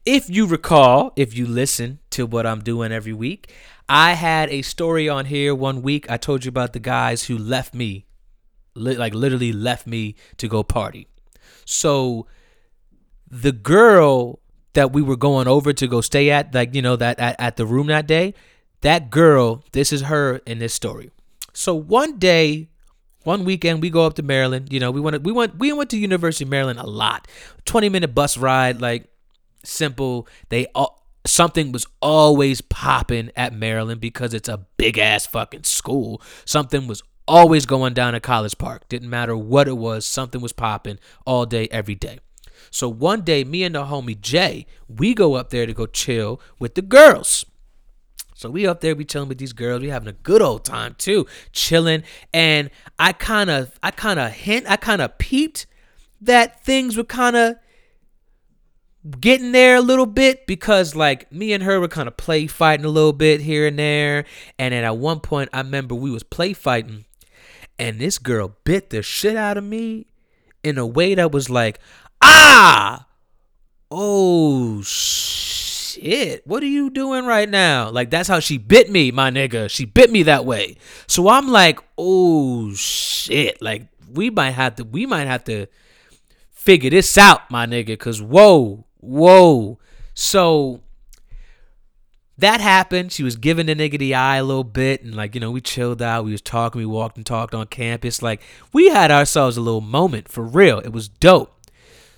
if 0.06 0.30
you 0.30 0.46
recall, 0.46 1.12
if 1.16 1.36
you 1.36 1.44
listen 1.44 1.98
to 2.10 2.24
what 2.24 2.46
I'm 2.46 2.60
doing 2.60 2.92
every 2.92 3.12
week, 3.12 3.52
I 3.88 4.12
had 4.12 4.50
a 4.50 4.62
story 4.62 5.08
on 5.08 5.24
here 5.26 5.54
one 5.54 5.82
week. 5.82 6.10
I 6.10 6.16
told 6.16 6.44
you 6.44 6.50
about 6.50 6.72
the 6.72 6.78
guys 6.80 7.24
who 7.24 7.38
left 7.38 7.74
me, 7.74 8.06
li- 8.74 8.96
like 8.96 9.14
literally 9.14 9.52
left 9.52 9.86
me 9.86 10.14
to 10.36 10.48
go 10.48 10.62
party. 10.62 11.06
So 11.64 12.26
the 13.30 13.52
girl 13.52 14.40
that 14.74 14.92
we 14.92 15.02
were 15.02 15.16
going 15.16 15.48
over 15.48 15.72
to 15.72 15.86
go 15.86 16.00
stay 16.00 16.30
at, 16.30 16.54
like 16.54 16.74
you 16.74 16.82
know 16.82 16.96
that 16.96 17.18
at, 17.18 17.36
at 17.38 17.56
the 17.56 17.66
room 17.66 17.86
that 17.86 18.06
day, 18.06 18.34
that 18.82 19.10
girl, 19.10 19.64
this 19.72 19.92
is 19.92 20.02
her 20.02 20.36
in 20.46 20.58
this 20.58 20.74
story. 20.74 21.10
So 21.52 21.74
one 21.74 22.18
day, 22.18 22.68
one 23.24 23.44
weekend, 23.44 23.82
we 23.82 23.90
go 23.90 24.04
up 24.04 24.14
to 24.14 24.22
Maryland. 24.22 24.72
You 24.72 24.80
know, 24.80 24.90
we 24.90 25.00
went 25.00 25.22
we 25.22 25.32
went 25.32 25.58
we 25.58 25.72
went 25.72 25.90
to 25.90 25.98
University 25.98 26.44
of 26.44 26.50
Maryland 26.50 26.78
a 26.78 26.86
lot. 26.86 27.26
Twenty 27.64 27.88
minute 27.88 28.14
bus 28.14 28.36
ride, 28.36 28.80
like 28.80 29.08
simple. 29.64 30.28
They 30.50 30.66
all 30.74 30.97
something 31.38 31.70
was 31.70 31.86
always 32.02 32.60
popping 32.60 33.30
at 33.36 33.52
Maryland 33.52 34.00
because 34.00 34.34
it's 34.34 34.48
a 34.48 34.66
big 34.76 34.98
ass 34.98 35.24
fucking 35.24 35.62
school. 35.62 36.20
Something 36.44 36.88
was 36.88 37.00
always 37.28 37.64
going 37.64 37.94
down 37.94 38.16
at 38.16 38.24
College 38.24 38.58
Park. 38.58 38.88
Didn't 38.88 39.08
matter 39.08 39.36
what 39.36 39.68
it 39.68 39.76
was, 39.76 40.04
something 40.04 40.40
was 40.40 40.52
popping 40.52 40.98
all 41.24 41.46
day, 41.46 41.68
every 41.70 41.94
day. 41.94 42.18
So 42.72 42.88
one 42.88 43.20
day, 43.20 43.44
me 43.44 43.62
and 43.62 43.76
the 43.76 43.84
homie 43.84 44.20
Jay, 44.20 44.66
we 44.88 45.14
go 45.14 45.34
up 45.34 45.50
there 45.50 45.64
to 45.64 45.72
go 45.72 45.86
chill 45.86 46.40
with 46.58 46.74
the 46.74 46.82
girls. 46.82 47.46
So 48.34 48.50
we 48.50 48.66
up 48.66 48.80
there, 48.80 48.96
we 48.96 49.04
chilling 49.04 49.28
with 49.28 49.38
these 49.38 49.52
girls. 49.52 49.80
We 49.80 49.90
having 49.90 50.08
a 50.08 50.12
good 50.14 50.42
old 50.42 50.64
time 50.64 50.96
too, 50.98 51.24
chilling. 51.52 52.02
And 52.34 52.68
I 52.98 53.12
kind 53.12 53.48
of, 53.48 53.78
I 53.80 53.92
kind 53.92 54.18
of 54.18 54.32
hint, 54.32 54.68
I 54.68 54.74
kind 54.74 55.00
of 55.00 55.16
peeped 55.18 55.66
that 56.20 56.64
things 56.64 56.96
were 56.96 57.04
kind 57.04 57.36
of 57.36 57.58
getting 59.20 59.52
there 59.52 59.76
a 59.76 59.80
little 59.80 60.06
bit 60.06 60.46
because 60.46 60.94
like 60.94 61.30
me 61.32 61.52
and 61.52 61.62
her 61.62 61.80
were 61.80 61.88
kind 61.88 62.08
of 62.08 62.16
play 62.16 62.46
fighting 62.46 62.84
a 62.84 62.90
little 62.90 63.12
bit 63.12 63.40
here 63.40 63.66
and 63.66 63.78
there. 63.78 64.24
And 64.58 64.72
then 64.72 64.84
at 64.84 64.96
one 64.96 65.20
point 65.20 65.50
i 65.52 65.58
remember 65.58 65.94
we 65.94 66.10
was 66.10 66.22
play 66.22 66.52
fighting 66.52 67.04
and 67.78 67.98
this 67.98 68.18
girl 68.18 68.56
bit 68.64 68.90
the 68.90 69.02
shit 69.02 69.36
out 69.36 69.56
of 69.56 69.64
me 69.64 70.06
in 70.62 70.78
a 70.78 70.86
way 70.86 71.14
that 71.14 71.32
was 71.32 71.48
like 71.48 71.78
ah! 72.20 73.06
Oh 73.90 74.82
shit. 74.82 76.46
What 76.46 76.62
are 76.62 76.66
you 76.66 76.90
doing 76.90 77.24
right 77.24 77.48
now? 77.48 77.90
Like 77.90 78.10
that's 78.10 78.28
how 78.28 78.40
she 78.40 78.58
bit 78.58 78.90
me 78.90 79.10
my 79.10 79.30
nigga. 79.30 79.70
She 79.70 79.84
bit 79.84 80.10
me 80.10 80.24
that 80.24 80.44
way. 80.44 80.76
So 81.06 81.28
i'm 81.28 81.48
like 81.48 81.78
oh 81.96 82.74
shit. 82.74 83.62
Like 83.62 83.86
we 84.12 84.30
might 84.30 84.50
have 84.50 84.74
to 84.76 84.84
we 84.84 85.06
might 85.06 85.26
have 85.26 85.44
to 85.44 85.68
figure 86.68 86.90
this 86.90 87.16
out, 87.16 87.50
my 87.50 87.64
nigga, 87.64 87.98
cause 87.98 88.20
whoa, 88.20 88.84
whoa. 89.00 89.78
So 90.14 90.80
that 92.38 92.60
happened. 92.60 93.12
She 93.12 93.22
was 93.22 93.36
giving 93.36 93.66
the 93.66 93.74
nigga 93.74 93.98
the 93.98 94.14
eye 94.14 94.36
a 94.36 94.44
little 94.44 94.64
bit, 94.64 95.02
and 95.02 95.14
like 95.14 95.34
you 95.34 95.40
know, 95.40 95.50
we 95.50 95.60
chilled 95.60 96.00
out. 96.00 96.24
We 96.24 96.32
was 96.32 96.40
talking. 96.40 96.78
We 96.78 96.86
walked 96.86 97.16
and 97.16 97.26
talked 97.26 97.54
on 97.54 97.66
campus. 97.66 98.22
Like 98.22 98.42
we 98.72 98.88
had 98.88 99.10
ourselves 99.10 99.56
a 99.56 99.60
little 99.60 99.80
moment 99.80 100.28
for 100.28 100.44
real. 100.44 100.78
It 100.78 100.92
was 100.92 101.08
dope. 101.08 101.54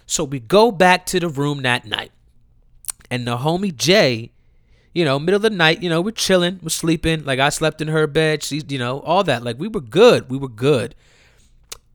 So 0.07 0.24
we 0.24 0.40
go 0.40 0.73
back 0.73 1.07
to 1.07 1.20
the 1.20 1.28
room 1.28 1.62
that 1.62 1.86
night, 1.86 2.12
and 3.11 3.27
the 3.27 3.39
homie 3.39 3.74
Jay, 3.74 4.32
you 4.93 5.05
know, 5.05 5.19
middle 5.19 5.36
of 5.36 5.43
the 5.43 5.51
night, 5.51 5.82
you 5.82 5.89
know, 5.89 6.01
we're 6.01 6.11
chilling, 6.11 6.61
we're 6.62 6.69
sleeping. 6.69 7.24
Like 7.24 7.39
I 7.39 7.48
slept 7.48 7.81
in 7.81 7.89
her 7.89 8.07
bed. 8.07 8.43
She's, 8.43 8.65
you 8.69 8.78
know, 8.78 9.01
all 9.01 9.24
that. 9.24 9.43
Like 9.43 9.59
we 9.59 9.69
were 9.69 9.81
good. 9.81 10.31
We 10.31 10.36
were 10.36 10.48
good. 10.48 10.94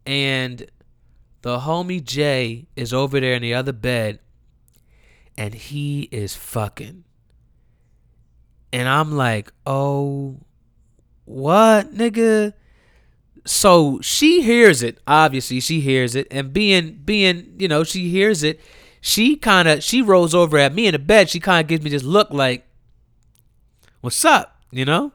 And 0.06 0.66
the 1.42 1.60
homie 1.60 2.04
Jay 2.04 2.68
is 2.76 2.94
over 2.94 3.20
there 3.20 3.34
in 3.34 3.42
the 3.42 3.54
other 3.54 3.74
bed, 3.74 4.20
and 5.38 5.54
he 5.54 6.04
is 6.12 6.36
fucking 6.36 7.04
and 8.76 8.90
I'm 8.90 9.14
like, 9.14 9.54
oh, 9.66 10.36
what, 11.24 11.94
nigga? 11.94 12.52
So 13.46 14.02
she 14.02 14.42
hears 14.42 14.84
it. 14.84 15.00
Obviously, 15.08 15.62
she 15.62 15.80
hears 15.80 16.14
it, 16.14 16.28
and 16.30 16.52
being 16.52 17.00
being, 17.06 17.56
you 17.58 17.70
know, 17.70 17.86
she 17.86 18.10
hears 18.10 18.44
it. 18.44 18.60
She 19.00 19.38
kind 19.38 19.70
of 19.70 19.82
she 19.82 20.02
rolls 20.02 20.36
over 20.36 20.58
at 20.58 20.74
me 20.74 20.88
in 20.88 20.92
the 20.92 21.00
bed. 21.00 21.30
She 21.30 21.40
kind 21.40 21.64
of 21.64 21.70
gives 21.70 21.86
me 21.86 21.90
this 21.90 22.04
look 22.04 22.32
like, 22.32 22.68
"What's 24.02 24.26
up?" 24.26 24.60
You 24.72 24.84
know. 24.84 25.14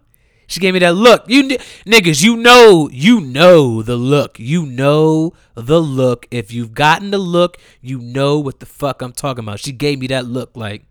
She 0.50 0.58
gave 0.58 0.74
me 0.74 0.80
that 0.80 0.96
look. 0.96 1.22
You 1.28 1.44
niggas, 1.44 2.24
you 2.24 2.36
know, 2.36 2.90
you 2.92 3.20
know 3.20 3.82
the 3.82 3.94
look. 3.94 4.36
You 4.40 4.66
know 4.66 5.32
the 5.54 5.80
look. 5.80 6.26
If 6.32 6.52
you've 6.52 6.74
gotten 6.74 7.12
the 7.12 7.18
look, 7.18 7.56
you 7.80 8.00
know 8.00 8.40
what 8.40 8.58
the 8.58 8.66
fuck 8.66 9.00
I'm 9.00 9.12
talking 9.12 9.44
about. 9.44 9.60
She 9.60 9.70
gave 9.70 10.00
me 10.00 10.08
that 10.08 10.26
look 10.26 10.56
like, 10.56 10.86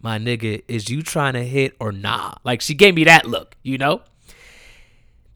my 0.00 0.18
nigga, 0.18 0.62
is 0.66 0.88
you 0.88 1.02
trying 1.02 1.34
to 1.34 1.44
hit 1.44 1.76
or 1.78 1.92
nah? 1.92 2.36
Like 2.42 2.62
she 2.62 2.72
gave 2.72 2.94
me 2.94 3.04
that 3.04 3.26
look, 3.26 3.54
you 3.62 3.76
know? 3.76 4.00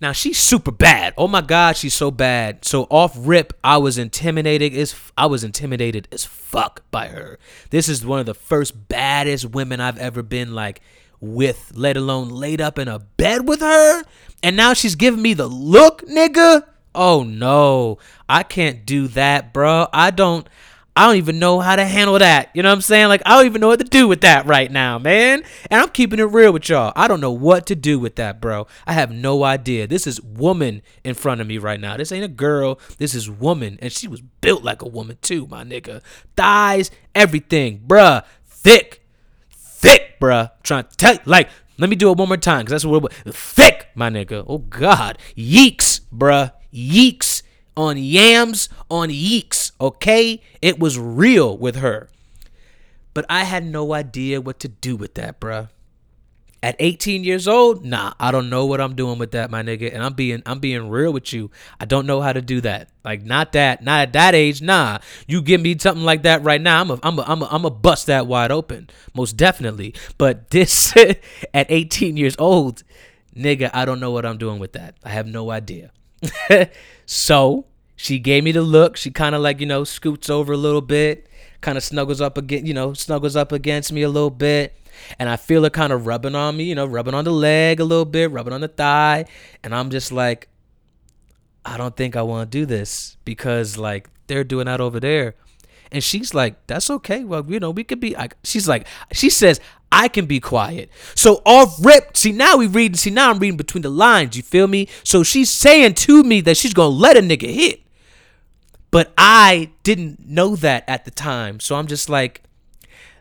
Now 0.01 0.13
she's 0.13 0.39
super 0.39 0.73
bad. 0.73 1.13
Oh 1.19 1.29
my 1.29 1.43
god, 1.43 1.77
she's 1.77 1.93
so 1.93 2.11
bad. 2.11 2.65
So 2.65 2.85
off 2.85 3.13
rip, 3.15 3.53
I 3.63 3.77
was 3.77 3.99
intimidated 3.99 4.75
as 4.75 4.95
I 5.19 5.27
was 5.27 5.45
intimidated 5.45 6.09
as 6.11 6.25
fuck 6.25 6.83
by 6.91 7.09
her. 7.09 7.39
This 7.69 7.91
is 7.91 8.07
one 8.07 8.21
of 8.21 8.27
the 8.27 8.33
first 8.33 8.89
baddest 8.89 9.51
women 9.51 9.81
I've 9.81 9.99
ever 9.99 10.23
been 10.23 10.55
like 10.55 10.81
with, 11.25 11.73
let 11.75 11.97
alone 11.97 12.29
laid 12.29 12.61
up 12.61 12.79
in 12.79 12.89
a 12.89 12.99
bed 12.99 13.49
with 13.49 13.61
her. 13.61 14.05
And 14.43 14.57
now 14.57 14.75
she's 14.75 14.95
giving 14.95 15.23
me 15.23 15.35
the 15.35 15.47
look, 15.47 16.03
nigga. 16.07 16.65
Oh 16.95 17.23
no. 17.23 17.99
I 18.29 18.43
can't 18.43 18.87
do 18.87 19.09
that, 19.09 19.53
bro. 19.53 19.89
I 19.93 20.11
don't 20.11 20.49
I 20.97 21.07
don't 21.07 21.17
even 21.17 21.41
know 21.41 21.59
how 21.59 21.75
to 21.75 21.85
handle 21.85 22.21
that. 22.21 22.51
You 22.55 22.63
know 22.63 22.69
what 22.69 22.77
I'm 22.77 22.81
saying? 22.81 23.09
Like, 23.09 23.23
I 23.27 23.37
don't 23.37 23.47
even 23.47 23.61
know 23.61 23.67
what 23.67 23.81
to 23.81 23.85
do 23.85 24.07
with 24.07 24.21
that 24.21 24.47
right 24.47 24.71
now, 24.71 24.97
man. 24.97 25.43
And 25.69 25.81
I'm 25.81 25.89
keeping 25.89 26.21
it 26.21 26.25
real 26.25 26.53
with 26.53 26.69
y'all. 26.69 26.93
I 26.95 27.09
don't 27.09 27.21
know 27.21 27.33
what 27.33 27.67
to 27.67 27.75
do 27.75 27.99
with 27.99 28.15
that, 28.17 28.41
bro. 28.41 28.69
I 28.87 28.93
have 28.93 29.11
no 29.11 29.43
idea. 29.43 29.89
This 29.89 30.07
is 30.07 30.21
woman 30.21 30.83
in 31.03 31.15
front 31.15 31.41
of 31.41 31.49
me 31.49 31.59
right 31.59 31.81
now. 31.81 31.97
This 31.97 32.13
ain't 32.13 32.25
a 32.25 32.29
girl. 32.29 32.79
This 32.99 33.13
is 33.13 33.29
woman. 33.29 33.77
And 33.83 33.93
she 33.93 34.07
was 34.07 34.21
built 34.21 34.63
like 34.63 34.83
a 34.83 34.89
woman, 34.89 35.19
too, 35.21 35.49
my 35.49 35.65
nigga. 35.65 36.01
Thighs, 36.37 36.93
everything, 37.13 37.83
bruh. 37.85 38.25
Thick. 38.47 39.04
Thick, 39.85 40.19
bruh. 40.19 40.51
trying 40.63 40.85
to 40.85 40.97
tell 40.97 41.15
you. 41.15 41.21
Like, 41.27 41.51
let 41.79 41.91
me 41.91 41.97
do 41.97 42.11
it 42.11 42.17
one 42.17 42.29
more 42.29 42.37
time, 42.37 42.61
because 42.61 42.83
that's 42.83 42.85
what 42.87 43.13
it 43.27 43.35
Thick, 43.35 43.89
my 43.95 44.09
nigga. 44.09 44.45
Oh, 44.49 44.59
God. 44.59 45.19
Yeeks, 45.37 46.01
bruh. 46.13 46.53
Yeeks 46.73 47.43
on 47.77 47.97
yams, 47.99 48.69
on 48.91 49.09
yeeks, 49.09 49.73
okay? 49.81 50.41
It 50.63 50.79
was 50.79 50.99
real 50.99 51.59
with 51.59 51.77
her. 51.77 52.09
But 53.13 53.27
I 53.29 53.45
had 53.45 53.65
no 53.65 53.93
idea 53.93 54.41
what 54.41 54.59
to 54.61 54.69
do 54.69 54.97
with 54.97 55.15
that, 55.15 55.41
bruh. 55.41 55.69
At 56.65 56.77
18 56.79 57.25
years 57.25 57.47
old, 57.47 57.85
nah, 57.85 58.15
I 58.19 58.31
don't 58.31 58.49
know 58.49 58.65
what 58.65 58.81
I'm 58.81 58.95
doing 58.95 59.19
with 59.19 59.33
that, 59.33 59.51
my 59.51 59.63
nigga. 59.63 59.93
And 59.93 60.03
I'm 60.03 60.15
being 60.15 60.43
I'm 60.47 60.61
being 60.61 60.89
real 60.89 61.13
with 61.13 61.31
you. 61.31 61.51
I 61.79 61.85
don't 61.85 62.07
know 62.07 62.23
how 62.23 62.33
to 62.33 62.41
do 62.41 62.63
that. 62.63 62.89
Like 63.05 63.23
not 63.23 63.53
that, 63.53 63.85
not 63.85 64.01
at 64.01 64.13
that 64.15 64.35
age, 64.35 64.63
nah. 64.63 65.01
You 65.27 65.43
give 65.43 65.61
me 65.61 65.77
something 65.79 66.07
like 66.07 66.23
that 66.23 66.43
right 66.43 66.63
now, 66.63 66.81
I'm 66.81 66.91
a 66.91 66.99
I'm 67.03 67.19
a 67.19 67.23
I'm 67.25 67.43
a, 67.43 67.49
I'm 67.51 67.65
a 67.67 67.71
bust 67.71 68.07
that 68.07 68.27
wide 68.27 68.51
open. 68.51 68.89
Most 69.13 69.37
definitely. 69.37 69.95
But 70.17 70.49
this 70.53 70.95
at 71.55 71.67
18 71.69 72.17
years 72.17 72.35
old, 72.39 72.83
nigga, 73.37 73.69
I 73.75 73.85
don't 73.85 74.01
know 74.01 74.13
what 74.13 74.25
I'm 74.25 74.39
doing 74.39 74.59
with 74.59 74.73
that. 74.73 74.95
I 75.05 75.11
have 75.11 75.27
no 75.27 75.51
idea. 75.51 75.91
so 77.05 77.67
she 77.95 78.19
gave 78.19 78.43
me 78.43 78.53
the 78.53 78.63
look. 78.63 78.97
She 78.97 79.11
kind 79.11 79.35
of 79.35 79.43
like, 79.43 79.61
you 79.61 79.67
know, 79.67 79.85
scoots 79.85 80.31
over 80.31 80.55
a 80.55 80.57
little 80.57 80.81
bit, 80.81 81.29
kind 81.61 81.77
of 81.77 81.85
snuggles 81.85 82.23
up 82.23 82.39
again, 82.39 82.65
you 82.65 82.73
know, 82.73 82.95
snuggles 82.95 83.37
up 83.37 83.53
against 83.53 83.93
me 83.93 84.01
a 84.01 84.09
little 84.09 84.31
bit. 84.31 84.75
And 85.19 85.29
I 85.29 85.37
feel 85.37 85.63
her 85.63 85.71
kind 85.71 85.93
of 85.93 86.07
rubbing 86.07 86.35
on 86.35 86.57
me, 86.57 86.65
you 86.65 86.75
know, 86.75 86.87
rubbing 86.87 87.15
on 87.15 87.25
the 87.25 87.33
leg 87.33 87.81
a 87.81 87.85
little 87.85 88.05
bit, 88.05 88.31
rubbing 88.31 88.53
on 88.53 88.61
the 88.61 88.69
thigh. 88.69 89.27
And 89.63 89.75
I'm 89.75 89.91
just 89.91 90.13
like, 90.13 90.49
I 91.65 91.77
don't 91.77 91.97
think 91.97 92.17
I 92.17 92.23
want 92.23 92.51
to 92.51 92.59
do 92.59 92.67
this 92.67 93.17
because 93.25 93.79
like 93.79 94.09
they're 94.27 94.45
doing 94.45 94.67
that 94.67 94.81
over 94.81 95.01
there. 95.01 95.35
And 95.93 96.03
she's 96.03 96.35
like, 96.35 96.67
that's 96.67 96.91
okay. 96.91 97.23
Well, 97.23 97.45
you 97.47 97.61
know, 97.61 97.71
we 97.71 97.85
could 97.85 98.01
be. 98.01 98.15
Like, 98.17 98.37
she's 98.43 98.67
like, 98.67 98.87
she 99.13 99.31
says, 99.31 99.61
I 99.93 100.09
can 100.09 100.27
be 100.27 100.41
quiet. 100.41 100.91
So 101.15 101.41
off 101.47 101.77
rip, 101.81 102.17
see 102.17 102.33
now 102.33 102.57
we 102.57 102.67
reading, 102.67 102.97
see 102.97 103.11
now 103.11 103.31
I'm 103.31 103.39
reading 103.39 103.57
between 103.57 103.83
the 103.83 103.91
lines, 103.91 104.37
you 104.37 104.43
feel 104.43 104.67
me? 104.67 104.89
So 105.05 105.23
she's 105.23 105.51
saying 105.51 105.95
to 105.95 106.25
me 106.25 106.41
that 106.41 106.57
she's 106.57 106.75
gonna 106.75 106.89
let 106.89 107.17
a 107.17 107.21
nigga 107.21 107.53
hit. 107.53 107.83
But 108.91 109.13
I 109.17 109.71
didn't 109.85 110.27
know 110.27 110.57
that 110.57 110.85
at 110.89 111.05
the 111.05 111.13
time. 111.13 111.61
So 111.61 111.77
I'm 111.77 111.87
just 111.87 112.09
like, 112.09 112.43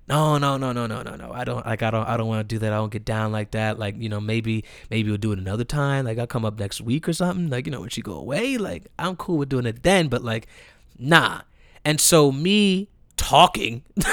no, 0.07 0.37
no, 0.37 0.57
no, 0.57 0.73
no, 0.73 0.85
no, 0.85 1.01
no, 1.01 1.15
no. 1.15 1.31
I 1.31 1.43
don't 1.43 1.65
like 1.65 1.81
I 1.81 1.91
don't 1.91 2.07
I 2.07 2.17
don't 2.17 2.27
want 2.27 2.47
to 2.47 2.55
do 2.55 2.59
that. 2.59 2.73
I 2.73 2.77
don't 2.77 2.91
get 2.91 3.05
down 3.05 3.31
like 3.31 3.51
that. 3.51 3.79
Like, 3.79 3.95
you 3.97 4.09
know, 4.09 4.19
maybe 4.19 4.65
maybe 4.89 5.09
we'll 5.09 5.17
do 5.17 5.31
it 5.31 5.39
another 5.39 5.63
time. 5.63 6.05
Like 6.05 6.19
I'll 6.19 6.27
come 6.27 6.45
up 6.45 6.59
next 6.59 6.81
week 6.81 7.07
or 7.07 7.13
something. 7.13 7.49
Like, 7.49 7.65
you 7.65 7.71
know, 7.71 7.81
when 7.81 7.89
she 7.89 8.01
go 8.01 8.13
away, 8.13 8.57
like 8.57 8.87
I'm 8.99 9.15
cool 9.15 9.37
with 9.37 9.49
doing 9.49 9.65
it 9.65 9.83
then, 9.83 10.09
but 10.09 10.23
like, 10.23 10.47
nah. 10.99 11.41
And 11.85 12.01
so 12.01 12.31
me 12.31 12.89
talking 13.15 13.83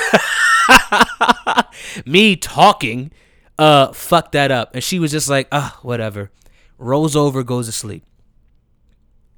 me 2.06 2.36
talking 2.36 3.10
uh 3.58 3.92
fucked 3.92 4.32
that 4.32 4.50
up 4.50 4.74
and 4.74 4.84
she 4.84 4.98
was 4.98 5.10
just 5.10 5.28
like 5.28 5.48
ah 5.50 5.78
whatever 5.82 6.30
rolls 6.78 7.16
over 7.16 7.42
goes 7.42 7.66
to 7.66 7.72
sleep 7.72 8.04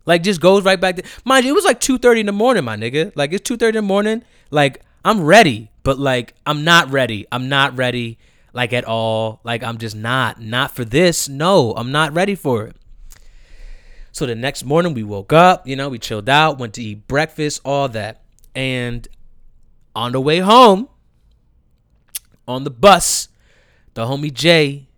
like 0.04 0.22
just 0.22 0.40
goes 0.40 0.64
right 0.64 0.80
back 0.80 0.96
to 0.96 1.02
mind 1.24 1.44
you 1.44 1.52
it 1.52 1.54
was 1.54 1.64
like 1.64 1.80
2.30 1.80 2.20
in 2.20 2.26
the 2.26 2.32
morning 2.32 2.64
my 2.64 2.76
nigga 2.76 3.12
like 3.14 3.32
it's 3.32 3.48
2.30 3.48 3.68
in 3.68 3.74
the 3.76 3.82
morning 3.82 4.22
like 4.50 4.82
i'm 5.04 5.22
ready 5.22 5.70
but 5.82 5.98
like 5.98 6.34
i'm 6.46 6.64
not 6.64 6.90
ready. 6.90 7.26
I'm 7.32 7.48
not 7.48 7.76
ready 7.76 8.18
like 8.52 8.72
at 8.72 8.84
all. 8.84 9.40
Like 9.44 9.62
i'm 9.62 9.78
just 9.78 9.96
not. 9.96 10.40
Not 10.40 10.74
for 10.74 10.84
this. 10.84 11.28
No 11.28 11.72
i'm 11.76 11.92
not 11.92 12.12
ready 12.12 12.34
for 12.34 12.66
it. 12.66 12.76
So 14.12 14.26
the 14.26 14.34
next 14.34 14.64
morning 14.64 14.94
we 14.94 15.02
woke 15.02 15.32
up 15.32 15.66
you 15.66 15.76
know 15.76 15.88
we 15.88 15.98
chilled 15.98 16.28
out 16.28 16.58
went 16.58 16.74
to 16.74 16.82
eat 16.82 17.06
breakfast 17.08 17.60
all 17.64 17.88
that. 17.90 18.22
And 18.54 19.08
on 19.94 20.12
the 20.12 20.20
way 20.20 20.38
home 20.38 20.88
on 22.46 22.64
the 22.64 22.70
bus, 22.70 23.28
the 23.94 24.06
homie 24.06 24.32
Jay 24.32 24.88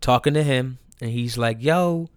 talking 0.00 0.34
to 0.34 0.42
him, 0.42 0.78
and 1.00 1.10
he's 1.10 1.36
like, 1.36 1.62
"Yo, 1.62 2.08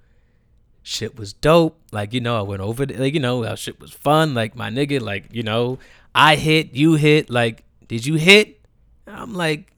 shit 0.87 1.17
was 1.17 1.33
dope. 1.33 1.77
Like, 1.91 2.13
you 2.13 2.21
know, 2.21 2.37
I 2.37 2.41
went 2.41 2.61
over, 2.61 2.85
the, 2.85 2.95
like, 2.95 3.13
you 3.13 3.19
know, 3.19 3.53
shit 3.55 3.79
was 3.79 3.91
fun. 3.91 4.33
Like, 4.33 4.55
my 4.55 4.69
nigga, 4.69 5.01
like, 5.01 5.25
you 5.31 5.43
know, 5.43 5.79
I 6.13 6.35
hit, 6.35 6.73
you 6.73 6.93
hit. 6.93 7.29
Like, 7.29 7.63
did 7.87 8.05
you 8.05 8.15
hit? 8.15 8.61
And 9.05 9.15
I'm 9.15 9.33
like, 9.33 9.73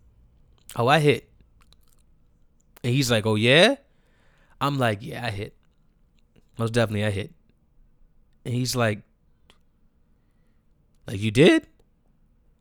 oh, 0.76 0.88
I 0.88 0.99
hit. 0.99 1.30
And 2.84 2.93
he's 2.93 3.11
like, 3.11 3.26
oh 3.26 3.35
yeah. 3.35 3.76
I'm 4.61 4.77
like, 4.77 4.99
yeah, 5.01 5.26
I 5.26 5.30
hit. 5.30 5.56
Most 6.57 6.73
definitely, 6.73 7.06
I 7.06 7.11
hit. 7.11 7.34
And 8.45 8.53
he's 8.53 8.76
like, 8.76 9.01
like 11.07 11.19
you 11.19 11.31
did? 11.31 11.68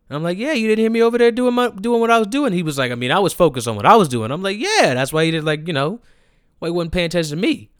And 0.08 0.16
I'm 0.16 0.22
like, 0.22 0.38
yeah, 0.38 0.52
you 0.52 0.68
didn't 0.68 0.82
hear 0.82 0.90
me 0.90 1.02
over 1.02 1.18
there 1.18 1.30
doing 1.30 1.54
my 1.54 1.68
doing 1.68 2.00
what 2.00 2.10
I 2.10 2.18
was 2.18 2.28
doing. 2.28 2.52
He 2.52 2.62
was 2.62 2.78
like, 2.78 2.90
I 2.92 2.94
mean, 2.94 3.10
I 3.10 3.18
was 3.18 3.32
focused 3.32 3.68
on 3.68 3.76
what 3.76 3.86
I 3.86 3.96
was 3.96 4.08
doing. 4.08 4.30
I'm 4.30 4.42
like, 4.42 4.58
yeah, 4.58 4.94
that's 4.94 5.12
why 5.12 5.24
he 5.24 5.30
did 5.30 5.44
like, 5.44 5.66
you 5.66 5.72
know, 5.72 6.00
why 6.58 6.68
he 6.68 6.72
wasn't 6.72 6.92
paying 6.92 7.06
attention 7.06 7.36
to 7.36 7.42
me. 7.42 7.70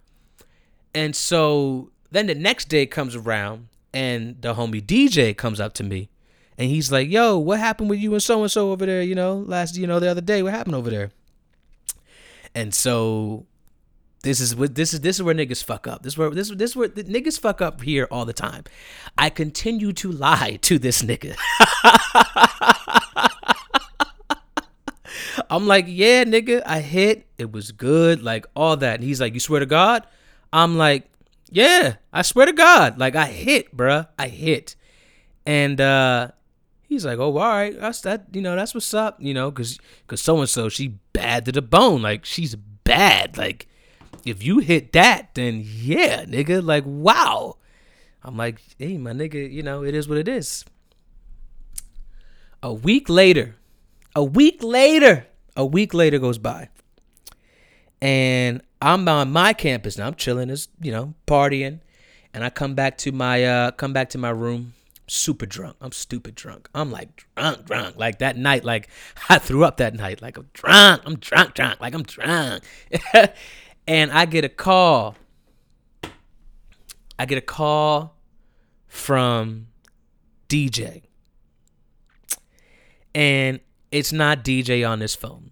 And 0.94 1.14
so 1.14 1.90
then 2.10 2.26
the 2.26 2.34
next 2.34 2.66
day 2.66 2.86
comes 2.86 3.16
around 3.16 3.68
and 3.92 4.40
the 4.42 4.54
homie 4.54 4.84
DJ 4.84 5.36
comes 5.36 5.60
up 5.60 5.72
to 5.74 5.84
me 5.84 6.08
and 6.58 6.68
he's 6.68 6.90
like, 6.90 7.08
yo, 7.08 7.38
what 7.38 7.60
happened 7.60 7.88
with 7.88 8.00
you 8.00 8.12
and 8.12 8.22
so 8.22 8.42
and 8.42 8.50
so 8.50 8.72
over 8.72 8.84
there, 8.84 9.02
you 9.02 9.14
know, 9.14 9.36
last, 9.36 9.76
you 9.76 9.86
know, 9.86 10.00
the 10.00 10.08
other 10.08 10.20
day? 10.20 10.42
What 10.42 10.52
happened 10.52 10.74
over 10.74 10.90
there? 10.90 11.10
And 12.54 12.74
so 12.74 13.46
this 14.22 14.40
is 14.40 14.56
what 14.56 14.74
this 14.74 14.92
is 14.92 15.00
this 15.00 15.16
is 15.16 15.22
where 15.22 15.34
niggas 15.34 15.62
fuck 15.62 15.86
up. 15.86 16.02
This 16.02 16.14
is 16.14 16.18
where 16.18 16.30
this 16.30 16.50
this 16.50 16.70
is 16.70 16.76
where 16.76 16.88
niggas 16.88 17.38
fuck 17.38 17.62
up 17.62 17.82
here 17.82 18.08
all 18.10 18.24
the 18.24 18.32
time. 18.32 18.64
I 19.16 19.30
continue 19.30 19.92
to 19.94 20.10
lie 20.10 20.58
to 20.62 20.78
this 20.78 21.02
nigga. 21.02 21.36
I'm 25.50 25.66
like, 25.66 25.86
yeah, 25.88 26.24
nigga, 26.24 26.62
I 26.66 26.80
hit. 26.80 27.26
It 27.38 27.52
was 27.52 27.72
good, 27.72 28.22
like 28.22 28.46
all 28.54 28.76
that. 28.76 28.96
And 28.96 29.04
he's 29.04 29.20
like, 29.20 29.34
you 29.34 29.40
swear 29.40 29.60
to 29.60 29.66
God? 29.66 30.06
I'm 30.52 30.76
like, 30.76 31.08
yeah, 31.50 31.96
I 32.12 32.22
swear 32.22 32.46
to 32.46 32.52
God, 32.52 32.98
like 32.98 33.16
I 33.16 33.26
hit, 33.26 33.76
bruh, 33.76 34.08
I 34.18 34.28
hit. 34.28 34.76
And 35.46 35.80
uh 35.80 36.32
he's 36.88 37.04
like, 37.04 37.18
"Oh, 37.18 37.36
all 37.36 37.48
right, 37.48 37.78
that's 37.78 38.00
that. 38.02 38.26
You 38.32 38.42
know, 38.42 38.56
that's 38.56 38.74
what's 38.74 38.92
up. 38.94 39.16
You 39.20 39.34
know, 39.34 39.50
cause 39.52 39.78
cause 40.06 40.20
so 40.20 40.38
and 40.38 40.48
so 40.48 40.68
she 40.68 40.98
bad 41.12 41.44
to 41.44 41.52
the 41.52 41.62
bone. 41.62 42.02
Like 42.02 42.24
she's 42.24 42.54
bad. 42.54 43.36
Like 43.36 43.66
if 44.24 44.42
you 44.42 44.58
hit 44.58 44.92
that, 44.92 45.34
then 45.34 45.62
yeah, 45.64 46.24
nigga. 46.24 46.64
Like 46.64 46.84
wow." 46.86 47.56
I'm 48.24 48.36
like, 48.36 48.60
"Hey, 48.78 48.98
my 48.98 49.12
nigga, 49.12 49.50
you 49.50 49.62
know, 49.62 49.84
it 49.84 49.94
is 49.94 50.08
what 50.08 50.18
it 50.18 50.28
is." 50.28 50.64
A 52.62 52.72
week 52.72 53.08
later, 53.08 53.54
a 54.16 54.24
week 54.24 54.62
later, 54.62 55.26
a 55.56 55.64
week 55.64 55.94
later 55.94 56.18
goes 56.18 56.38
by, 56.38 56.68
and 58.02 58.60
I'm 58.80 59.08
on 59.08 59.32
my 59.32 59.52
campus 59.52 59.98
now. 59.98 60.06
I'm 60.06 60.14
chilling, 60.14 60.50
as 60.50 60.68
you 60.80 60.92
know, 60.92 61.14
partying, 61.26 61.80
and 62.32 62.44
I 62.44 62.50
come 62.50 62.74
back 62.74 62.98
to 62.98 63.12
my 63.12 63.44
uh 63.44 63.70
come 63.72 63.92
back 63.92 64.10
to 64.10 64.18
my 64.18 64.30
room 64.30 64.74
super 65.10 65.46
drunk. 65.46 65.76
I'm 65.80 65.92
stupid 65.92 66.34
drunk. 66.34 66.68
I'm 66.74 66.90
like 66.90 67.24
drunk, 67.34 67.64
drunk. 67.66 67.96
Like 67.96 68.18
that 68.18 68.36
night, 68.36 68.64
like 68.64 68.88
I 69.28 69.38
threw 69.38 69.64
up 69.64 69.78
that 69.78 69.94
night. 69.94 70.22
Like 70.22 70.36
I'm 70.36 70.48
drunk. 70.52 71.02
I'm 71.04 71.16
drunk, 71.16 71.54
drunk. 71.54 71.80
Like 71.80 71.94
I'm 71.94 72.02
drunk. 72.02 72.62
and 73.86 74.12
I 74.12 74.26
get 74.26 74.44
a 74.44 74.48
call. 74.48 75.16
I 77.18 77.26
get 77.26 77.38
a 77.38 77.42
call 77.42 78.16
from 78.86 79.66
DJ. 80.48 81.02
And 83.14 83.60
it's 83.90 84.12
not 84.12 84.44
DJ 84.44 84.88
on 84.88 85.00
this 85.00 85.16
phone. 85.16 85.50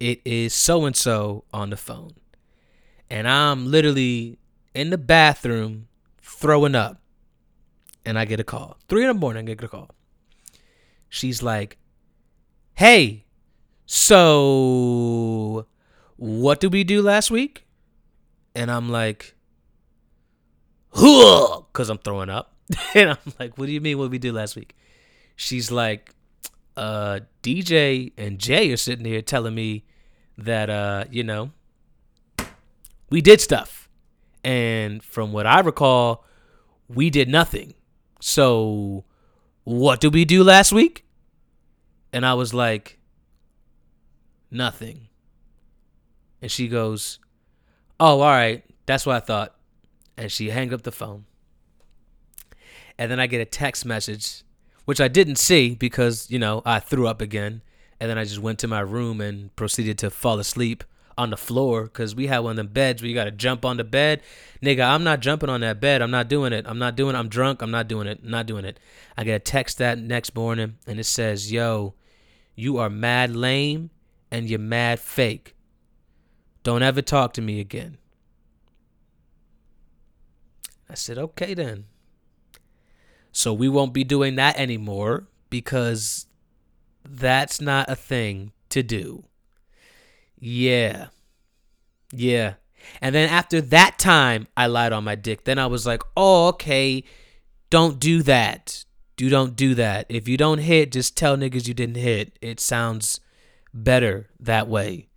It 0.00 0.20
is 0.24 0.54
so 0.54 0.86
and 0.86 0.96
so 0.96 1.44
on 1.52 1.70
the 1.70 1.76
phone. 1.76 2.14
And 3.10 3.28
I'm 3.28 3.66
literally 3.66 4.38
in 4.74 4.90
the 4.90 4.98
bathroom 4.98 5.88
throwing 6.22 6.74
up 6.74 7.00
and 8.04 8.18
I 8.18 8.24
get 8.24 8.40
a 8.40 8.44
call. 8.44 8.78
Three 8.88 9.02
in 9.02 9.08
the 9.08 9.14
morning, 9.14 9.48
I 9.48 9.54
get 9.54 9.64
a 9.64 9.68
call. 9.68 9.90
She's 11.08 11.42
like, 11.42 11.76
Hey, 12.74 13.24
so 13.84 15.66
what 16.16 16.60
did 16.60 16.72
we 16.72 16.84
do 16.84 17.02
last 17.02 17.30
week? 17.30 17.66
And 18.54 18.70
I'm 18.70 18.88
like, 18.88 19.34
Whoa, 20.92 21.66
because 21.72 21.90
I'm 21.90 21.98
throwing 21.98 22.30
up. 22.30 22.54
and 22.94 23.10
I'm 23.10 23.32
like, 23.38 23.58
What 23.58 23.66
do 23.66 23.72
you 23.72 23.80
mean 23.80 23.98
what 23.98 24.10
we 24.10 24.18
do 24.18 24.32
last 24.32 24.54
week? 24.54 24.76
She's 25.34 25.70
like, 25.70 26.14
uh, 26.76 27.20
DJ 27.42 28.12
and 28.16 28.38
Jay 28.38 28.70
are 28.72 28.76
sitting 28.76 29.04
here 29.04 29.22
telling 29.22 29.54
me 29.54 29.84
that, 30.38 30.70
uh, 30.70 31.04
you 31.10 31.24
know, 31.24 31.50
we 33.10 33.20
did 33.20 33.40
stuff. 33.40 33.88
And 34.42 35.02
from 35.02 35.32
what 35.32 35.46
I 35.46 35.60
recall, 35.60 36.24
we 36.88 37.10
did 37.10 37.28
nothing. 37.28 37.74
So, 38.20 39.04
what 39.64 40.00
did 40.00 40.14
we 40.14 40.24
do 40.24 40.42
last 40.42 40.72
week? 40.72 41.04
And 42.12 42.24
I 42.24 42.34
was 42.34 42.54
like, 42.54 42.98
nothing. 44.50 45.08
And 46.42 46.50
she 46.50 46.68
goes, 46.68 47.18
oh, 47.98 48.20
all 48.20 48.30
right. 48.30 48.64
That's 48.86 49.06
what 49.06 49.16
I 49.16 49.20
thought. 49.20 49.54
And 50.16 50.32
she 50.32 50.50
hung 50.50 50.72
up 50.72 50.82
the 50.82 50.92
phone. 50.92 51.26
And 52.98 53.10
then 53.10 53.20
I 53.20 53.26
get 53.26 53.40
a 53.40 53.46
text 53.46 53.84
message, 53.86 54.42
which 54.84 55.00
I 55.00 55.08
didn't 55.08 55.36
see 55.36 55.74
because, 55.74 56.30
you 56.30 56.38
know, 56.38 56.62
I 56.64 56.80
threw 56.80 57.06
up 57.06 57.20
again. 57.20 57.62
And 58.00 58.10
then 58.10 58.18
I 58.18 58.24
just 58.24 58.40
went 58.40 58.58
to 58.60 58.68
my 58.68 58.80
room 58.80 59.20
and 59.20 59.54
proceeded 59.56 59.98
to 59.98 60.10
fall 60.10 60.38
asleep 60.38 60.84
on 61.20 61.28
the 61.28 61.36
floor 61.36 61.84
because 61.84 62.14
we 62.14 62.28
had 62.28 62.38
one 62.38 62.52
of 62.52 62.56
them 62.56 62.68
beds 62.68 63.02
where 63.02 63.08
you 63.10 63.14
got 63.14 63.24
to 63.24 63.30
jump 63.30 63.64
on 63.66 63.76
the 63.76 63.84
bed. 63.84 64.22
Nigga, 64.62 64.88
I'm 64.88 65.04
not 65.04 65.20
jumping 65.20 65.50
on 65.50 65.60
that 65.60 65.78
bed. 65.78 66.00
I'm 66.00 66.10
not 66.10 66.28
doing 66.28 66.54
it. 66.54 66.64
I'm 66.66 66.78
not 66.78 66.96
doing 66.96 67.14
it. 67.14 67.18
I'm 67.18 67.28
drunk. 67.28 67.60
I'm 67.60 67.70
not 67.70 67.88
doing 67.88 68.06
it. 68.06 68.20
I'm 68.24 68.30
not 68.30 68.46
doing 68.46 68.64
it. 68.64 68.80
I 69.18 69.24
get 69.24 69.34
a 69.34 69.38
text 69.38 69.76
that 69.78 69.98
next 69.98 70.34
morning 70.34 70.78
and 70.86 70.98
it 70.98 71.04
says, 71.04 71.52
Yo, 71.52 71.94
you 72.56 72.78
are 72.78 72.88
mad 72.88 73.36
lame 73.36 73.90
and 74.30 74.48
you're 74.48 74.58
mad 74.58 74.98
fake. 74.98 75.54
Don't 76.62 76.82
ever 76.82 77.02
talk 77.02 77.34
to 77.34 77.42
me 77.42 77.60
again. 77.60 77.98
I 80.88 80.94
said, 80.94 81.18
Okay 81.18 81.52
then. 81.52 81.84
So 83.30 83.52
we 83.52 83.68
won't 83.68 83.92
be 83.92 84.04
doing 84.04 84.36
that 84.36 84.58
anymore 84.58 85.28
because 85.50 86.26
that's 87.06 87.60
not 87.60 87.90
a 87.90 87.94
thing 87.94 88.52
to 88.70 88.82
do. 88.82 89.24
Yeah. 90.40 91.08
Yeah. 92.12 92.54
And 93.00 93.14
then 93.14 93.28
after 93.28 93.60
that 93.60 93.98
time, 93.98 94.48
I 94.56 94.66
lied 94.66 94.92
on 94.92 95.04
my 95.04 95.14
dick. 95.14 95.44
Then 95.44 95.58
I 95.58 95.66
was 95.66 95.86
like, 95.86 96.02
oh, 96.16 96.48
okay, 96.48 97.04
don't 97.68 98.00
do 98.00 98.22
that. 98.22 98.84
You 99.18 99.28
don't 99.28 99.54
do 99.54 99.74
that. 99.74 100.06
If 100.08 100.28
you 100.28 100.38
don't 100.38 100.58
hit, 100.58 100.92
just 100.92 101.14
tell 101.14 101.36
niggas 101.36 101.68
you 101.68 101.74
didn't 101.74 101.98
hit. 101.98 102.38
It 102.40 102.58
sounds 102.58 103.20
better 103.74 104.30
that 104.40 104.66
way. 104.66 105.09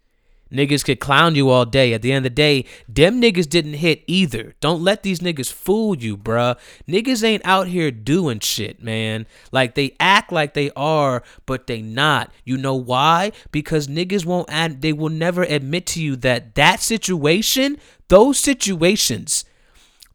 Niggas 0.53 0.85
could 0.85 0.99
clown 0.99 1.33
you 1.33 1.49
all 1.49 1.65
day. 1.65 1.93
At 1.93 2.03
the 2.03 2.11
end 2.11 2.25
of 2.25 2.31
the 2.31 2.35
day, 2.35 2.65
them 2.87 3.19
niggas 3.19 3.49
didn't 3.49 3.73
hit 3.73 4.03
either. 4.05 4.53
Don't 4.59 4.83
let 4.83 5.01
these 5.01 5.19
niggas 5.19 5.51
fool 5.51 5.97
you, 5.97 6.15
bruh. 6.15 6.57
Niggas 6.87 7.23
ain't 7.23 7.45
out 7.45 7.67
here 7.67 7.89
doing 7.89 8.39
shit, 8.39 8.81
man. 8.81 9.25
Like 9.51 9.73
they 9.73 9.95
act 9.99 10.31
like 10.31 10.53
they 10.53 10.69
are, 10.75 11.23
but 11.47 11.65
they 11.65 11.81
not. 11.81 12.31
You 12.45 12.57
know 12.57 12.75
why? 12.75 13.31
Because 13.51 13.87
niggas 13.87 14.25
won't 14.25 14.49
add, 14.49 14.81
they 14.81 14.93
will 14.93 15.09
never 15.09 15.43
admit 15.43 15.87
to 15.87 16.01
you 16.01 16.15
that 16.17 16.53
that 16.55 16.79
situation, 16.81 17.77
those 18.09 18.39
situations, 18.39 19.45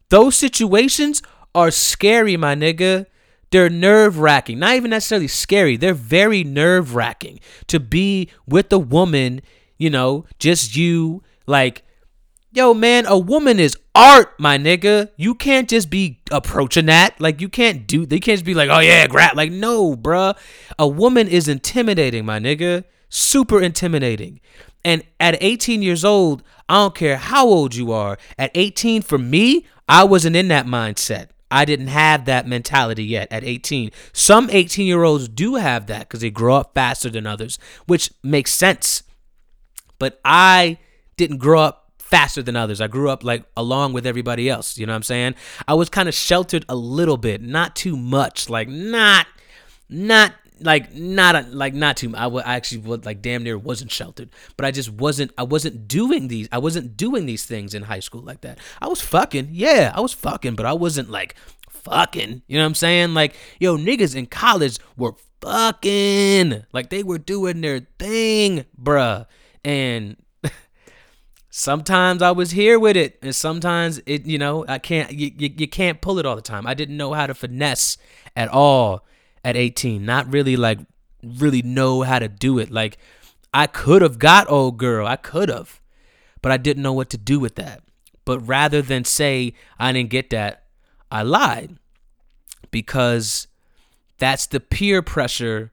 those 0.07 0.35
situations 0.35 1.21
are 1.53 1.69
scary, 1.69 2.37
my 2.37 2.55
nigga. 2.55 3.07
They're 3.51 3.69
nerve 3.69 4.19
wracking. 4.19 4.59
Not 4.59 4.75
even 4.75 4.91
necessarily 4.91 5.27
scary. 5.27 5.75
They're 5.75 5.93
very 5.93 6.43
nerve 6.43 6.93
wracking 6.93 7.39
to 7.67 7.79
be 7.79 8.29
with 8.47 8.71
a 8.71 8.77
woman 8.77 9.41
you 9.79 9.89
know, 9.89 10.25
just 10.37 10.75
you. 10.75 11.23
Like, 11.47 11.83
yo, 12.51 12.75
man, 12.75 13.07
a 13.07 13.17
woman 13.17 13.59
is 13.59 13.75
art, 13.95 14.39
my 14.39 14.59
nigga. 14.59 15.09
You 15.17 15.33
can't 15.33 15.67
just 15.67 15.89
be 15.89 16.21
approaching 16.29 16.85
that. 16.85 17.19
Like, 17.19 17.41
you 17.41 17.49
can't 17.49 17.87
do, 17.87 18.05
they 18.05 18.19
can't 18.19 18.37
just 18.37 18.45
be 18.45 18.53
like, 18.53 18.69
oh 18.69 18.79
yeah, 18.79 19.07
grab. 19.07 19.35
Like, 19.35 19.51
no, 19.51 19.95
bruh. 19.95 20.37
A 20.77 20.87
woman 20.87 21.27
is 21.27 21.47
intimidating, 21.47 22.25
my 22.25 22.39
nigga. 22.39 22.83
Super 23.09 23.59
intimidating. 23.59 24.39
And 24.85 25.03
at 25.19 25.41
18 25.41 25.81
years 25.81 26.05
old, 26.05 26.43
I 26.67 26.75
don't 26.75 26.95
care 26.95 27.17
how 27.17 27.47
old 27.47 27.73
you 27.73 27.91
are. 27.91 28.17
At 28.37 28.51
18, 28.53 29.01
for 29.01 29.17
me, 29.17 29.65
I 29.87 30.03
wasn't 30.03 30.35
in 30.35 30.49
that 30.49 30.67
mindset. 30.67 31.29
I 31.51 31.65
didn't 31.65 31.87
have 31.87 32.25
that 32.25 32.47
mentality 32.47 33.03
yet 33.03 33.27
at 33.31 33.43
18. 33.43 33.89
Some 34.13 34.49
18 34.51 34.85
year 34.85 35.03
olds 35.03 35.27
do 35.27 35.55
have 35.55 35.87
that 35.87 36.01
because 36.01 36.21
they 36.21 36.29
grow 36.29 36.57
up 36.57 36.75
faster 36.75 37.09
than 37.09 37.25
others, 37.25 37.57
which 37.87 38.11
makes 38.21 38.53
sense 38.53 39.01
but 39.99 40.19
I 40.25 40.77
didn't 41.17 41.37
grow 41.37 41.61
up 41.61 41.91
faster 41.99 42.41
than 42.41 42.55
others. 42.55 42.81
I 42.81 42.87
grew 42.87 43.09
up 43.09 43.23
like 43.23 43.43
along 43.55 43.93
with 43.93 44.07
everybody 44.07 44.49
else. 44.49 44.77
You 44.77 44.87
know 44.87 44.93
what 44.93 44.97
I'm 44.97 45.03
saying? 45.03 45.35
I 45.67 45.75
was 45.75 45.89
kind 45.89 46.09
of 46.09 46.15
sheltered 46.15 46.65
a 46.67 46.75
little 46.75 47.17
bit, 47.17 47.41
not 47.41 47.75
too 47.75 47.95
much. 47.95 48.49
Like 48.49 48.67
not, 48.67 49.27
not 49.89 50.33
like 50.61 50.93
not 50.93 51.35
a, 51.35 51.41
like 51.49 51.73
not 51.73 51.97
too. 51.97 52.09
much. 52.09 52.19
I, 52.19 52.23
w- 52.23 52.43
I 52.45 52.55
actually 52.55 52.79
would 52.79 53.05
like 53.05 53.21
damn 53.21 53.43
near 53.43 53.57
wasn't 53.57 53.91
sheltered, 53.91 54.29
but 54.57 54.65
I 54.65 54.71
just 54.71 54.89
wasn't. 54.89 55.31
I 55.37 55.43
wasn't 55.43 55.87
doing 55.87 56.27
these. 56.27 56.47
I 56.51 56.57
wasn't 56.57 56.97
doing 56.97 57.25
these 57.25 57.45
things 57.45 57.73
in 57.73 57.83
high 57.83 57.99
school 57.99 58.21
like 58.21 58.41
that. 58.41 58.57
I 58.81 58.87
was 58.87 59.01
fucking. 59.01 59.49
Yeah, 59.51 59.91
I 59.93 60.01
was 60.01 60.13
fucking, 60.13 60.55
but 60.55 60.65
I 60.65 60.73
wasn't 60.73 61.09
like 61.09 61.35
fucking. 61.69 62.41
You 62.47 62.57
know 62.57 62.63
what 62.63 62.69
I'm 62.69 62.75
saying? 62.75 63.13
Like 63.13 63.35
yo, 63.59 63.77
niggas 63.77 64.15
in 64.15 64.25
college 64.25 64.79
were 64.97 65.13
fucking. 65.41 66.65
Like 66.73 66.89
they 66.89 67.03
were 67.03 67.19
doing 67.19 67.61
their 67.61 67.81
thing, 67.97 68.65
bruh. 68.81 69.27
And 69.63 70.17
sometimes 71.49 72.21
I 72.21 72.31
was 72.31 72.51
here 72.51 72.79
with 72.79 72.95
it, 72.95 73.19
and 73.21 73.35
sometimes 73.35 74.01
it, 74.05 74.25
you 74.25 74.37
know, 74.37 74.65
I 74.67 74.79
can't. 74.79 75.11
You, 75.11 75.31
you, 75.37 75.49
you 75.57 75.67
can't 75.67 76.01
pull 76.01 76.19
it 76.19 76.25
all 76.25 76.35
the 76.35 76.41
time. 76.41 76.67
I 76.67 76.73
didn't 76.73 76.97
know 76.97 77.13
how 77.13 77.27
to 77.27 77.33
finesse 77.33 77.97
at 78.35 78.49
all 78.49 79.05
at 79.43 79.55
18. 79.55 80.05
Not 80.05 80.31
really 80.31 80.55
like 80.55 80.79
really 81.23 81.61
know 81.61 82.01
how 82.03 82.19
to 82.19 82.27
do 82.27 82.59
it. 82.59 82.71
Like 82.71 82.97
I 83.53 83.67
could 83.67 84.01
have 84.01 84.19
got 84.19 84.49
old 84.49 84.77
girl. 84.77 85.05
I 85.07 85.15
could 85.15 85.49
have, 85.49 85.81
but 86.41 86.51
I 86.51 86.57
didn't 86.57 86.83
know 86.83 86.93
what 86.93 87.09
to 87.11 87.17
do 87.17 87.39
with 87.39 87.55
that. 87.55 87.83
But 88.25 88.39
rather 88.39 88.81
than 88.81 89.05
say 89.05 89.53
I 89.79 89.91
didn't 89.91 90.11
get 90.11 90.29
that, 90.29 90.65
I 91.11 91.23
lied 91.23 91.77
because 92.71 93.47
that's 94.17 94.45
the 94.45 94.59
peer 94.59 95.01
pressure 95.01 95.71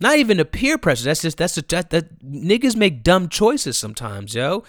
not 0.00 0.18
even 0.18 0.36
the 0.36 0.44
peer 0.44 0.78
pressure. 0.78 1.04
That's 1.04 1.22
just 1.22 1.38
that's 1.38 1.56
a, 1.58 1.62
that, 1.62 1.90
that 1.90 2.24
niggas 2.24 2.76
make 2.76 3.02
dumb 3.02 3.28
choices 3.28 3.78
sometimes, 3.78 4.34
yo. 4.34 4.64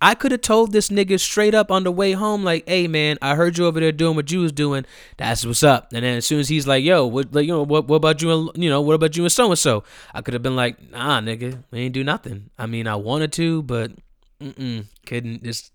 I 0.00 0.14
could 0.14 0.30
have 0.30 0.42
told 0.42 0.70
this 0.70 0.90
nigga 0.90 1.18
straight 1.18 1.54
up 1.54 1.72
on 1.72 1.82
the 1.82 1.90
way 1.90 2.12
home, 2.12 2.44
like, 2.44 2.68
"Hey, 2.68 2.86
man, 2.86 3.18
I 3.20 3.34
heard 3.34 3.58
you 3.58 3.66
over 3.66 3.80
there 3.80 3.90
doing 3.90 4.14
what 4.14 4.30
you 4.30 4.40
was 4.40 4.52
doing. 4.52 4.86
That's 5.16 5.44
what's 5.44 5.64
up." 5.64 5.88
And 5.92 6.04
then 6.04 6.18
as 6.18 6.26
soon 6.26 6.38
as 6.38 6.48
he's 6.48 6.68
like, 6.68 6.84
"Yo, 6.84 7.04
what, 7.06 7.34
like, 7.34 7.46
you 7.46 7.52
know, 7.52 7.64
what, 7.64 7.88
what 7.88 7.96
about 7.96 8.22
you? 8.22 8.30
And, 8.30 8.62
you 8.62 8.70
know, 8.70 8.80
what 8.80 8.94
about 8.94 9.16
you 9.16 9.24
and 9.24 9.32
so 9.32 9.50
and 9.50 9.58
so?" 9.58 9.82
I 10.14 10.22
could 10.22 10.34
have 10.34 10.42
been 10.42 10.54
like, 10.56 10.90
"Nah, 10.92 11.20
nigga, 11.20 11.64
we 11.72 11.80
ain't 11.80 11.94
do 11.94 12.04
nothing. 12.04 12.50
I 12.56 12.66
mean, 12.66 12.86
I 12.86 12.94
wanted 12.94 13.32
to, 13.34 13.62
but 13.62 13.92
mm 14.40 14.84
couldn't 15.04 15.42
just, 15.42 15.72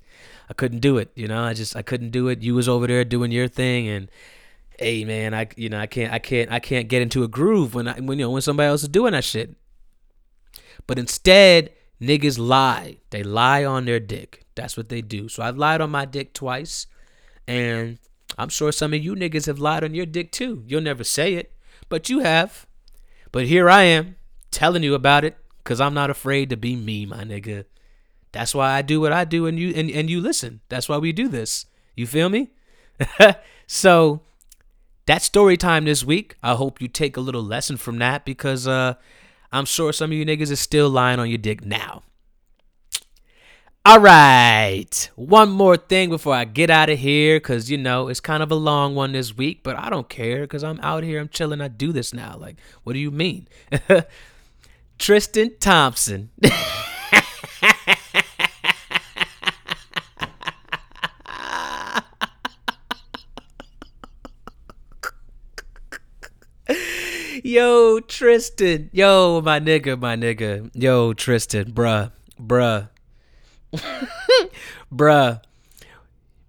I 0.49 0.53
couldn't 0.53 0.79
do 0.79 0.97
it. 0.97 1.11
You 1.15 1.27
know, 1.27 1.43
I 1.43 1.53
just, 1.53 1.75
I 1.75 1.81
couldn't 1.81 2.11
do 2.11 2.27
it. 2.29 2.41
You 2.43 2.55
was 2.55 2.69
over 2.69 2.87
there 2.87 3.03
doing 3.03 3.31
your 3.31 3.47
thing, 3.49 3.89
and 3.89 4.09
hey 4.77 5.03
man, 5.05 5.33
I 5.33 5.47
you 5.55 5.69
know 5.69 5.79
I 5.79 5.87
can't 5.87 6.11
I 6.11 6.19
can't 6.19 6.51
I 6.51 6.59
can't 6.59 6.87
get 6.87 7.01
into 7.01 7.23
a 7.23 7.27
groove 7.27 7.73
when 7.73 7.87
I 7.87 7.99
when 7.99 8.19
you 8.19 8.25
know 8.25 8.31
when 8.31 8.41
somebody 8.41 8.67
else 8.67 8.83
is 8.83 8.89
doing 8.89 9.13
that 9.13 9.23
shit. 9.23 9.55
But 10.87 10.99
instead, 10.99 11.71
niggas 12.01 12.37
lie. 12.37 12.97
They 13.09 13.23
lie 13.23 13.63
on 13.63 13.85
their 13.85 13.99
dick. 13.99 14.45
That's 14.55 14.75
what 14.75 14.89
they 14.89 15.01
do. 15.01 15.29
So 15.29 15.43
I've 15.43 15.57
lied 15.57 15.81
on 15.81 15.89
my 15.89 16.05
dick 16.05 16.33
twice, 16.33 16.87
and 17.47 17.97
I'm 18.37 18.49
sure 18.49 18.71
some 18.71 18.93
of 18.93 19.03
you 19.03 19.15
niggas 19.15 19.45
have 19.45 19.59
lied 19.59 19.83
on 19.83 19.93
your 19.93 20.05
dick 20.05 20.31
too. 20.31 20.63
You'll 20.67 20.81
never 20.81 21.03
say 21.03 21.35
it, 21.35 21.53
but 21.89 22.09
you 22.09 22.19
have. 22.19 22.65
But 23.31 23.45
here 23.45 23.69
I 23.69 23.83
am 23.83 24.15
telling 24.51 24.83
you 24.83 24.93
about 24.93 25.23
it 25.23 25.37
because 25.63 25.81
I'm 25.81 25.93
not 25.93 26.09
afraid 26.09 26.49
to 26.49 26.57
be 26.57 26.75
me, 26.75 27.05
my 27.05 27.23
nigga. 27.23 27.65
That's 28.31 28.53
why 28.53 28.71
I 28.73 28.81
do 28.81 28.99
what 28.99 29.13
I 29.13 29.25
do 29.25 29.45
and 29.45 29.59
you 29.59 29.73
and, 29.75 29.89
and 29.89 30.09
you 30.09 30.19
listen. 30.19 30.61
That's 30.69 30.89
why 30.89 30.97
we 30.97 31.11
do 31.11 31.27
this. 31.27 31.65
You 31.95 32.07
feel 32.07 32.29
me? 32.29 32.51
so 33.67 34.21
that's 35.05 35.25
story 35.25 35.57
time 35.57 35.85
this 35.85 36.03
week. 36.03 36.35
I 36.41 36.55
hope 36.55 36.81
you 36.81 36.87
take 36.87 37.17
a 37.17 37.21
little 37.21 37.43
lesson 37.43 37.77
from 37.77 37.99
that 37.99 38.25
because 38.25 38.67
uh 38.67 38.95
I'm 39.51 39.65
sure 39.65 39.93
some 39.93 40.11
of 40.11 40.17
you 40.17 40.25
niggas 40.25 40.49
is 40.49 40.59
still 40.59 40.89
lying 40.89 41.19
on 41.19 41.29
your 41.29 41.37
dick 41.37 41.63
now. 41.63 42.03
All 43.85 43.99
right. 43.99 45.09
One 45.15 45.51
more 45.51 45.75
thing 45.75 46.09
before 46.09 46.33
I 46.33 46.45
get 46.45 46.69
out 46.69 46.89
of 46.89 46.97
here 46.97 47.35
because, 47.35 47.69
you 47.69 47.77
know, 47.77 48.07
it's 48.07 48.21
kind 48.21 48.41
of 48.41 48.49
a 48.49 48.55
long 48.55 48.95
one 48.95 49.11
this 49.11 49.35
week, 49.35 49.59
but 49.61 49.77
I 49.77 49.89
don't 49.89 50.07
care 50.07 50.41
because 50.41 50.63
I'm 50.63 50.79
out 50.79 51.03
here. 51.03 51.19
I'm 51.19 51.27
chilling. 51.27 51.59
I 51.59 51.67
do 51.67 51.91
this 51.91 52.13
now. 52.13 52.37
Like, 52.37 52.55
what 52.83 52.93
do 52.93 52.99
you 52.99 53.11
mean? 53.11 53.49
Tristan 54.97 55.57
Thompson. 55.59 56.29
Yo, 67.53 67.99
Tristan. 67.99 68.89
Yo, 68.91 69.39
my 69.45 69.59
nigga, 69.59 69.99
my 70.01 70.15
nigga. 70.15 70.71
Yo, 70.73 71.13
Tristan, 71.13 71.71
bruh, 71.71 72.11
bruh. 72.41 72.89
bruh. 74.91 75.39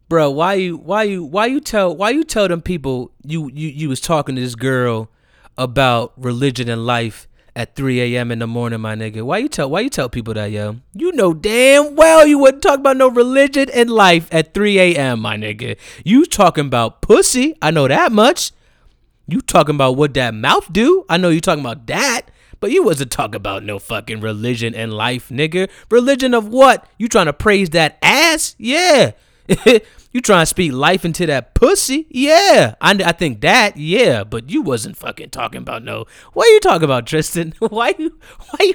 Bruh, 0.08 0.34
why 0.34 0.54
you 0.54 0.78
why 0.78 1.02
you 1.02 1.22
why 1.22 1.44
you 1.44 1.60
tell 1.60 1.94
why 1.94 2.08
you 2.08 2.24
tell 2.24 2.48
them 2.48 2.62
people 2.62 3.10
you 3.22 3.50
you 3.52 3.68
you 3.68 3.90
was 3.90 4.00
talking 4.00 4.34
to 4.36 4.40
this 4.40 4.54
girl 4.54 5.10
about 5.58 6.14
religion 6.16 6.70
and 6.70 6.86
life 6.86 7.28
at 7.54 7.76
3 7.76 8.00
a.m. 8.00 8.32
in 8.32 8.38
the 8.38 8.46
morning, 8.46 8.80
my 8.80 8.94
nigga. 8.94 9.20
Why 9.20 9.36
you 9.38 9.50
tell 9.50 9.68
why 9.68 9.80
you 9.80 9.90
tell 9.90 10.08
people 10.08 10.32
that, 10.32 10.52
yo? 10.52 10.76
You 10.94 11.12
know 11.12 11.34
damn 11.34 11.96
well 11.96 12.26
you 12.26 12.38
wouldn't 12.38 12.62
talk 12.62 12.78
about 12.78 12.96
no 12.96 13.10
religion 13.10 13.68
and 13.74 13.90
life 13.90 14.26
at 14.32 14.54
3 14.54 14.78
a.m., 14.78 15.20
my 15.20 15.36
nigga. 15.36 15.76
You 16.02 16.24
talking 16.24 16.64
about 16.64 17.02
pussy. 17.02 17.58
I 17.60 17.72
know 17.72 17.88
that 17.88 18.10
much. 18.10 18.52
You 19.26 19.40
talking 19.40 19.74
about 19.74 19.96
what 19.96 20.14
that 20.14 20.34
mouth 20.34 20.70
do? 20.72 21.06
I 21.08 21.16
know 21.16 21.30
you 21.30 21.40
talking 21.40 21.64
about 21.64 21.86
that, 21.86 22.22
but 22.60 22.70
you 22.70 22.82
wasn't 22.82 23.10
talking 23.10 23.36
about 23.36 23.62
no 23.64 23.78
fucking 23.78 24.20
religion 24.20 24.74
and 24.74 24.92
life, 24.92 25.30
nigga. 25.30 25.70
Religion 25.90 26.34
of 26.34 26.48
what? 26.48 26.86
You 26.98 27.08
trying 27.08 27.26
to 27.26 27.32
praise 27.32 27.70
that 27.70 27.96
ass? 28.02 28.54
Yeah. 28.58 29.12
you 30.12 30.20
trying 30.20 30.42
to 30.42 30.46
speak 30.46 30.72
life 30.72 31.06
into 31.06 31.24
that 31.26 31.54
pussy? 31.54 32.06
Yeah. 32.10 32.74
I, 32.82 32.90
I 32.92 33.12
think 33.12 33.40
that, 33.40 33.78
yeah, 33.78 34.24
but 34.24 34.50
you 34.50 34.60
wasn't 34.60 34.98
fucking 34.98 35.30
talking 35.30 35.58
about 35.58 35.82
no. 35.84 36.04
What 36.34 36.46
are 36.46 36.52
you 36.52 36.60
talking 36.60 36.84
about, 36.84 37.06
Tristan? 37.06 37.54
Why 37.58 37.94
you 37.98 38.18
why 38.50 38.58
you 38.60 38.74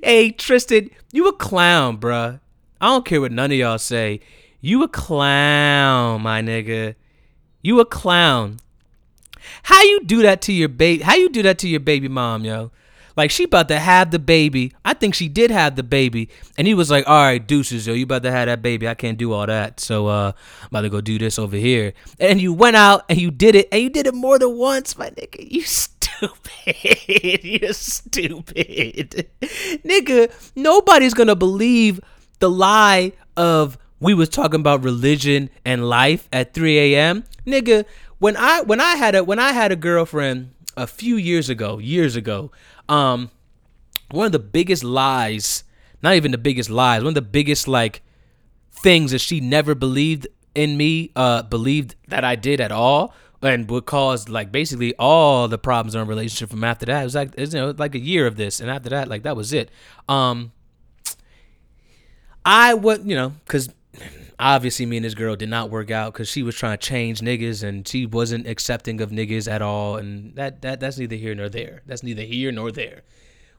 Hey, 0.02 0.32
Tristan, 0.32 0.90
you 1.12 1.26
a 1.28 1.32
clown, 1.32 1.96
bruh. 1.98 2.40
I 2.80 2.86
don't 2.86 3.06
care 3.06 3.22
what 3.22 3.32
none 3.32 3.50
of 3.50 3.56
y'all 3.56 3.78
say. 3.78 4.20
You 4.60 4.82
a 4.82 4.88
clown, 4.88 6.22
my 6.22 6.42
nigga. 6.42 6.94
You 7.66 7.80
a 7.80 7.84
clown. 7.84 8.60
How 9.64 9.82
you 9.82 10.04
do 10.04 10.22
that 10.22 10.40
to 10.42 10.52
your 10.52 10.68
baby? 10.68 11.02
How 11.02 11.16
you 11.16 11.28
do 11.28 11.42
that 11.42 11.58
to 11.58 11.68
your 11.68 11.80
baby 11.80 12.06
mom, 12.06 12.44
yo? 12.44 12.70
Like 13.16 13.32
she 13.32 13.42
about 13.42 13.66
to 13.70 13.80
have 13.80 14.12
the 14.12 14.20
baby. 14.20 14.72
I 14.84 14.94
think 14.94 15.16
she 15.16 15.28
did 15.28 15.50
have 15.50 15.74
the 15.74 15.82
baby, 15.82 16.28
and 16.56 16.68
he 16.68 16.74
was 16.74 16.92
like, 16.92 17.08
"All 17.08 17.20
right, 17.24 17.44
deuces, 17.44 17.88
yo, 17.88 17.94
you 17.94 18.04
about 18.04 18.22
to 18.22 18.30
have 18.30 18.46
that 18.46 18.62
baby. 18.62 18.86
I 18.86 18.94
can't 18.94 19.18
do 19.18 19.32
all 19.32 19.46
that, 19.46 19.80
so 19.80 20.06
uh, 20.06 20.30
I'm 20.62 20.68
about 20.68 20.82
to 20.82 20.90
go 20.90 21.00
do 21.00 21.18
this 21.18 21.40
over 21.40 21.56
here." 21.56 21.92
And 22.20 22.40
you 22.40 22.52
went 22.52 22.76
out 22.76 23.04
and 23.08 23.20
you 23.20 23.32
did 23.32 23.56
it, 23.56 23.68
and 23.72 23.82
you 23.82 23.90
did 23.90 24.06
it 24.06 24.14
more 24.14 24.38
than 24.38 24.56
once, 24.56 24.96
my 24.96 25.10
nigga. 25.10 25.50
You 25.50 25.62
stupid. 25.64 27.42
You're 27.42 27.72
stupid, 27.72 29.26
nigga. 29.42 30.30
Nobody's 30.54 31.14
gonna 31.14 31.34
believe 31.34 32.00
the 32.38 32.48
lie 32.48 33.10
of 33.36 33.76
we 34.00 34.14
was 34.14 34.28
talking 34.28 34.60
about 34.60 34.84
religion 34.84 35.50
and 35.64 35.88
life 35.88 36.28
at 36.32 36.54
3 36.54 36.94
a.m. 36.94 37.24
Nigga, 37.46 37.84
when 38.18 38.36
I 38.36 38.62
when 38.62 38.80
I 38.80 38.96
had 38.96 39.14
a 39.14 39.24
when 39.24 39.38
I 39.38 39.52
had 39.52 39.72
a 39.72 39.76
girlfriend 39.76 40.52
a 40.76 40.86
few 40.86 41.16
years 41.16 41.48
ago, 41.48 41.78
years 41.78 42.16
ago, 42.16 42.50
um, 42.88 43.30
one 44.10 44.26
of 44.26 44.32
the 44.32 44.38
biggest 44.38 44.84
lies, 44.84 45.64
not 46.02 46.14
even 46.14 46.30
the 46.30 46.38
biggest 46.38 46.70
lies, 46.70 47.02
one 47.02 47.08
of 47.08 47.14
the 47.14 47.22
biggest 47.22 47.66
like 47.68 48.02
things 48.70 49.10
that 49.12 49.20
she 49.20 49.40
never 49.40 49.74
believed 49.74 50.26
in 50.54 50.76
me, 50.76 51.10
uh, 51.16 51.42
believed 51.42 51.94
that 52.08 52.24
I 52.24 52.36
did 52.36 52.60
at 52.60 52.72
all, 52.72 53.14
and 53.42 53.68
would 53.70 53.86
cause 53.86 54.28
like 54.28 54.52
basically 54.52 54.94
all 54.98 55.48
the 55.48 55.58
problems 55.58 55.94
in 55.94 56.00
our 56.00 56.06
relationship 56.06 56.50
from 56.50 56.64
after 56.64 56.86
that. 56.86 57.00
It 57.00 57.04
was 57.04 57.14
like 57.14 57.28
it 57.34 57.40
was, 57.40 57.54
you 57.54 57.60
know 57.60 57.74
like 57.76 57.94
a 57.94 58.00
year 58.00 58.26
of 58.26 58.36
this, 58.36 58.60
and 58.60 58.70
after 58.70 58.90
that, 58.90 59.08
like 59.08 59.22
that 59.22 59.36
was 59.36 59.52
it. 59.52 59.70
Um, 60.08 60.52
I 62.44 62.74
would 62.74 63.08
you 63.08 63.16
know 63.16 63.32
because 63.44 63.68
obviously 64.38 64.86
me 64.86 64.96
and 64.96 65.04
this 65.04 65.14
girl 65.14 65.36
did 65.36 65.48
not 65.48 65.70
work 65.70 65.90
out 65.90 66.12
because 66.12 66.28
she 66.28 66.42
was 66.42 66.54
trying 66.54 66.76
to 66.76 66.86
change 66.86 67.20
niggas 67.20 67.62
and 67.62 67.86
she 67.86 68.06
wasn't 68.06 68.46
accepting 68.46 69.00
of 69.00 69.10
niggas 69.10 69.50
at 69.50 69.62
all. 69.62 69.96
And 69.96 70.34
that, 70.36 70.62
that 70.62 70.80
that's 70.80 70.98
neither 70.98 71.16
here 71.16 71.34
nor 71.34 71.48
there. 71.48 71.82
That's 71.86 72.02
neither 72.02 72.22
here 72.22 72.52
nor 72.52 72.70
there. 72.70 73.02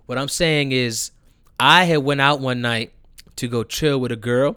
What 0.06 0.18
i'm 0.18 0.30
saying 0.30 0.72
is 0.72 1.12
i 1.60 1.84
had 1.84 1.98
went 1.98 2.22
out 2.22 2.40
one 2.40 2.62
night 2.62 2.94
to 3.36 3.48
go 3.48 3.64
chill 3.64 3.99
with 3.99 4.12
a 4.12 4.16
girl 4.16 4.56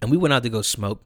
and 0.00 0.10
we 0.10 0.16
went 0.16 0.32
out 0.32 0.42
to 0.44 0.48
go 0.48 0.62
smoke. 0.62 1.04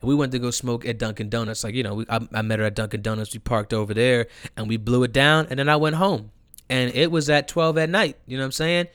And 0.00 0.08
we 0.08 0.14
went 0.14 0.32
to 0.32 0.38
go 0.38 0.50
smoke 0.50 0.84
at 0.84 0.98
dunkin' 0.98 1.30
donuts. 1.30 1.64
Like 1.64 1.74
you 1.74 1.82
know 1.82 1.94
we, 1.94 2.06
I, 2.08 2.20
I 2.32 2.42
met 2.42 2.58
her 2.58 2.64
at 2.64 2.74
dunkin' 2.74 3.02
donuts. 3.02 3.32
We 3.32 3.38
parked 3.38 3.72
over 3.72 3.94
there 3.94 4.26
and 4.56 4.68
we 4.68 4.76
blew 4.76 5.04
it 5.04 5.12
down 5.12 5.46
and 5.50 5.58
then 5.58 5.68
i 5.68 5.76
went 5.76 5.96
home. 5.96 6.30
And 6.68 6.94
it 6.94 7.10
was 7.10 7.28
at 7.28 7.48
12 7.48 7.78
at 7.78 7.90
night. 7.90 8.16
You 8.26 8.36
know 8.36 8.42
what 8.42 8.46
i'm 8.46 8.52
saying? 8.52 8.88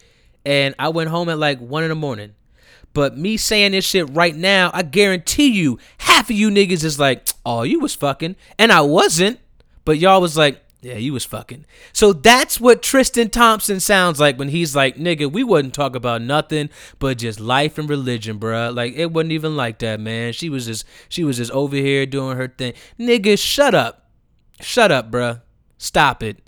And 0.45 0.75
i 0.79 0.89
went 0.89 1.09
home 1.09 1.29
at 1.29 1.37
like 1.37 1.59
1 1.59 1.83
in 1.83 1.89
the 1.89 1.95
morning 1.95 2.33
but 2.95 3.17
me 3.17 3.35
saying 3.35 3.73
this 3.73 3.83
shit 3.83 4.09
right 4.09 4.35
now, 4.35 4.71
I 4.73 4.81
guarantee 4.81 5.49
you, 5.49 5.77
half 5.99 6.29
of 6.29 6.35
you 6.35 6.49
niggas 6.49 6.85
is 6.85 6.97
like, 6.97 7.27
oh, 7.45 7.63
you 7.63 7.81
was 7.81 7.93
fucking. 7.93 8.37
And 8.57 8.71
I 8.71 8.81
wasn't. 8.81 9.39
But 9.83 9.99
y'all 9.99 10.21
was 10.21 10.37
like, 10.37 10.63
yeah, 10.81 10.95
you 10.95 11.11
was 11.11 11.25
fucking. 11.25 11.65
So 11.91 12.13
that's 12.13 12.61
what 12.61 12.81
Tristan 12.81 13.29
Thompson 13.29 13.81
sounds 13.81 14.19
like 14.19 14.39
when 14.39 14.47
he's 14.47 14.77
like, 14.77 14.95
nigga, 14.95 15.29
we 15.29 15.43
wouldn't 15.43 15.73
talk 15.73 15.93
about 15.93 16.21
nothing 16.21 16.69
but 16.97 17.17
just 17.17 17.41
life 17.41 17.77
and 17.77 17.89
religion, 17.89 18.39
bruh. 18.39 18.73
Like 18.73 18.93
it 18.95 19.11
wasn't 19.11 19.33
even 19.33 19.57
like 19.57 19.79
that, 19.79 19.99
man. 19.99 20.31
She 20.31 20.47
was 20.49 20.65
just 20.65 20.85
she 21.09 21.25
was 21.25 21.35
just 21.35 21.51
over 21.51 21.75
here 21.75 22.05
doing 22.05 22.37
her 22.37 22.47
thing. 22.47 22.73
Nigga, 22.97 23.37
shut 23.37 23.75
up. 23.75 24.09
Shut 24.61 24.89
up, 24.89 25.11
bruh. 25.11 25.41
Stop 25.77 26.23
it. 26.23 26.44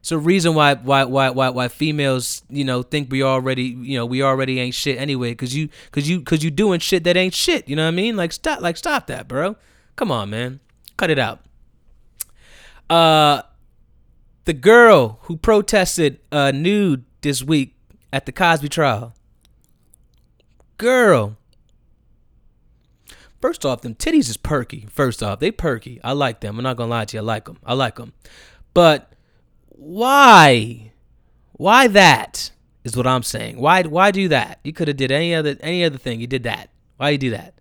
It's 0.00 0.12
a 0.12 0.18
reason 0.18 0.54
why 0.54 0.74
why 0.74 1.04
why 1.04 1.28
why 1.30 1.50
why 1.50 1.68
females 1.68 2.42
you 2.48 2.64
know 2.64 2.82
think 2.82 3.10
we 3.10 3.22
already 3.22 3.64
you 3.64 3.98
know 3.98 4.06
we 4.06 4.22
already 4.22 4.58
ain't 4.58 4.74
shit 4.74 4.98
anyway 4.98 5.30
because 5.30 5.54
you 5.54 5.68
because 5.86 6.08
you 6.08 6.20
because 6.20 6.42
you 6.42 6.50
doing 6.50 6.80
shit 6.80 7.04
that 7.04 7.18
ain't 7.18 7.34
shit 7.34 7.68
you 7.68 7.76
know 7.76 7.84
what 7.84 7.88
I 7.88 7.92
mean? 7.92 8.16
Like 8.16 8.32
stop 8.32 8.62
like 8.62 8.78
stop 8.78 9.08
that 9.08 9.28
bro. 9.28 9.56
Come 9.96 10.10
on 10.10 10.30
man. 10.30 10.60
Cut 10.96 11.10
it 11.10 11.18
out. 11.18 11.40
Uh 12.88 13.42
the 14.46 14.54
girl 14.54 15.18
who 15.22 15.36
protested 15.36 16.18
uh 16.32 16.50
nude 16.50 17.04
this 17.20 17.42
week 17.42 17.76
at 18.10 18.24
the 18.24 18.32
Cosby 18.32 18.70
trial. 18.70 19.12
Girl. 20.78 21.36
First 23.42 23.66
off 23.66 23.82
them 23.82 23.94
titties 23.94 24.30
is 24.30 24.38
perky 24.38 24.86
first 24.90 25.22
off. 25.22 25.40
They 25.40 25.50
perky. 25.50 26.00
I 26.02 26.12
like 26.12 26.40
them. 26.40 26.56
I'm 26.56 26.62
not 26.62 26.78
gonna 26.78 26.90
lie 26.90 27.04
to 27.04 27.18
you. 27.18 27.20
I 27.20 27.24
like 27.24 27.44
them 27.44 27.58
I 27.66 27.74
like 27.74 27.96
them 27.96 28.14
but 28.74 29.09
why? 29.80 30.92
Why 31.52 31.88
that? 31.88 32.50
Is 32.84 32.96
what 32.96 33.06
I'm 33.06 33.22
saying. 33.22 33.58
Why 33.58 33.82
why 33.82 34.10
do 34.10 34.28
that? 34.28 34.60
You 34.62 34.74
could 34.74 34.88
have 34.88 34.96
did 34.98 35.10
any 35.10 35.34
other 35.34 35.56
any 35.60 35.84
other 35.84 35.96
thing. 35.98 36.20
You 36.20 36.26
did 36.26 36.42
that. 36.42 36.70
Why 36.98 37.10
you 37.10 37.18
do 37.18 37.30
that? 37.30 37.54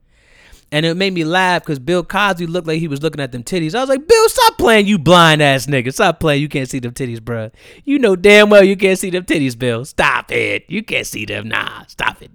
And 0.72 0.86
it 0.86 0.96
made 0.96 1.14
me 1.14 1.24
laugh 1.24 1.64
because 1.64 1.80
Bill 1.80 2.04
Cosby 2.04 2.46
looked 2.46 2.68
like 2.68 2.80
he 2.80 2.88
was 2.88 3.02
looking 3.02 3.22
at 3.22 3.32
them 3.32 3.44
titties. 3.44 3.74
I 3.74 3.80
was 3.80 3.90
like, 3.90 4.06
Bill, 4.06 4.30
stop 4.30 4.58
playing, 4.58 4.86
you 4.86 5.00
blind 5.00 5.41
ass 5.41 5.66
nigga. 5.66 5.94
Stop 5.94 6.20
playing. 6.20 6.41
You 6.41 6.50
can't 6.50 6.70
see 6.70 6.80
them 6.80 6.94
titties, 6.94 7.20
bruh. 7.20 7.52
You 7.86 8.00
know 8.00 8.16
damn 8.16 8.50
well 8.50 8.64
you 8.64 8.76
can't 8.76 9.00
see 9.00 9.10
them 9.10 9.24
titties, 9.24 9.58
Bill. 9.58 9.86
Stop 9.86 10.32
it. 10.32 10.66
You 10.68 10.84
can't 10.84 11.08
see 11.08 11.26
them. 11.26 11.48
Nah, 11.48 11.86
stop 11.88 12.22
it. 12.22 12.32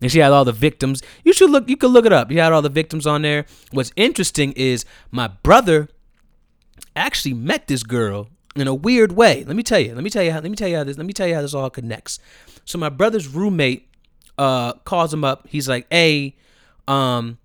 And 0.00 0.10
she 0.10 0.18
had 0.18 0.32
all 0.32 0.44
the 0.44 0.52
victims. 0.52 1.00
You 1.24 1.32
should 1.32 1.50
look. 1.50 1.68
You 1.68 1.76
could 1.76 1.92
look 1.92 2.06
it 2.06 2.12
up. 2.12 2.32
You 2.32 2.40
had 2.40 2.52
all 2.52 2.62
the 2.62 2.68
victims 2.68 3.06
on 3.06 3.22
there. 3.22 3.46
What's 3.70 3.92
interesting 3.94 4.52
is 4.52 4.84
my 5.12 5.28
brother 5.28 5.88
actually 6.96 7.34
met 7.34 7.68
this 7.68 7.84
girl 7.84 8.28
in 8.54 8.68
a 8.68 8.74
weird 8.74 9.12
way. 9.12 9.44
Let 9.44 9.56
me 9.56 9.62
tell 9.62 9.78
you. 9.80 9.94
Let 9.94 10.04
me 10.04 10.10
tell 10.10 10.22
you 10.22 10.32
how. 10.32 10.40
Let 10.40 10.50
me 10.50 10.56
tell 10.56 10.68
you 10.68 10.76
how 10.76 10.84
this. 10.84 10.96
Let 10.96 11.06
me 11.06 11.12
tell 11.12 11.26
you 11.26 11.34
how 11.34 11.42
this 11.42 11.54
all 11.54 11.70
connects. 11.70 12.18
So 12.64 12.78
my 12.78 12.88
brother's 12.88 13.28
roommate 13.28 13.88
uh 14.38 14.74
calls 14.84 15.12
him 15.12 15.24
up. 15.24 15.46
He's 15.48 15.68
like, 15.68 15.86
"Hey, 15.90 16.36
um, 16.88 17.38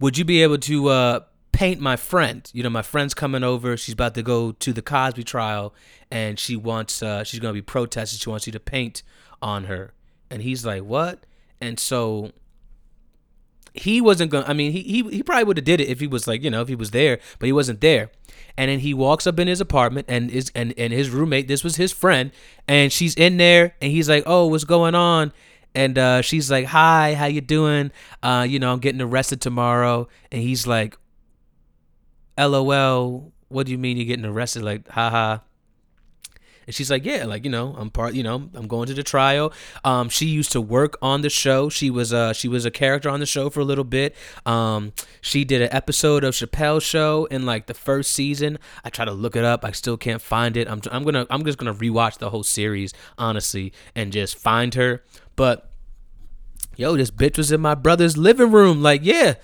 would 0.00 0.18
you 0.18 0.24
be 0.24 0.42
able 0.42 0.58
to 0.58 0.88
uh, 0.88 1.20
paint 1.52 1.80
my 1.80 1.96
friend? 1.96 2.48
You 2.52 2.62
know, 2.62 2.70
my 2.70 2.82
friend's 2.82 3.14
coming 3.14 3.42
over. 3.42 3.76
She's 3.76 3.94
about 3.94 4.14
to 4.14 4.22
go 4.22 4.52
to 4.52 4.72
the 4.72 4.82
Cosby 4.82 5.24
trial, 5.24 5.74
and 6.10 6.38
she 6.38 6.56
wants 6.56 7.02
uh, 7.02 7.24
she's 7.24 7.40
gonna 7.40 7.54
be 7.54 7.62
protesting. 7.62 8.18
She 8.18 8.28
wants 8.28 8.46
you 8.46 8.52
to 8.52 8.60
paint 8.60 9.02
on 9.42 9.64
her, 9.64 9.92
and 10.30 10.42
he's 10.42 10.64
like, 10.64 10.82
what? 10.82 11.24
And 11.60 11.80
so 11.80 12.32
he 13.72 14.00
wasn't 14.00 14.30
gonna. 14.30 14.46
I 14.46 14.52
mean, 14.52 14.72
he 14.72 14.82
he 14.82 15.02
he 15.10 15.22
probably 15.22 15.44
would 15.44 15.56
have 15.56 15.64
did 15.64 15.80
it 15.80 15.88
if 15.88 16.00
he 16.00 16.06
was 16.06 16.26
like 16.26 16.42
you 16.42 16.50
know 16.50 16.62
if 16.62 16.68
he 16.68 16.74
was 16.74 16.90
there, 16.90 17.18
but 17.38 17.46
he 17.46 17.52
wasn't 17.52 17.80
there. 17.80 18.10
And 18.58 18.70
then 18.70 18.78
he 18.78 18.94
walks 18.94 19.26
up 19.26 19.38
in 19.38 19.48
his 19.48 19.60
apartment, 19.60 20.06
and 20.08 20.30
is 20.30 20.50
and 20.54 20.72
and 20.78 20.92
his 20.92 21.10
roommate, 21.10 21.46
this 21.46 21.62
was 21.62 21.76
his 21.76 21.92
friend, 21.92 22.30
and 22.66 22.90
she's 22.92 23.14
in 23.14 23.36
there, 23.36 23.74
and 23.82 23.92
he's 23.92 24.08
like, 24.08 24.22
oh, 24.26 24.46
what's 24.46 24.64
going 24.64 24.94
on? 24.94 25.32
And 25.74 25.98
uh, 25.98 26.22
she's 26.22 26.50
like, 26.50 26.64
hi, 26.64 27.12
how 27.14 27.26
you 27.26 27.42
doing? 27.42 27.92
Uh, 28.22 28.46
you 28.48 28.58
know, 28.58 28.72
I'm 28.72 28.78
getting 28.78 29.02
arrested 29.02 29.42
tomorrow, 29.42 30.08
and 30.32 30.40
he's 30.42 30.66
like, 30.66 30.96
lol. 32.38 33.32
What 33.48 33.66
do 33.66 33.72
you 33.72 33.78
mean 33.78 33.96
you're 33.96 34.06
getting 34.06 34.24
arrested? 34.24 34.62
Like, 34.62 34.88
haha. 34.88 35.38
And 36.66 36.74
she's 36.74 36.90
like, 36.90 37.04
yeah, 37.04 37.24
like 37.24 37.44
you 37.44 37.50
know, 37.50 37.74
I'm 37.78 37.90
part, 37.90 38.14
you 38.14 38.22
know, 38.22 38.48
I'm 38.54 38.66
going 38.66 38.86
to 38.88 38.94
the 38.94 39.02
trial. 39.02 39.52
Um, 39.84 40.08
she 40.08 40.26
used 40.26 40.52
to 40.52 40.60
work 40.60 40.96
on 41.00 41.22
the 41.22 41.30
show. 41.30 41.68
She 41.68 41.90
was 41.90 42.12
uh 42.12 42.32
she 42.32 42.48
was 42.48 42.64
a 42.64 42.70
character 42.70 43.08
on 43.08 43.20
the 43.20 43.26
show 43.26 43.50
for 43.50 43.60
a 43.60 43.64
little 43.64 43.84
bit. 43.84 44.14
Um, 44.44 44.92
she 45.20 45.44
did 45.44 45.62
an 45.62 45.68
episode 45.70 46.24
of 46.24 46.34
Chappelle's 46.34 46.82
show 46.82 47.26
in 47.26 47.46
like 47.46 47.66
the 47.66 47.74
first 47.74 48.12
season. 48.12 48.58
I 48.84 48.90
try 48.90 49.04
to 49.04 49.12
look 49.12 49.36
it 49.36 49.44
up. 49.44 49.64
I 49.64 49.70
still 49.72 49.96
can't 49.96 50.20
find 50.22 50.56
it. 50.56 50.68
I'm 50.68 50.80
I'm 50.90 51.04
gonna 51.04 51.26
I'm 51.30 51.44
just 51.44 51.58
gonna 51.58 51.74
rewatch 51.74 52.18
the 52.18 52.30
whole 52.30 52.42
series 52.42 52.92
honestly 53.16 53.72
and 53.94 54.12
just 54.12 54.36
find 54.36 54.74
her. 54.74 55.04
But 55.36 55.70
yo, 56.76 56.96
this 56.96 57.10
bitch 57.10 57.38
was 57.38 57.52
in 57.52 57.60
my 57.60 57.74
brother's 57.74 58.16
living 58.16 58.50
room. 58.50 58.82
Like, 58.82 59.00
yeah, 59.04 59.34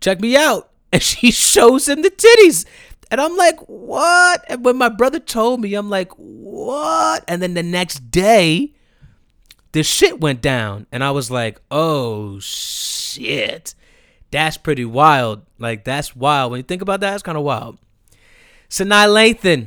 check 0.00 0.20
me 0.20 0.36
out. 0.36 0.68
And 0.94 1.02
she 1.02 1.30
shows 1.30 1.88
him 1.88 2.02
the 2.02 2.10
titties. 2.10 2.66
And 3.12 3.20
I'm 3.20 3.36
like, 3.36 3.60
what? 3.66 4.42
And 4.48 4.64
when 4.64 4.78
my 4.78 4.88
brother 4.88 5.20
told 5.20 5.60
me, 5.60 5.74
I'm 5.74 5.90
like, 5.90 6.10
what? 6.12 7.22
And 7.28 7.42
then 7.42 7.52
the 7.52 7.62
next 7.62 8.10
day, 8.10 8.72
the 9.72 9.82
shit 9.82 10.18
went 10.18 10.40
down. 10.40 10.86
And 10.90 11.04
I 11.04 11.10
was 11.10 11.30
like, 11.30 11.60
oh 11.70 12.40
shit. 12.40 13.74
That's 14.30 14.56
pretty 14.56 14.86
wild. 14.86 15.42
Like, 15.58 15.84
that's 15.84 16.16
wild. 16.16 16.50
When 16.52 16.58
you 16.60 16.62
think 16.62 16.80
about 16.80 17.00
that, 17.00 17.12
it's 17.12 17.22
kind 17.22 17.36
of 17.36 17.44
wild. 17.44 17.76
Sanaa 18.70 19.06
Lathan. 19.06 19.66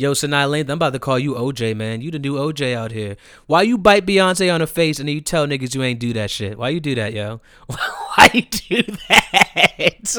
Yo, 0.00 0.12
Sanaa 0.12 0.48
Lathan, 0.48 0.70
I'm 0.70 0.78
about 0.78 0.94
to 0.94 0.98
call 0.98 1.18
you 1.18 1.34
OJ, 1.34 1.76
man. 1.76 2.00
You 2.00 2.10
the 2.10 2.18
new 2.18 2.36
OJ 2.36 2.74
out 2.74 2.90
here. 2.90 3.18
Why 3.44 3.60
you 3.60 3.76
bite 3.76 4.06
Beyonce 4.06 4.50
on 4.50 4.60
the 4.60 4.66
face 4.66 4.98
and 4.98 5.06
then 5.06 5.14
you 5.14 5.20
tell 5.20 5.46
niggas 5.46 5.74
you 5.74 5.82
ain't 5.82 6.00
do 6.00 6.14
that 6.14 6.30
shit? 6.30 6.56
Why 6.56 6.70
you 6.70 6.80
do 6.80 6.94
that, 6.94 7.12
yo? 7.12 7.42
Why 7.66 8.30
you 8.32 8.40
do 8.40 8.82
that? 9.10 10.16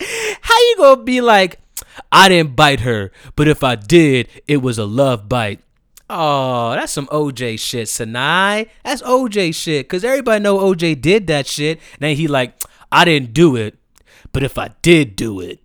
How 0.40 0.58
you 0.58 0.74
gonna 0.76 1.04
be 1.04 1.20
like, 1.20 1.60
I 2.10 2.28
didn't 2.28 2.56
bite 2.56 2.80
her, 2.80 3.12
but 3.36 3.46
if 3.46 3.62
I 3.62 3.76
did, 3.76 4.26
it 4.48 4.56
was 4.56 4.76
a 4.76 4.86
love 4.86 5.28
bite. 5.28 5.60
Oh, 6.10 6.72
that's 6.72 6.90
some 6.90 7.06
OJ 7.12 7.60
shit, 7.60 7.86
Sanaa. 7.86 8.68
That's 8.82 9.02
OJ 9.02 9.54
shit. 9.54 9.88
Cause 9.88 10.02
everybody 10.02 10.42
know 10.42 10.58
OJ 10.58 11.00
did 11.00 11.28
that 11.28 11.46
shit. 11.46 11.78
And 11.92 12.00
then 12.00 12.16
he 12.16 12.26
like, 12.26 12.60
I 12.90 13.04
didn't 13.04 13.34
do 13.34 13.54
it, 13.54 13.78
but 14.32 14.42
if 14.42 14.58
I 14.58 14.70
did 14.82 15.14
do 15.14 15.38
it, 15.38 15.60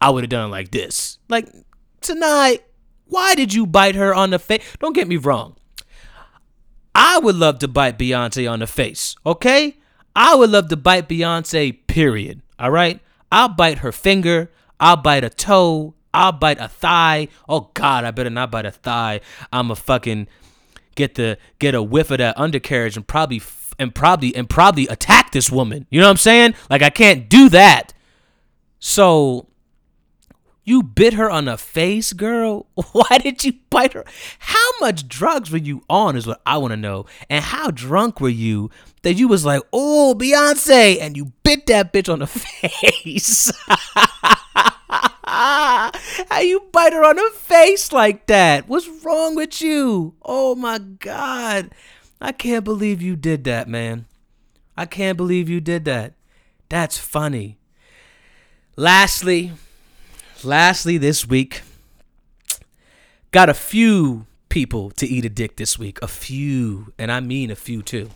I 0.00 0.10
would 0.10 0.24
have 0.24 0.30
done 0.30 0.50
like 0.50 0.70
this. 0.70 1.18
Like, 1.28 1.48
Sanaa, 2.04 2.60
why 3.06 3.34
did 3.34 3.52
you 3.52 3.66
bite 3.66 3.94
her 3.94 4.14
on 4.14 4.30
the 4.30 4.38
face? 4.38 4.62
Don't 4.78 4.94
get 4.94 5.08
me 5.08 5.16
wrong. 5.16 5.56
I 6.94 7.18
would 7.18 7.36
love 7.36 7.58
to 7.60 7.68
bite 7.68 7.98
Beyonce 7.98 8.50
on 8.50 8.60
the 8.60 8.66
face, 8.66 9.16
okay? 9.26 9.76
I 10.14 10.34
would 10.34 10.50
love 10.50 10.68
to 10.68 10.76
bite 10.76 11.08
Beyonce, 11.08 11.76
period. 11.86 12.40
All 12.58 12.70
right? 12.70 13.00
I'll 13.32 13.48
bite 13.48 13.78
her 13.78 13.90
finger. 13.90 14.50
I'll 14.78 14.96
bite 14.96 15.24
a 15.24 15.30
toe. 15.30 15.94
I'll 16.12 16.32
bite 16.32 16.60
a 16.60 16.68
thigh. 16.68 17.28
Oh 17.48 17.70
God, 17.74 18.04
I 18.04 18.12
better 18.12 18.30
not 18.30 18.52
bite 18.52 18.66
a 18.66 18.70
thigh. 18.70 19.20
I'm 19.52 19.70
a 19.72 19.76
fucking 19.76 20.28
get 20.94 21.16
the 21.16 21.36
get 21.58 21.74
a 21.74 21.82
whiff 21.82 22.12
of 22.12 22.18
that 22.18 22.38
undercarriage 22.38 22.96
and 22.96 23.06
probably 23.06 23.42
and 23.80 23.92
probably 23.92 24.34
and 24.36 24.48
probably 24.48 24.86
attack 24.86 25.32
this 25.32 25.50
woman. 25.50 25.86
You 25.90 26.00
know 26.00 26.06
what 26.06 26.12
I'm 26.12 26.16
saying? 26.18 26.54
Like 26.70 26.82
I 26.82 26.90
can't 26.90 27.28
do 27.28 27.48
that. 27.48 27.92
So 28.78 29.48
you 30.64 30.82
bit 30.82 31.14
her 31.14 31.30
on 31.30 31.44
the 31.44 31.58
face, 31.58 32.12
girl. 32.12 32.66
Why 32.92 33.18
did 33.18 33.44
you 33.44 33.54
bite 33.70 33.92
her? 33.92 34.04
How 34.38 34.70
much 34.80 35.06
drugs 35.06 35.50
were 35.50 35.58
you 35.58 35.84
on 35.88 36.16
is 36.16 36.26
what 36.26 36.40
I 36.46 36.56
want 36.56 36.72
to 36.72 36.76
know. 36.76 37.06
And 37.28 37.44
how 37.44 37.70
drunk 37.70 38.20
were 38.20 38.28
you 38.28 38.70
that 39.02 39.14
you 39.14 39.28
was 39.28 39.44
like, 39.44 39.62
oh, 39.72 40.16
Beyonce, 40.18 40.98
and 41.00 41.16
you 41.16 41.32
bit 41.42 41.66
that 41.66 41.92
bitch 41.92 42.12
on 42.12 42.20
the 42.20 42.26
face. 42.26 43.52
How 45.26 46.40
you 46.40 46.60
bite 46.70 46.92
her 46.92 47.04
on 47.04 47.16
the 47.16 47.30
face 47.34 47.92
like 47.92 48.26
that? 48.26 48.68
What's 48.68 48.88
wrong 49.04 49.34
with 49.34 49.60
you? 49.60 50.14
Oh 50.22 50.54
my 50.54 50.78
God. 50.78 51.70
I 52.20 52.32
can't 52.32 52.64
believe 52.64 53.02
you 53.02 53.16
did 53.16 53.44
that, 53.44 53.68
man. 53.68 54.06
I 54.76 54.86
can't 54.86 55.16
believe 55.16 55.48
you 55.48 55.60
did 55.60 55.84
that. 55.86 56.14
That's 56.68 56.98
funny. 56.98 57.58
Lastly, 58.76 59.52
lastly 60.44 60.98
this 60.98 61.26
week, 61.26 61.62
got 63.30 63.48
a 63.48 63.54
few 63.54 64.26
people 64.48 64.90
to 64.92 65.06
eat 65.06 65.24
a 65.24 65.28
dick 65.28 65.56
this 65.56 65.78
week. 65.78 65.98
A 66.02 66.08
few, 66.08 66.92
and 66.98 67.10
I 67.10 67.20
mean 67.20 67.50
a 67.50 67.56
few 67.56 67.82
too 67.82 68.10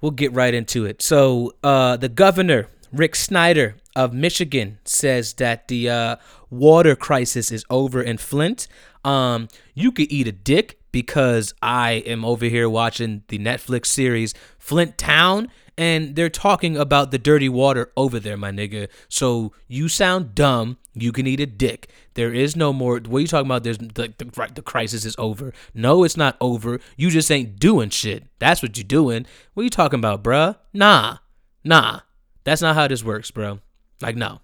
we'll 0.00 0.12
get 0.12 0.32
right 0.32 0.54
into 0.54 0.84
it. 0.84 1.02
So, 1.02 1.54
uh, 1.62 1.96
the 1.96 2.08
governor, 2.08 2.68
Rick 2.92 3.16
Snyder 3.16 3.76
of 3.96 4.12
Michigan, 4.12 4.78
says 4.84 5.34
that 5.34 5.68
the 5.68 5.90
uh, 5.90 6.16
water 6.50 6.96
crisis 6.96 7.50
is 7.50 7.64
over 7.70 8.02
in 8.02 8.18
Flint. 8.18 8.68
Um, 9.04 9.48
you 9.74 9.92
could 9.92 10.10
eat 10.10 10.26
a 10.26 10.32
dick 10.32 10.77
because 10.92 11.54
I 11.62 11.92
am 12.06 12.24
over 12.24 12.46
here 12.46 12.68
watching 12.68 13.22
the 13.28 13.38
Netflix 13.38 13.86
series 13.86 14.34
Flint 14.58 14.98
Town, 14.98 15.48
and 15.76 16.16
they're 16.16 16.28
talking 16.28 16.76
about 16.76 17.10
the 17.10 17.18
dirty 17.18 17.48
water 17.48 17.92
over 17.96 18.18
there, 18.18 18.36
my 18.36 18.50
nigga. 18.50 18.88
So 19.08 19.52
you 19.68 19.88
sound 19.88 20.34
dumb. 20.34 20.78
You 20.94 21.12
can 21.12 21.26
eat 21.26 21.40
a 21.40 21.46
dick. 21.46 21.90
There 22.14 22.34
is 22.34 22.56
no 22.56 22.72
more. 22.72 22.94
What 22.98 23.18
are 23.18 23.20
you 23.20 23.26
talking 23.28 23.46
about? 23.46 23.62
There's 23.62 23.78
the, 23.78 24.12
the 24.18 24.50
the 24.54 24.62
crisis 24.62 25.04
is 25.04 25.14
over. 25.18 25.52
No, 25.72 26.02
it's 26.02 26.16
not 26.16 26.36
over. 26.40 26.80
You 26.96 27.10
just 27.10 27.30
ain't 27.30 27.60
doing 27.60 27.90
shit. 27.90 28.24
That's 28.40 28.62
what 28.62 28.76
you 28.76 28.82
doing. 28.82 29.26
What 29.54 29.60
are 29.60 29.64
you 29.64 29.70
talking 29.70 30.00
about, 30.00 30.24
bruh? 30.24 30.56
Nah, 30.72 31.18
nah. 31.62 32.00
That's 32.42 32.62
not 32.62 32.74
how 32.74 32.88
this 32.88 33.04
works, 33.04 33.30
bro. 33.30 33.60
Like 34.00 34.16
no. 34.16 34.40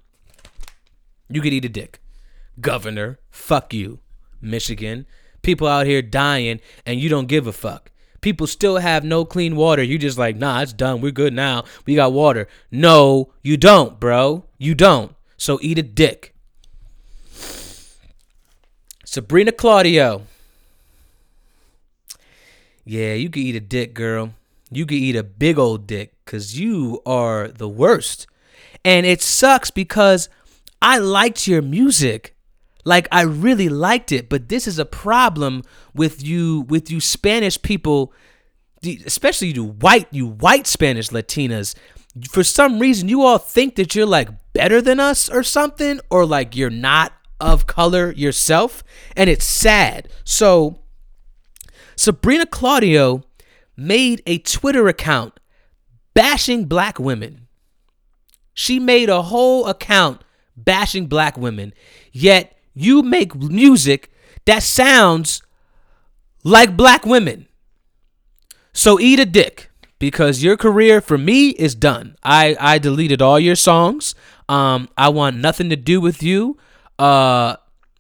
You 1.29 1.41
could 1.41 1.53
eat 1.53 1.65
a 1.65 1.69
dick. 1.69 2.01
Governor, 2.61 3.19
fuck 3.31 3.75
you. 3.75 3.99
Michigan, 4.41 5.07
people 5.45 5.69
out 5.69 5.87
here 5.87 6.03
dying, 6.03 6.61
and 6.85 6.99
you 6.99 7.09
don't 7.09 7.29
give 7.29 7.47
a 7.47 7.53
fuck. 7.53 7.91
People 8.21 8.47
still 8.47 8.79
have 8.79 9.05
no 9.05 9.25
clean 9.25 9.55
water. 9.55 9.83
You 9.83 9.99
just 9.99 10.17
like, 10.17 10.37
nah, 10.37 10.63
it's 10.63 10.73
done. 10.73 11.01
We're 11.01 11.13
good 11.13 11.35
now. 11.35 11.65
We 11.85 11.95
got 11.95 12.13
water. 12.13 12.49
No, 12.71 13.33
you 13.43 13.57
don't, 13.57 14.01
bro. 14.01 14.45
You 14.57 14.75
don't. 14.75 15.15
So 15.37 15.59
eat 15.61 15.79
a 15.79 15.83
dick. 15.83 16.35
Sabrina 19.05 19.53
Claudio. 19.53 20.23
Yeah, 22.85 23.15
you 23.15 23.31
could 23.31 23.43
eat 23.43 23.57
a 23.57 23.61
dick, 23.61 23.95
girl. 23.95 24.35
You 24.71 24.87
could 24.87 24.99
eat 24.99 25.17
a 25.17 25.23
big 25.23 25.59
old 25.59 25.87
dick 25.87 26.15
because 26.25 26.59
you 26.59 27.01
are 27.07 27.49
the 27.49 27.69
worst. 27.69 28.27
And 28.85 29.07
it 29.07 29.23
sucks 29.23 29.71
because 29.71 30.29
I 30.83 30.99
liked 30.99 31.47
your 31.47 31.63
music. 31.63 32.34
Like 32.85 33.09
I 33.11 33.23
really 33.23 33.69
liked 33.69 34.13
it, 34.13 34.29
but 34.29 34.49
this 34.49 34.67
is 34.67 34.79
a 34.79 34.85
problem 34.85 35.63
with 35.95 36.23
you 36.23 36.63
with 36.69 36.91
you 36.91 37.01
Spanish 37.01 37.61
people, 37.61 38.13
especially 39.07 39.49
you 39.49 39.65
white 39.65 40.09
you 40.11 40.27
white 40.27 40.67
Spanish 40.67 41.09
Latinas. 41.09 41.75
For 42.31 42.45
some 42.45 42.79
reason, 42.79 43.09
you 43.09 43.23
all 43.23 43.39
think 43.39 43.77
that 43.77 43.95
you're 43.95 44.07
like 44.07 44.29
better 44.53 44.81
than 44.81 45.01
us 45.01 45.29
or 45.29 45.43
something, 45.43 46.01
or 46.11 46.27
like 46.27 46.55
you're 46.55 46.71
not 46.71 47.13
of 47.41 47.67
color 47.67 48.13
yourself, 48.13 48.85
and 49.17 49.29
it's 49.29 49.45
sad. 49.45 50.09
So 50.25 50.81
Sabrina 51.97 52.47
Claudio 52.47 53.23
made 53.77 54.23
a 54.27 54.39
Twitter 54.39 54.89
account 54.89 55.41
bashing 56.13 56.67
black 56.67 56.99
women. 56.99 57.49
She 58.53 58.79
made 58.79 59.09
a 59.09 59.23
whole 59.23 59.67
account 59.67 60.23
bashing 60.57 61.07
black 61.07 61.37
women. 61.37 61.75
Yet 62.13 62.54
you 62.75 63.03
make 63.03 63.35
music 63.35 64.11
that 64.47 64.63
sounds 64.63 65.43
like 66.43 66.77
black 66.77 67.07
women. 67.07 67.49
So 68.73 69.01
eat 69.01 69.21
a 69.21 69.25
dick 69.25 69.71
because 69.99 70.43
your 70.43 70.57
career 70.57 71.01
for 71.01 71.17
me 71.17 71.51
is 71.51 71.75
done. 71.75 72.17
I 72.23 72.57
I 72.61 72.79
deleted 72.79 73.23
all 73.23 73.39
your 73.39 73.57
songs. 73.57 74.15
Um 74.49 74.89
I 74.99 75.09
want 75.09 75.37
nothing 75.37 75.71
to 75.71 75.77
do 75.77 76.01
with 76.01 76.23
you. 76.23 76.59
Uh 76.99 77.57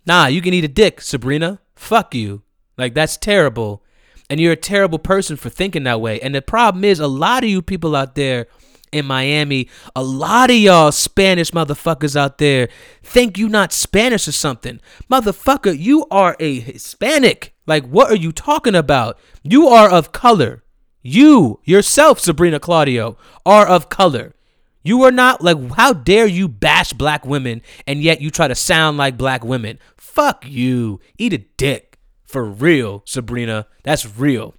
nah, 0.06 0.26
you 0.26 0.42
can 0.42 0.52
eat 0.52 0.64
a 0.64 0.68
dick, 0.68 1.00
Sabrina. 1.00 1.60
Fuck 1.76 2.14
you. 2.14 2.42
Like 2.76 2.94
that's 2.94 3.16
terrible. 3.16 3.82
And 4.28 4.40
you're 4.40 4.52
a 4.52 4.56
terrible 4.56 4.98
person 4.98 5.36
for 5.36 5.48
thinking 5.50 5.84
that 5.84 6.00
way. 6.00 6.20
And 6.20 6.34
the 6.34 6.42
problem 6.42 6.84
is 6.84 6.98
a 6.98 7.06
lot 7.06 7.44
of 7.44 7.50
you 7.50 7.62
people 7.62 7.94
out 7.94 8.14
there 8.14 8.46
in 8.94 9.04
Miami, 9.06 9.68
a 9.94 10.02
lot 10.02 10.50
of 10.50 10.56
y'all 10.56 10.92
Spanish 10.92 11.50
motherfuckers 11.50 12.16
out 12.16 12.38
there 12.38 12.68
think 13.02 13.36
you 13.36 13.48
not 13.48 13.72
Spanish 13.72 14.28
or 14.28 14.32
something. 14.32 14.80
Motherfucker, 15.10 15.78
you 15.78 16.06
are 16.10 16.36
a 16.38 16.60
Hispanic. 16.60 17.54
Like, 17.66 17.86
what 17.86 18.10
are 18.10 18.16
you 18.16 18.32
talking 18.32 18.74
about? 18.74 19.18
You 19.42 19.68
are 19.68 19.90
of 19.90 20.12
color. 20.12 20.62
You, 21.02 21.60
yourself, 21.64 22.20
Sabrina 22.20 22.60
Claudio, 22.60 23.18
are 23.44 23.66
of 23.66 23.88
color. 23.88 24.34
You 24.82 25.02
are 25.02 25.10
not 25.10 25.42
like, 25.42 25.72
how 25.72 25.92
dare 25.92 26.26
you 26.26 26.46
bash 26.46 26.92
black 26.92 27.24
women 27.24 27.62
and 27.86 28.02
yet 28.02 28.20
you 28.20 28.30
try 28.30 28.48
to 28.48 28.54
sound 28.54 28.98
like 28.98 29.16
black 29.16 29.44
women? 29.44 29.78
Fuck 29.96 30.46
you. 30.46 31.00
Eat 31.18 31.32
a 31.32 31.38
dick. 31.38 31.98
For 32.24 32.44
real, 32.44 33.02
Sabrina. 33.06 33.66
That's 33.82 34.18
real. 34.18 34.54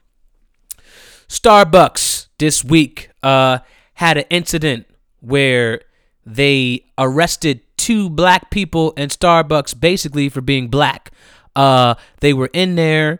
Starbucks 1.27 2.27
this 2.37 2.63
week 2.63 3.09
uh, 3.21 3.59
had 3.95 4.17
an 4.17 4.25
incident 4.29 4.87
where 5.19 5.81
they 6.25 6.85
arrested 6.97 7.61
two 7.77 8.09
black 8.09 8.49
people 8.49 8.91
in 8.91 9.09
Starbucks 9.09 9.79
basically 9.79 10.29
for 10.29 10.41
being 10.41 10.67
black. 10.67 11.11
Uh, 11.55 11.95
they 12.19 12.33
were 12.33 12.49
in 12.53 12.75
there 12.75 13.19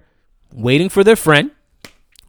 waiting 0.53 0.89
for 0.89 1.03
their 1.03 1.15
friend, 1.15 1.51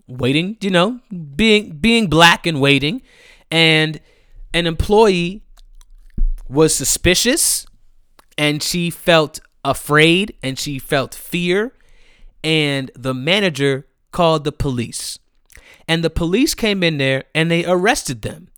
waiting, 0.06 0.56
you 0.60 0.70
know, 0.70 1.00
being 1.34 1.76
being 1.76 2.08
black 2.08 2.46
and 2.46 2.60
waiting, 2.60 3.02
and 3.50 4.00
an 4.54 4.66
employee 4.66 5.42
was 6.48 6.74
suspicious 6.74 7.66
and 8.38 8.62
she 8.62 8.90
felt 8.90 9.40
afraid 9.64 10.34
and 10.42 10.58
she 10.58 10.78
felt 10.78 11.14
fear. 11.14 11.72
And 12.44 12.92
the 12.94 13.12
manager 13.12 13.86
called 14.12 14.44
the 14.44 14.52
police 14.52 15.18
and 15.88 16.02
the 16.02 16.10
police 16.10 16.54
came 16.54 16.82
in 16.82 16.98
there 16.98 17.24
and 17.34 17.50
they 17.50 17.64
arrested 17.64 18.22
them. 18.22 18.48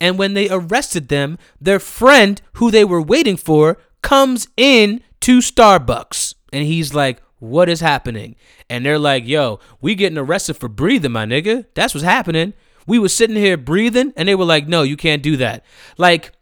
And 0.00 0.18
when 0.18 0.34
they 0.34 0.48
arrested 0.48 1.08
them, 1.08 1.38
their 1.60 1.80
friend 1.80 2.40
who 2.54 2.70
they 2.70 2.84
were 2.84 3.02
waiting 3.02 3.36
for 3.36 3.78
comes 4.02 4.48
in 4.56 5.02
to 5.20 5.38
Starbucks. 5.38 6.34
And 6.52 6.64
he's 6.64 6.94
like, 6.94 7.20
What 7.38 7.68
is 7.68 7.80
happening? 7.80 8.36
And 8.70 8.84
they're 8.84 8.98
like, 8.98 9.26
Yo, 9.26 9.60
we 9.80 9.94
getting 9.94 10.18
arrested 10.18 10.54
for 10.54 10.68
breathing, 10.68 11.12
my 11.12 11.26
nigga. 11.26 11.66
That's 11.74 11.94
what's 11.94 12.04
happening. 12.04 12.54
We 12.86 12.98
was 12.98 13.14
sitting 13.14 13.36
here 13.36 13.58
breathing, 13.58 14.14
and 14.16 14.28
they 14.28 14.34
were 14.34 14.44
like, 14.44 14.68
No, 14.68 14.82
you 14.82 14.96
can't 14.96 15.22
do 15.22 15.36
that. 15.38 15.64
Like, 15.96 16.32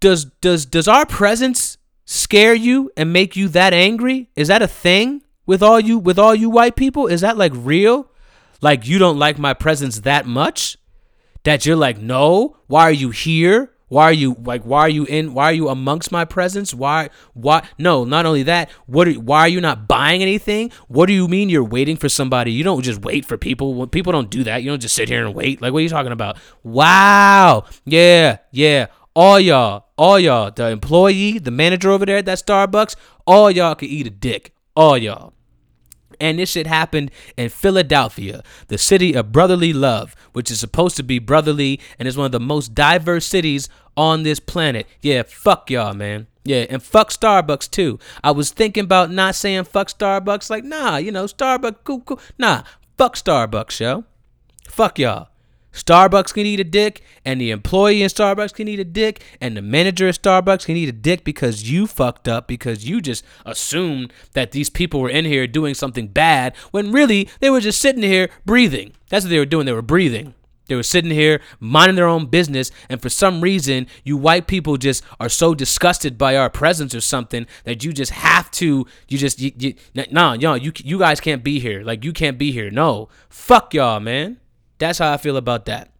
does 0.00 0.26
does 0.26 0.66
does 0.66 0.88
our 0.88 1.06
presence 1.06 1.78
scare 2.04 2.54
you 2.54 2.90
and 2.96 3.12
make 3.12 3.36
you 3.36 3.48
that 3.48 3.72
angry? 3.72 4.28
Is 4.36 4.48
that 4.48 4.62
a 4.62 4.68
thing 4.68 5.22
with 5.46 5.62
all 5.62 5.80
you 5.80 5.98
with 5.98 6.18
all 6.18 6.34
you 6.34 6.50
white 6.50 6.76
people? 6.76 7.06
Is 7.06 7.20
that 7.20 7.36
like 7.36 7.52
real? 7.54 8.10
Like 8.60 8.86
you 8.86 8.98
don't 8.98 9.18
like 9.18 9.38
my 9.38 9.54
presence 9.54 10.00
that 10.00 10.26
much 10.26 10.76
that 11.44 11.64
you're 11.64 11.76
like, 11.76 11.98
no, 11.98 12.56
why 12.66 12.82
are 12.82 12.92
you 12.92 13.10
here? 13.10 13.72
Why 13.88 14.04
are 14.04 14.12
you 14.12 14.36
like 14.44 14.62
why 14.64 14.80
are 14.80 14.88
you 14.88 15.06
in 15.06 15.32
why 15.32 15.44
are 15.44 15.52
you 15.52 15.68
amongst 15.68 16.12
my 16.12 16.24
presence? 16.24 16.74
Why 16.74 17.08
why 17.32 17.66
no, 17.78 18.04
not 18.04 18.26
only 18.26 18.42
that, 18.42 18.70
what 18.86 19.08
are, 19.08 19.12
why 19.12 19.40
are 19.40 19.48
you 19.48 19.60
not 19.60 19.88
buying 19.88 20.22
anything? 20.22 20.70
What 20.88 21.06
do 21.06 21.14
you 21.14 21.26
mean 21.26 21.48
you're 21.48 21.64
waiting 21.64 21.96
for 21.96 22.08
somebody? 22.08 22.52
You 22.52 22.64
don't 22.64 22.82
just 22.82 23.00
wait 23.00 23.24
for 23.24 23.38
people. 23.38 23.86
People 23.86 24.12
don't 24.12 24.30
do 24.30 24.44
that. 24.44 24.62
You 24.62 24.70
don't 24.70 24.80
just 24.80 24.94
sit 24.94 25.08
here 25.08 25.24
and 25.24 25.34
wait. 25.34 25.62
Like 25.62 25.72
what 25.72 25.78
are 25.78 25.82
you 25.82 25.88
talking 25.88 26.12
about? 26.12 26.36
Wow. 26.62 27.64
Yeah, 27.86 28.38
yeah. 28.50 28.86
All 29.14 29.40
y'all, 29.40 29.86
all 29.96 30.20
y'all, 30.20 30.50
the 30.50 30.68
employee, 30.68 31.38
the 31.38 31.50
manager 31.50 31.90
over 31.90 32.06
there 32.06 32.18
at 32.18 32.26
that 32.26 32.38
Starbucks, 32.38 32.94
all 33.26 33.50
y'all 33.50 33.74
can 33.74 33.88
eat 33.88 34.06
a 34.06 34.10
dick. 34.10 34.54
All 34.76 34.98
y'all. 34.98 35.32
And 36.20 36.38
this 36.38 36.50
shit 36.50 36.66
happened 36.66 37.10
in 37.36 37.48
Philadelphia, 37.48 38.42
the 38.68 38.78
city 38.78 39.14
of 39.14 39.32
brotherly 39.32 39.72
love, 39.72 40.16
which 40.32 40.50
is 40.50 40.60
supposed 40.60 40.96
to 40.96 41.02
be 41.02 41.18
brotherly 41.18 41.80
and 41.98 42.08
is 42.08 42.16
one 42.16 42.26
of 42.26 42.32
the 42.32 42.40
most 42.40 42.74
diverse 42.74 43.26
cities 43.26 43.68
on 43.96 44.22
this 44.22 44.40
planet. 44.40 44.86
Yeah, 45.00 45.22
fuck 45.22 45.70
y'all, 45.70 45.94
man. 45.94 46.26
Yeah, 46.44 46.66
and 46.70 46.82
fuck 46.82 47.10
Starbucks 47.10 47.70
too. 47.70 47.98
I 48.24 48.30
was 48.30 48.50
thinking 48.50 48.84
about 48.84 49.10
not 49.10 49.34
saying 49.34 49.64
fuck 49.64 49.88
Starbucks, 49.88 50.50
like, 50.50 50.64
nah, 50.64 50.96
you 50.96 51.12
know, 51.12 51.26
Starbucks, 51.26 51.76
cool, 51.84 52.00
cool. 52.00 52.20
Nah, 52.38 52.62
fuck 52.96 53.16
Starbucks, 53.16 53.80
yo. 53.80 54.04
Fuck 54.68 54.98
y'all. 54.98 55.28
Starbucks 55.78 56.34
can 56.34 56.44
eat 56.44 56.60
a 56.60 56.64
dick, 56.64 57.02
and 57.24 57.40
the 57.40 57.50
employee 57.50 58.02
in 58.02 58.08
Starbucks 58.08 58.52
can 58.52 58.68
eat 58.68 58.80
a 58.80 58.84
dick, 58.84 59.22
and 59.40 59.56
the 59.56 59.62
manager 59.62 60.08
at 60.08 60.20
Starbucks 60.20 60.66
can 60.66 60.76
eat 60.76 60.88
a 60.88 60.92
dick 60.92 61.24
because 61.24 61.70
you 61.70 61.86
fucked 61.86 62.28
up 62.28 62.46
because 62.46 62.88
you 62.88 63.00
just 63.00 63.24
assumed 63.46 64.12
that 64.32 64.52
these 64.52 64.70
people 64.70 65.00
were 65.00 65.10
in 65.10 65.24
here 65.24 65.46
doing 65.46 65.74
something 65.74 66.08
bad 66.08 66.56
when 66.70 66.92
really 66.92 67.28
they 67.40 67.50
were 67.50 67.60
just 67.60 67.80
sitting 67.80 68.02
here 68.02 68.28
breathing. 68.44 68.92
That's 69.08 69.24
what 69.24 69.30
they 69.30 69.38
were 69.38 69.46
doing. 69.46 69.66
They 69.66 69.72
were 69.72 69.82
breathing. 69.82 70.34
They 70.68 70.74
were 70.74 70.82
sitting 70.82 71.10
here 71.10 71.40
minding 71.60 71.96
their 71.96 72.06
own 72.06 72.26
business, 72.26 72.70
and 72.88 73.00
for 73.00 73.08
some 73.08 73.40
reason, 73.40 73.86
you 74.04 74.16
white 74.16 74.46
people 74.46 74.76
just 74.76 75.02
are 75.18 75.30
so 75.30 75.54
disgusted 75.54 76.18
by 76.18 76.36
our 76.36 76.50
presence 76.50 76.94
or 76.94 77.00
something 77.00 77.46
that 77.64 77.84
you 77.84 77.92
just 77.92 78.12
have 78.12 78.50
to. 78.52 78.86
You 79.08 79.18
just, 79.18 79.40
you, 79.40 79.52
you, 79.58 79.74
nah, 80.10 80.34
y'all, 80.34 80.58
you 80.58 80.72
you 80.76 80.98
guys 80.98 81.20
can't 81.20 81.42
be 81.42 81.58
here. 81.58 81.82
Like 81.82 82.04
you 82.04 82.12
can't 82.12 82.36
be 82.36 82.52
here. 82.52 82.70
No, 82.70 83.08
fuck 83.30 83.72
y'all, 83.72 84.00
man. 84.00 84.38
That's 84.78 84.98
how 84.98 85.12
I 85.12 85.16
feel 85.16 85.36
about 85.36 85.66
that. 85.66 85.92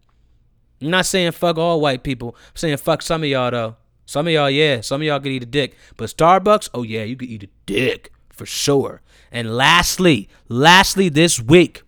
I'm 0.81 0.89
not 0.89 1.05
saying 1.05 1.33
fuck 1.33 1.57
all 1.57 1.81
white 1.81 2.03
people. 2.03 2.35
I'm 2.37 2.55
saying 2.55 2.77
fuck 2.77 3.01
some 3.01 3.23
of 3.23 3.29
y'all 3.29 3.51
though. 3.51 3.75
Some 4.05 4.25
of 4.25 4.33
y'all, 4.33 4.49
yeah, 4.49 4.81
some 4.81 5.01
of 5.01 5.05
y'all 5.05 5.19
could 5.19 5.31
eat 5.31 5.43
a 5.43 5.45
dick. 5.45 5.77
But 5.95 6.09
Starbucks, 6.09 6.69
oh 6.73 6.83
yeah, 6.83 7.03
you 7.03 7.15
could 7.15 7.29
eat 7.29 7.43
a 7.43 7.49
dick 7.65 8.11
for 8.31 8.45
sure. 8.45 9.01
And 9.31 9.55
lastly, 9.55 10.27
lastly 10.47 11.09
this 11.09 11.39
week, 11.39 11.83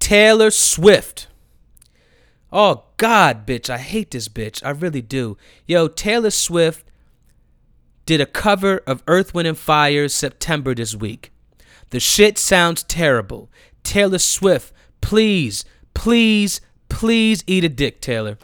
Taylor 0.00 0.50
Swift. 0.50 1.28
Oh 2.50 2.84
God, 2.96 3.46
bitch, 3.46 3.70
I 3.70 3.78
hate 3.78 4.10
this 4.10 4.28
bitch. 4.28 4.64
I 4.64 4.70
really 4.70 5.02
do. 5.02 5.36
Yo, 5.66 5.88
Taylor 5.88 6.30
Swift 6.30 6.84
did 8.06 8.20
a 8.20 8.26
cover 8.26 8.78
of 8.86 9.02
Earth, 9.06 9.34
Wind, 9.34 9.48
and 9.48 9.58
Fire's 9.58 10.14
September 10.14 10.74
this 10.74 10.94
week. 10.94 11.32
The 11.90 12.00
shit 12.00 12.38
sounds 12.38 12.82
terrible. 12.82 13.50
Taylor 13.82 14.18
Swift 14.18 14.72
Please, 15.06 15.64
please, 15.94 16.60
please 16.88 17.44
eat 17.46 17.62
a 17.62 17.68
dick, 17.68 18.00
Taylor. 18.00 18.38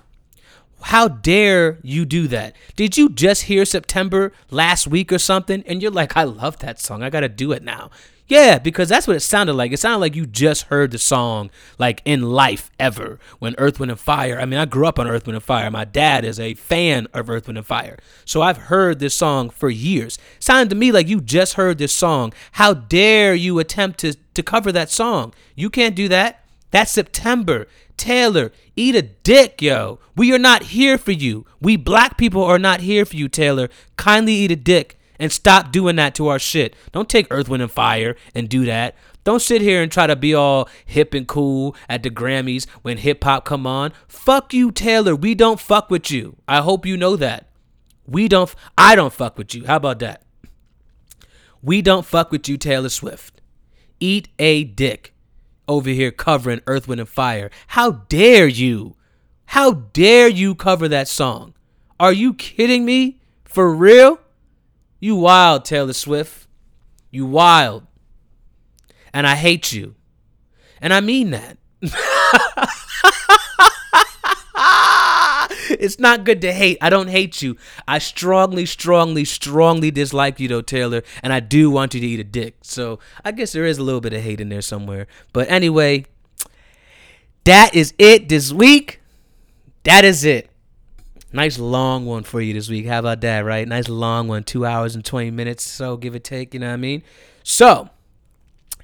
How 0.80 1.08
dare 1.08 1.80
you 1.82 2.04
do 2.04 2.28
that? 2.28 2.54
Did 2.76 2.96
you 2.96 3.08
just 3.08 3.42
hear 3.42 3.64
September 3.64 4.32
last 4.48 4.86
week 4.86 5.12
or 5.12 5.18
something? 5.18 5.64
And 5.66 5.82
you're 5.82 5.90
like, 5.90 6.16
I 6.16 6.22
love 6.22 6.60
that 6.60 6.78
song. 6.78 7.02
I 7.02 7.10
got 7.10 7.20
to 7.20 7.28
do 7.28 7.50
it 7.50 7.64
now. 7.64 7.90
Yeah, 8.28 8.60
because 8.60 8.88
that's 8.88 9.08
what 9.08 9.16
it 9.16 9.20
sounded 9.20 9.54
like. 9.54 9.72
It 9.72 9.80
sounded 9.80 9.98
like 9.98 10.14
you 10.14 10.24
just 10.24 10.66
heard 10.66 10.92
the 10.92 10.98
song 10.98 11.50
like 11.80 12.00
in 12.04 12.22
life 12.22 12.70
ever 12.78 13.18
when 13.40 13.56
Earth, 13.58 13.80
Wind, 13.80 13.90
and 13.90 13.98
Fire. 13.98 14.38
I 14.38 14.46
mean, 14.46 14.60
I 14.60 14.64
grew 14.64 14.86
up 14.86 15.00
on 15.00 15.08
Earth, 15.08 15.26
Wind, 15.26 15.34
and 15.34 15.42
Fire. 15.42 15.68
My 15.68 15.84
dad 15.84 16.24
is 16.24 16.38
a 16.38 16.54
fan 16.54 17.08
of 17.12 17.28
Earth, 17.28 17.48
Wind, 17.48 17.58
and 17.58 17.66
Fire. 17.66 17.98
So 18.24 18.40
I've 18.40 18.56
heard 18.56 19.00
this 19.00 19.16
song 19.16 19.50
for 19.50 19.68
years. 19.68 20.16
It 20.36 20.44
sounded 20.44 20.70
to 20.70 20.76
me 20.76 20.92
like 20.92 21.08
you 21.08 21.20
just 21.20 21.54
heard 21.54 21.78
this 21.78 21.92
song. 21.92 22.32
How 22.52 22.72
dare 22.72 23.34
you 23.34 23.58
attempt 23.58 23.98
to, 23.98 24.14
to 24.34 24.42
cover 24.44 24.70
that 24.70 24.90
song? 24.90 25.34
You 25.56 25.68
can't 25.68 25.96
do 25.96 26.06
that. 26.06 26.38
That's 26.72 26.90
September. 26.90 27.68
Taylor, 27.96 28.50
eat 28.74 28.96
a 28.96 29.02
dick, 29.02 29.62
yo. 29.62 30.00
We 30.16 30.34
are 30.34 30.38
not 30.38 30.64
here 30.64 30.98
for 30.98 31.12
you. 31.12 31.46
We 31.60 31.76
black 31.76 32.18
people 32.18 32.42
are 32.42 32.58
not 32.58 32.80
here 32.80 33.04
for 33.04 33.14
you, 33.14 33.28
Taylor. 33.28 33.68
Kindly 33.96 34.32
eat 34.32 34.50
a 34.50 34.56
dick 34.56 34.98
and 35.20 35.30
stop 35.30 35.70
doing 35.70 35.96
that 35.96 36.14
to 36.16 36.26
our 36.26 36.38
shit. 36.38 36.74
Don't 36.90 37.08
take 37.08 37.28
Earth, 37.30 37.48
Wind, 37.48 37.62
and 37.62 37.70
Fire 37.70 38.16
and 38.34 38.48
do 38.48 38.64
that. 38.64 38.96
Don't 39.22 39.42
sit 39.42 39.62
here 39.62 39.82
and 39.82 39.92
try 39.92 40.08
to 40.08 40.16
be 40.16 40.34
all 40.34 40.68
hip 40.84 41.14
and 41.14 41.28
cool 41.28 41.76
at 41.88 42.02
the 42.02 42.10
Grammys 42.10 42.66
when 42.80 42.96
hip 42.96 43.22
hop 43.22 43.44
come 43.44 43.66
on. 43.66 43.92
Fuck 44.08 44.52
you, 44.52 44.72
Taylor. 44.72 45.14
We 45.14 45.36
don't 45.36 45.60
fuck 45.60 45.90
with 45.90 46.10
you. 46.10 46.36
I 46.48 46.60
hope 46.62 46.84
you 46.84 46.96
know 46.96 47.14
that. 47.16 47.48
We 48.04 48.26
don't. 48.26 48.52
I 48.76 48.96
don't 48.96 49.12
fuck 49.12 49.38
with 49.38 49.54
you. 49.54 49.66
How 49.66 49.76
about 49.76 50.00
that? 50.00 50.22
We 51.62 51.82
don't 51.82 52.04
fuck 52.04 52.32
with 52.32 52.48
you, 52.48 52.56
Taylor 52.56 52.88
Swift. 52.88 53.40
Eat 54.00 54.28
a 54.40 54.64
dick 54.64 55.11
over 55.72 55.90
here 55.90 56.10
covering 56.10 56.60
Earth, 56.66 56.86
Wind, 56.86 57.00
and 57.00 57.08
Fire. 57.08 57.50
How 57.68 57.92
dare 58.08 58.46
you? 58.46 58.94
How 59.46 59.72
dare 59.72 60.28
you 60.28 60.54
cover 60.54 60.88
that 60.88 61.08
song? 61.08 61.54
Are 61.98 62.12
you 62.12 62.34
kidding 62.34 62.84
me? 62.84 63.20
For 63.44 63.74
real? 63.74 64.20
You 65.00 65.16
wild, 65.16 65.64
Taylor 65.64 65.92
Swift. 65.92 66.46
You 67.10 67.26
wild. 67.26 67.86
And 69.12 69.26
I 69.26 69.34
hate 69.34 69.72
you. 69.72 69.94
And 70.80 70.92
I 70.92 71.00
mean 71.00 71.30
that. 71.30 71.58
it's 75.82 75.98
not 75.98 76.24
good 76.24 76.40
to 76.42 76.52
hate. 76.52 76.78
I 76.80 76.90
don't 76.90 77.08
hate 77.08 77.42
you. 77.42 77.56
I 77.88 77.98
strongly, 77.98 78.66
strongly, 78.66 79.24
strongly 79.24 79.90
dislike 79.90 80.38
you, 80.38 80.48
though, 80.48 80.62
Taylor, 80.62 81.02
and 81.22 81.32
I 81.32 81.40
do 81.40 81.70
want 81.70 81.94
you 81.94 82.00
to 82.00 82.06
eat 82.06 82.20
a 82.20 82.24
dick. 82.24 82.56
So 82.62 83.00
I 83.24 83.32
guess 83.32 83.52
there 83.52 83.66
is 83.66 83.78
a 83.78 83.82
little 83.82 84.00
bit 84.00 84.12
of 84.12 84.22
hate 84.22 84.40
in 84.40 84.48
there 84.48 84.62
somewhere. 84.62 85.08
But 85.32 85.50
anyway, 85.50 86.06
that 87.44 87.74
is 87.74 87.92
it 87.98 88.28
this 88.28 88.52
week. 88.52 89.00
That 89.82 90.04
is 90.04 90.24
it. 90.24 90.48
Nice 91.32 91.58
long 91.58 92.06
one 92.06 92.22
for 92.22 92.40
you 92.40 92.52
this 92.54 92.68
week. 92.68 92.86
How 92.86 93.00
about 93.00 93.20
that, 93.22 93.40
right? 93.40 93.66
Nice 93.66 93.88
long 93.88 94.28
one, 94.28 94.44
two 94.44 94.64
hours 94.64 94.94
and 94.94 95.04
20 95.04 95.30
minutes, 95.30 95.64
so 95.64 95.96
give 95.96 96.14
or 96.14 96.18
take, 96.18 96.54
you 96.54 96.60
know 96.60 96.68
what 96.68 96.74
I 96.74 96.76
mean? 96.76 97.02
So, 97.42 97.88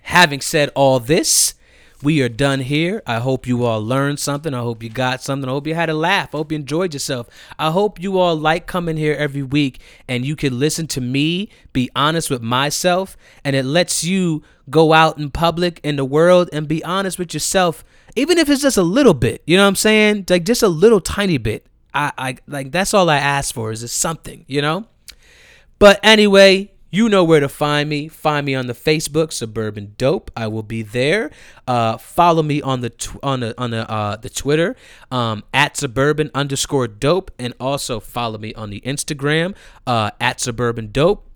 having 0.03 0.41
said 0.41 0.71
all 0.75 0.99
this, 0.99 1.55
we 2.03 2.23
are 2.23 2.29
done 2.29 2.61
here. 2.61 3.03
I 3.07 3.19
hope 3.19 3.47
you 3.47 3.65
all 3.65 3.83
learned 3.83 4.21
something. 4.21 4.55
I 4.55 4.61
hope 4.61 4.83
you 4.83 4.89
got 4.89 5.23
something. 5.23 5.49
I 5.49 5.53
hope 5.53 5.67
you 5.67 5.75
had 5.75 5.91
a 5.91 5.95
laugh. 5.95 6.35
I 6.35 6.39
hope 6.39 6.53
you 6.53 6.57
enjoyed 6.57 6.95
yourself. 6.95 7.29
I 7.59 7.71
hope 7.71 8.01
you 8.01 8.19
all 8.19 8.37
like 8.37 8.67
coming 8.67 8.97
here 8.97 9.15
every 9.15 9.43
week 9.43 9.81
and 10.07 10.25
you 10.25 10.37
can 10.37 10.59
listen 10.59 10.87
to 10.89 11.01
me 11.01 11.49
be 11.73 11.91
honest 11.97 12.31
with 12.31 12.43
myself 12.43 13.17
and 13.45 13.57
it 13.57 13.65
lets 13.65 14.05
you 14.05 14.43
go 14.71 14.93
out 14.93 15.19
in 15.19 15.31
public 15.31 15.81
in 15.83 15.97
the 15.97 16.05
world 16.05 16.49
and 16.53 16.69
be 16.69 16.85
honest 16.85 17.19
with 17.19 17.35
yourself 17.35 17.85
even 18.15 18.39
if 18.39 18.49
it's 18.49 18.63
just 18.63 18.77
a 18.77 18.83
little 18.83 19.15
bit. 19.15 19.43
You 19.47 19.57
know 19.57 19.65
what 19.65 19.69
I'm 19.69 19.77
saying? 19.77 20.27
Like 20.29 20.45
just 20.45 20.63
a 20.63 20.69
little 20.69 21.01
tiny 21.01 21.39
bit. 21.39 21.67
I, 21.95 22.13
I 22.19 22.37
like 22.47 22.71
that's 22.71 22.95
all 22.95 23.11
I 23.11 23.17
ask 23.17 23.55
for 23.55 23.73
is 23.73 23.81
just 23.81 23.97
something, 23.97 24.45
you 24.47 24.63
know? 24.63 24.87
But 25.79 26.01
anyway, 26.03 26.73
you 26.91 27.09
know 27.09 27.23
where 27.23 27.41
to 27.41 27.49
find 27.49 27.89
me. 27.89 28.09
Find 28.09 28.47
me 28.47 28.55
on 28.55 28.67
the 28.67 28.73
Facebook 28.73 29.33
Suburban 29.33 29.95
Dope. 29.99 30.31
I 30.37 30.47
will 30.47 30.63
be 30.63 30.83
there. 30.83 31.31
Uh, 31.67 31.99
follow 31.99 32.43
me 32.43 32.63
on 32.63 32.81
the 32.81 32.91
tw- 32.91 33.19
on 33.23 33.41
the 33.41 33.55
on 33.61 33.71
the 33.71 33.91
uh, 33.91 34.17
the 34.17 34.31
Twitter 34.31 34.75
um, 35.11 35.45
at 35.53 35.77
Suburban 35.77 36.31
underscore 36.35 36.89
Dope, 36.89 37.31
and 37.39 37.55
also 37.61 38.01
follow 38.01 38.39
me 38.39 38.55
on 38.55 38.71
the 38.71 38.81
Instagram 38.83 39.55
uh, 39.87 40.11
at 40.21 40.41
Suburban 40.41 40.91
Dope. 40.91 41.27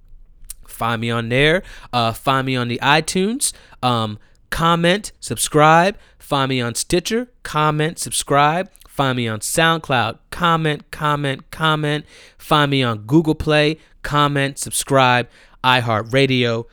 Find 0.66 1.00
me 1.00 1.10
on 1.10 1.28
there. 1.28 1.62
Uh, 1.92 2.12
find 2.12 2.46
me 2.46 2.56
on 2.56 2.68
the 2.68 2.78
iTunes. 2.82 3.52
Um, 3.82 4.18
comment, 4.50 5.12
subscribe. 5.20 5.98
Find 6.18 6.48
me 6.48 6.62
on 6.62 6.74
Stitcher. 6.74 7.28
Comment, 7.42 7.98
subscribe. 7.98 8.70
Find 8.88 9.16
me 9.16 9.26
on 9.26 9.40
SoundCloud. 9.40 10.18
Comment, 10.30 10.90
comment, 10.90 11.50
comment. 11.50 12.04
Find 12.36 12.70
me 12.70 12.82
on 12.82 12.98
Google 13.06 13.34
Play. 13.34 13.78
Comment, 14.02 14.58
subscribe. 14.58 15.28
iHeartRadio. 15.64 16.64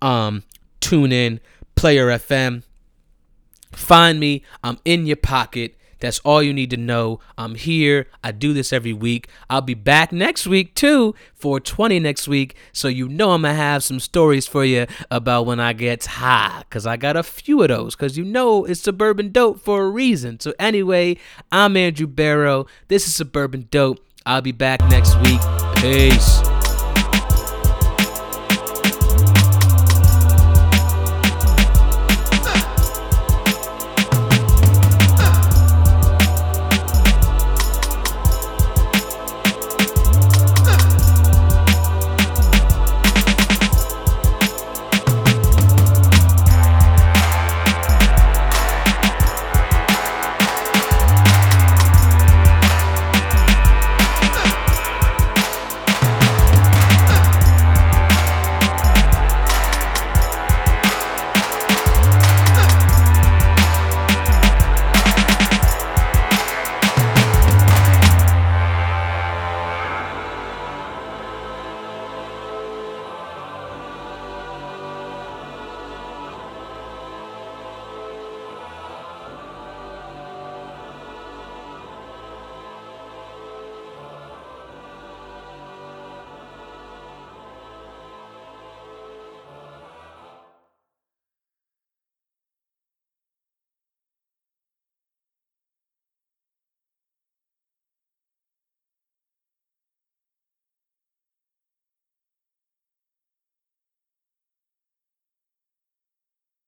Um, 0.00 0.44
tune 0.80 1.12
in. 1.12 1.40
Player 1.74 2.08
FM. 2.08 2.62
Find 3.72 4.18
me. 4.18 4.42
I'm 4.64 4.78
in 4.84 5.06
your 5.06 5.16
pocket. 5.16 5.74
That's 6.00 6.20
all 6.20 6.42
you 6.42 6.52
need 6.52 6.70
to 6.70 6.76
know. 6.76 7.20
I'm 7.36 7.54
here. 7.54 8.06
I 8.22 8.30
do 8.30 8.52
this 8.52 8.72
every 8.72 8.92
week. 8.92 9.28
I'll 9.50 9.60
be 9.60 9.74
back 9.74 10.12
next 10.12 10.46
week 10.46 10.74
too 10.74 11.14
for 11.34 11.58
20 11.58 11.98
next 11.98 12.28
week. 12.28 12.56
So 12.72 12.88
you 12.88 13.08
know 13.08 13.32
I'm 13.32 13.42
going 13.42 13.54
to 13.54 13.60
have 13.60 13.82
some 13.82 14.00
stories 14.00 14.46
for 14.46 14.64
you 14.64 14.86
about 15.10 15.46
when 15.46 15.58
I 15.58 15.72
get 15.72 16.04
high. 16.04 16.62
Because 16.68 16.86
I 16.86 16.96
got 16.96 17.16
a 17.16 17.22
few 17.22 17.62
of 17.62 17.68
those. 17.68 17.96
Because 17.96 18.16
you 18.16 18.24
know 18.24 18.64
it's 18.64 18.80
Suburban 18.80 19.32
Dope 19.32 19.60
for 19.60 19.84
a 19.84 19.90
reason. 19.90 20.38
So 20.40 20.54
anyway, 20.58 21.16
I'm 21.50 21.76
Andrew 21.76 22.06
Barrow. 22.06 22.66
This 22.86 23.06
is 23.06 23.14
Suburban 23.14 23.66
Dope. 23.70 23.98
I'll 24.24 24.42
be 24.42 24.52
back 24.52 24.80
next 24.88 25.16
week. 25.22 25.40
Peace. 25.76 26.47